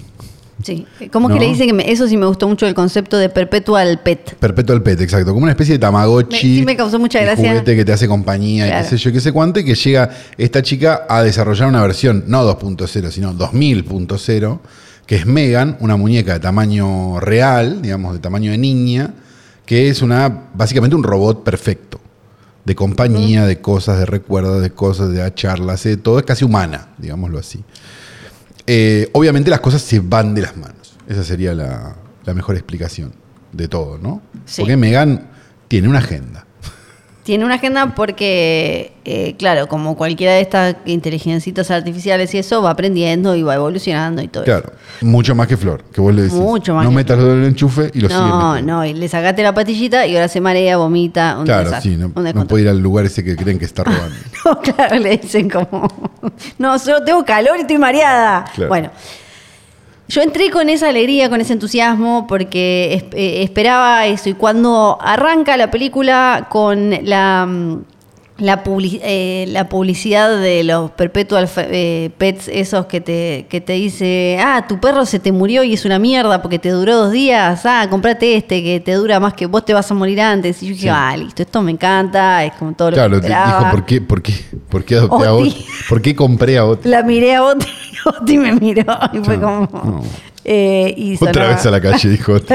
Sí. 0.63 0.87
¿Cómo 1.13 1.29
¿No? 1.29 1.35
que 1.35 1.41
le 1.41 1.47
dice 1.49 1.67
que 1.67 1.73
me- 1.73 1.91
eso 1.91 2.07
sí 2.09 2.17
me 2.17 2.27
gustó 2.27 2.49
mucho 2.49 2.67
el 2.67 2.75
concepto 2.75 3.17
de 3.19 3.29
perpetual 3.29 4.01
pet? 4.03 4.35
perpetual 4.37 4.83
pet, 4.83 5.01
exacto, 5.01 5.33
como 5.33 5.43
una 5.45 5.53
especie 5.53 5.75
de 5.75 5.79
Tamagotchi. 5.79 6.35
Me- 6.49 6.57
sí 6.59 6.63
me 6.65 6.77
causó 6.77 6.99
mucha 6.99 7.19
de 7.21 7.25
gracia. 7.27 7.49
juguete 7.51 7.77
que 7.77 7.85
te 7.85 7.93
hace 7.93 8.07
compañía 8.09 8.67
y 8.69 8.83
qué 8.83 8.89
sé 8.89 8.97
yo, 8.99 9.13
qué 9.13 9.21
sé 9.21 9.33
cuánto, 9.33 9.61
y 9.61 9.65
que 9.65 9.75
llega 9.75 10.11
esta 10.37 10.63
chica 10.63 11.07
a 11.09 11.23
desarrollar 11.23 11.69
una 11.69 11.83
versión, 11.83 12.25
no 12.27 12.45
2.0, 12.45 13.11
sino 13.11 13.33
2000.0, 13.35 14.61
que 15.07 15.17
es 15.17 15.27
Megan, 15.27 15.77
una 15.81 15.97
muñeca 15.97 16.35
de 16.35 16.41
tamaño 16.41 17.19
real, 17.21 17.83
digamos, 17.83 18.13
de 18.13 18.19
tamaño 18.21 18.51
de 18.53 18.59
niña, 18.59 19.15
que 19.67 19.89
es 19.89 20.03
una, 20.03 20.49
básicamente 20.55 20.95
un 20.97 21.03
robot 21.03 21.43
perfecto. 21.43 22.01
De 22.65 22.75
compañía, 22.75 23.47
de 23.47 23.59
cosas, 23.61 23.99
de 23.99 24.07
recuerdos, 24.07 24.61
de 24.63 24.71
cosas, 24.71 25.11
de 25.11 25.33
charlas, 25.35 25.83
de 25.83 25.97
todo, 25.97 26.19
es 26.19 26.25
casi 26.27 26.45
humana, 26.45 26.89
digámoslo 26.99 27.39
así. 27.39 27.65
Eh, 28.73 29.11
obviamente 29.14 29.51
las 29.51 29.59
cosas 29.59 29.83
se 29.83 29.99
van 29.99 30.33
de 30.33 30.43
las 30.43 30.57
manos. 30.57 30.97
Esa 31.09 31.25
sería 31.25 31.53
la, 31.55 31.97
la 32.25 32.35
mejor 32.35 32.55
explicación 32.55 33.12
de 33.51 33.66
todo, 33.66 33.99
¿no? 33.99 34.23
Sí. 34.45 34.62
Porque 34.62 34.77
Megan 34.77 35.27
tiene 35.66 35.89
una 35.89 35.99
agenda. 35.99 36.47
Tiene 37.23 37.45
una 37.45 37.57
agenda 37.57 37.95
porque, 37.95 38.93
eh, 39.05 39.35
claro, 39.39 39.68
como 39.68 39.95
cualquiera 39.95 40.33
de 40.33 40.41
estas 40.41 40.77
inteligencias 40.87 41.71
artificiales 41.71 42.35
y 42.35 42.39
eso, 42.39 42.62
va 42.62 42.71
aprendiendo 42.71 43.37
y 43.37 43.43
va 43.43 43.55
evolucionando 43.57 44.23
y 44.23 44.29
todo 44.29 44.45
eso. 44.45 44.53
Claro, 44.53 44.73
mucho 45.03 45.35
más 45.35 45.47
que 45.47 45.57
Flor, 45.59 45.85
que 45.93 46.01
vos 46.01 46.14
le 46.14 46.23
decís. 46.23 46.39
Mucho 46.39 46.75
más 46.75 46.85
No 46.85 46.91
que 46.91 46.97
metas 46.97 47.18
del 47.18 47.45
enchufe 47.45 47.91
y 47.93 48.01
lo 48.01 48.09
sigues 48.09 48.23
No, 48.25 48.62
no, 48.62 48.85
y 48.87 48.95
le 48.95 49.07
sacaste 49.07 49.43
la 49.43 49.53
patillita 49.55 50.07
y 50.07 50.14
ahora 50.16 50.29
se 50.29 50.41
marea, 50.41 50.79
vomita, 50.79 51.37
un 51.39 51.45
Claro, 51.45 51.64
desastre, 51.64 51.91
sí, 51.93 51.97
no, 51.99 52.07
un 52.14 52.25
no 52.35 52.47
puede 52.49 52.64
ir 52.64 52.68
al 52.71 52.79
lugar 52.81 53.05
ese 53.05 53.23
que 53.23 53.37
creen 53.37 53.59
que 53.59 53.66
está 53.66 53.85
robando. 53.85 54.16
No, 54.45 54.59
claro, 54.61 54.99
le 54.99 55.18
dicen 55.18 55.51
como, 55.51 55.89
no, 56.59 56.79
solo 56.79 57.05
tengo 57.05 57.23
calor 57.25 57.59
y 57.59 57.61
estoy 57.61 57.77
mareada. 57.79 58.45
Claro. 58.55 58.68
Bueno, 58.68 58.91
yo 60.11 60.23
entré 60.23 60.51
con 60.51 60.69
esa 60.69 60.89
alegría, 60.89 61.31
con 61.31 61.41
ese 61.41 61.53
entusiasmo, 61.53 62.27
porque 62.27 63.07
eh, 63.13 63.43
esperaba 63.45 64.07
eso. 64.09 64.29
Y 64.29 64.35
cuando 64.35 64.99
arranca 65.01 65.57
la 65.57 65.71
película 65.71 66.49
con 66.51 66.91
la, 67.05 67.47
mm, 67.47 67.85
la, 68.41 68.64
publi- 68.64 69.01
eh, 69.03 69.45
la 69.49 69.68
publicidad 69.68 70.36
de 70.41 70.64
los 70.64 70.91
perpetual 70.91 71.49
eh, 71.57 72.11
pets, 72.18 72.49
esos 72.49 72.86
que 72.86 73.01
te, 73.01 73.47
que 73.49 73.61
te 73.61 73.74
dice, 73.74 74.38
ah, 74.43 74.64
tu 74.68 74.80
perro 74.80 75.07
se 75.07 75.18
te 75.18 75.30
murió 75.32 75.62
y 75.62 75.74
es 75.74 75.84
una 75.84 75.99
mierda 75.99 76.43
porque 76.43 76.59
te 76.59 76.70
duró 76.70 76.97
dos 76.97 77.12
días, 77.12 77.62
ah, 77.66 77.86
comprate 77.88 78.36
este 78.36 78.62
que 78.62 78.80
te 78.80 78.93
dura 78.95 79.20
más 79.20 79.34
que 79.34 79.47
vos 79.47 79.64
te 79.64 79.74
vas 79.74 79.91
a 79.91 79.95
morir 79.95 80.20
antes. 80.20 80.62
Y 80.62 80.66
yo 80.68 80.72
dije, 80.72 80.82
Sí. 80.82 80.88
ah, 80.91 81.16
listo, 81.16 81.43
esto 81.43 81.62
me 81.62 81.70
encanta, 81.70 82.45
es 82.45 82.53
como 82.55 82.72
todo 82.72 82.91
lo 82.91 82.97
claro, 82.97 83.16
que 83.20 83.20
te 83.20 83.26
esperaba. 83.28 83.59
dijo, 83.61 83.70
¿por 83.70 83.84
qué, 83.86 84.01
por 84.01 84.22
qué, 84.22 84.34
por 84.68 84.84
qué 84.84 84.95
adopté 84.97 85.26
a 85.26 85.34
Oti. 85.34 85.66
¿Por 85.88 86.03
qué 86.03 86.16
compré 86.16 86.59
a 86.59 86.64
Oti? 86.66 86.88
La 86.88 87.03
miré 87.03 87.34
a 87.36 87.45
Oti, 87.45 87.66
Oti 88.20 88.38
me 88.38 88.53
miró 88.55 88.84
y 89.12 89.18
fue 89.18 89.38
como... 89.41 89.68
no. 89.72 90.03
Eh, 90.45 90.95
y 90.97 91.14
Otra 91.16 91.32
sonaba, 91.32 91.55
vez 91.55 91.66
a 91.66 91.70
la 91.70 91.80
calle, 91.80 92.09
dijo 92.09 92.32
Oti. 92.34 92.55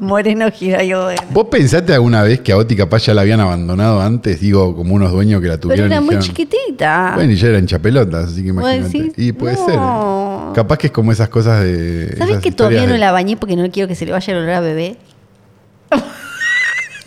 Moreno 0.00 0.50
gira 0.50 0.82
yo. 0.82 1.08
¿Vos 1.30 1.46
pensaste 1.50 1.92
alguna 1.94 2.22
vez 2.22 2.40
que 2.40 2.52
a 2.52 2.56
Oti 2.56 2.74
capaz 2.76 3.06
ya 3.06 3.14
la 3.14 3.22
habían 3.22 3.40
abandonado 3.40 4.00
antes? 4.00 4.40
Digo, 4.40 4.74
como 4.74 4.94
unos 4.94 5.12
dueños 5.12 5.40
que 5.40 5.46
la 5.48 5.54
Pero 5.54 5.60
tuvieron 5.60 5.86
era 5.92 5.96
y 6.00 6.04
muy 6.04 6.16
dijeron, 6.16 6.36
chiquitita. 6.36 7.12
Bueno, 7.14 7.32
y 7.32 7.36
ya 7.36 7.48
eran 7.48 7.66
chapelotas, 7.66 8.32
así 8.32 8.42
que 8.44 8.52
¿Vos 8.52 8.62
imagínate. 8.74 9.22
Y 9.22 9.32
puede 9.32 9.54
No. 9.54 9.66
ser. 9.66 9.74
¿eh? 9.76 10.52
Capaz 10.54 10.78
que 10.78 10.86
es 10.88 10.92
como 10.92 11.12
esas 11.12 11.28
cosas 11.28 11.62
de. 11.62 12.14
¿Sabes 12.18 12.38
que 12.38 12.50
todavía 12.52 12.86
no 12.86 12.96
la 12.96 13.12
bañé 13.12 13.36
porque 13.36 13.56
no 13.56 13.70
quiero 13.70 13.88
que 13.88 13.94
se 13.94 14.06
le 14.06 14.12
vaya 14.12 14.32
el 14.32 14.38
olor 14.40 14.50
a 14.54 14.60
bebé? 14.60 14.96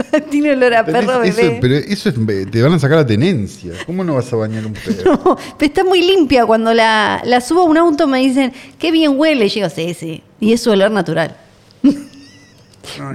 Tiene 0.30 0.52
olor 0.54 0.74
a 0.74 0.86
perro 0.86 1.24
es- 1.24 1.36
bebé. 1.36 1.48
Eso, 1.52 1.58
pero 1.62 1.76
eso 1.76 2.10
es, 2.10 2.52
te 2.52 2.62
van 2.62 2.74
a 2.74 2.80
sacar 2.80 2.98
la 2.98 3.06
tenencia. 3.06 3.74
¿Cómo 3.86 4.04
no 4.04 4.16
vas 4.16 4.32
a 4.32 4.36
bañar 4.36 4.66
un 4.66 4.74
perro? 4.74 5.20
No, 5.26 5.38
pero 5.58 5.68
está 5.70 5.84
muy 5.84 6.02
limpia. 6.02 6.46
Cuando 6.46 6.74
la, 6.74 7.22
la 7.26 7.42
subo 7.42 7.62
a 7.62 7.66
un 7.66 7.78
auto 7.78 8.08
me 8.08 8.20
dicen, 8.20 8.54
qué 8.78 8.92
bien 8.92 9.14
huele. 9.18 9.46
Y 9.46 9.50
yo 9.50 9.56
digo, 9.56 9.70
sí, 9.70 9.94
sí. 9.94 10.24
Y 10.40 10.54
es 10.54 10.62
su 10.62 10.72
olor 10.72 10.92
natural. 10.92 11.36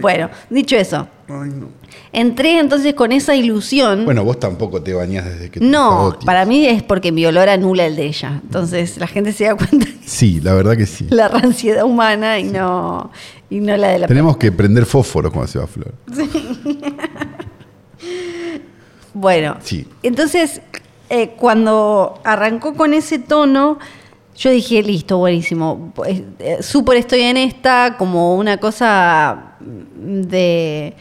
bueno, 0.01 0.31
dicho 0.51 0.77
eso, 0.77 1.09
Ay, 1.29 1.51
no. 1.51 1.69
entré 2.13 2.59
entonces 2.59 2.95
con 2.95 3.13
esa 3.13 3.35
ilusión. 3.35 4.05
Bueno, 4.05 4.23
vos 4.25 4.39
tampoco 4.39 4.83
te 4.83 4.93
bañás 4.93 5.25
desde 5.25 5.51
que 5.51 5.61
te 5.61 5.67
no, 5.67 6.05
Oti. 6.07 6.27
para 6.27 6.45
mí 6.45 6.67
es 6.67 6.83
porque 6.83 7.11
mi 7.13 7.25
olor 7.27 7.49
anula 7.49 7.87
el 7.87 7.97
de 7.97 8.07
ella. 8.07 8.41
Entonces 8.45 8.99
la 8.99 9.07
gente 9.07 9.33
se 9.33 9.45
da 9.45 9.55
cuenta 9.57 9.87
Sí, 10.07 10.41
la 10.43 10.53
verdad 10.55 10.77
que 10.77 10.87
sí. 10.87 11.07
la 11.11 11.29
ranciedad 11.29 11.85
humana 11.85 12.39
y 12.39 12.45
no, 12.45 13.11
y 13.55 13.61
no 13.61 13.77
la 13.77 13.89
de 13.89 13.99
la 14.01 14.07
Tenemos 14.09 14.37
que 14.37 14.51
prender 14.51 14.85
fósforos 14.85 15.33
cuando 15.33 15.47
se 15.51 15.59
va 15.59 15.67
Flor. 15.67 15.93
Bueno, 19.13 19.57
Sí. 19.63 19.87
entonces 20.03 20.61
eh, 21.09 21.35
cuando 21.39 22.21
arrancó 22.25 22.75
con 22.75 22.95
ese 22.95 23.19
tono, 23.21 23.79
yo 24.37 24.51
dije, 24.51 24.83
listo, 24.83 25.19
buenísimo. 25.19 25.93
Pues, 25.95 26.23
eh, 26.41 26.59
súper 26.63 26.97
estoy 26.97 27.21
en 27.21 27.37
esta, 27.37 27.95
como 27.97 28.35
una 28.37 28.57
cosa 28.59 29.53
de 29.61 30.95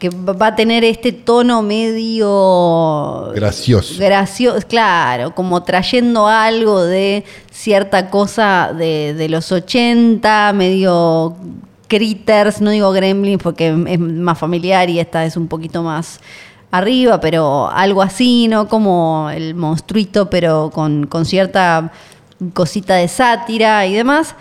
que 0.00 0.08
va 0.08 0.48
a 0.48 0.56
tener 0.56 0.82
este 0.82 1.12
tono 1.12 1.62
medio 1.62 3.30
Gracioso. 3.36 3.94
gracioso, 4.02 4.66
claro, 4.66 5.32
como 5.32 5.62
trayendo 5.62 6.26
algo 6.26 6.82
de 6.82 7.22
cierta 7.52 8.10
cosa 8.10 8.72
de, 8.76 9.14
de 9.14 9.28
los 9.28 9.52
80, 9.52 10.52
medio 10.54 11.36
critters, 11.96 12.60
no 12.62 12.70
digo 12.70 12.90
gremlins 12.92 13.42
porque 13.42 13.68
es 13.86 13.98
más 13.98 14.38
familiar 14.38 14.88
y 14.88 14.98
esta 14.98 15.24
es 15.26 15.36
un 15.36 15.46
poquito 15.48 15.82
más 15.82 16.20
arriba, 16.70 17.20
pero 17.20 17.68
algo 17.70 18.00
así, 18.00 18.48
¿no? 18.48 18.66
Como 18.66 19.28
el 19.30 19.54
monstruito, 19.54 20.30
pero 20.30 20.70
con, 20.72 21.06
con 21.06 21.26
cierta 21.26 21.92
cosita 22.54 22.94
de 22.94 23.08
sátira 23.08 23.84
y 23.86 23.92
demás. 23.92 24.34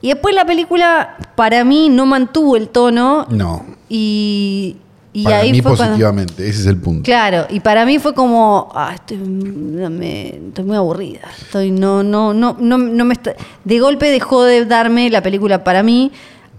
Y 0.00 0.08
después 0.08 0.34
la 0.34 0.44
película, 0.44 1.16
para 1.34 1.64
mí, 1.64 1.88
no 1.88 2.06
mantuvo 2.06 2.56
el 2.56 2.68
tono 2.68 3.26
No. 3.30 3.64
y 3.88 4.76
Y 5.16 5.22
Para 5.24 5.38
ahí 5.38 5.52
mí 5.52 5.60
fue 5.62 5.76
cuando- 5.76 5.92
positivamente, 5.94 6.48
ese 6.48 6.60
es 6.62 6.66
el 6.66 6.76
punto. 6.76 7.02
Claro, 7.04 7.46
y 7.48 7.60
para 7.60 7.86
mí 7.86 7.98
fue 8.00 8.14
como, 8.14 8.68
ah, 8.74 8.92
estoy, 8.94 9.16
me- 9.18 10.28
estoy 10.48 10.64
muy 10.64 10.76
aburrida. 10.76 11.20
Estoy, 11.40 11.70
no, 11.70 12.02
no, 12.02 12.34
no, 12.34 12.56
no, 12.58 12.78
no 12.78 13.04
me 13.04 13.14
está- 13.14 13.34
de 13.64 13.78
golpe 13.78 14.10
dejó 14.10 14.42
de 14.42 14.64
darme 14.64 15.08
la 15.10 15.22
película 15.22 15.62
para 15.62 15.82
mí 15.84 16.10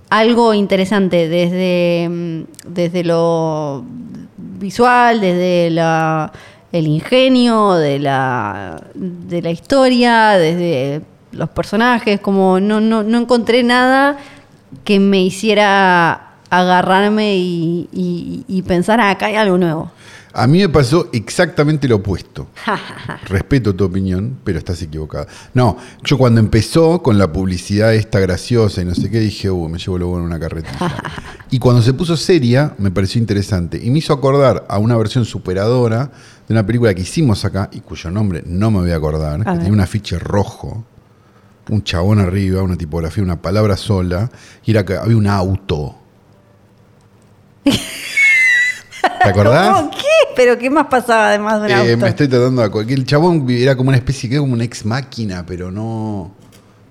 algo 0.10 0.54
interesante 0.54 1.28
desde, 1.28 2.08
mm, 2.10 2.42
desde 2.74 3.04
lo 3.04 3.84
visual, 4.38 5.20
desde 5.22 5.70
la, 5.72 6.32
el 6.72 6.88
ingenio, 6.88 7.74
de 7.74 8.00
la, 8.00 8.82
de 8.94 9.42
la 9.42 9.52
historia, 9.52 10.32
desde 10.38 11.02
los 11.32 11.50
personajes, 11.50 12.20
como 12.20 12.60
no, 12.60 12.80
no, 12.82 13.04
no 13.04 13.18
encontré 13.18 13.64
nada 13.64 14.18
que 14.84 15.00
me 15.00 15.22
hiciera 15.24 16.32
agarrarme 16.50 17.36
y, 17.38 17.90
y- 17.92 18.46
y 18.48 18.62
pensar, 18.62 19.00
"Ah, 19.02 19.10
acá 19.12 19.28
hay 19.28 19.36
algo 19.36 19.58
nuevo. 19.58 19.92
A 20.38 20.48
mí 20.48 20.60
me 20.60 20.68
pasó 20.68 21.10
exactamente 21.14 21.88
lo 21.88 21.96
opuesto. 21.96 22.50
Respeto 23.26 23.74
tu 23.74 23.86
opinión, 23.86 24.38
pero 24.44 24.60
estás 24.60 24.82
equivocada. 24.82 25.28
No, 25.54 25.78
yo 26.04 26.18
cuando 26.18 26.42
empezó 26.42 27.02
con 27.02 27.18
la 27.18 27.32
publicidad 27.32 27.94
esta 27.96 28.20
graciosa 28.20 28.82
y 28.82 28.86
no 28.86 28.94
sé 28.94 29.10
qué, 29.10 29.22
dije, 29.22 29.50
uh, 29.50 29.70
me 29.70 29.78
llevo 29.78 29.98
lo 29.98 30.08
bueno 30.10 30.26
en 30.26 30.32
una 30.32 30.40
carretilla. 30.40 30.94
y 31.52 31.58
cuando 31.58 31.82
se 31.82 31.94
puso 31.94 32.18
seria, 32.18 32.76
me 32.80 32.92
pareció 32.92 33.22
interesante. 33.22 33.80
Y 33.82 33.90
me 33.90 34.00
hizo 34.00 34.12
acordar 34.12 34.66
a 34.68 34.78
una 34.78 34.98
versión 34.98 35.24
superadora 35.24 36.12
de 36.50 36.54
una 36.54 36.66
película 36.66 36.94
que 36.94 37.04
hicimos 37.04 37.46
acá, 37.46 37.70
y 37.72 37.80
cuyo 37.80 38.12
nombre 38.12 38.44
no 38.46 38.72
me 38.72 38.80
voy 38.80 38.92
a 38.92 38.98
acordar, 38.98 39.40
que 39.40 39.52
tenía 39.52 39.72
un 39.72 39.80
afiche 39.80 40.20
rojo, 40.20 40.84
un 41.70 41.82
chabón 41.82 42.20
arriba, 42.20 42.62
una 42.62 42.76
tipografía, 42.76 43.24
una 43.24 43.42
palabra 43.42 43.78
sola, 43.78 44.30
y 44.66 44.72
era 44.72 44.84
que 44.84 44.98
había 44.98 45.16
un 45.16 45.28
auto. 45.28 45.96
¿Te 47.64 49.30
acordás? 49.30 49.86
¿Qué? 49.92 50.05
¿Pero 50.36 50.58
qué 50.58 50.70
más 50.70 50.88
pasaba 50.88 51.30
además 51.30 51.60
de 51.62 51.66
un 51.68 51.72
Eh, 51.72 51.92
auto? 51.92 51.98
me 52.04 52.10
estoy 52.10 52.28
tratando 52.28 52.68
de 52.70 52.86
que 52.86 52.94
El 52.94 53.06
chabón 53.06 53.46
era 53.50 53.76
como 53.76 53.90
una 53.90 53.98
especie, 53.98 54.30
que 54.30 54.36
era 54.36 54.42
como 54.42 54.54
una 54.54 54.64
ex 54.64 54.86
máquina, 54.86 55.46
pero 55.46 55.72
no. 55.72 56.34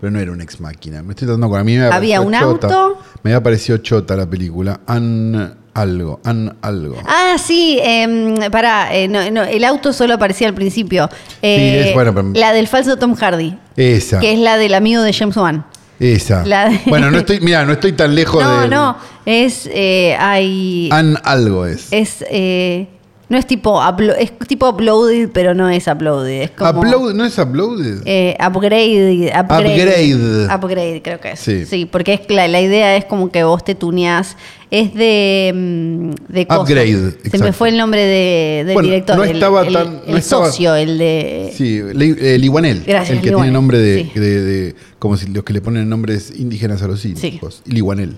Pero 0.00 0.10
no 0.10 0.18
era 0.20 0.32
una 0.32 0.42
ex 0.44 0.60
máquina. 0.60 1.02
Me 1.02 1.10
estoy 1.12 1.26
tratando 1.26 1.46
acordar. 1.46 1.62
A 1.62 1.64
mí 1.64 1.76
me 1.76 1.86
¿Había 1.86 2.20
un 2.20 2.32
chota. 2.32 2.66
auto? 2.66 2.98
Me 3.22 3.30
había 3.32 3.42
parecido 3.42 3.78
chota 3.78 4.16
la 4.16 4.28
película. 4.28 4.80
An 4.86 5.56
algo. 5.72 6.20
An 6.24 6.56
algo. 6.62 6.96
Ah, 7.06 7.36
sí, 7.42 7.78
eh, 7.82 8.36
pará, 8.52 8.94
eh, 8.94 9.08
no, 9.08 9.28
no, 9.30 9.42
el 9.44 9.64
auto 9.64 9.92
solo 9.92 10.14
aparecía 10.14 10.46
al 10.48 10.54
principio. 10.54 11.08
Eh, 11.42 11.86
es 11.88 11.94
bueno, 11.94 12.14
pero- 12.14 12.30
La 12.34 12.52
del 12.52 12.68
falso 12.68 12.96
Tom 12.96 13.14
Hardy, 13.14 13.58
Esa. 13.76 14.20
que 14.20 14.32
es 14.32 14.38
la 14.38 14.56
del 14.56 14.74
amigo 14.74 15.02
de 15.02 15.12
James 15.12 15.36
Wan. 15.36 15.64
Esa. 16.00 16.44
la 16.44 16.68
de- 16.68 16.80
Bueno, 16.86 17.10
no 17.10 17.18
estoy, 17.18 17.40
mira, 17.42 17.64
no 17.64 17.72
estoy 17.72 17.92
tan 17.92 18.14
lejos 18.14 18.42
No, 18.42 18.60
de. 18.62 18.68
no, 18.68 18.96
es, 19.24 19.68
eh, 19.72 20.14
hay, 20.18 20.88
An 20.92 21.16
algo 21.24 21.64
es. 21.66 21.86
es, 21.92 22.24
eh, 22.30 22.88
no 23.28 23.38
es 23.38 23.46
tipo, 23.46 23.80
es 24.18 24.32
tipo 24.46 24.68
uploaded, 24.68 25.30
pero 25.32 25.54
no 25.54 25.68
es 25.70 25.86
uploaded, 25.86 26.42
es 26.42 26.50
como... 26.50 26.80
Upload, 26.80 27.14
¿no 27.14 27.24
es 27.24 27.38
uploaded? 27.38 28.02
Eh, 28.04 28.36
upgrade, 28.46 29.32
upgrade. 29.38 29.82
Upgrade. 29.82 30.54
Upgrade, 30.54 31.02
creo 31.02 31.20
que 31.20 31.32
es. 31.32 31.40
Sí. 31.40 31.64
Sí, 31.64 31.86
porque 31.86 32.14
es 32.14 32.20
la, 32.28 32.46
la 32.48 32.60
idea 32.60 32.96
es 32.96 33.04
como 33.06 33.30
que 33.30 33.42
vos 33.44 33.64
te 33.64 33.74
tuneás. 33.74 34.36
Es 34.70 34.92
de. 34.92 35.52
mm, 35.54 36.10
de. 36.32 36.42
Upgrade, 36.50 37.12
Se 37.30 37.38
me 37.38 37.52
fue 37.52 37.68
el 37.68 37.76
nombre 37.78 38.02
de, 38.02 38.64
del 38.64 38.74
Bueno, 38.74 38.88
director. 38.88 39.16
no 39.16 39.22
el- 39.24 39.30
estaba 39.30 39.62
el, 39.62 39.72
tan- 39.72 40.00
el 40.06 40.10
no 40.12 40.16
estaba- 40.18 40.46
socio, 40.46 40.74
el 40.74 40.98
de. 40.98 41.52
Sí, 41.56 41.80
Li- 41.94 42.16
eh, 42.20 42.38
Liguanel, 42.38 42.82
Gracias, 42.84 43.10
el 43.16 43.20
que 43.22 43.28
Liguanel, 43.28 43.46
tiene 43.50 43.52
nombre 43.52 43.78
de, 43.78 44.10
sí. 44.12 44.18
de- 44.18 44.42
de- 44.42 44.74
como 44.98 45.16
si 45.16 45.28
los 45.28 45.44
que 45.44 45.52
le 45.52 45.60
ponen 45.60 45.88
nombres 45.88 46.32
indígenas 46.36 46.82
a 46.82 46.88
los 46.88 47.00
Sí. 47.00 47.14
hijos. 47.22 47.62
Liguanel. 47.66 48.16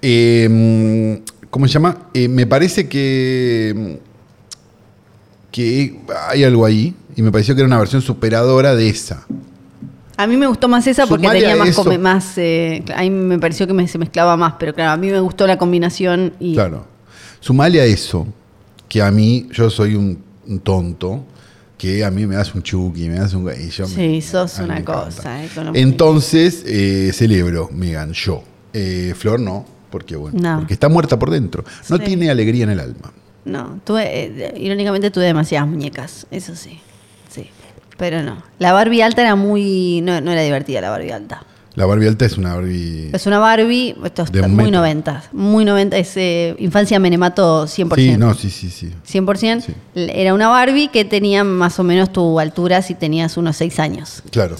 Eh, 0.00 1.20
¿Cómo 1.50 1.66
se 1.66 1.74
llama? 1.74 2.08
Eh, 2.14 2.28
me 2.28 2.46
parece 2.46 2.88
que 2.88 3.98
que 5.50 6.00
hay 6.28 6.44
algo 6.44 6.64
ahí 6.64 6.94
y 7.16 7.22
me 7.22 7.30
pareció 7.32 7.54
que 7.54 7.60
era 7.62 7.66
una 7.66 7.78
versión 7.78 8.02
superadora 8.02 8.74
de 8.74 8.88
esa. 8.88 9.26
A 10.16 10.26
mí 10.26 10.36
me 10.36 10.46
gustó 10.46 10.68
más 10.68 10.86
esa 10.86 11.06
porque 11.06 11.28
tenía 11.28 11.56
más. 11.56 11.68
eso- 11.70 11.82
come- 11.82 11.98
más 11.98 12.36
eh, 12.36 12.84
a 12.94 13.00
mí 13.02 13.10
me 13.10 13.38
pareció 13.38 13.66
que 13.66 13.72
me- 13.72 13.88
se 13.88 13.98
mezclaba 13.98 14.36
más, 14.36 14.54
pero 14.58 14.74
claro, 14.74 14.92
a 14.92 14.96
mí 14.96 15.08
me 15.08 15.18
gustó 15.20 15.46
la 15.46 15.56
combinación 15.56 16.34
y. 16.38 16.54
Claro. 16.54 16.84
Sumale 17.40 17.80
a 17.80 17.84
eso 17.86 18.26
que 18.88 19.00
a 19.00 19.10
mí 19.10 19.48
yo 19.50 19.70
soy 19.70 19.94
un, 19.94 20.22
un 20.46 20.60
tonto 20.60 21.24
que 21.78 22.04
a 22.04 22.10
mí 22.10 22.26
me 22.26 22.34
das 22.34 22.54
un 22.54 22.62
chuki, 22.62 23.08
me 23.08 23.14
das 23.18 23.32
un 23.32 23.50
y 23.50 23.70
yo 23.70 23.88
me- 23.88 23.94
Sí, 23.94 24.20
sos 24.20 24.58
una 24.58 24.84
cosa. 24.84 25.42
eh, 25.42 25.48
Entonces, 25.72 26.62
eh, 26.66 27.10
celebro, 27.14 27.70
Megan, 27.72 28.12
yo. 28.12 28.42
Eh, 28.74 29.14
Flor 29.16 29.40
no, 29.40 29.64
porque 29.90 30.14
bueno, 30.16 30.38
No. 30.38 30.58
porque 30.58 30.74
está 30.74 30.90
muerta 30.90 31.18
por 31.18 31.30
dentro. 31.30 31.64
No 31.88 31.96
Sí. 31.96 32.02
tiene 32.04 32.28
alegría 32.30 32.64
en 32.64 32.70
el 32.70 32.80
alma. 32.80 33.10
No, 33.44 33.80
tuve, 33.84 34.04
eh, 34.06 34.54
irónicamente 34.56 35.10
tuve 35.10 35.24
demasiadas 35.24 35.68
muñecas, 35.68 36.26
eso 36.30 36.54
sí. 36.54 36.80
Sí. 37.30 37.48
Pero 37.96 38.22
no. 38.22 38.42
La 38.58 38.72
Barbie 38.72 39.02
alta 39.02 39.22
era 39.22 39.36
muy. 39.36 40.00
No, 40.02 40.20
no 40.20 40.32
era 40.32 40.42
divertida 40.42 40.80
la 40.80 40.90
Barbie 40.90 41.12
alta. 41.12 41.44
La 41.74 41.86
Barbie 41.86 42.08
alta 42.08 42.24
es 42.26 42.36
una 42.36 42.54
Barbie. 42.54 43.10
Es 43.12 43.26
una 43.26 43.38
Barbie, 43.38 43.94
esto 44.04 44.22
es 44.24 44.32
muy 44.48 44.64
metro. 44.64 44.80
90. 44.80 45.24
Muy 45.32 45.64
90, 45.64 45.96
es 45.98 46.16
eh, 46.16 46.56
infancia 46.58 46.98
menemato 46.98 47.64
100%. 47.66 47.94
Sí, 47.94 48.16
no, 48.16 48.34
sí, 48.34 48.50
sí, 48.50 48.70
sí. 48.70 48.92
100%. 49.08 49.60
Sí. 49.60 49.74
Era 49.94 50.34
una 50.34 50.48
Barbie 50.48 50.88
que 50.88 51.04
tenía 51.04 51.44
más 51.44 51.78
o 51.78 51.84
menos 51.84 52.12
tu 52.12 52.40
altura 52.40 52.82
si 52.82 52.94
tenías 52.94 53.36
unos 53.36 53.56
6 53.56 53.78
años. 53.78 54.22
Claro. 54.30 54.56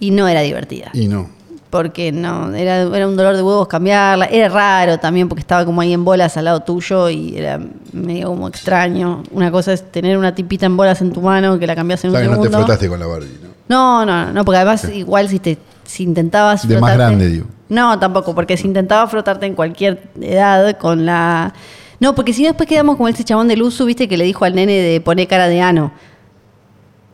Y 0.00 0.10
no 0.10 0.26
era 0.26 0.40
divertida. 0.40 0.90
Y 0.94 1.06
no. 1.06 1.30
Porque 1.72 2.12
no, 2.12 2.54
era, 2.54 2.82
era 2.82 3.08
un 3.08 3.16
dolor 3.16 3.34
de 3.34 3.42
huevos 3.42 3.66
cambiarla. 3.66 4.26
Era 4.26 4.50
raro 4.50 4.98
también 4.98 5.26
porque 5.26 5.40
estaba 5.40 5.64
como 5.64 5.80
ahí 5.80 5.94
en 5.94 6.04
bolas 6.04 6.36
al 6.36 6.44
lado 6.44 6.60
tuyo 6.60 7.08
y 7.08 7.34
era 7.34 7.58
medio 7.94 8.26
como 8.26 8.46
extraño. 8.46 9.22
Una 9.30 9.50
cosa 9.50 9.72
es 9.72 9.90
tener 9.90 10.18
una 10.18 10.34
tipita 10.34 10.66
en 10.66 10.76
bolas 10.76 11.00
en 11.00 11.14
tu 11.14 11.22
mano 11.22 11.58
que 11.58 11.66
la 11.66 11.74
cambias 11.74 12.04
en 12.04 12.10
un 12.10 12.16
que 12.16 12.24
no 12.24 12.28
te 12.28 12.34
segundo. 12.34 12.58
frotaste 12.58 12.90
con 12.90 13.00
la 13.00 13.06
Barbie, 13.06 13.38
¿no? 13.42 13.48
No, 13.68 14.04
no, 14.04 14.34
no, 14.34 14.44
porque 14.44 14.58
además 14.58 14.86
igual 14.92 15.30
si 15.30 15.38
te 15.38 15.56
si 15.84 16.02
intentabas 16.02 16.68
De 16.68 16.78
más 16.78 16.92
grande, 16.94 17.26
digo. 17.26 17.46
No, 17.70 17.98
tampoco, 17.98 18.34
porque 18.34 18.58
si 18.58 18.66
intentaba 18.66 19.06
frotarte 19.06 19.46
en 19.46 19.54
cualquier 19.54 20.10
edad 20.20 20.76
con 20.76 21.06
la 21.06 21.54
No, 22.00 22.14
porque 22.14 22.34
si 22.34 22.42
no 22.42 22.48
después 22.48 22.68
quedamos 22.68 22.96
como 22.96 23.08
ese 23.08 23.24
chabón 23.24 23.48
del 23.48 23.62
uso, 23.62 23.86
viste 23.86 24.08
que 24.08 24.18
le 24.18 24.24
dijo 24.24 24.44
al 24.44 24.54
nene 24.54 24.74
de 24.74 25.00
poner 25.00 25.26
cara 25.26 25.48
de 25.48 25.62
ano. 25.62 25.90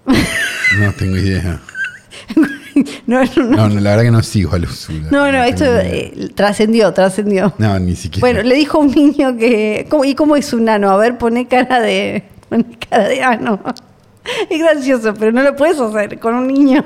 No 0.06 0.92
tengo 0.98 1.16
idea. 1.16 1.60
No, 3.06 3.22
no, 3.24 3.68
no. 3.68 3.80
La 3.80 3.90
verdad 3.90 4.04
que 4.04 4.10
no 4.10 4.22
sigo 4.22 4.54
a 4.54 4.58
Luz. 4.58 4.88
No, 5.10 5.30
no, 5.32 5.42
esto 5.44 5.64
eh, 5.64 6.30
trascendió, 6.34 6.92
trascendió. 6.92 7.52
No, 7.58 7.78
ni 7.78 7.96
siquiera. 7.96 8.20
Bueno, 8.20 8.42
le 8.42 8.54
dijo 8.54 8.78
a 8.78 8.80
un 8.82 8.90
niño 8.90 9.36
que. 9.36 9.86
¿cómo- 9.90 10.04
¿Y 10.04 10.14
cómo 10.14 10.36
es 10.36 10.52
un 10.52 10.68
ano? 10.68 10.90
A 10.90 10.96
ver, 10.96 11.18
pone 11.18 11.46
cara 11.48 11.80
de. 11.80 12.24
Pone 12.48 12.64
cara 12.88 13.08
de 13.08 13.22
ano. 13.22 13.60
Es 14.50 14.58
gracioso, 14.58 15.14
pero 15.18 15.32
no 15.32 15.42
lo 15.42 15.56
puedes 15.56 15.80
hacer 15.80 16.18
con 16.18 16.34
un 16.34 16.46
niño. 16.48 16.84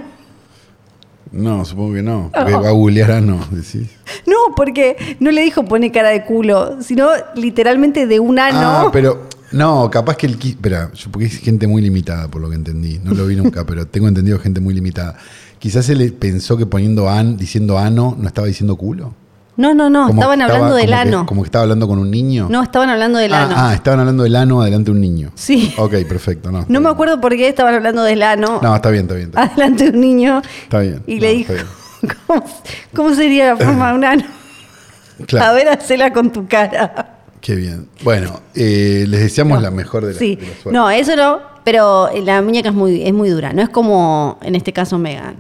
No, 1.32 1.64
supongo 1.64 1.94
que 1.94 2.02
no. 2.02 2.30
Porque 2.34 2.52
va 2.52 2.68
a 2.68 2.72
googlear 2.72 3.10
a 3.12 3.20
no, 3.20 3.44
decís. 3.50 3.88
No, 4.26 4.54
porque 4.54 5.16
no 5.18 5.30
le 5.30 5.40
dijo 5.42 5.64
pone 5.64 5.90
cara 5.90 6.10
de 6.10 6.24
culo, 6.24 6.82
sino 6.82 7.08
literalmente 7.34 8.06
de 8.06 8.20
un 8.20 8.38
ano. 8.38 8.60
Ah, 8.60 8.90
pero. 8.92 9.28
No, 9.50 9.90
capaz 9.90 10.16
que 10.16 10.26
el. 10.26 10.38
Espera, 10.42 10.90
yo- 10.94 11.10
porque 11.10 11.26
es 11.26 11.38
gente 11.38 11.66
muy 11.66 11.82
limitada, 11.82 12.28
por 12.28 12.40
lo 12.40 12.48
que 12.48 12.56
entendí. 12.56 12.98
No 13.02 13.12
lo 13.14 13.26
vi 13.26 13.36
nunca, 13.36 13.64
pero 13.66 13.86
tengo 13.86 14.08
entendido 14.08 14.38
gente 14.38 14.60
muy 14.60 14.72
limitada. 14.74 15.16
Quizás 15.62 15.88
él 15.90 16.12
pensó 16.14 16.56
que 16.56 16.66
poniendo 16.66 17.08
an, 17.08 17.36
diciendo 17.36 17.78
ano, 17.78 18.16
no 18.18 18.26
estaba 18.26 18.48
diciendo 18.48 18.74
culo. 18.74 19.14
No, 19.56 19.74
no, 19.74 19.88
no, 19.88 20.08
Como 20.08 20.20
estaban 20.22 20.40
estaba- 20.40 20.56
hablando 20.58 20.74
del 20.76 20.86
que- 20.88 20.94
ano. 20.94 21.24
como 21.24 21.42
que 21.42 21.46
estaba 21.46 21.62
hablando 21.62 21.86
con 21.86 22.00
un 22.00 22.10
niño. 22.10 22.48
No, 22.50 22.64
estaban 22.64 22.90
hablando 22.90 23.20
del 23.20 23.32
ah, 23.32 23.44
ano. 23.44 23.54
ah, 23.56 23.72
estaban 23.74 24.00
hablando 24.00 24.24
del 24.24 24.34
ano 24.34 24.60
adelante 24.60 24.86
de 24.90 24.94
un 24.96 25.00
niño. 25.00 25.30
Sí. 25.36 25.72
Ok, 25.78 25.92
perfecto. 26.08 26.50
No, 26.50 26.64
No 26.68 26.80
me 26.80 26.88
acuerdo 26.88 27.20
por 27.20 27.36
qué 27.36 27.46
estaban 27.48 27.74
hablando 27.76 28.02
del 28.02 28.22
ano 28.24 28.58
No, 28.60 28.74
está 28.74 28.90
bien, 28.90 29.02
está 29.04 29.14
bien. 29.14 29.28
Está 29.28 29.40
bien. 29.42 29.52
adelante 29.52 29.84
de 29.84 29.90
un 29.90 30.00
niño. 30.00 30.42
Está 30.64 30.80
bien. 30.80 31.02
Y 31.06 31.14
No, 31.14 31.20
le 31.20 31.30
dijo, 31.34 31.52
¿cómo, 32.26 32.44
cómo 32.92 33.14
sería 33.14 33.54
la 33.54 33.56
forma 33.56 33.90
de 33.92 33.94
un 33.98 34.04
ano? 34.04 34.24
Claro. 35.26 35.46
A 35.46 35.52
ver, 35.52 35.68
hacela 35.68 36.12
con 36.12 36.32
tu 36.32 36.48
cara. 36.48 37.11
Qué 37.42 37.54
bien. 37.56 37.88
Bueno, 38.04 38.40
eh, 38.54 39.04
les 39.08 39.20
deseamos 39.20 39.60
la 39.60 39.70
mejor 39.70 40.02
de 40.06 40.12
las 40.12 40.18
Sí, 40.18 40.36
de 40.36 40.70
no, 40.72 40.88
eso 40.90 41.14
no, 41.16 41.40
pero 41.64 42.08
la 42.24 42.40
muñeca 42.40 42.70
es 42.70 42.74
muy, 42.74 43.02
es 43.02 43.12
muy 43.12 43.28
dura. 43.28 43.52
No 43.52 43.60
es 43.62 43.68
como 43.68 44.38
en 44.42 44.54
este 44.54 44.72
caso 44.72 44.96
Megan. 44.98 45.36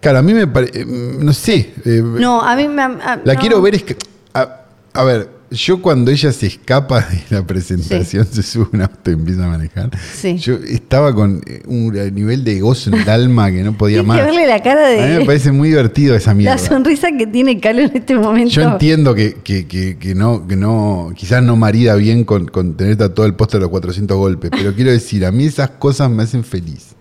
Claro, 0.00 0.18
a 0.20 0.22
mí 0.22 0.32
me 0.32 0.46
parece. 0.46 0.86
No 0.86 1.32
sé. 1.34 1.74
eh, 1.84 2.00
No, 2.02 2.40
a 2.40 2.56
mí 2.56 2.68
me. 2.68 2.80
a- 2.82 3.20
La 3.24 3.34
no. 3.34 3.40
quiero 3.40 3.60
ver 3.60 3.74
es 3.74 3.82
que. 3.82 3.96
A, 4.32 4.60
a 4.94 5.04
ver, 5.04 5.28
yo 5.50 5.82
cuando 5.82 6.10
ella 6.10 6.32
se 6.32 6.46
escapa 6.46 7.00
de 7.00 7.22
la 7.30 7.46
presentación, 7.46 8.26
se 8.30 8.42
sube 8.42 8.68
un 8.72 8.82
auto 8.82 9.10
y 9.10 9.14
empieza 9.14 9.44
a 9.44 9.48
manejar. 9.48 9.90
Sí. 10.14 10.36
Yo 10.38 10.54
estaba 10.54 11.14
con 11.14 11.42
eh, 11.46 11.62
un 11.66 11.92
nivel 12.14 12.44
de 12.44 12.60
gozo 12.60 12.90
en 12.90 13.00
el 13.00 13.08
alma 13.08 13.50
que 13.50 13.62
no 13.62 13.76
podía 13.76 14.02
más. 14.02 14.18
que 14.18 14.24
verle 14.26 14.46
la 14.46 14.62
cara 14.62 14.86
A 14.86 14.90
mí 14.90 15.12
me 15.12 15.18
de. 15.18 15.24
parece 15.24 15.50
muy 15.50 15.70
divertido 15.70 16.14
esa 16.14 16.34
mierda. 16.34 16.54
La 16.54 16.58
sonrisa 16.58 17.08
que 17.16 17.26
tiene 17.26 17.58
Calo 17.58 17.80
en 17.80 17.96
este 17.96 18.14
momento. 18.14 18.50
Yo 18.50 18.62
entiendo 18.62 19.14
que, 19.14 19.34
que, 19.42 19.66
que, 19.66 19.98
que 19.98 20.14
no, 20.14 20.46
que 20.46 20.56
no, 20.56 21.12
quizás 21.16 21.42
no 21.42 21.56
marida 21.56 21.96
bien 21.96 22.24
con, 22.24 22.46
con 22.46 22.76
tener 22.76 22.96
todo 22.96 23.26
el 23.26 23.34
póster 23.34 23.58
de 23.58 23.62
los 23.62 23.70
400 23.70 24.16
golpes, 24.16 24.50
pero 24.50 24.74
quiero 24.74 24.92
decir, 24.92 25.26
a 25.26 25.32
mí 25.32 25.46
esas 25.46 25.70
cosas 25.70 26.10
me 26.10 26.22
hacen 26.22 26.44
feliz. 26.44 26.94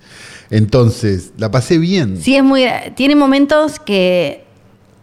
Entonces, 0.49 1.33
la 1.37 1.51
pasé 1.51 1.77
bien. 1.77 2.17
Sí, 2.19 2.35
es 2.35 2.43
muy. 2.43 2.65
Tiene 2.95 3.15
momentos 3.15 3.79
que 3.79 4.43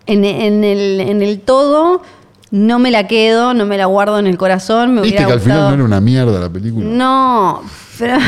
en, 0.07 0.25
en 0.25 0.65
el, 0.65 1.01
en 1.01 1.23
el 1.23 1.41
todo 1.41 2.03
no 2.51 2.79
me 2.79 2.91
la 2.91 3.07
quedo, 3.07 3.55
no 3.55 3.67
me 3.67 3.77
la 3.77 3.87
guardo 3.87 4.19
en 4.19 4.27
el 4.27 4.39
corazón. 4.39 4.95
Me 4.95 5.01
Viste 5.03 5.25
que 5.27 5.33
al 5.33 5.41
final 5.41 5.61
no 5.69 5.75
era 5.75 5.85
una 5.85 6.01
mierda 6.01 6.39
la 6.41 6.49
película. 6.51 6.87
No, 6.87 7.63
pero 7.99 8.19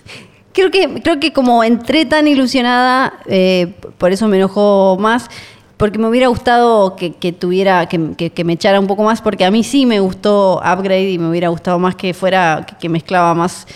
creo 0.52 0.70
que, 0.70 1.00
creo 1.02 1.20
que 1.20 1.32
como 1.32 1.62
entré 1.64 2.04
tan 2.04 2.26
ilusionada, 2.26 3.14
eh, 3.26 3.74
por 3.98 4.12
eso 4.12 4.26
me 4.28 4.36
enojó 4.38 4.96
más, 5.00 5.28
porque 5.76 5.98
me 5.98 6.08
hubiera 6.08 6.26
gustado 6.26 6.96
que, 6.96 7.12
que 7.14 7.32
tuviera, 7.32 7.86
que, 7.86 8.14
que- 8.16 8.30
que 8.30 8.44
me 8.44 8.54
echara 8.54 8.80
un 8.80 8.88
poco 8.88 9.04
más, 9.04 9.22
porque 9.22 9.44
a 9.44 9.50
mí 9.52 9.62
sí 9.62 9.86
me 9.86 10.00
gustó 10.00 10.56
Upgrade 10.58 11.10
y 11.12 11.18
me 11.18 11.28
hubiera 11.30 11.48
gustado 11.48 11.78
más 11.78 11.94
que 11.94 12.14
fuera, 12.14 12.64
que, 12.66 12.74
que 12.76 12.88
mezclaba 12.88 13.32
más 13.34 13.66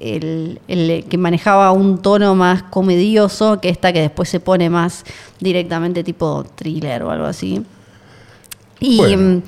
el, 0.00 0.58
el- 0.68 1.04
que 1.08 1.18
manejaba 1.18 1.70
un 1.72 2.00
tono 2.00 2.34
más 2.34 2.62
comedioso 2.62 3.60
que 3.60 3.68
esta 3.68 3.92
que 3.92 4.00
después 4.00 4.28
se 4.30 4.40
pone 4.40 4.70
más 4.70 5.04
directamente 5.40 6.02
tipo 6.02 6.44
thriller 6.54 7.02
o 7.02 7.10
algo 7.10 7.26
así. 7.26 7.62
Y 8.86 8.96
Bueno. 8.98 9.22
mm, 9.36 9.42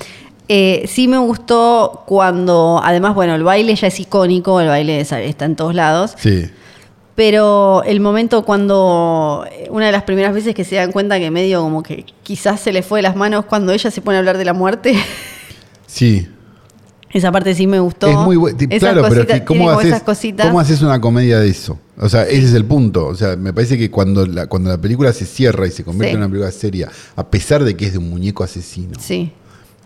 eh, 0.49 0.85
sí 0.89 1.09
me 1.09 1.19
gustó 1.19 2.03
cuando, 2.07 2.81
además, 2.83 3.15
bueno, 3.15 3.35
el 3.35 3.43
baile 3.43 3.75
ya 3.75 3.89
es 3.89 3.99
icónico, 4.01 4.61
el 4.61 4.69
baile 4.69 5.01
es- 5.01 5.13
está 5.13 5.45
en 5.45 5.57
todos 5.57 5.75
lados, 5.75 6.15
Sí. 6.17 6.49
pero 7.15 7.83
el 7.85 8.01
momento 8.01 8.45
cuando, 8.45 9.45
una 9.71 9.87
de 9.87 9.93
las 9.93 10.05
primeras 10.05 10.33
veces 10.35 10.55
que 10.55 10.65
se 10.65 10.77
dan 10.77 10.93
cuenta 10.93 11.19
que 11.19 11.31
medio 11.31 11.63
como 11.63 11.83
que 11.83 12.05
quizás 12.23 12.61
se 12.61 12.73
le 12.73 12.83
fue 12.83 12.99
de 12.99 13.03
las 13.03 13.17
manos 13.17 13.45
cuando 13.47 13.73
ella 13.73 13.91
se 13.91 14.01
pone 14.01 14.17
a 14.17 14.21
hablar 14.21 14.39
de 14.39 14.45
la 14.45 14.53
muerte, 14.53 14.95
Sí. 15.87 16.29
Esa 17.17 17.33
parte 17.33 17.55
sí 17.55 17.67
me 17.67 17.81
gustó. 17.81 18.07
Es 18.09 18.17
muy 18.17 18.37
bueno. 18.37 18.57
Esas 18.61 18.79
Claro, 18.79 19.03
pero 19.09 19.23
cositas- 19.27 19.41
¿cómo 19.43 19.71
haces. 19.71 20.03
¿cómo 20.43 20.61
haces 20.61 20.83
una 20.83 21.01
comedia 21.01 21.41
de 21.41 21.49
eso? 21.49 21.79
O 21.99 22.09
sea, 22.09 22.23
ese 22.25 22.47
es 22.47 22.53
el 22.55 22.65
punto. 22.65 23.07
O 23.07 23.15
sea, 23.15 23.37
me 23.37 23.53
parece 23.53 23.77
que 23.79 23.91
cuando 23.91 24.27
la, 24.27 24.47
cuando 24.47 24.71
la 24.71 24.81
película 24.81 25.13
se 25.13 25.25
cierra 25.27 25.67
y 25.67 25.71
se 25.71 25.83
convierte 25.85 26.11
Sí. 26.13 26.15
en 26.15 26.19
una 26.19 26.29
película 26.29 26.51
seria, 26.53 26.89
a 27.17 27.27
pesar 27.31 27.65
de 27.65 27.77
que 27.77 27.87
es 27.87 27.93
de 27.93 27.99
un 27.99 28.11
muñeco 28.11 28.45
asesino, 28.45 28.99
Sí, 29.01 29.33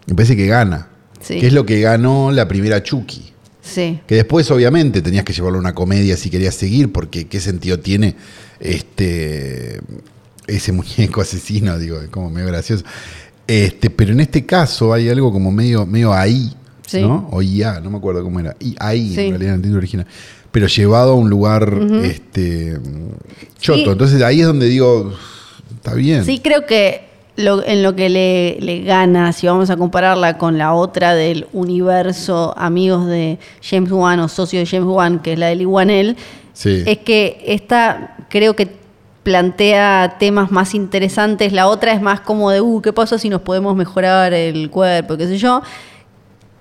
me 0.07 0.15
parece 0.15 0.37
que 0.37 0.47
gana. 0.47 0.89
Sí. 1.21 1.39
Que 1.39 1.47
es 1.49 1.53
lo 1.53 1.65
que 1.67 1.81
ganó 1.81 2.31
la 2.33 2.49
primera 2.49 2.83
Chucky. 2.83 3.33
sí. 3.63 4.01
Que 4.07 4.15
después, 4.17 4.51
obviamente, 4.51 5.03
tenías 5.03 5.25
que 5.25 5.33
llevarlo 5.33 5.59
a 5.59 5.61
una 5.61 5.75
comedia 5.75 6.17
si 6.17 6.31
querías 6.31 6.55
seguir, 6.55 6.91
porque 6.93 7.27
qué 7.29 7.41
sentido 7.41 7.79
tiene 7.79 8.17
este 8.59 9.81
ese 10.47 10.73
muñeco 10.73 11.21
asesino, 11.21 11.79
digo, 11.79 12.01
es 12.01 12.09
como 12.09 12.31
medio 12.31 12.49
gracioso. 12.49 12.85
Este, 13.47 13.91
pero 13.91 14.13
en 14.13 14.21
este 14.21 14.47
caso 14.47 14.93
hay 14.93 15.09
algo 15.09 15.33
como 15.33 15.51
medio, 15.53 15.85
medio 15.87 16.13
ahí, 16.15 16.53
Sí. 16.91 17.03
¿no? 17.03 17.29
O 17.31 17.41
IA, 17.43 17.81
no 17.81 17.91
me 17.91 17.99
acuerdo 17.99 18.23
cómo 18.23 18.41
era. 18.41 18.57
Y 18.61 18.75
ahí, 18.81 19.15
Sí. 19.15 19.21
en 19.23 19.31
realidad, 19.31 19.51
en 19.55 19.57
el 19.57 19.63
título 19.63 19.79
original. 19.79 20.07
Pero 20.51 20.67
llevado 20.67 21.13
a 21.13 21.15
un 21.15 21.31
lugar 21.31 21.73
este, 22.03 22.77
choto. 23.61 23.79
Sí. 23.79 23.89
Entonces 23.89 24.23
ahí 24.23 24.41
es 24.41 24.47
donde 24.47 24.67
digo, 24.67 25.13
está 25.77 25.95
bien. 25.95 26.25
Sí, 26.25 26.41
creo 26.41 26.67
que 26.67 27.09
lo- 27.37 27.65
en 27.65 27.83
lo 27.85 27.95
que 27.95 28.09
le, 28.09 28.59
le 28.61 28.83
gana, 28.83 29.33
si 29.33 29.47
vamos 29.47 29.71
a 29.71 29.77
compararla 29.77 30.37
con 30.39 30.59
la 30.59 30.75
otra 30.75 31.15
del 31.15 31.47
universo 31.53 32.53
amigos 32.59 33.07
de 33.07 33.39
James 33.63 33.93
Wan 33.93 34.19
o 34.21 34.29
socio 34.29 34.59
de 34.59 34.67
James 34.67 34.89
Wan, 34.89 35.21
que 35.21 35.35
es 35.35 35.39
la 35.39 35.47
de 35.47 35.55
Lee 35.57 35.67
Wanell, 35.67 36.17
Sí. 36.53 36.83
es 36.85 36.99
que 36.99 37.43
esta 37.47 38.17
creo 38.29 38.55
que 38.57 38.69
plantea 39.23 40.17
temas 40.19 40.51
más 40.51 40.75
interesantes. 40.75 41.53
La 41.53 41.69
otra 41.69 41.93
es 41.93 42.03
más 42.03 42.21
como 42.21 42.51
de, 42.51 42.61
uh, 42.61 42.81
¿qué 42.83 42.93
pasa 42.93 43.19
si 43.19 43.29
nos 43.29 43.43
podemos 43.43 43.77
mejorar 43.77 44.33
el 44.33 44.71
cuerpo? 44.71 45.17
qué 45.17 45.27
sé 45.27 45.39
yo. 45.39 45.63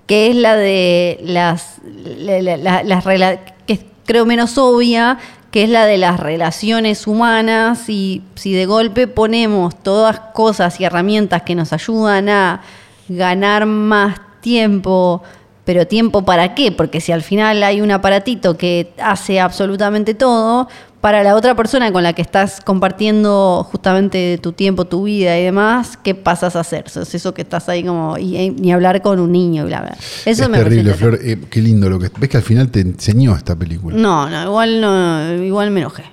Que 0.10 0.30
es 0.32 0.36
la 0.36 0.56
de 0.56 1.20
las, 1.24 1.76
la- 2.04 2.42
la- 2.58 2.58
la- 2.58 2.84
las 2.84 3.38
que 3.68 3.80
creo 4.06 4.26
menos 4.26 4.58
obvia, 4.58 5.20
que 5.52 5.64
es 5.64 5.70
la 5.70 5.86
de 5.86 5.98
las 5.98 6.20
relaciones 6.20 7.08
humanas 7.08 7.88
y 7.90 8.24
si 8.36 8.52
de 8.54 8.66
golpe 8.66 9.08
ponemos 9.08 9.82
todas 9.82 10.20
cosas 10.34 10.80
y 10.80 10.84
herramientas 10.86 11.44
que 11.44 11.54
nos 11.56 11.74
ayudan 11.74 12.28
a 12.28 12.62
ganar 13.08 13.66
más 13.68 14.20
tiempo, 14.42 15.22
pero 15.66 15.86
tiempo 15.86 16.24
para 16.26 16.56
qué? 16.56 16.72
Porque 16.72 17.02
si 17.02 17.12
al 17.12 17.22
final 17.22 17.62
hay 17.64 17.82
un 17.82 17.92
aparatito 17.92 18.58
que 18.58 18.92
hace 19.00 19.40
absolutamente 19.40 20.14
todo, 20.16 20.68
para 21.02 21.24
la 21.24 21.36
otra 21.36 21.56
persona 21.56 21.92
con 21.92 22.04
la 22.04 22.14
que 22.14 22.22
estás 22.22 22.60
compartiendo 22.62 23.66
justamente 23.72 24.38
tu 24.42 24.52
tiempo, 24.52 24.86
tu 24.86 25.04
vida 25.04 25.40
y 25.40 25.44
demás, 25.44 25.98
¿qué 26.04 26.14
pasas 26.14 26.56
a 26.56 26.60
hacer? 26.60 26.86
Es 26.88 27.16
eso 27.16 27.34
que 27.34 27.42
estás 27.42 27.70
ahí 27.70 27.84
como, 27.84 28.18
y, 28.18 28.36
y 28.38 28.50
ni 28.50 28.74
hablar 28.74 29.02
con 29.02 29.20
un 29.20 29.32
niño, 29.32 29.66
bla, 29.66 29.82
bla. 29.82 29.98
Eso 30.26 30.44
es 30.44 30.50
me 30.50 30.58
terrible, 30.58 30.94
Flor. 30.94 31.20
Eh, 31.22 31.40
qué 31.50 31.62
lindo 31.62 31.90
lo 31.90 32.00
que. 32.00 32.10
Ves 32.20 32.30
que 32.30 32.38
al 32.38 32.44
final 32.44 32.70
te 32.70 32.82
enseñó 32.82 33.36
esta 33.36 33.56
película. 33.56 33.96
no, 33.96 34.30
no, 34.30 34.44
igual 34.44 34.82
no, 34.82 35.34
igual 35.44 35.72
me 35.72 35.80
enojé. 35.80 36.04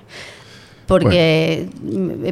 Porque, 0.85 1.69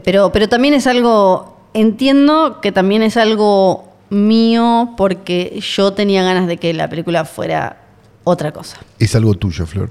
pero, 0.06 0.32
pero 0.32 0.48
también 0.48 0.74
es 0.74 0.88
algo, 0.88 1.58
entiendo 1.74 2.62
que 2.62 2.72
también 2.72 3.04
es 3.04 3.18
algo 3.18 3.94
mío 4.10 4.94
porque 4.96 5.60
yo 5.76 5.92
tenía 5.92 6.24
ganas 6.24 6.48
de 6.48 6.56
que 6.56 6.74
la 6.74 6.88
película 6.88 7.26
fuera 7.26 7.82
otra 8.24 8.54
cosa. 8.54 8.78
Es 8.98 9.14
algo 9.14 9.34
tuyo, 9.34 9.66
Flor. 9.66 9.90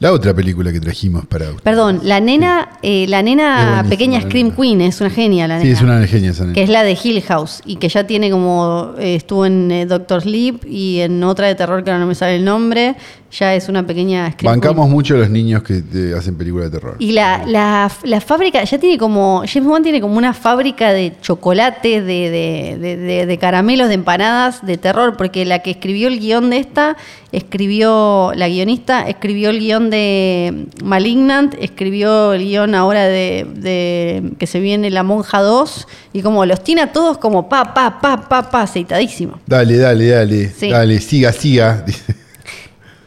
La 0.00 0.12
otra 0.12 0.32
película 0.32 0.72
que 0.72 0.78
trajimos 0.80 1.26
para 1.26 1.48
usted. 1.50 1.62
Perdón, 1.64 2.00
la 2.04 2.20
nena, 2.20 2.70
eh, 2.82 3.06
la 3.08 3.20
nena 3.22 3.84
pequeña 3.88 4.20
Scream. 4.20 4.52
Queen 4.52 4.80
es 4.80 5.00
una 5.00 5.10
genia 5.10 5.48
la 5.48 5.58
Sí, 5.58 5.64
nena. 5.66 5.76
es 5.76 5.82
una 5.82 6.06
genia 6.06 6.30
esa 6.30 6.42
nena. 6.44 6.54
que 6.54 6.62
es 6.62 6.68
la 6.68 6.84
de 6.84 6.96
Hill 7.02 7.20
House 7.22 7.62
y 7.66 7.76
que 7.76 7.88
ya 7.88 8.06
tiene 8.06 8.30
como 8.30 8.92
eh, 8.98 9.16
estuvo 9.16 9.44
en 9.44 9.70
eh, 9.72 9.86
Doctor 9.86 10.22
Sleep 10.22 10.64
y 10.66 11.00
en 11.00 11.22
otra 11.24 11.48
de 11.48 11.56
terror 11.56 11.82
que 11.82 11.90
ahora 11.90 12.00
no 12.00 12.06
me 12.06 12.14
sale 12.14 12.36
el 12.36 12.44
nombre, 12.44 12.94
ya 13.30 13.54
es 13.54 13.68
una 13.68 13.86
pequeña 13.86 14.34
Bancamos 14.42 14.88
mucho 14.88 15.14
a 15.14 15.18
los 15.18 15.30
niños 15.30 15.62
que 15.62 15.82
te 15.82 16.14
hacen 16.14 16.36
películas 16.36 16.70
de 16.70 16.78
terror. 16.78 16.96
Y 16.98 17.12
la, 17.12 17.44
la, 17.46 17.90
la 18.04 18.20
fábrica, 18.20 18.64
ya 18.64 18.78
tiene 18.78 18.96
como, 18.98 19.42
James 19.46 19.68
Wan 19.68 19.82
tiene 19.82 20.00
como 20.00 20.16
una 20.16 20.32
fábrica 20.32 20.92
de 20.92 21.12
chocolate, 21.20 22.00
de, 22.02 22.30
de, 22.30 22.78
de- 22.80 22.96
de- 22.96 23.26
de 23.26 23.38
caramelos, 23.38 23.88
de 23.88 23.94
empanadas, 23.94 24.64
de 24.64 24.76
terror, 24.78 25.16
porque 25.16 25.44
la 25.44 25.58
que 25.60 25.70
escribió 25.72 26.08
el 26.08 26.18
guion 26.20 26.50
de 26.50 26.58
esta, 26.58 26.96
escribió, 27.32 28.32
la 28.34 28.48
guionista, 28.48 29.02
escribió 29.08 29.50
el 29.50 29.58
guion 29.60 29.90
de 29.90 30.66
Malignant, 30.82 31.54
escribió 31.60 32.32
el 32.32 32.42
guion 32.44 32.74
ahora 32.74 33.04
de, 33.04 33.46
de 33.54 34.32
que 34.38 34.46
se 34.46 34.60
viene 34.60 34.90
La 34.90 35.02
Monja 35.02 35.40
2, 35.40 35.86
y 36.12 36.22
como 36.22 36.44
los 36.46 36.62
tiene 36.64 36.82
a 36.82 36.92
todos 36.92 37.18
como 37.18 37.48
pa, 37.48 37.74
pa, 37.74 38.00
pa, 38.00 38.28
pa, 38.28 38.50
pa, 38.50 38.62
aceitadísimo. 38.62 39.38
Dale, 39.46 39.76
dale, 39.78 40.06
dale. 40.08 40.48
Sí. 40.50 40.70
Dale, 40.70 40.98
siga, 41.00 41.32
siga. 41.32 41.82
dice. 41.86 42.14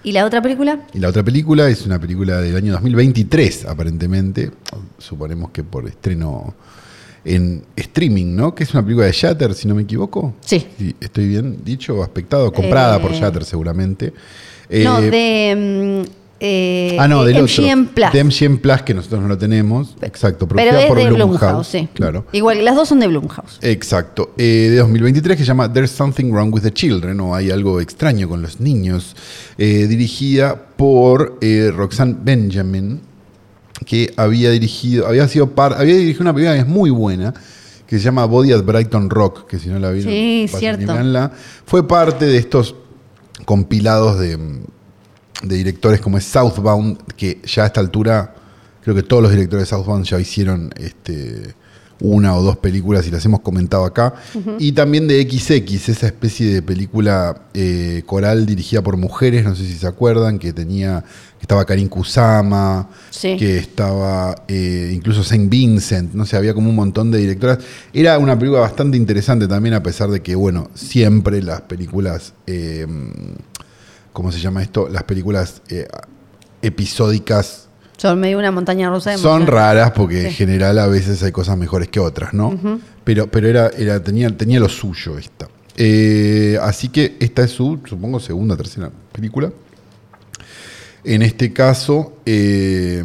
¿Y 0.03 0.11
la 0.11 0.25
otra 0.25 0.41
película? 0.41 0.87
Y 0.93 0.99
la 0.99 1.09
otra 1.09 1.23
película 1.23 1.69
es 1.69 1.85
una 1.85 1.99
película 1.99 2.41
del 2.41 2.55
año 2.55 2.73
2023, 2.73 3.65
aparentemente. 3.65 4.51
Suponemos 4.97 5.51
que 5.51 5.63
por 5.63 5.87
estreno 5.87 6.55
en 7.23 7.63
streaming, 7.75 8.35
¿no? 8.35 8.55
Que 8.55 8.63
es 8.63 8.73
una 8.73 8.83
película 8.83 9.05
de 9.05 9.11
Shatter, 9.11 9.53
si 9.53 9.67
no 9.67 9.75
me 9.75 9.83
equivoco. 9.83 10.33
Sí. 10.41 10.65
estoy 10.99 11.27
bien 11.27 11.59
dicho, 11.63 12.01
aspectado, 12.01 12.51
comprada 12.51 12.97
Eh, 12.97 12.99
por 12.99 13.11
Shatter 13.13 13.45
seguramente. 13.45 14.13
no, 14.71 14.99
Eh, 14.99 15.11
de... 15.11 16.05
eh, 16.43 16.97
Ah, 16.99 17.07
no, 17.07 17.23
del 17.23 17.43
MGM 17.43 17.83
otro. 17.83 17.93
Plus. 17.93 18.11
De 18.13 18.23
MGM 18.23 18.57
Plus, 18.57 18.81
que 18.81 18.93
nosotros 18.95 19.21
no 19.21 19.27
lo 19.27 19.37
tenemos. 19.37 19.95
Exacto, 20.01 20.47
Pero 20.47 20.57
producida 20.57 20.81
es 20.81 20.87
por 20.87 20.97
de 20.97 21.09
Blumhouse. 21.11 21.39
Blumhouse, 21.39 21.67
sí. 21.67 21.87
Claro. 21.93 22.25
Igual, 22.31 22.65
las 22.65 22.75
dos 22.75 22.89
son 22.89 22.99
de 22.99 23.07
Blumhouse. 23.07 23.59
Exacto. 23.61 24.33
Eh, 24.37 24.69
de 24.71 24.77
2023 24.77 25.37
que 25.37 25.43
se 25.43 25.47
llama 25.47 25.71
There's 25.71 25.91
Something 25.91 26.31
Wrong 26.31 26.53
with 26.53 26.63
the 26.63 26.73
Children 26.73 27.19
o 27.19 27.35
Hay 27.35 27.51
algo 27.51 27.79
extraño 27.79 28.27
con 28.27 28.41
los 28.41 28.59
niños. 28.59 29.15
eh, 29.57 29.85
dirigida 29.87 30.55
por 30.75 31.37
Roxanne 31.75 32.15
Benjamin, 32.23 33.01
que 33.85 34.11
había 34.17 34.49
dirigido, 34.51 35.07
había 35.07 35.27
sido 35.27 35.51
par, 35.51 35.73
había 35.77 35.95
dirigido 35.95 36.21
una 36.23 36.33
película 36.33 36.55
que 36.55 36.61
es 36.61 36.67
muy 36.67 36.89
buena, 36.89 37.33
que 37.85 37.97
se 37.97 38.03
llama 38.05 38.25
Body 38.25 38.51
at 38.53 38.63
Brighton 38.63 39.09
Rock, 39.09 39.47
que 39.47 39.59
si 39.59 39.69
no 39.69 39.77
la 39.77 39.91
vieron, 39.91 40.11
Sí, 40.11 40.47
cierto. 40.57 40.93
Fue 41.65 41.87
parte 41.87 42.25
de 42.25 42.37
estos 42.37 42.75
compilados 43.45 44.19
de, 44.19 44.37
de 45.41 45.55
directores 45.55 45.99
como 46.01 46.17
es 46.17 46.25
Southbound, 46.25 46.97
que 47.15 47.41
ya 47.45 47.63
a 47.63 47.67
esta 47.67 47.79
altura 47.81 48.35
creo 48.83 48.95
que 48.95 49.03
todos 49.03 49.21
los 49.23 49.31
directores 49.31 49.63
de 49.63 49.75
Southbound 49.75 50.05
ya 50.05 50.19
hicieron 50.19 50.71
este, 50.77 51.53
una 51.99 52.35
o 52.35 52.41
dos 52.41 52.57
películas 52.57 53.05
y 53.07 53.11
las 53.11 53.23
hemos 53.25 53.41
comentado 53.41 53.85
acá. 53.85 54.15
Y 54.57 54.71
también 54.71 55.07
de 55.07 55.21
XX, 55.21 55.89
esa 55.89 56.07
especie 56.07 56.51
de 56.51 56.61
película 56.63 57.43
eh, 57.53 58.01
coral 58.07 58.45
dirigida 58.47 58.81
por 58.81 58.97
mujeres, 58.97 59.43
no 59.43 59.55
sé 59.55 59.65
si 59.67 59.73
se 59.77 59.85
acuerdan, 59.85 60.39
que 60.39 60.51
tenía, 60.51 61.03
que 61.37 61.43
estaba 61.43 61.63
Karin 61.63 61.87
Kusama, 61.89 62.89
Sí. 63.11 63.37
que 63.37 63.57
estaba 63.57 64.33
eh, 64.47 64.91
incluso 64.95 65.23
Saint 65.23 65.47
Vincent, 65.47 66.15
no 66.15 66.25
sé, 66.25 66.37
había 66.37 66.55
como 66.55 66.71
un 66.71 66.75
montón 66.75 67.11
de 67.11 67.19
directoras. 67.19 67.59
Era 67.93 68.17
una 68.17 68.35
película 68.37 68.61
bastante 68.61 68.97
interesante 68.97 69.47
también, 69.47 69.75
a 69.75 69.83
pesar 69.83 70.09
de 70.09 70.21
que, 70.23 70.33
bueno, 70.33 70.71
siempre 70.73 71.43
las 71.43 71.61
películas, 71.61 72.33
eh, 72.47 72.87
¿cómo 74.13 74.31
se 74.31 74.39
llama 74.39 74.61
esto? 74.61 74.87
Las 74.89 75.03
películas 75.03 75.61
eh, 75.69 75.87
episódicas 76.61 77.67
Son 77.97 78.19
medio 78.19 78.37
una 78.37 78.51
montaña 78.51 78.89
rusa 78.89 79.11
de 79.11 79.17
son 79.17 79.47
raras 79.47 79.91
porque 79.91 80.27
en 80.27 80.33
general 80.33 80.79
a 80.79 80.87
veces 80.87 81.21
hay 81.23 81.31
cosas 81.31 81.57
mejores 81.57 81.87
que 81.89 81.99
otras, 81.99 82.33
¿no? 82.33 82.57
Pero, 83.03 83.27
pero 83.27 83.47
era, 83.47 83.69
era, 83.69 84.03
tenía, 84.03 84.35
tenía 84.35 84.59
lo 84.59 84.69
suyo 84.69 85.17
esta. 85.17 85.47
Eh, 85.77 86.57
así 86.61 86.89
que 86.89 87.17
esta 87.19 87.43
es 87.43 87.51
su, 87.51 87.79
supongo, 87.85 88.19
segunda, 88.19 88.55
tercera 88.55 88.91
película. 89.11 89.51
En 91.03 91.23
este 91.23 91.51
caso, 91.51 92.17
eh, 92.25 93.03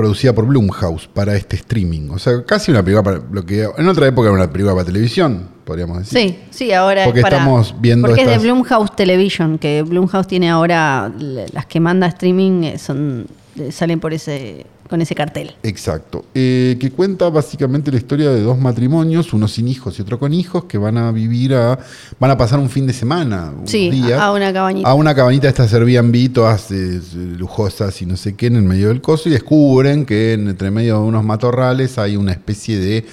producida 0.00 0.32
por 0.32 0.46
Blumhouse 0.46 1.06
para 1.06 1.36
este 1.36 1.56
streaming. 1.56 2.08
O 2.10 2.18
sea, 2.18 2.42
casi 2.44 2.70
una 2.70 2.82
película 2.82 3.02
para 3.02 3.22
lo 3.30 3.44
que 3.44 3.68
en 3.76 3.88
otra 3.88 4.06
época 4.06 4.28
era 4.28 4.36
una 4.36 4.50
película 4.50 4.74
para 4.74 4.86
televisión, 4.86 5.48
podríamos 5.64 5.98
decir. 5.98 6.18
Sí, 6.18 6.38
sí, 6.50 6.72
ahora 6.72 7.04
Porque 7.04 7.20
es 7.20 7.22
para, 7.22 7.36
estamos 7.36 7.74
viendo 7.78 8.08
Porque 8.08 8.22
es 8.22 8.28
de 8.28 8.38
Blumhouse 8.38 8.96
Television, 8.96 9.58
que 9.58 9.82
Blumhouse 9.82 10.26
tiene 10.26 10.48
ahora 10.48 11.12
las 11.52 11.66
que 11.66 11.80
manda 11.80 12.06
streaming 12.06 12.62
eh, 12.64 12.78
son 12.78 13.26
salen 13.70 14.00
por 14.00 14.12
ese 14.12 14.66
con 14.88 15.00
ese 15.00 15.14
cartel. 15.14 15.52
Exacto. 15.62 16.24
Eh, 16.34 16.76
que 16.80 16.90
cuenta 16.90 17.28
básicamente 17.30 17.92
la 17.92 17.98
historia 17.98 18.30
de 18.30 18.40
dos 18.42 18.58
matrimonios, 18.58 19.32
uno 19.32 19.46
sin 19.46 19.68
hijos 19.68 19.96
y 19.98 20.02
otro 20.02 20.18
con 20.18 20.34
hijos, 20.34 20.64
que 20.64 20.78
van 20.78 20.98
a 20.98 21.12
vivir 21.12 21.54
a. 21.54 21.78
van 22.18 22.30
a 22.32 22.36
pasar 22.36 22.58
un 22.58 22.68
fin 22.68 22.86
de 22.88 22.92
semana, 22.92 23.52
unos 23.56 23.70
Sí, 23.70 23.90
a 24.12 24.32
una 24.32 24.52
cabañita. 24.52 24.88
A 24.88 24.94
una 24.94 25.14
cabañita 25.14 25.42
de 25.46 25.50
estas 25.50 25.72
Airbnb, 25.74 26.32
todas 26.32 26.70
eh, 26.72 27.00
lujosas 27.14 28.02
y 28.02 28.06
no 28.06 28.16
sé 28.16 28.34
qué, 28.34 28.46
en 28.46 28.56
el 28.56 28.62
medio 28.62 28.88
del 28.88 29.00
coso, 29.00 29.28
y 29.28 29.32
descubren 29.32 30.04
que 30.04 30.32
en- 30.32 30.48
entre 30.48 30.70
medio 30.72 30.94
de 30.96 31.02
unos 31.04 31.22
matorrales 31.24 31.96
hay 31.98 32.16
una 32.16 32.32
especie 32.32 32.78
de. 32.78 33.06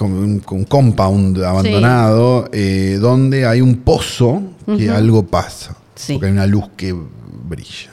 un, 0.00 0.42
un 0.50 0.64
compound 0.64 1.42
abandonado, 1.42 2.48
eh, 2.52 2.98
donde 3.00 3.46
hay 3.46 3.60
un 3.60 3.76
pozo 3.76 4.42
que 4.76 4.88
algo 4.90 5.26
pasa. 5.26 5.76
Sí. 5.94 6.14
Porque 6.14 6.26
hay 6.26 6.32
una 6.32 6.46
luz 6.46 6.64
que 6.76 6.94
brilla. 7.48 7.90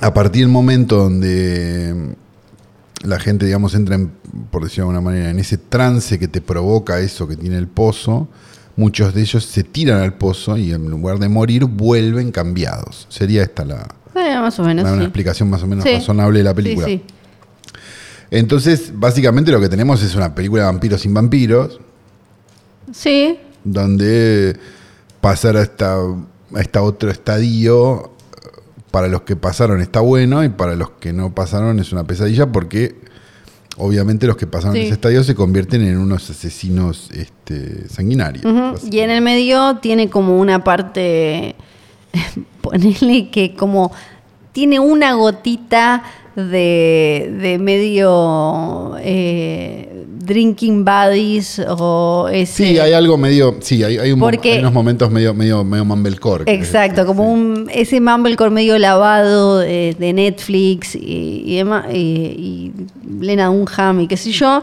A 0.00 0.12
partir 0.12 0.42
del 0.42 0.50
momento 0.52 0.96
donde 0.96 2.16
la 3.04 3.18
gente, 3.20 3.46
digamos, 3.46 3.74
entra, 3.74 3.94
en, 3.94 4.10
por 4.50 4.64
decirlo 4.64 4.86
de 4.86 4.96
alguna 4.96 5.10
manera, 5.10 5.30
en 5.30 5.38
ese 5.38 5.56
trance 5.58 6.18
que 6.18 6.26
te 6.28 6.40
provoca 6.40 7.00
eso 7.00 7.28
que 7.28 7.36
tiene 7.36 7.56
el 7.58 7.68
pozo, 7.68 8.28
muchos 8.76 9.14
de 9.14 9.20
ellos 9.20 9.44
se 9.44 9.62
tiran 9.62 10.00
al 10.00 10.14
pozo 10.14 10.56
y 10.56 10.72
en 10.72 10.90
lugar 10.90 11.18
de 11.18 11.28
morir 11.28 11.64
vuelven 11.66 12.32
cambiados. 12.32 13.06
Sería 13.08 13.42
esta 13.42 13.64
la, 13.64 13.86
Eh, 14.16 14.38
más 14.40 14.58
o 14.58 14.64
menos. 14.64 14.84
una 14.84 14.96
sí. 14.98 15.02
explicación 15.04 15.50
más 15.50 15.62
o 15.62 15.66
menos 15.66 15.84
Sí. 15.84 15.92
razonable 15.94 16.38
de 16.38 16.44
la 16.44 16.54
película. 16.54 16.86
sí. 16.86 17.02
Entonces, 18.30 18.90
básicamente 18.94 19.52
lo 19.52 19.60
que 19.60 19.68
tenemos 19.68 20.02
es 20.02 20.14
una 20.16 20.34
película 20.34 20.62
de 20.62 20.66
vampiros 20.66 21.00
sin 21.02 21.14
vampiros, 21.14 21.78
Sí, 22.92 23.38
donde 23.62 24.56
pasar 25.20 25.56
a 25.56 25.62
esta, 25.62 25.94
a 25.96 26.60
esta 26.60 26.82
otro 26.82 27.10
estadio 27.10 28.13
para 28.94 29.08
los 29.08 29.22
que 29.22 29.34
pasaron 29.34 29.80
está 29.80 29.98
bueno 29.98 30.44
y 30.44 30.50
para 30.50 30.76
los 30.76 30.90
que 31.00 31.12
no 31.12 31.34
pasaron 31.34 31.80
es 31.80 31.90
una 31.90 32.04
pesadilla 32.04 32.52
porque 32.52 32.94
obviamente 33.76 34.24
los 34.28 34.36
que 34.36 34.46
pasaron 34.46 34.76
Sí. 34.76 34.82
ese 34.82 34.92
estadio 34.92 35.24
se 35.24 35.34
convierten 35.34 35.82
en 35.82 35.98
unos 35.98 36.30
asesinos 36.30 37.10
este, 37.10 37.88
sanguinarios. 37.88 38.44
Y 38.88 39.00
en 39.00 39.10
el 39.10 39.20
medio 39.20 39.78
tiene 39.78 40.08
como 40.08 40.38
una 40.38 40.62
parte, 40.62 41.56
ponele 42.60 43.30
que 43.30 43.56
como 43.56 43.90
tiene 44.52 44.78
una 44.78 45.14
gotita 45.14 46.04
de, 46.36 47.36
de 47.40 47.58
medio 47.58 48.92
eh, 49.00 50.03
drinking 50.24 50.84
buddies 50.84 51.60
o 51.78 52.28
ese... 52.32 52.52
Sí, 52.66 52.78
hay 52.78 52.92
algo 52.92 53.16
medio, 53.16 53.56
sí, 53.60 53.82
hay, 53.84 53.98
hay 53.98 54.12
un- 54.12 54.20
Porque- 54.20 54.52
hay 54.54 54.58
unos 54.60 54.72
momentos 54.72 55.10
medio, 55.10 55.34
medio, 55.34 55.64
medio 55.64 55.84
mumblecore. 55.84 56.44
Exacto, 56.52 57.06
como 57.06 57.24
sí. 57.24 57.30
un 57.30 57.70
ese 57.72 58.00
Mumblecore 58.00 58.50
medio 58.50 58.78
lavado 58.78 59.58
de, 59.58 59.96
de 59.98 60.12
Netflix 60.12 60.94
y, 60.94 61.42
y 61.46 61.56
demás, 61.56 61.86
y, 61.92 61.96
y 61.98 62.72
Lena 63.20 63.46
Dunham 63.46 64.00
y 64.00 64.06
qué 64.08 64.16
sé 64.16 64.30
yo, 64.32 64.62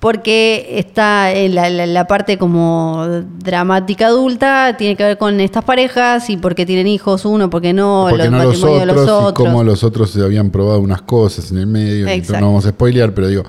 porque 0.00 0.78
está 0.78 1.32
en 1.32 1.54
la, 1.54 1.70
la- 1.70 1.86
la 1.86 2.06
parte 2.08 2.36
como 2.36 3.06
dramática 3.38 4.08
adulta, 4.08 4.74
tiene 4.76 4.96
que 4.96 5.04
ver 5.04 5.16
con 5.18 5.38
estas 5.40 5.62
parejas 5.64 6.28
y 6.28 6.36
porque 6.36 6.66
tienen 6.66 6.88
hijos 6.88 7.24
uno, 7.24 7.48
porque 7.50 7.72
no, 7.72 8.06
Porque 8.10 8.24
los 8.24 8.32
no 8.32 8.38
los 8.38 8.46
matrimonios 8.48 8.78
de 8.86 8.90
otros, 8.92 8.96
los 8.96 9.06
y 9.06 9.24
otros. 9.26 9.32
cómo 9.48 9.62
los 9.64 9.84
otros 9.84 10.10
se 10.10 10.20
habían 10.22 10.50
probado 10.50 10.80
unas 10.80 11.02
cosas 11.02 11.50
en 11.52 11.58
el 11.58 11.68
medio. 11.68 12.12
y 12.12 12.20
no 12.20 12.32
vamos 12.40 12.66
a 12.66 12.70
spoilear, 12.70 13.14
pero 13.14 13.28
digo, 13.28 13.44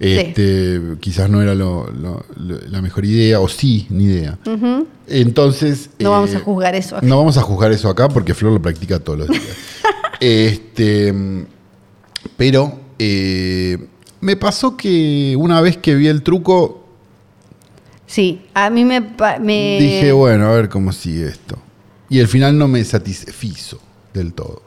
este, 0.00 0.80
quizás 0.98 1.28
no 1.30 1.42
era 1.42 1.54
lo- 1.54 1.90
lo- 1.92 2.24
lo- 2.36 2.58
la 2.68 2.80
mejor 2.82 3.04
idea, 3.04 3.38
o 3.40 3.48
sí, 3.48 3.86
ni 3.90 4.04
idea. 4.04 4.38
Entonces. 5.06 5.90
No 5.98 6.10
vamos 6.10 6.32
eh, 6.32 6.36
a 6.38 6.40
juzgar 6.40 6.74
eso. 6.74 6.98
No 7.02 7.18
vamos 7.18 7.36
a 7.36 7.42
juzgar 7.42 7.70
eso 7.70 7.88
acá 7.88 8.08
porque 8.08 8.34
Flor 8.34 8.52
lo 8.54 8.62
practica 8.62 8.98
todos 8.98 9.18
los 9.20 9.28
días. 9.28 9.44
este, 10.20 11.14
pero 12.36 12.78
eh, 12.98 13.78
me 14.20 14.36
pasó 14.36 14.76
que 14.76 15.34
una 15.38 15.60
vez 15.60 15.76
que 15.76 15.94
vi 15.94 16.08
el 16.08 16.22
truco, 16.22 16.78
Sí, 18.06 18.42
a 18.54 18.70
mí 18.70 18.84
me... 18.84 19.00
me- 19.40 19.78
dije, 19.80 20.10
bueno, 20.10 20.46
a 20.48 20.52
ver 20.52 20.68
cómo 20.68 20.90
sigue 20.90 21.28
esto. 21.28 21.56
Y 22.08 22.18
el 22.18 22.26
final 22.26 22.58
no 22.58 22.66
me 22.66 22.82
satisfizo 22.82 23.78
del 24.12 24.32
todo. 24.32 24.62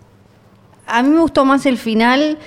A 0.87 1.03
mí 1.03 1.09
me 1.09 1.19
gustó 1.19 1.43
más 1.43 1.65
el 1.65 1.77
final 1.77 2.37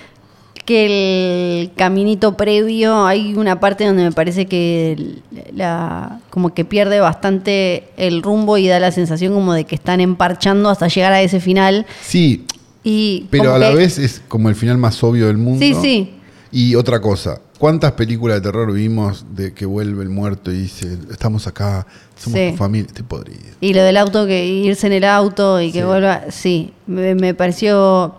que 0.67 1.63
el 1.63 1.71
caminito 1.75 2.37
previo. 2.37 3.07
Hay 3.07 3.35
una 3.35 3.59
parte 3.61 3.87
donde 3.87 4.03
me 4.03 4.13
parece 4.13 4.45
que 4.47 5.15
la, 5.55 6.21
como 6.29 6.53
que 6.53 6.65
pierde 6.67 7.01
bastante 7.01 7.85
el 7.97 8.23
rumbo 8.23 8.59
y 8.59 8.67
da 8.69 8.79
la 8.81 8.93
sensación 8.93 9.33
como 9.33 9.55
de 9.55 9.65
que 9.65 9.77
están 9.77 10.01
emparchando 10.01 10.69
hasta 10.69 10.89
llegar 10.89 11.13
a 11.15 11.23
ese 11.23 11.41
final. 11.41 11.87
Sí, 12.03 12.45
Y 12.85 13.27
pero 13.31 13.55
a 13.55 13.59
la 13.59 13.71
que- 13.71 13.77
vez 13.77 13.99
es 13.99 14.21
como 14.29 14.49
el 14.51 14.55
final 14.55 14.77
más 14.77 15.03
obvio 15.03 15.29
del 15.29 15.39
mundo. 15.39 15.61
Sí, 15.65 15.75
sí. 15.81 16.13
Y 16.53 16.75
otra 16.75 17.01
cosa, 17.01 17.41
¿cuántas 17.59 17.93
películas 17.93 18.37
de 18.37 18.41
terror 18.43 18.73
vimos 18.73 19.25
de 19.35 19.53
que 19.53 19.67
vuelve 19.67 20.03
el 20.03 20.09
muerto 20.11 20.53
y 20.53 20.59
dice, 20.63 20.97
estamos 21.11 21.47
acá, 21.47 21.87
somos 22.17 22.39
Sí. 22.39 22.51
tu 22.53 22.57
familia? 22.57 22.87
Estoy 22.87 23.05
podrido. 23.05 23.41
Y 23.61 23.75
lo 23.75 23.83
del 23.83 23.97
auto, 23.97 24.27
que 24.27 24.47
irse 24.47 24.87
en 24.87 24.93
el 24.95 25.05
auto 25.05 25.61
y 25.61 25.71
que 25.73 25.81
Sí. 25.81 25.85
vuelva. 25.85 26.23
Sí, 26.31 26.73
me, 26.87 27.15
me 27.15 27.35
pareció. 27.35 28.15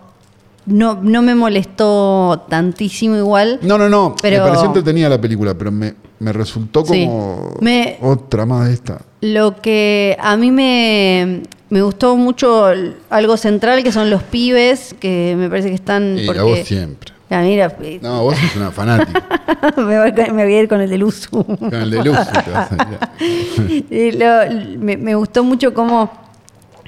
No, 0.68 0.98
no 1.02 1.22
me 1.22 1.34
molestó 1.34 2.44
tantísimo 2.48 3.16
igual. 3.16 3.58
No, 3.62 3.78
no, 3.78 3.88
no. 3.88 4.14
Pero- 4.20 4.38
Me 4.44 4.48
pareció 4.50 4.66
entretenida 4.66 5.08
la 5.08 5.20
película, 5.20 5.54
pero 5.54 5.72
me, 5.72 5.94
me 6.18 6.32
resultó 6.32 6.84
Sí. 6.84 7.06
como 7.06 7.54
Me- 7.60 7.96
otra 8.02 8.44
más 8.46 8.68
de 8.68 8.74
esta. 8.74 9.00
Lo 9.22 9.56
que 9.60 10.16
a 10.20 10.36
mí 10.36 10.50
me, 10.50 11.42
me 11.70 11.82
gustó 11.82 12.16
mucho 12.16 12.66
algo 13.10 13.36
central, 13.36 13.82
que 13.82 13.92
son 13.92 14.10
los 14.10 14.22
pibes, 14.22 14.94
que 15.00 15.34
me 15.38 15.48
parece 15.48 15.68
que 15.70 15.74
están... 15.74 16.18
Y 16.18 16.26
porque, 16.26 16.40
a 16.40 16.44
vos 16.44 16.58
siempre. 16.64 17.12
Ah, 17.30 17.42
mira, 17.42 17.74
No, 18.00 18.22
vos 18.22 18.36
sos 18.38 18.56
una 18.56 18.70
fanática. 18.70 19.22
me, 19.76 19.98
voy, 20.00 20.12
con- 20.12 20.34
me 20.36 20.44
voy 20.44 20.54
a 20.54 20.60
ir 20.62 20.68
con 20.68 20.80
el 20.80 20.88
de 20.90 20.98
luz. 20.98 21.28
Con 21.28 21.46
el 21.74 21.90
de 21.90 22.04
luz. 22.04 22.16
te 22.44 22.50
vas 22.50 22.70
a 22.72 22.88
ir. 23.22 23.84
Y 23.90 24.12
lo- 24.12 24.78
me, 24.78 24.96
me 24.96 25.14
gustó 25.14 25.44
mucho 25.44 25.74
cómo 25.74 26.10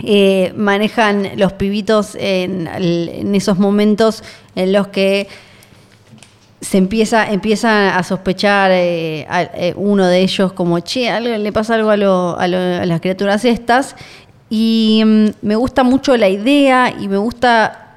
eh, 0.02 0.52
manejan 0.56 1.31
los 1.36 1.52
pibitos 1.55 2.14
en, 2.18 2.66
en 2.68 3.35
esos 3.35 3.59
momentos 3.59 4.22
en 4.55 4.72
los 4.72 4.89
que 4.89 5.28
se 6.60 6.77
empieza, 6.78 7.31
empieza 7.31 7.97
a 7.97 8.02
sospechar 8.02 8.70
eh, 8.72 9.27
a- 9.31 9.43
eh, 9.43 9.72
uno 9.77 10.06
de 10.06 10.20
ellos 10.20 10.52
como, 10.52 10.78
che, 10.81 11.09
algo, 11.09 11.36
le 11.36 11.52
pasa 11.52 11.74
algo 11.74 11.90
a, 11.90 11.97
lo- 11.97 12.39
a 12.39 12.47
lo- 12.48 12.59
a 12.82 12.86
las 12.86 13.01
criaturas 13.01 13.44
estas. 13.44 13.97
Y 14.51 15.02
mm, 15.05 15.27
me 15.43 15.56
gusta 15.56 15.82
mucho 15.85 16.16
la 16.16 16.28
idea 16.28 16.93
y 17.01 17.09
me 17.09 17.16
gusta 17.16 17.90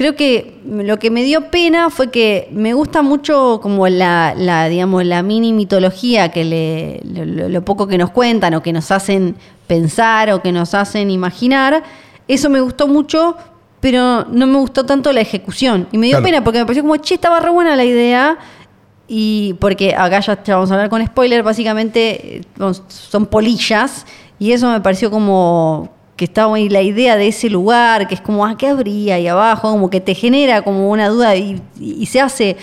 creo 0.00 0.16
que 0.16 0.58
lo 0.64 0.98
que 0.98 1.10
me 1.10 1.22
dio 1.22 1.50
pena 1.50 1.90
fue 1.90 2.10
que 2.10 2.48
me 2.52 2.72
gusta 2.72 3.02
mucho 3.02 3.60
como 3.62 3.86
la, 3.86 4.32
la 4.34 4.66
digamos, 4.66 5.04
la 5.04 5.22
mini 5.22 5.52
mitología 5.52 6.30
que 6.30 6.42
le, 6.42 7.02
lo, 7.04 7.62
poco 7.66 7.86
que 7.86 7.98
nos 7.98 8.08
cuentan 8.08 8.54
o 8.54 8.62
que 8.62 8.72
nos 8.72 8.90
hacen 8.92 9.36
pensar 9.66 10.30
o 10.30 10.40
que 10.40 10.52
nos 10.52 10.72
hacen 10.72 11.10
imaginar. 11.10 11.82
Eso 12.28 12.48
me 12.48 12.62
gustó 12.62 12.88
mucho, 12.88 13.36
pero 13.80 14.24
no 14.24 14.46
me 14.46 14.56
gustó 14.56 14.86
tanto 14.86 15.12
la 15.12 15.20
ejecución. 15.20 15.86
Y 15.92 15.98
me 15.98 16.06
dio 16.06 16.16
Claro. 16.16 16.24
pena 16.24 16.44
porque 16.44 16.60
me 16.60 16.64
pareció 16.64 16.82
como, 16.82 16.96
che, 16.96 17.12
estaba 17.12 17.38
re 17.38 17.50
buena 17.50 17.76
la 17.76 17.84
idea. 17.84 18.38
Y 19.06 19.52
porque 19.60 19.94
acá 19.94 20.20
ya, 20.20 20.42
ya 20.42 20.54
vamos 20.54 20.70
a 20.70 20.76
hablar 20.76 20.88
con 20.88 21.04
spoiler, 21.04 21.42
básicamente 21.42 22.38
eh, 22.38 22.42
son 22.88 23.26
polillas. 23.26 24.06
Y 24.38 24.52
eso 24.52 24.70
me 24.70 24.80
pareció 24.80 25.10
como 25.10 25.90
que 26.20 26.26
estaba 26.26 26.56
ahí 26.56 26.68
la 26.68 26.82
idea 26.82 27.16
de 27.16 27.28
ese 27.28 27.48
lugar, 27.48 28.06
que 28.06 28.14
es 28.14 28.20
como, 28.20 28.44
ah, 28.44 28.54
¿qué 28.54 28.66
habría 28.66 29.14
ahí 29.14 29.26
abajo? 29.26 29.70
Como 29.70 29.88
que 29.88 30.02
te 30.02 30.14
genera 30.14 30.60
como 30.60 30.90
una 30.90 31.08
duda 31.08 31.34
y, 31.34 31.62
se 32.04 32.20
hace 32.20 32.58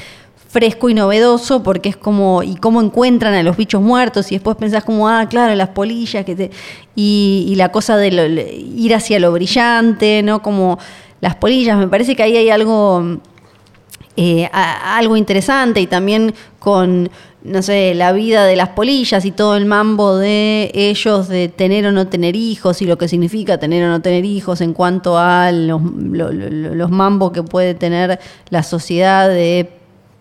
fresco 0.48 0.92
y 0.92 0.94
novedoso 0.94 1.64
porque 1.64 1.90
es 1.90 1.98
como, 1.98 2.44
y 2.44 2.54
cómo 2.58 2.84
encuentran 2.84 3.34
a 3.34 3.42
los 3.42 3.58
bichos 3.58 3.82
muertos 3.82 4.32
y 4.32 4.36
después 4.36 4.58
pensás 4.58 4.84
como, 4.84 5.10
ah, 5.10 5.26
claro, 5.28 5.56
las 5.56 5.70
polillas, 5.70 6.24
que 6.24 6.36
te, 6.36 6.52
y, 6.96 7.56
la 7.58 7.72
cosa 7.72 7.98
de 7.98 8.64
ir 8.76 8.94
hacia 8.94 9.20
lo 9.20 9.32
brillante, 9.32 10.22
¿no? 10.22 10.44
Como 10.44 10.78
las 11.20 11.34
polillas, 11.36 11.80
me 11.80 11.88
parece 11.88 12.16
que 12.16 12.22
ahí 12.22 12.38
hay 12.38 12.52
algo 12.52 13.18
eh, 14.18 14.48
algo 14.52 15.18
interesante 15.18 15.82
y 15.82 15.88
también 15.88 16.34
con, 16.60 17.10
no 17.43 17.61
sé, 17.61 17.93
la 17.95 18.11
vida 18.11 18.45
de 18.45 18.55
las 18.55 18.69
polillas 18.69 19.23
y 19.23 19.31
todo 19.31 19.55
el 19.55 19.65
mambo 19.65 20.18
de 20.18 20.72
ellos 20.73 21.27
de 21.30 21.47
tener 21.47 21.85
o 21.85 21.91
no 21.91 22.07
tener 22.07 22.35
hijos 22.35 22.81
y 22.81 22.85
lo 22.85 22.97
que 22.97 23.07
significa 23.07 23.57
tener 23.57 23.84
o 23.85 23.88
no 23.89 24.01
tener 24.01 24.26
hijos 24.26 24.59
en 24.61 24.73
cuanto 24.73 25.18
a 25.18 25.51
los, 25.51 25.81
lo- 25.81 26.31
lo- 26.31 26.49
lo- 26.49 26.76
los 26.76 26.89
mambos 26.91 27.31
que 27.31 27.43
puede 27.43 27.73
tener 27.73 28.19
la 28.49 28.64
sociedad 28.64 29.30
de 29.30 29.72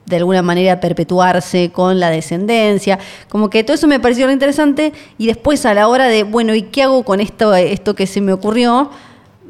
de 0.06 0.18
alguna 0.18 0.40
manera 0.40 0.78
perpetuarse 0.78 1.72
con 1.72 1.98
la 1.98 2.10
descendencia. 2.10 2.96
Como 3.28 3.50
que 3.50 3.64
todo 3.64 3.74
eso 3.74 3.88
me 3.88 3.98
pareció 3.98 4.28
re 4.28 4.32
interesante 4.34 4.92
y 5.18 5.26
después 5.26 5.66
a 5.66 5.74
la 5.74 5.88
hora 5.88 6.04
de, 6.06 6.22
bueno, 6.22 6.54
¿y 6.54 6.62
qué 6.62 6.84
hago 6.84 7.02
con 7.02 7.18
esto, 7.18 7.52
esto 7.56 7.96
que 7.96 8.06
se 8.06 8.20
me 8.20 8.32
ocurrió? 8.32 8.88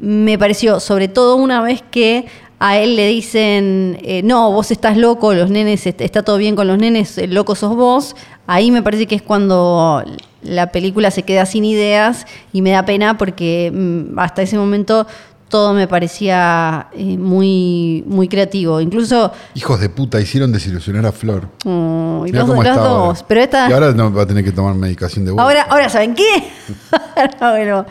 Me 0.01 0.39
pareció, 0.39 0.79
sobre 0.79 1.09
todo 1.09 1.35
una 1.35 1.61
vez 1.61 1.83
que 1.91 2.25
a 2.59 2.77
él 2.77 2.95
le 2.95 3.07
dicen, 3.07 3.99
eh, 4.03 4.21
no, 4.23 4.51
vos 4.51 4.71
estás 4.71 4.97
loco, 4.97 5.33
los 5.33 5.49
nenes, 5.49 5.85
est- 5.85 6.01
está 6.01 6.23
todo 6.23 6.37
bien 6.37 6.55
con 6.55 6.67
los 6.67 6.77
nenes, 6.77 7.17
el 7.17 7.33
loco 7.33 7.55
sos 7.55 7.75
vos, 7.75 8.15
ahí 8.47 8.71
me 8.71 8.81
parece 8.81 9.05
que 9.05 9.15
es 9.15 9.21
cuando 9.21 10.03
la 10.41 10.71
película 10.71 11.11
se 11.11 11.23
queda 11.23 11.45
sin 11.45 11.65
ideas 11.65 12.25
y 12.53 12.61
me 12.61 12.71
da 12.71 12.83
pena 12.85 13.17
porque 13.17 13.71
mm, 13.73 14.17
hasta 14.17 14.41
ese 14.41 14.57
momento 14.57 15.05
todo 15.49 15.73
me 15.73 15.87
parecía 15.87 16.87
eh, 16.93 17.17
muy, 17.17 18.03
muy 18.05 18.27
creativo. 18.27 18.81
Incluso 18.81 19.31
Hijos 19.55 19.79
de 19.79 19.87
puta, 19.89 20.19
hicieron 20.19 20.51
desilusionar 20.51 21.05
a 21.05 21.11
Flor. 21.13 21.47
y 21.63 22.31
los, 22.31 22.47
dos. 22.47 23.23
Pero 23.27 23.41
esta. 23.41 23.69
Y 23.69 23.73
ahora 23.73 23.93
no 23.93 24.11
va 24.11 24.23
a 24.23 24.27
tener 24.27 24.43
que 24.43 24.51
tomar 24.51 24.75
medicación 24.75 25.23
de 25.25 25.31
vuelta. 25.31 25.43
Ahora, 25.43 25.67
ahora 25.69 25.89
¿saben 25.89 26.15
qué? 26.15 26.23
Bueno, 27.39 27.85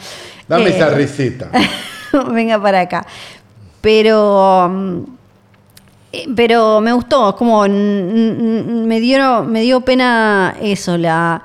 Dame 0.48 0.66
eh, 0.66 0.76
esa 0.76 0.90
receta. 0.90 1.50
venga 2.32 2.60
para 2.60 2.80
acá. 2.80 3.06
Pero, 3.86 4.68
mm, 4.68 4.98
eh, 6.12 6.26
pero 6.34 6.80
me 6.80 6.92
gustó, 6.92 7.36
como 7.36 7.62
me 7.68 8.98
dio, 9.00 9.44
me 9.44 9.60
dio 9.60 9.80
pena 9.82 10.56
eso, 10.60 10.98
la, 10.98 11.40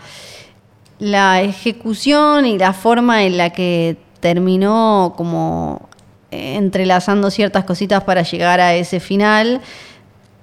la 0.97 1.41
ejecución 1.43 2.47
y 2.47 2.57
la 2.57 2.73
forma 2.73 3.25
en 3.25 3.37
la 3.37 3.51
que 3.51 3.95
terminó 4.21 5.13
como 5.15 5.87
entrelazando 6.31 7.29
ciertas 7.29 7.63
cositas 7.63 8.03
para 8.05 8.23
llegar 8.23 8.59
a 8.59 8.73
ese 8.73 8.99
final. 8.99 9.61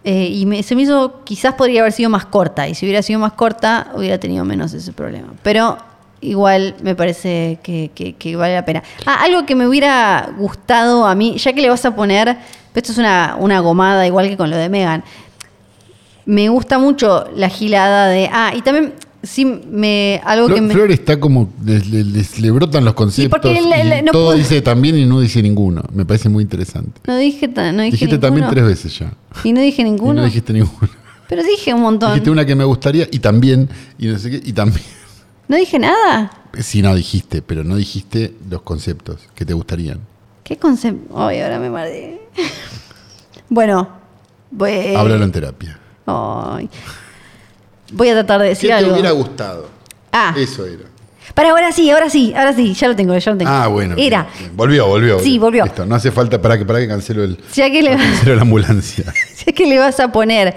Eh, 0.05 0.29
y 0.33 0.47
me- 0.47 0.63
se 0.63 0.77
me 0.77 0.83
hizo, 0.83 1.25
quizás 1.25 1.55
podría 1.55 1.81
haber 1.81 1.93
sido 1.93 2.11
más 2.11 2.27
corta, 2.27 2.69
y 2.69 2.77
si 2.77 2.87
hubiera 2.87 3.03
sido 3.03 3.19
más 3.19 3.33
corta, 3.33 3.89
hubiera 3.97 4.19
tenido 4.19 4.45
menos 4.45 4.73
ese 4.73 4.93
problema. 4.93 5.33
Pero 5.43 5.77
igual 6.21 6.75
me 6.83 6.95
parece 6.95 7.59
que, 7.63 7.91
que- 7.95 8.15
que 8.15 8.37
vale 8.37 8.55
la 8.55 8.65
pena. 8.65 8.83
Ah, 9.07 9.23
algo 9.23 9.47
que 9.47 9.55
me 9.55 9.67
hubiera 9.69 10.31
gustado 10.39 11.07
a 11.07 11.15
mí, 11.15 11.37
ya 11.39 11.53
que 11.53 11.61
le 11.63 11.69
vas 11.71 11.85
a 11.85 11.95
poner, 11.95 12.37
esto 12.75 12.93
es 12.93 12.99
una, 12.99 13.37
una 13.39 13.61
gomada 13.61 14.07
igual 14.07 14.29
que 14.29 14.37
con 14.37 14.51
lo 14.51 14.57
de 14.57 14.69
Megan, 14.69 15.03
me 16.27 16.49
gusta 16.49 16.79
mucho 16.79 17.29
la 17.35 17.49
gilada 17.49 18.09
de, 18.09 18.29
ah, 18.33 18.53
y 18.55 18.61
también, 18.63 18.93
sí, 19.23 19.45
me, 19.45 20.21
algo 20.25 20.49
que 20.49 20.61
me... 20.61 20.75
Flor 20.75 20.91
está 20.93 21.19
como, 21.19 21.51
le, 21.65 21.81
le- 21.81 22.05
le 22.39 22.51
brotan 22.51 22.85
los 22.85 22.95
conceptos. 22.95 23.41
porque 23.41 23.59
y 23.59 24.03
no 24.03 24.13
todo 24.13 24.27
puedo- 24.27 24.37
dice 24.39 24.61
también 24.61 24.97
y 24.99 25.07
no 25.07 25.21
dice 25.21 25.43
ninguno. 25.43 25.83
Me 25.93 26.05
parece 26.05 26.29
muy 26.29 26.43
interesante. 26.43 27.01
No 27.07 27.17
dije, 27.17 27.49
no 27.49 27.63
dije 27.83 27.93
Dijiste 27.93 28.19
también 28.19 28.47
tres 28.51 28.65
veces 28.65 28.99
ya. 28.99 29.13
Y 29.43 29.53
no 29.53 29.61
dije 29.61 29.83
Y 29.83 29.85
ninguno. 29.87 30.15
no 30.21 30.25
dijiste 30.25 30.53
ninguno. 30.53 30.89
Pero 31.29 31.43
dije 31.43 31.73
un 31.75 31.81
montón. 31.83 32.11
Dijiste 32.11 32.31
una 32.31 32.45
que 32.45 32.55
me 32.55 32.65
gustaría 32.65 33.07
y 33.11 33.19
también, 33.19 33.69
y 33.99 34.07
no 34.07 34.19
sé 34.19 34.31
qué, 34.31 34.41
y 34.45 34.53
también. 34.53 34.85
No 35.49 35.57
dije 35.57 35.79
nada. 35.79 36.31
Sí, 36.61 36.83
no 36.83 36.95
dijiste, 36.95 37.43
pero 37.43 37.65
no 37.65 37.77
dijiste 37.77 38.35
los 38.51 38.63
conceptos 38.63 39.21
que 39.35 39.45
te 39.45 39.55
gustarían. 39.55 40.01
¿Qué 40.45 40.57
concepto? 40.57 41.19
Ay, 41.19 41.41
ahora 41.41 41.59
me 41.59 41.71
mareé. 41.71 42.21
bueno, 43.49 43.89
voy, 44.51 44.95
Háblalo 44.95 45.25
en 45.25 45.33
terapia. 45.33 45.79
ay. 46.07 46.69
voy 47.93 48.09
a 48.09 48.13
tratar 48.13 48.41
de 48.41 48.47
¿Qué 48.47 48.51
decir 48.51 48.69
te 48.71 48.75
algo. 48.75 48.93
hubiera 48.93 49.11
gustado? 49.11 49.69
Ah. 50.13 50.35
Eso 50.37 50.65
era. 50.67 50.85
Para 51.35 51.51
ahora 51.51 51.71
sí, 51.73 51.91
ahora 51.91 52.11
sí, 52.11 52.33
ahora 52.35 52.53
sí, 52.53 52.75
ya 52.75 52.89
lo 52.89 52.97
tengo, 52.97 53.17
ya 53.17 53.31
lo 53.31 53.37
tengo. 53.39 53.51
Ah, 53.51 53.69
bueno. 53.69 53.95
Era, 53.99 54.23
bien, 54.25 54.35
bien. 54.39 54.57
Volvió, 54.57 54.87
volvió. 54.87 55.21
Sí, 55.21 55.39
volvió. 55.39 55.65
Listo, 55.65 55.87
no 55.87 55.95
hace 55.95 56.11
falta 56.11 56.41
para 56.41 56.59
que, 56.59 56.65
para 56.65 56.81
que 56.81 56.89
cancelo 56.89 57.23
el, 57.23 57.39
ya 57.55 57.71
que 57.71 57.83
le, 57.83 57.91
cancelo 57.97 58.35
la 58.37 58.43
ambulancia. 58.43 59.05
ya 59.47 59.53
que 59.53 59.67
le 59.67 59.79
vas 59.79 60.01
a 60.01 60.11
poner 60.11 60.57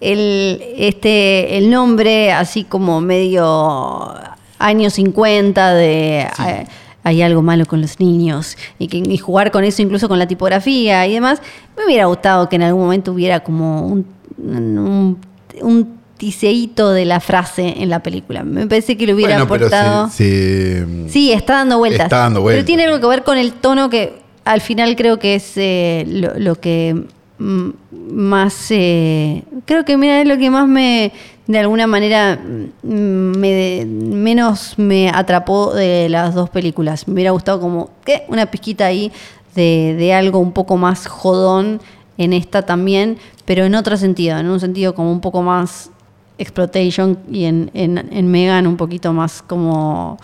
el, 0.00 0.62
este, 0.76 1.56
el 1.58 1.70
nombre 1.70 2.32
así 2.32 2.64
como 2.64 3.00
medio 3.00 4.14
años 4.58 4.94
50 4.94 5.74
de... 5.74 6.20
eh, 6.46 6.66
hay 7.02 7.22
algo 7.22 7.40
malo 7.40 7.66
con 7.66 7.80
los 7.80 8.00
niños 8.00 8.56
y, 8.80 8.88
que, 8.88 8.96
y 8.98 9.16
jugar 9.16 9.52
con 9.52 9.62
eso 9.62 9.80
incluso 9.80 10.08
con 10.08 10.18
la 10.18 10.26
tipografía 10.26 11.06
y 11.06 11.12
demás, 11.14 11.40
me 11.76 11.84
hubiera 11.86 12.06
gustado 12.06 12.48
que 12.48 12.56
en 12.56 12.64
algún 12.64 12.82
momento 12.82 13.12
hubiera 13.12 13.40
como 13.44 13.86
un, 13.86 14.04
un, 14.38 15.16
un 15.62 15.96
tiseíto 16.16 16.90
de 16.90 17.04
la 17.04 17.20
frase 17.20 17.74
en 17.80 17.90
la 17.90 18.02
película. 18.02 18.42
Me 18.42 18.66
parece 18.66 18.96
que 18.96 19.06
le 19.06 19.14
hubiera 19.14 19.36
bueno, 19.44 19.48
pero 19.52 19.66
aportado... 19.66 20.08
se, 20.10 20.84
se- 20.84 21.08
Sí, 21.08 21.32
está 21.32 21.52
dando 21.58 21.78
vueltas. 21.78 22.06
Está 22.06 22.18
dando 22.18 22.40
vueltas. 22.40 22.64
Pero 22.64 22.66
tiene 22.66 22.84
algo 22.86 22.98
que 23.00 23.06
ver 23.06 23.22
con 23.22 23.38
el 23.38 23.52
tono 23.52 23.88
que 23.88 24.14
al 24.44 24.60
final 24.60 24.96
creo 24.96 25.20
que 25.20 25.36
es 25.36 25.52
eh, 25.56 26.04
lo, 26.08 26.36
lo 26.38 26.56
que 26.60 26.92
mm, 26.94 27.04
más... 27.38 28.70
eh, 28.70 29.44
creo 29.64 29.84
que 29.84 29.96
mira, 29.96 30.20
es 30.20 30.28
lo 30.28 30.38
que 30.38 30.50
más 30.50 30.66
me... 30.68 31.12
De 31.46 31.60
alguna 31.60 31.86
manera 31.86 32.40
mm, 32.42 32.88
me, 32.88 33.84
menos 33.86 34.74
me 34.78 35.10
atrapó 35.10 35.72
de 35.72 36.08
las 36.08 36.34
dos 36.34 36.50
películas. 36.50 37.06
Me 37.06 37.14
hubiera 37.14 37.30
gustado 37.30 37.60
como 37.60 37.90
¿qué? 38.04 38.24
una 38.28 38.46
pizquita 38.46 38.86
ahí 38.86 39.12
de, 39.54 39.94
de 39.96 40.12
algo 40.12 40.40
un 40.40 40.50
poco 40.50 40.76
más 40.76 41.06
jodón 41.06 41.80
en 42.18 42.32
esta 42.32 42.62
también, 42.62 43.18
pero 43.44 43.64
en 43.64 43.74
otro 43.74 43.96
sentido, 43.96 44.38
en 44.38 44.48
un 44.48 44.58
sentido 44.58 44.94
como 44.94 45.12
un 45.12 45.20
poco 45.20 45.42
más 45.42 45.90
exploitation 46.38 47.18
y 47.30 47.44
en, 47.44 47.70
en, 47.74 48.08
en 48.10 48.30
Megan 48.30 48.66
un 48.66 48.76
poquito 48.76 49.12
más 49.12 49.42
como 49.42 50.18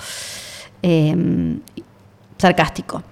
eh, 0.83 1.57
sarcástico. 2.39 3.03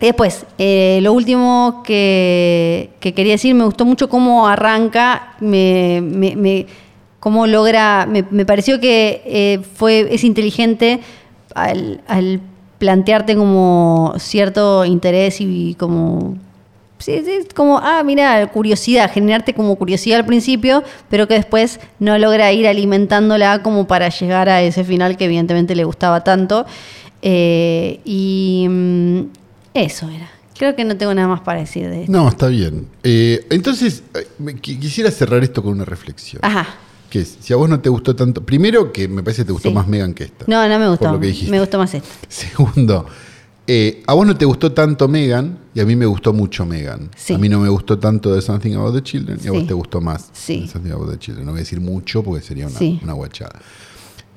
Después, 0.00 0.46
eh, 0.58 1.00
lo 1.02 1.12
último 1.12 1.82
que, 1.84 2.90
que 3.00 3.14
quería 3.14 3.32
decir, 3.32 3.54
me 3.54 3.64
gustó 3.64 3.84
mucho 3.84 4.08
cómo 4.08 4.46
arranca, 4.46 5.34
me, 5.40 6.66
cómo 7.18 7.46
logra, 7.48 8.06
me, 8.06 8.22
pareció 8.44 8.78
que 8.80 9.22
eh, 9.26 9.60
fue, 9.74 10.06
es 10.14 10.22
inteligente 10.22 11.00
al, 11.54 12.40
plantearte 12.78 13.34
como 13.34 14.14
cierto 14.18 14.84
interés 14.84 15.40
y 15.40 15.74
como 15.74 16.36
Sí, 16.98 17.22
como, 17.54 17.78
ah, 17.78 18.02
mira, 18.04 18.44
curiosidad, 18.48 19.10
generarte 19.12 19.54
como 19.54 19.76
curiosidad 19.76 20.18
al 20.18 20.26
principio, 20.26 20.82
pero 21.08 21.28
que 21.28 21.34
después 21.34 21.78
no 22.00 22.18
logra 22.18 22.52
ir 22.52 22.66
alimentándola 22.66 23.62
como 23.62 23.86
para 23.86 24.08
llegar 24.08 24.48
a 24.48 24.62
ese 24.62 24.82
final 24.82 25.16
que 25.16 25.26
evidentemente 25.26 25.76
le 25.76 25.84
gustaba 25.84 26.24
tanto. 26.24 26.66
Eh, 27.22 28.00
y 28.04 28.66
mm, 28.68 29.20
eso 29.82 30.08
era. 30.08 30.28
Creo 30.56 30.74
que 30.74 30.84
no 30.84 30.96
tengo 30.96 31.14
nada 31.14 31.28
más 31.28 31.40
para 31.40 31.60
decir 31.60 31.88
de 31.88 32.00
esto. 32.02 32.12
No, 32.12 32.28
está 32.28 32.48
bien. 32.48 32.86
Eh, 33.04 33.46
entonces, 33.50 34.02
eh, 34.14 34.54
quisiera 34.60 35.10
cerrar 35.10 35.42
esto 35.44 35.62
con 35.62 35.72
una 35.72 35.84
reflexión. 35.84 36.40
Ajá. 36.44 36.66
Que 37.08 37.20
es, 37.20 37.38
si 37.40 37.52
a 37.52 37.56
vos 37.56 37.68
no 37.68 37.80
te 37.80 37.88
gustó 37.88 38.14
tanto, 38.16 38.44
primero 38.44 38.92
que 38.92 39.06
me 39.08 39.22
parece 39.22 39.42
que 39.42 39.46
te 39.46 39.52
gustó 39.52 39.68
Sí. 39.68 39.74
más 39.74 39.86
Megan 39.86 40.14
que 40.14 40.24
esta. 40.24 40.44
No, 40.48 40.68
no 40.68 40.78
me 40.78 40.88
gustó. 40.88 41.04
Por 41.04 41.14
lo 41.14 41.20
que 41.20 41.28
dijiste. 41.28 41.50
Me 41.50 41.60
gustó 41.60 41.78
más 41.78 41.94
esto. 41.94 42.08
Segundo, 42.28 43.06
eh, 43.68 44.02
a 44.06 44.14
vos 44.14 44.26
no 44.26 44.36
te 44.36 44.44
gustó 44.44 44.72
tanto 44.72 45.06
Megan 45.08 45.58
y 45.74 45.80
a 45.80 45.84
mí 45.86 45.94
me 45.94 46.06
gustó 46.06 46.32
mucho 46.32 46.66
Megan. 46.66 47.08
Sí. 47.16 47.34
A 47.34 47.38
mí 47.38 47.48
no 47.48 47.60
me 47.60 47.68
gustó 47.68 47.98
tanto 47.98 48.34
de 48.34 48.42
Something 48.42 48.74
About 48.74 48.94
the 48.96 49.02
Children 49.02 49.38
y 49.38 49.46
a 49.46 49.50
Sí. 49.52 49.56
vos 49.58 49.66
te 49.66 49.74
gustó 49.74 50.00
más 50.00 50.28
Sí. 50.32 50.62
de 50.62 50.68
Something 50.68 50.90
About 50.90 51.12
the 51.12 51.18
Children. 51.18 51.46
No 51.46 51.52
voy 51.52 51.60
a 51.60 51.62
decir 51.62 51.80
mucho 51.80 52.22
porque 52.24 52.44
sería 52.44 52.66
una, 52.66 52.78
Sí. 52.78 52.98
una 53.02 53.12
guachada. 53.12 53.60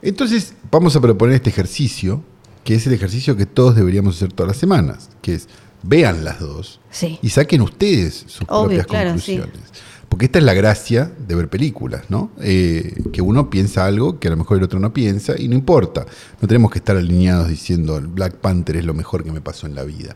Entonces, 0.03 0.53
vamos 0.71 0.95
a 0.95 1.01
proponer 1.01 1.35
este 1.35 1.49
ejercicio, 1.49 2.23
que 2.63 2.75
es 2.75 2.85
el 2.87 2.93
ejercicio 2.93 3.35
que 3.35 3.45
todos 3.45 3.75
deberíamos 3.75 4.15
hacer 4.17 4.33
todas 4.33 4.49
las 4.49 4.57
semanas, 4.57 5.09
que 5.21 5.35
es 5.35 5.47
vean 5.83 6.23
las 6.23 6.39
dos 6.39 6.79
Sí. 6.91 7.17
y 7.21 7.29
saquen 7.29 7.61
ustedes 7.61 8.23
sus 8.27 8.41
Obvio, 8.47 8.77
propias 8.79 8.87
claro, 8.87 9.17
sí. 9.19 9.37
conclusiones. 9.37 9.71
Porque 10.09 10.25
esta 10.25 10.39
es 10.39 10.45
la 10.45 10.53
gracia 10.53 11.09
de 11.25 11.35
ver 11.35 11.47
películas, 11.49 12.03
¿no? 12.09 12.31
Eh, 12.41 13.01
que 13.13 13.21
uno 13.21 13.49
piensa 13.49 13.85
algo 13.85 14.19
que 14.19 14.27
a 14.27 14.31
lo 14.31 14.35
mejor 14.35 14.57
el 14.57 14.63
otro 14.65 14.77
no 14.77 14.91
piensa 14.93 15.39
y 15.39 15.47
no 15.47 15.55
importa. 15.55 16.05
No 16.41 16.47
tenemos 16.49 16.69
que 16.69 16.79
estar 16.79 16.97
alineados 16.97 17.47
diciendo 17.47 18.01
Black 18.05 18.35
Panther 18.35 18.75
es 18.75 18.83
lo 18.85 18.93
mejor 18.93 19.23
que 19.23 19.31
me 19.31 19.39
pasó 19.39 19.67
en 19.67 19.75
la 19.75 19.85
vida. 19.85 20.15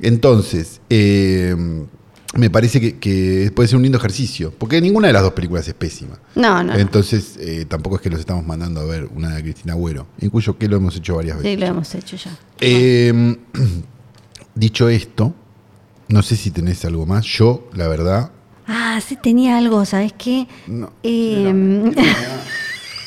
Entonces, 0.00 0.80
eh, 0.88 1.54
me 2.36 2.50
parece 2.50 2.80
que, 2.80 2.98
que 2.98 3.52
puede 3.54 3.68
ser 3.68 3.76
un 3.76 3.82
lindo 3.82 3.98
ejercicio, 3.98 4.52
porque 4.56 4.80
ninguna 4.80 5.08
de 5.08 5.12
las 5.12 5.22
dos 5.22 5.32
películas 5.32 5.66
es 5.68 5.74
pésima. 5.74 6.18
No, 6.34 6.62
no. 6.62 6.74
Entonces, 6.74 7.36
eh, 7.38 7.64
tampoco 7.68 7.96
es 7.96 8.02
que 8.02 8.10
los 8.10 8.20
estamos 8.20 8.44
mandando 8.46 8.80
a 8.80 8.84
ver 8.84 9.08
una 9.14 9.34
de 9.36 9.42
Cristina 9.42 9.74
Agüero, 9.74 10.06
en 10.20 10.30
cuyo 10.30 10.56
que 10.58 10.68
lo 10.68 10.76
hemos 10.76 10.96
hecho 10.96 11.16
varias 11.16 11.36
veces. 11.38 11.52
Sí, 11.52 11.56
lo 11.58 11.66
hemos 11.66 11.94
hecho 11.94 12.16
ya. 12.16 12.36
Eh, 12.60 13.36
dicho 14.54 14.88
esto, 14.88 15.34
no 16.08 16.22
sé 16.22 16.36
si 16.36 16.50
tenés 16.50 16.84
algo 16.84 17.06
más. 17.06 17.24
Yo, 17.24 17.68
la 17.74 17.88
verdad, 17.88 18.30
Ah, 18.66 18.98
sí 19.06 19.16
tenía 19.16 19.58
algo, 19.58 19.84
¿sabes 19.84 20.14
qué? 20.16 20.46
No. 20.66 20.90
Eh, 21.02 21.52
no, 21.52 21.92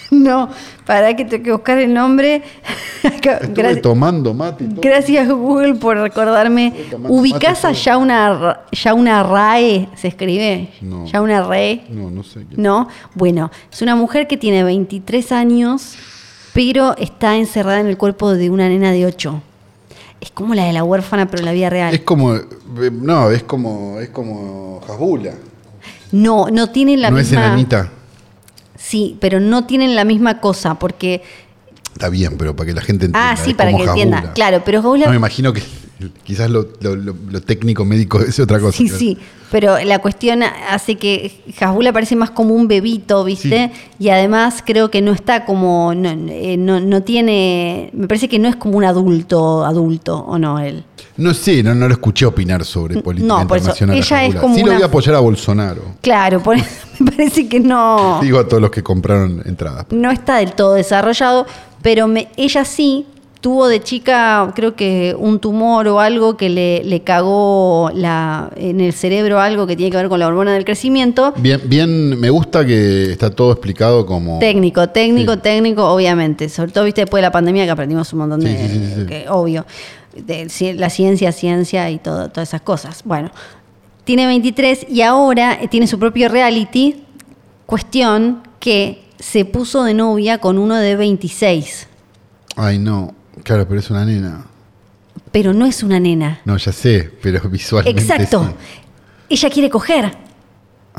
para 0.85 1.15
que 1.15 1.25
tengo 1.25 1.43
que 1.43 1.51
buscar 1.51 1.77
el 1.79 1.93
nombre. 1.93 2.41
Estuve 3.03 3.39
gracias- 3.53 3.81
tomando 3.81 4.33
mate. 4.33 4.63
y 4.63 4.67
todo. 4.67 4.81
Gracias 4.81 5.27
Google 5.29 5.75
por 5.75 5.97
recordarme. 5.97 6.73
¿Ubicás 7.07 7.65
a. 7.65 7.71
Yauna, 7.71 8.61
Yauna 8.71 9.23
Rae? 9.23 9.89
¿Se 9.95 10.07
escribe? 10.09 10.69
No. 10.81 11.05
Yauna 11.05 11.41
Rae. 11.43 11.85
No, 11.89 12.09
no 12.09 12.23
sé. 12.23 12.41
qué- 12.49 12.55
¿No? 12.57 12.87
Bueno, 13.15 13.51
es 13.71 13.81
una 13.81 13.95
mujer 13.95 14.27
que 14.27 14.37
tiene 14.37 14.63
23 14.63 15.31
años, 15.31 15.95
pero 16.53 16.95
está 16.97 17.35
encerrada 17.35 17.79
en 17.79 17.87
el 17.87 17.97
cuerpo 17.97 18.33
de 18.33 18.49
una 18.49 18.67
nena 18.69 18.91
de 18.91 19.05
8. 19.05 19.41
Es 20.19 20.31
como 20.31 20.55
la 20.55 20.63
de 20.65 20.73
la 20.73 20.83
huérfana, 20.83 21.27
pero 21.27 21.41
en 21.41 21.45
la 21.45 21.51
vida 21.51 21.69
real. 21.69 21.93
Es 21.93 22.01
como, 22.01 22.33
eh, 22.35 22.41
no, 22.91 23.29
es 23.29 23.43
como, 23.43 23.99
es 23.99 24.09
como 24.09 24.81
Hasbula. 24.89 25.33
No, 26.11 26.47
no 26.51 26.69
tienen 26.71 27.01
la 27.01 27.11
no 27.11 27.19
es 27.19 27.27
misma. 27.29 27.45
enanita. 27.47 27.91
Sí, 28.87 29.17
pero 29.19 29.39
no 29.41 29.65
tienen 29.65 29.95
la 29.95 30.05
misma 30.05 30.39
cosa, 30.39 30.75
porque. 30.75 31.21
Está 31.93 32.07
bien, 32.09 32.37
pero 32.37 32.55
para 32.55 32.67
que 32.67 32.73
la 32.73 32.81
gente 32.81 33.05
entienda. 33.07 33.31
Ah, 33.31 33.35
sí, 33.35 33.53
para 33.53 33.75
que 33.75 33.83
entienda. 33.83 34.31
Claro, 34.33 34.61
pero 34.63 34.79
Hasbula- 34.79 35.05
No 35.05 35.09
me 35.11 35.17
imagino 35.17 35.51
que 35.51 35.61
Quizás 36.23 36.49
lo, 36.51 36.67
lo- 36.81 36.95
lo- 36.95 37.41
técnico 37.41 37.83
médico 37.83 38.19
es 38.21 38.39
otra 38.39 38.59
cosa. 38.59 38.77
Sí, 38.77 38.87
sí, 38.87 39.17
pero 39.51 39.79
la 39.83 39.97
cuestión 39.99 40.43
hace 40.43 40.95
que 40.95 41.31
Hasbula 41.59 41.91
parece 41.91 42.15
más 42.15 42.29
como 42.29 42.53
un 42.53 42.67
bebito, 42.67 43.23
¿viste? 43.23 43.71
Y 43.97 44.09
además 44.09 44.61
creo 44.63 44.91
que 44.91 45.01
no 45.01 45.11
está 45.11 45.43
como, 45.45 45.95
no, 45.95 46.09
eh, 46.09 46.55
no, 46.57 46.79
no 46.79 47.01
tiene, 47.01 47.89
me 47.93 48.07
parece 48.07 48.27
que 48.29 48.37
no 48.37 48.47
es 48.47 48.55
como 48.55 48.77
un 48.77 48.83
adulto, 48.83 49.65
adulto, 49.65 50.17
¿o 50.19 50.37
no 50.37 50.59
él? 50.59 50.83
No 51.17 51.33
sé, 51.33 51.63
no, 51.63 51.73
no 51.73 51.87
lo 51.87 51.93
escuché 51.95 52.27
opinar 52.27 52.63
sobre 52.63 53.01
política 53.01 53.27
no, 53.41 53.47
por 53.47 53.57
eso, 53.57 53.69
internacional. 53.71 53.95
a 53.95 53.97
ella 53.97 54.23
es 54.25 54.33
Jabula. 54.35 54.41
como 54.41 54.55
Sí 54.55 54.63
lo 54.63 54.73
voy 54.73 54.81
a 54.83 54.85
apoyar 54.85 55.15
a 55.15 55.19
Bolsonaro. 55.19 55.81
Claro, 56.01 56.43
por 56.43 56.57
eso 56.57 56.67
me 56.99 57.11
parece 57.11 57.49
que 57.49 57.59
no, 57.59 58.19
Digo 58.21 58.37
a 58.37 58.47
todos 58.47 58.61
los 58.61 58.69
que 58.69 58.83
compraron 58.83 59.41
entradas. 59.45 59.87
no 59.89 60.11
está 60.11 60.37
del 60.37 60.51
todo 60.53 60.75
desarrollado, 60.75 61.47
pero 61.81 62.07
me, 62.07 62.27
ella 62.37 62.63
sí 62.65 63.07
tuvo 63.41 63.67
de 63.67 63.81
chica, 63.81 64.51
creo 64.55 64.75
que 64.75 65.15
un 65.17 65.39
tumor 65.39 65.87
o 65.87 65.99
algo 65.99 66.35
que 66.37 66.49
le, 66.49 66.83
le 66.83 67.01
cagó 67.01 67.91
la, 67.93 68.49
en 68.55 68.81
el 68.81 68.93
cerebro 68.93 69.39
algo 69.39 69.67
que 69.67 69.75
tiene 69.75 69.91
que 69.91 69.97
ver 69.97 70.09
con 70.09 70.19
la 70.19 70.27
hormona 70.27 70.53
del 70.53 70.65
crecimiento. 70.65 71.33
Bien, 71.37 71.61
bien, 71.65 72.19
me 72.19 72.29
gusta 72.29 72.65
que 72.65 73.11
está 73.11 73.29
todo 73.29 73.51
explicado 73.51 74.05
como. 74.05 74.39
Técnico, 74.39 74.89
técnico, 74.89 75.33
Sí. 75.35 75.39
técnico, 75.41 75.85
obviamente. 75.87 76.49
Sobre 76.49 76.71
todo, 76.71 76.83
viste, 76.85 77.01
después 77.01 77.19
de 77.19 77.27
la 77.27 77.31
pandemia 77.31 77.65
que 77.65 77.71
aprendimos 77.71 78.11
un 78.13 78.19
montón 78.19 78.39
de. 78.41 78.57
Sí, 78.57 78.67
sí, 78.79 78.93
sí, 79.01 79.05
que- 79.05 79.25
obvio. 79.29 79.65
De 80.15 80.47
la 80.75 80.89
ciencia, 80.89 81.31
ciencia 81.31 81.89
y 81.91 81.99
todo, 81.99 82.29
todas 82.29 82.49
esas 82.49 82.61
cosas. 82.61 83.01
Bueno, 83.05 83.29
tiene 84.03 84.25
23 84.25 84.87
y 84.89 85.01
ahora 85.01 85.59
tiene 85.69 85.85
su 85.85 85.99
propio 85.99 86.27
reality. 86.27 87.03
Cuestión 87.67 88.41
que 88.59 89.03
se 89.19 89.45
puso 89.45 89.83
de 89.83 89.93
novia 89.93 90.39
con 90.39 90.57
uno 90.57 90.75
de 90.75 90.95
26. 90.95 91.87
Ay, 92.55 92.79
no. 92.79 93.13
Claro, 93.43 93.67
pero 93.67 93.79
es 93.79 93.89
una 93.89 94.05
nena. 94.05 94.45
Pero 95.31 95.53
no 95.53 95.65
es 95.65 95.83
una 95.83 95.99
nena. 95.99 96.41
No, 96.45 96.57
ya 96.57 96.71
sé, 96.71 97.11
pero 97.21 97.41
visualmente. 97.49 98.01
Exacto. 98.01 98.45
sí. 98.49 98.81
Ella 99.29 99.49
quiere 99.49 99.69
coger. 99.69 100.27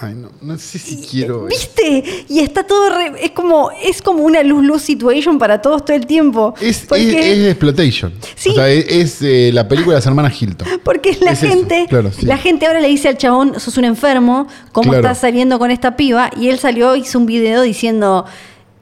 Ay, 0.01 0.15
no, 0.15 0.31
no 0.43 0.57
sé 0.59 0.79
si 0.79 0.99
quiero. 1.05 1.47
¿Viste? 1.47 2.25
Y 2.29 2.39
está 2.39 2.63
todo 2.63 2.89
re- 2.91 3.15
es 3.25 3.33
como 3.33 3.71
es 3.83 4.01
como 4.01 4.23
una 4.23 4.45
luz 4.45 4.63
luz 4.65 4.83
situation 4.83 5.39
para 5.41 5.61
todos 5.61 5.85
todo 5.85 5.97
el 5.97 6.07
tiempo. 6.07 6.55
Es, 6.61 6.85
Porque- 6.89 7.19
es, 7.33 7.39
es 7.39 7.47
Exploitation. 7.49 8.13
Sí. 8.37 8.51
O 8.51 8.55
sea, 8.55 8.69
es, 8.69 8.87
es, 8.89 9.23
eh, 9.23 9.51
la 9.53 9.67
película 9.67 9.95
de 9.95 9.99
las 9.99 10.07
hermanas 10.07 10.41
Hilton. 10.41 10.69
Porque 10.85 11.19
la 11.21 11.35
gente, 11.35 11.87
claro, 11.89 12.13
sí. 12.13 12.27
la 12.27 12.37
gente 12.39 12.67
ahora 12.67 12.81
le 12.81 12.87
dice 12.89 13.09
al 13.09 13.19
chabón, 13.19 13.59
sos 13.59 13.77
un 13.77 13.87
enfermo, 13.87 14.47
¿cómo 14.71 14.91
Claro. 14.91 14.99
estás 15.09 15.19
saliendo 15.19 15.59
con 15.59 15.73
esta 15.73 15.97
piba? 15.97 16.31
Y 16.37 16.49
él 16.49 16.61
salió, 16.61 16.95
hizo 16.95 17.19
un 17.19 17.27
video 17.27 17.63
diciendo, 17.63 18.25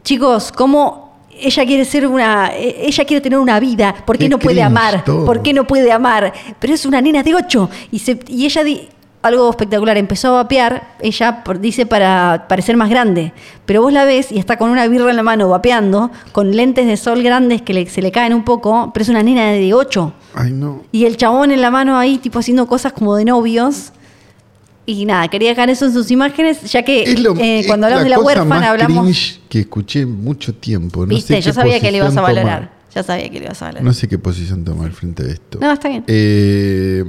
chicos, 0.02 0.52
¿cómo 0.52 1.05
ella 1.40 1.64
quiere 1.66 1.84
ser 1.84 2.06
una, 2.06 2.50
eh, 2.54 2.82
ella 2.86 3.04
quiere 3.04 3.20
tener 3.20 3.38
una 3.38 3.58
vida? 3.60 3.94
¿Por 4.06 4.16
qué, 4.18 4.24
Qué 4.24 4.28
no 4.30 4.38
puede 4.38 4.62
amar? 4.62 5.04
¿Por 5.04 5.42
qué 5.42 5.52
no 5.52 5.66
puede 5.66 5.92
amar? 5.92 6.32
Pero 6.58 6.74
es 6.74 6.86
una 6.86 7.00
nena 7.00 7.22
de 7.22 7.34
ocho. 7.34 7.68
Y, 7.90 7.98
se, 8.00 8.18
y 8.28 8.44
ella 8.46 8.64
di- 8.64 8.88
algo 9.22 9.50
espectacular, 9.50 9.96
empezó 9.96 10.28
a 10.28 10.42
vapear, 10.42 10.94
ella 11.00 11.42
por- 11.42 11.58
dice 11.58 11.84
para 11.84 12.46
parecer 12.48 12.76
más 12.76 12.88
grande, 12.88 13.32
pero 13.64 13.82
vos 13.82 13.92
la 13.92 14.04
ves 14.04 14.30
y 14.30 14.38
está 14.38 14.56
con 14.56 14.70
una 14.70 14.86
birra 14.86 15.10
en 15.10 15.16
la 15.16 15.24
mano 15.24 15.48
vapeando, 15.48 16.12
con 16.30 16.54
lentes 16.54 16.86
de 16.86 16.96
sol 16.96 17.24
grandes 17.24 17.60
que 17.62 17.74
le- 17.74 17.86
se 17.86 18.02
le 18.02 18.12
caen 18.12 18.34
un 18.34 18.44
poco, 18.44 18.92
pero 18.94 19.02
es 19.02 19.08
una 19.08 19.24
nena 19.24 19.50
de 19.50 19.74
8. 19.74 20.12
Ay, 20.34 20.52
no. 20.52 20.82
Y 20.92 21.06
el 21.06 21.16
chabón 21.16 21.50
en 21.50 21.60
la 21.60 21.72
mano 21.72 21.98
ahí, 21.98 22.18
tipo 22.18 22.38
haciendo 22.38 22.66
cosas 22.68 22.92
como 22.92 23.16
de 23.16 23.24
novios. 23.24 23.92
Y 24.88 25.04
nada, 25.04 25.26
quería 25.28 25.48
dejar 25.50 25.68
eso 25.68 25.84
en 25.86 25.92
sus 25.92 26.10
imágenes, 26.12 26.62
ya 26.70 26.82
que 26.84 27.16
lo, 27.18 27.34
eh, 27.38 27.64
cuando 27.66 27.86
hablamos 27.86 28.04
de 28.04 28.10
la 28.10 28.16
cosa 28.16 28.26
huérfana 28.28 28.48
más 28.60 28.68
hablamos. 28.68 29.02
cringe 29.04 29.40
que 29.48 29.60
escuché 29.60 30.06
mucho 30.06 30.54
tiempo. 30.54 31.00
No 31.00 31.06
Viste, 31.08 31.34
sé 31.34 31.40
yo 31.42 31.52
sabía 31.52 31.80
que 31.80 31.90
le 31.90 31.98
ibas 31.98 32.16
a 32.16 32.20
valorar. 32.20 32.58
tomar. 32.68 32.76
Ya 32.94 33.02
sabía 33.02 33.28
que 33.28 33.38
le 33.40 33.44
ibas 33.46 33.60
a 33.62 33.64
valorar. 33.66 33.84
No 33.84 33.92
sé 33.92 34.06
qué 34.08 34.16
posición 34.18 34.64
tomar 34.64 34.92
frente 34.92 35.24
a 35.24 35.26
esto. 35.26 35.58
No, 35.60 35.72
está 35.72 35.88
bien. 35.88 36.04
Eh, 36.06 37.04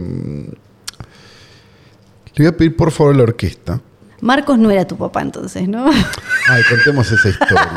le 2.35 2.43
voy 2.43 2.47
a 2.47 2.57
pedir 2.57 2.75
por 2.75 2.91
favor 2.91 3.13
a 3.13 3.17
la 3.17 3.23
orquesta. 3.23 3.79
Marcos 4.21 4.57
no 4.57 4.71
era 4.71 4.85
tu 4.87 4.97
papá 4.97 5.21
entonces, 5.21 5.67
¿no? 5.69 5.85
Ay, 6.49 6.63
contemos 6.69 7.11
esa 7.11 7.29
historia. 7.29 7.71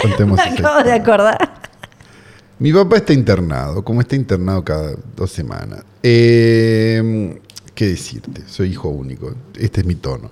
contemos 0.00 0.36
Me 0.38 0.42
esa 0.44 0.54
acabo 0.54 0.78
historia. 0.78 0.92
de 0.94 1.00
acordar. 1.00 1.60
Mi 2.58 2.72
papá 2.72 2.96
está 2.96 3.12
internado, 3.12 3.82
como 3.84 4.00
está 4.02 4.16
internado 4.16 4.62
cada 4.64 4.92
dos 5.16 5.30
semanas. 5.30 5.82
Eh, 6.02 7.40
¿Qué 7.80 7.86
decirte? 7.88 8.42
Soy 8.46 8.72
hijo 8.72 8.90
único. 8.90 9.34
Este 9.58 9.80
es 9.80 9.86
mi 9.86 9.94
tono. 9.94 10.28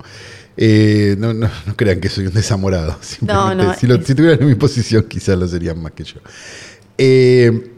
Eh, 0.54 1.16
no, 1.18 1.32
no, 1.32 1.48
no 1.66 1.76
crean 1.76 1.98
que 1.98 2.10
soy 2.10 2.26
un 2.26 2.34
desamorado. 2.34 2.98
Simplemente, 3.00 3.64
no, 3.64 3.74
si, 3.74 3.86
lo- 3.86 3.94
es- 3.94 4.06
si 4.06 4.14
tuvieran 4.14 4.42
en 4.42 4.48
mi 4.48 4.54
posición, 4.54 5.04
quizás 5.04 5.38
lo 5.38 5.48
serían 5.48 5.80
más 5.80 5.92
que 5.92 6.04
yo. 6.04 6.16
Eh, 6.98 7.70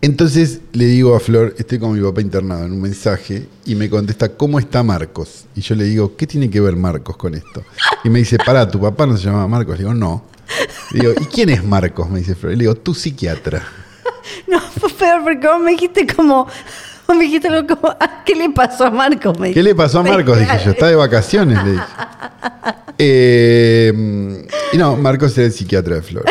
entonces 0.00 0.60
le 0.72 0.86
digo 0.86 1.14
a 1.14 1.20
Flor, 1.20 1.54
estoy 1.56 1.78
con 1.78 1.92
mi 1.92 2.00
papá 2.02 2.20
internado 2.20 2.64
en 2.64 2.72
un 2.72 2.80
mensaje 2.82 3.46
y 3.64 3.76
me 3.76 3.88
contesta, 3.88 4.30
¿cómo 4.30 4.58
está 4.58 4.82
Marcos? 4.82 5.44
Y 5.54 5.60
yo 5.60 5.76
le 5.76 5.84
digo, 5.84 6.16
¿qué 6.16 6.26
tiene 6.26 6.50
que 6.50 6.60
ver 6.60 6.74
Marcos 6.74 7.16
con 7.16 7.36
esto? 7.36 7.62
Y 8.02 8.10
me 8.10 8.18
dice, 8.18 8.38
pará, 8.38 8.68
¿tu 8.68 8.80
papá 8.80 9.06
no 9.06 9.16
se 9.16 9.26
llamaba 9.26 9.46
Marcos? 9.46 9.76
Le 9.78 9.84
digo, 9.84 9.94
no. 9.94 10.24
Le 10.90 11.00
digo, 11.00 11.12
¿y 11.20 11.24
quién 11.26 11.50
es 11.50 11.62
Marcos? 11.62 12.10
Me 12.10 12.18
dice 12.18 12.34
Flor. 12.34 12.54
Le 12.54 12.58
digo, 12.64 12.74
tu 12.74 12.92
psiquiatra. 12.92 13.62
No, 14.46 14.60
fue 14.60 14.90
peor 14.90 15.22
porque 15.22 15.46
vos 15.46 15.60
me 15.60 15.70
dijiste 15.72 16.06
como. 16.06 16.46
Me 17.16 17.24
dijiste 17.24 17.48
algo 17.48 17.76
como. 17.76 17.94
"Ah, 17.98 18.22
¿Qué 18.24 18.34
le 18.34 18.50
pasó 18.50 18.86
a 18.86 18.90
Marcos? 18.90 19.38
Me 19.38 19.52
¿Qué 19.52 19.62
le 19.62 19.74
pasó 19.74 20.00
a 20.00 20.02
Marcos? 20.02 20.38
Dije 20.38 20.58
yo, 20.64 20.70
está 20.70 20.86
de 20.88 20.94
vacaciones, 20.96 21.62
le 21.64 21.72
dije. 21.72 21.84
Eh, 23.02 24.46
y 24.74 24.76
no, 24.76 24.94
Marcos 24.96 25.36
era 25.38 25.46
el 25.46 25.52
psiquiatra 25.54 25.94
de 25.94 26.02
Flor. 26.02 26.22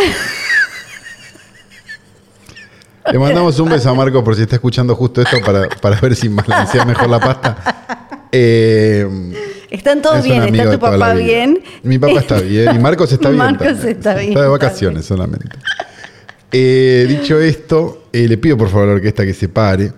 Le 3.12 3.18
mandamos 3.18 3.60
un 3.60 3.70
beso 3.70 3.90
a 3.90 3.96
Marcos 3.96 4.24
por 4.24 4.36
si 4.36 4.44
está 4.44 4.58
escuchando 4.58 4.96
justo 4.96 5.22
esto 5.24 5.38
para, 5.44 5.68
para 5.68 6.00
ver 6.00 6.16
si 6.16 6.28
balancea 6.28 6.86
mejor 6.86 7.10
la 7.10 7.20
pasta. 7.20 8.28
Eh, 8.32 9.08
Están 9.72 10.04
todos 10.04 10.18
es 10.18 10.24
bien, 10.26 10.44
está 10.56 10.72
tu 10.74 10.80
papá 10.80 11.16
bien. 11.16 11.60
Mi 11.82 11.98
papá 11.98 12.20
está 12.20 12.40
bien 12.40 12.76
y 12.76 12.78
Marcos 12.78 13.12
está 13.12 13.30
bien. 13.30 13.40
Marcos 13.40 13.68
también. 13.68 13.98
está 13.98 14.14
bien, 14.14 14.30
Está 14.30 14.42
de 14.44 14.48
vacaciones 14.50 15.06
solamente. 15.06 15.50
Eh, 16.52 17.08
dicho 17.10 17.40
esto, 17.40 18.04
eh, 18.14 18.28
le 18.28 18.38
pido 18.38 18.58
por 18.58 18.68
favor 18.70 18.84
a 18.84 18.88
la 18.90 18.94
orquesta 18.98 19.26
que 19.26 19.34
se 19.34 19.50
pare. 19.50 19.92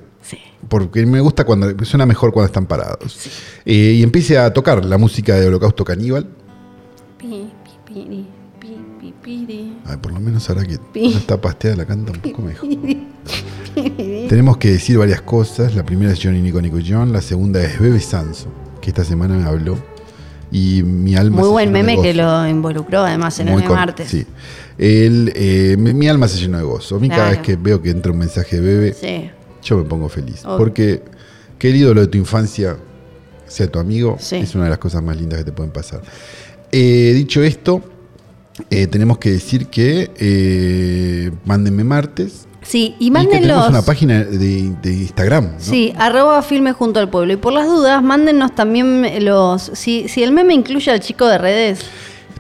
Porque 0.67 1.05
me 1.05 1.19
gusta 1.19 1.43
cuando 1.43 1.73
suena 1.85 2.05
mejor 2.05 2.31
cuando 2.31 2.47
están 2.47 2.65
parados. 2.65 3.29
Eh, 3.65 3.95
y 3.97 4.03
empiece 4.03 4.37
a 4.37 4.53
tocar 4.53 4.85
la 4.85 4.97
música 4.97 5.35
de 5.35 5.47
Holocausto 5.47 5.83
Caníbal. 5.83 6.27
Pi, 7.17 7.47
pi, 7.85 8.01
pi. 8.05 8.27
Ay, 9.85 9.97
por 10.01 10.13
lo 10.13 10.19
menos 10.19 10.49
ahora 10.49 10.63
que 10.65 10.77
no 10.77 11.17
está 11.17 11.39
pasteada 11.39 11.77
la 11.77 11.85
canta 11.85 12.11
un 12.11 12.19
poco 12.19 12.41
mejor. 12.41 12.69
Tenemos 14.29 14.57
que 14.57 14.71
decir 14.71 14.97
varias 14.97 15.21
cosas. 15.21 15.75
La 15.75 15.85
primera 15.85 16.11
es 16.11 16.19
Johnny 16.21 16.41
Nico 16.41 16.61
Nico 16.61 16.77
John. 16.85 17.11
La 17.13 17.21
segunda 17.21 17.61
es 17.63 17.79
Bebe 17.79 17.99
Sanso, 17.99 18.47
que 18.81 18.89
esta 18.89 19.03
semana 19.03 19.35
me 19.35 19.43
habló. 19.45 19.77
Y 20.51 20.83
mi 20.83 21.15
alma 21.15 21.37
Muy 21.37 21.45
se 21.45 21.51
buen 21.51 21.65
llenó 21.67 21.77
de 21.77 21.83
meme 21.83 22.01
que 22.01 22.13
lo 22.13 22.47
involucró 22.47 23.01
además 23.01 23.39
en 23.39 23.49
Muy 23.49 23.63
el 23.63 23.69
martes. 23.69 24.09
Sí. 24.09 24.25
Él, 24.77 25.31
eh, 25.35 25.75
mi, 25.77 25.93
mi 25.93 26.07
alma 26.07 26.27
se 26.27 26.39
llenó 26.39 26.57
de 26.57 26.63
gozo. 26.63 26.97
A 26.97 26.99
mí 26.99 27.07
cada 27.07 27.29
vez 27.29 27.39
que 27.39 27.55
veo 27.55 27.81
que 27.81 27.89
entra 27.89 28.11
un 28.11 28.17
mensaje 28.17 28.59
de 28.59 28.61
Bebe, 28.61 28.93
Sí. 28.93 29.29
Yo 29.63 29.77
me 29.77 29.83
pongo 29.83 30.09
feliz. 30.09 30.41
Porque 30.57 31.01
que 31.57 31.69
el 31.69 31.75
ídolo 31.75 32.01
de 32.01 32.07
tu 32.07 32.17
infancia 32.17 32.77
sea 33.47 33.67
tu 33.67 33.79
amigo 33.79 34.15
Sí. 34.19 34.37
es 34.37 34.55
una 34.55 34.63
de 34.65 34.69
las 34.71 34.79
cosas 34.79 35.03
más 35.03 35.17
lindas 35.17 35.39
que 35.39 35.45
te 35.45 35.51
pueden 35.51 35.71
pasar. 35.71 36.01
Eh, 36.71 37.11
dicho 37.13 37.43
esto, 37.43 37.81
eh, 38.69 38.87
tenemos 38.87 39.17
que 39.17 39.31
decir 39.31 39.67
que 39.67 40.11
eh, 40.17 41.31
mándenme 41.45 41.83
martes. 41.83 42.47
Sí, 42.63 42.95
y 42.99 43.07
Y 43.07 43.11
mándenlos. 43.11 43.41
tenemos 43.41 43.69
una 43.69 43.81
página 43.81 44.23
de, 44.23 44.71
de 44.81 44.93
Instagram. 44.93 45.45
¿no? 45.53 45.59
Sí, 45.59 45.93
arroba 45.97 46.41
filme 46.43 46.73
junto 46.73 46.99
al 46.99 47.09
pueblo. 47.09 47.33
Y 47.33 47.37
por 47.37 47.53
las 47.53 47.65
dudas, 47.67 48.01
mándennos 48.03 48.53
también 48.53 49.25
los. 49.25 49.63
Si, 49.73 50.07
si 50.07 50.21
el 50.23 50.31
meme 50.31 50.53
incluye 50.53 50.91
al 50.91 50.99
chico 50.99 51.27
de 51.27 51.39
redes, 51.39 51.79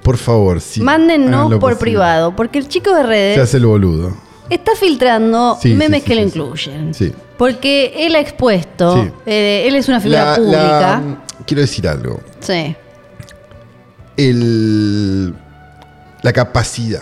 Por 0.03 0.17
favor, 0.17 0.61
sí. 0.61 0.79
mándennos 0.81 1.49
por 1.49 1.59
posible. 1.59 1.79
privado. 1.79 2.35
Porque 2.35 2.59
el 2.59 2.67
chico 2.67 2.91
de 2.93 3.01
Se 3.01 3.07
redes 3.07 3.37
hace 3.39 3.57
el 3.57 3.65
boludo. 3.65 4.15
Está 4.55 4.75
filtrando 4.75 5.57
Sí, 5.61 5.73
memes 5.73 6.03
sí, 6.03 6.07
que 6.07 6.15
lo 6.15 6.21
sí. 6.21 6.27
incluyen. 6.27 6.93
Sí. 6.93 7.11
Porque 7.37 7.93
él 8.05 8.15
ha 8.15 8.19
expuesto. 8.19 9.03
Sí. 9.03 9.11
eh, 9.25 9.65
él 9.67 9.75
es 9.75 9.87
una 9.87 9.99
figura 9.99 10.31
La- 10.31 10.35
pública. 10.35 10.59
la- 10.79 11.23
quiero 11.45 11.61
decir 11.61 11.87
algo. 11.87 12.21
Sí. 12.39 12.75
El, 14.17 15.33
la 16.21 16.33
capacidad, 16.33 17.01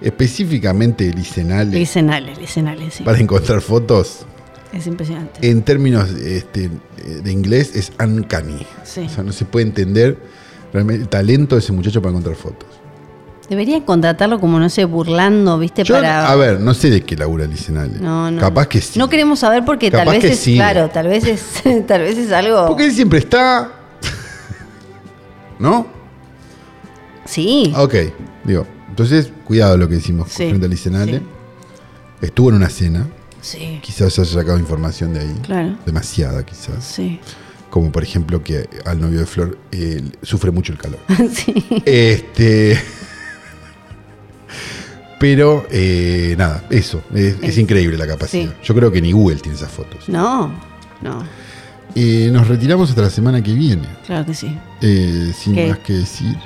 específicamente 0.00 1.04
de 1.04 1.12
Licenale, 1.14 1.78
Licenales, 1.78 2.38
licenales, 2.38 2.94
sí. 2.94 3.04
para 3.04 3.18
encontrar 3.18 3.60
fotos, 3.60 4.26
Es 4.72 4.86
impresionante. 4.86 5.48
en 5.48 5.62
términos 5.62 6.10
este, 6.10 6.70
de 7.22 7.32
inglés, 7.32 7.74
es 7.74 7.92
uncanny. 7.98 8.66
Sí. 8.84 9.02
O 9.06 9.08
sea, 9.08 9.24
no 9.24 9.32
se 9.32 9.44
puede 9.44 9.66
entender 9.66 10.18
realmente 10.72 11.02
el 11.04 11.08
talento 11.08 11.54
de 11.56 11.60
ese 11.60 11.72
muchacho 11.72 12.02
para 12.02 12.10
encontrar 12.10 12.36
fotos. 12.36 12.68
Deberían 13.48 13.80
contratarlo 13.82 14.38
como, 14.40 14.58
no 14.60 14.68
sé, 14.68 14.84
burlando, 14.84 15.58
¿viste? 15.58 15.82
Yo, 15.82 15.94
para. 15.94 16.30
a 16.30 16.36
ver, 16.36 16.60
no 16.60 16.74
sé 16.74 16.90
de 16.90 17.02
qué 17.02 17.16
labura 17.16 17.46
Licenale. 17.46 17.98
No, 17.98 18.30
no. 18.30 18.40
Capaz 18.40 18.66
que 18.66 18.80
sí. 18.80 18.98
No 18.98 19.08
queremos 19.08 19.38
saber 19.38 19.64
porque 19.64 19.90
tal 19.90 20.06
vez 20.08 20.20
que 20.20 20.32
es. 20.32 20.38
sí. 20.38 20.54
Claro, 20.56 20.90
tal 20.90 21.06
vez 21.08 21.24
es. 21.24 21.62
tal 21.86 22.02
vez 22.02 22.18
es 22.18 22.30
algo. 22.30 22.66
Porque 22.66 22.84
él 22.84 22.92
siempre 22.92 23.20
está. 23.20 23.72
¿No? 25.58 25.86
Sí. 27.24 27.72
Ok, 27.76 27.94
digo. 28.44 28.66
Entonces, 28.88 29.30
cuidado 29.44 29.76
lo 29.78 29.88
que 29.88 29.94
decimos 29.94 30.28
Sí, 30.28 30.48
frente 30.48 30.66
a 30.66 30.68
Licenale. 30.68 31.18
sí. 31.18 31.26
Estuvo 32.20 32.50
en 32.50 32.56
una 32.56 32.68
cena. 32.68 33.06
Sí. 33.40 33.78
Quizás 33.82 34.18
haya 34.18 34.30
sacado 34.30 34.58
información 34.58 35.14
de 35.14 35.20
ahí. 35.20 35.34
Claro. 35.44 35.76
Demasiada, 35.86 36.44
quizás. 36.44 36.84
Sí. 36.84 37.20
Como 37.70 37.92
por 37.92 38.02
ejemplo 38.02 38.42
que 38.42 38.68
al 38.84 39.00
novio 39.00 39.20
de 39.20 39.26
Flor 39.26 39.56
eh, 39.72 40.02
sufre 40.22 40.50
mucho 40.50 40.72
el 40.72 40.78
calor. 40.78 40.98
sí. 41.32 41.64
Este. 41.86 42.78
Pero, 45.18 45.66
eh, 45.70 46.34
nada, 46.38 46.64
eso. 46.70 47.02
Es, 47.14 47.34
es 47.42 47.42
Es- 47.50 47.58
increíble 47.58 47.96
la 47.98 48.06
capacidad. 48.06 48.50
sí. 48.50 48.56
Yo 48.62 48.74
creo 48.74 48.92
que 48.92 49.00
ni 49.02 49.12
Google 49.12 49.36
tiene 49.36 49.56
esas 49.58 49.70
fotos. 49.70 50.08
No, 50.08 50.52
no, 51.02 51.22
Eh, 51.94 52.28
nos 52.32 52.46
retiramos 52.46 52.90
hasta 52.90 53.02
la 53.02 53.10
semana 53.10 53.42
que 53.42 53.52
viene. 53.54 53.88
claro 54.06 54.24
que 54.26 54.34
sí. 54.34 54.56
Eh, 54.80 55.32
sin 55.36 55.54
¿Qué? 55.54 55.68
más 55.70 55.78
que 55.78 55.94
decir. 55.94 56.36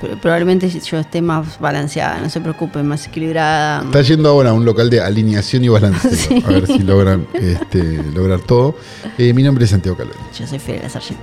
Pero 0.00 0.18
probablemente 0.18 0.68
yo 0.70 0.98
esté 0.98 1.20
más 1.20 1.58
balanceada, 1.60 2.20
no 2.20 2.30
se 2.30 2.40
preocupen, 2.40 2.86
más 2.86 3.06
equilibrada. 3.06 3.82
Está 3.82 4.00
yendo 4.02 4.28
ahora 4.30 4.50
a 4.50 4.52
un 4.54 4.64
local 4.64 4.88
de 4.88 5.00
alineación 5.00 5.64
y 5.64 5.68
balanceo. 5.68 6.10
Sí. 6.16 6.42
A 6.46 6.48
ver 6.50 6.66
si 6.66 6.78
logran 6.78 7.26
este, 7.34 8.02
lograr 8.14 8.40
todo. 8.40 8.76
Eh, 9.18 9.32
mi 9.34 9.42
nombre 9.42 9.64
es 9.64 9.70
Santiago 9.70 9.96
Calori. 9.98 10.16
Yo 10.38 10.46
soy 10.46 10.58
Fidel 10.58 10.88
Sargento. 10.88 11.22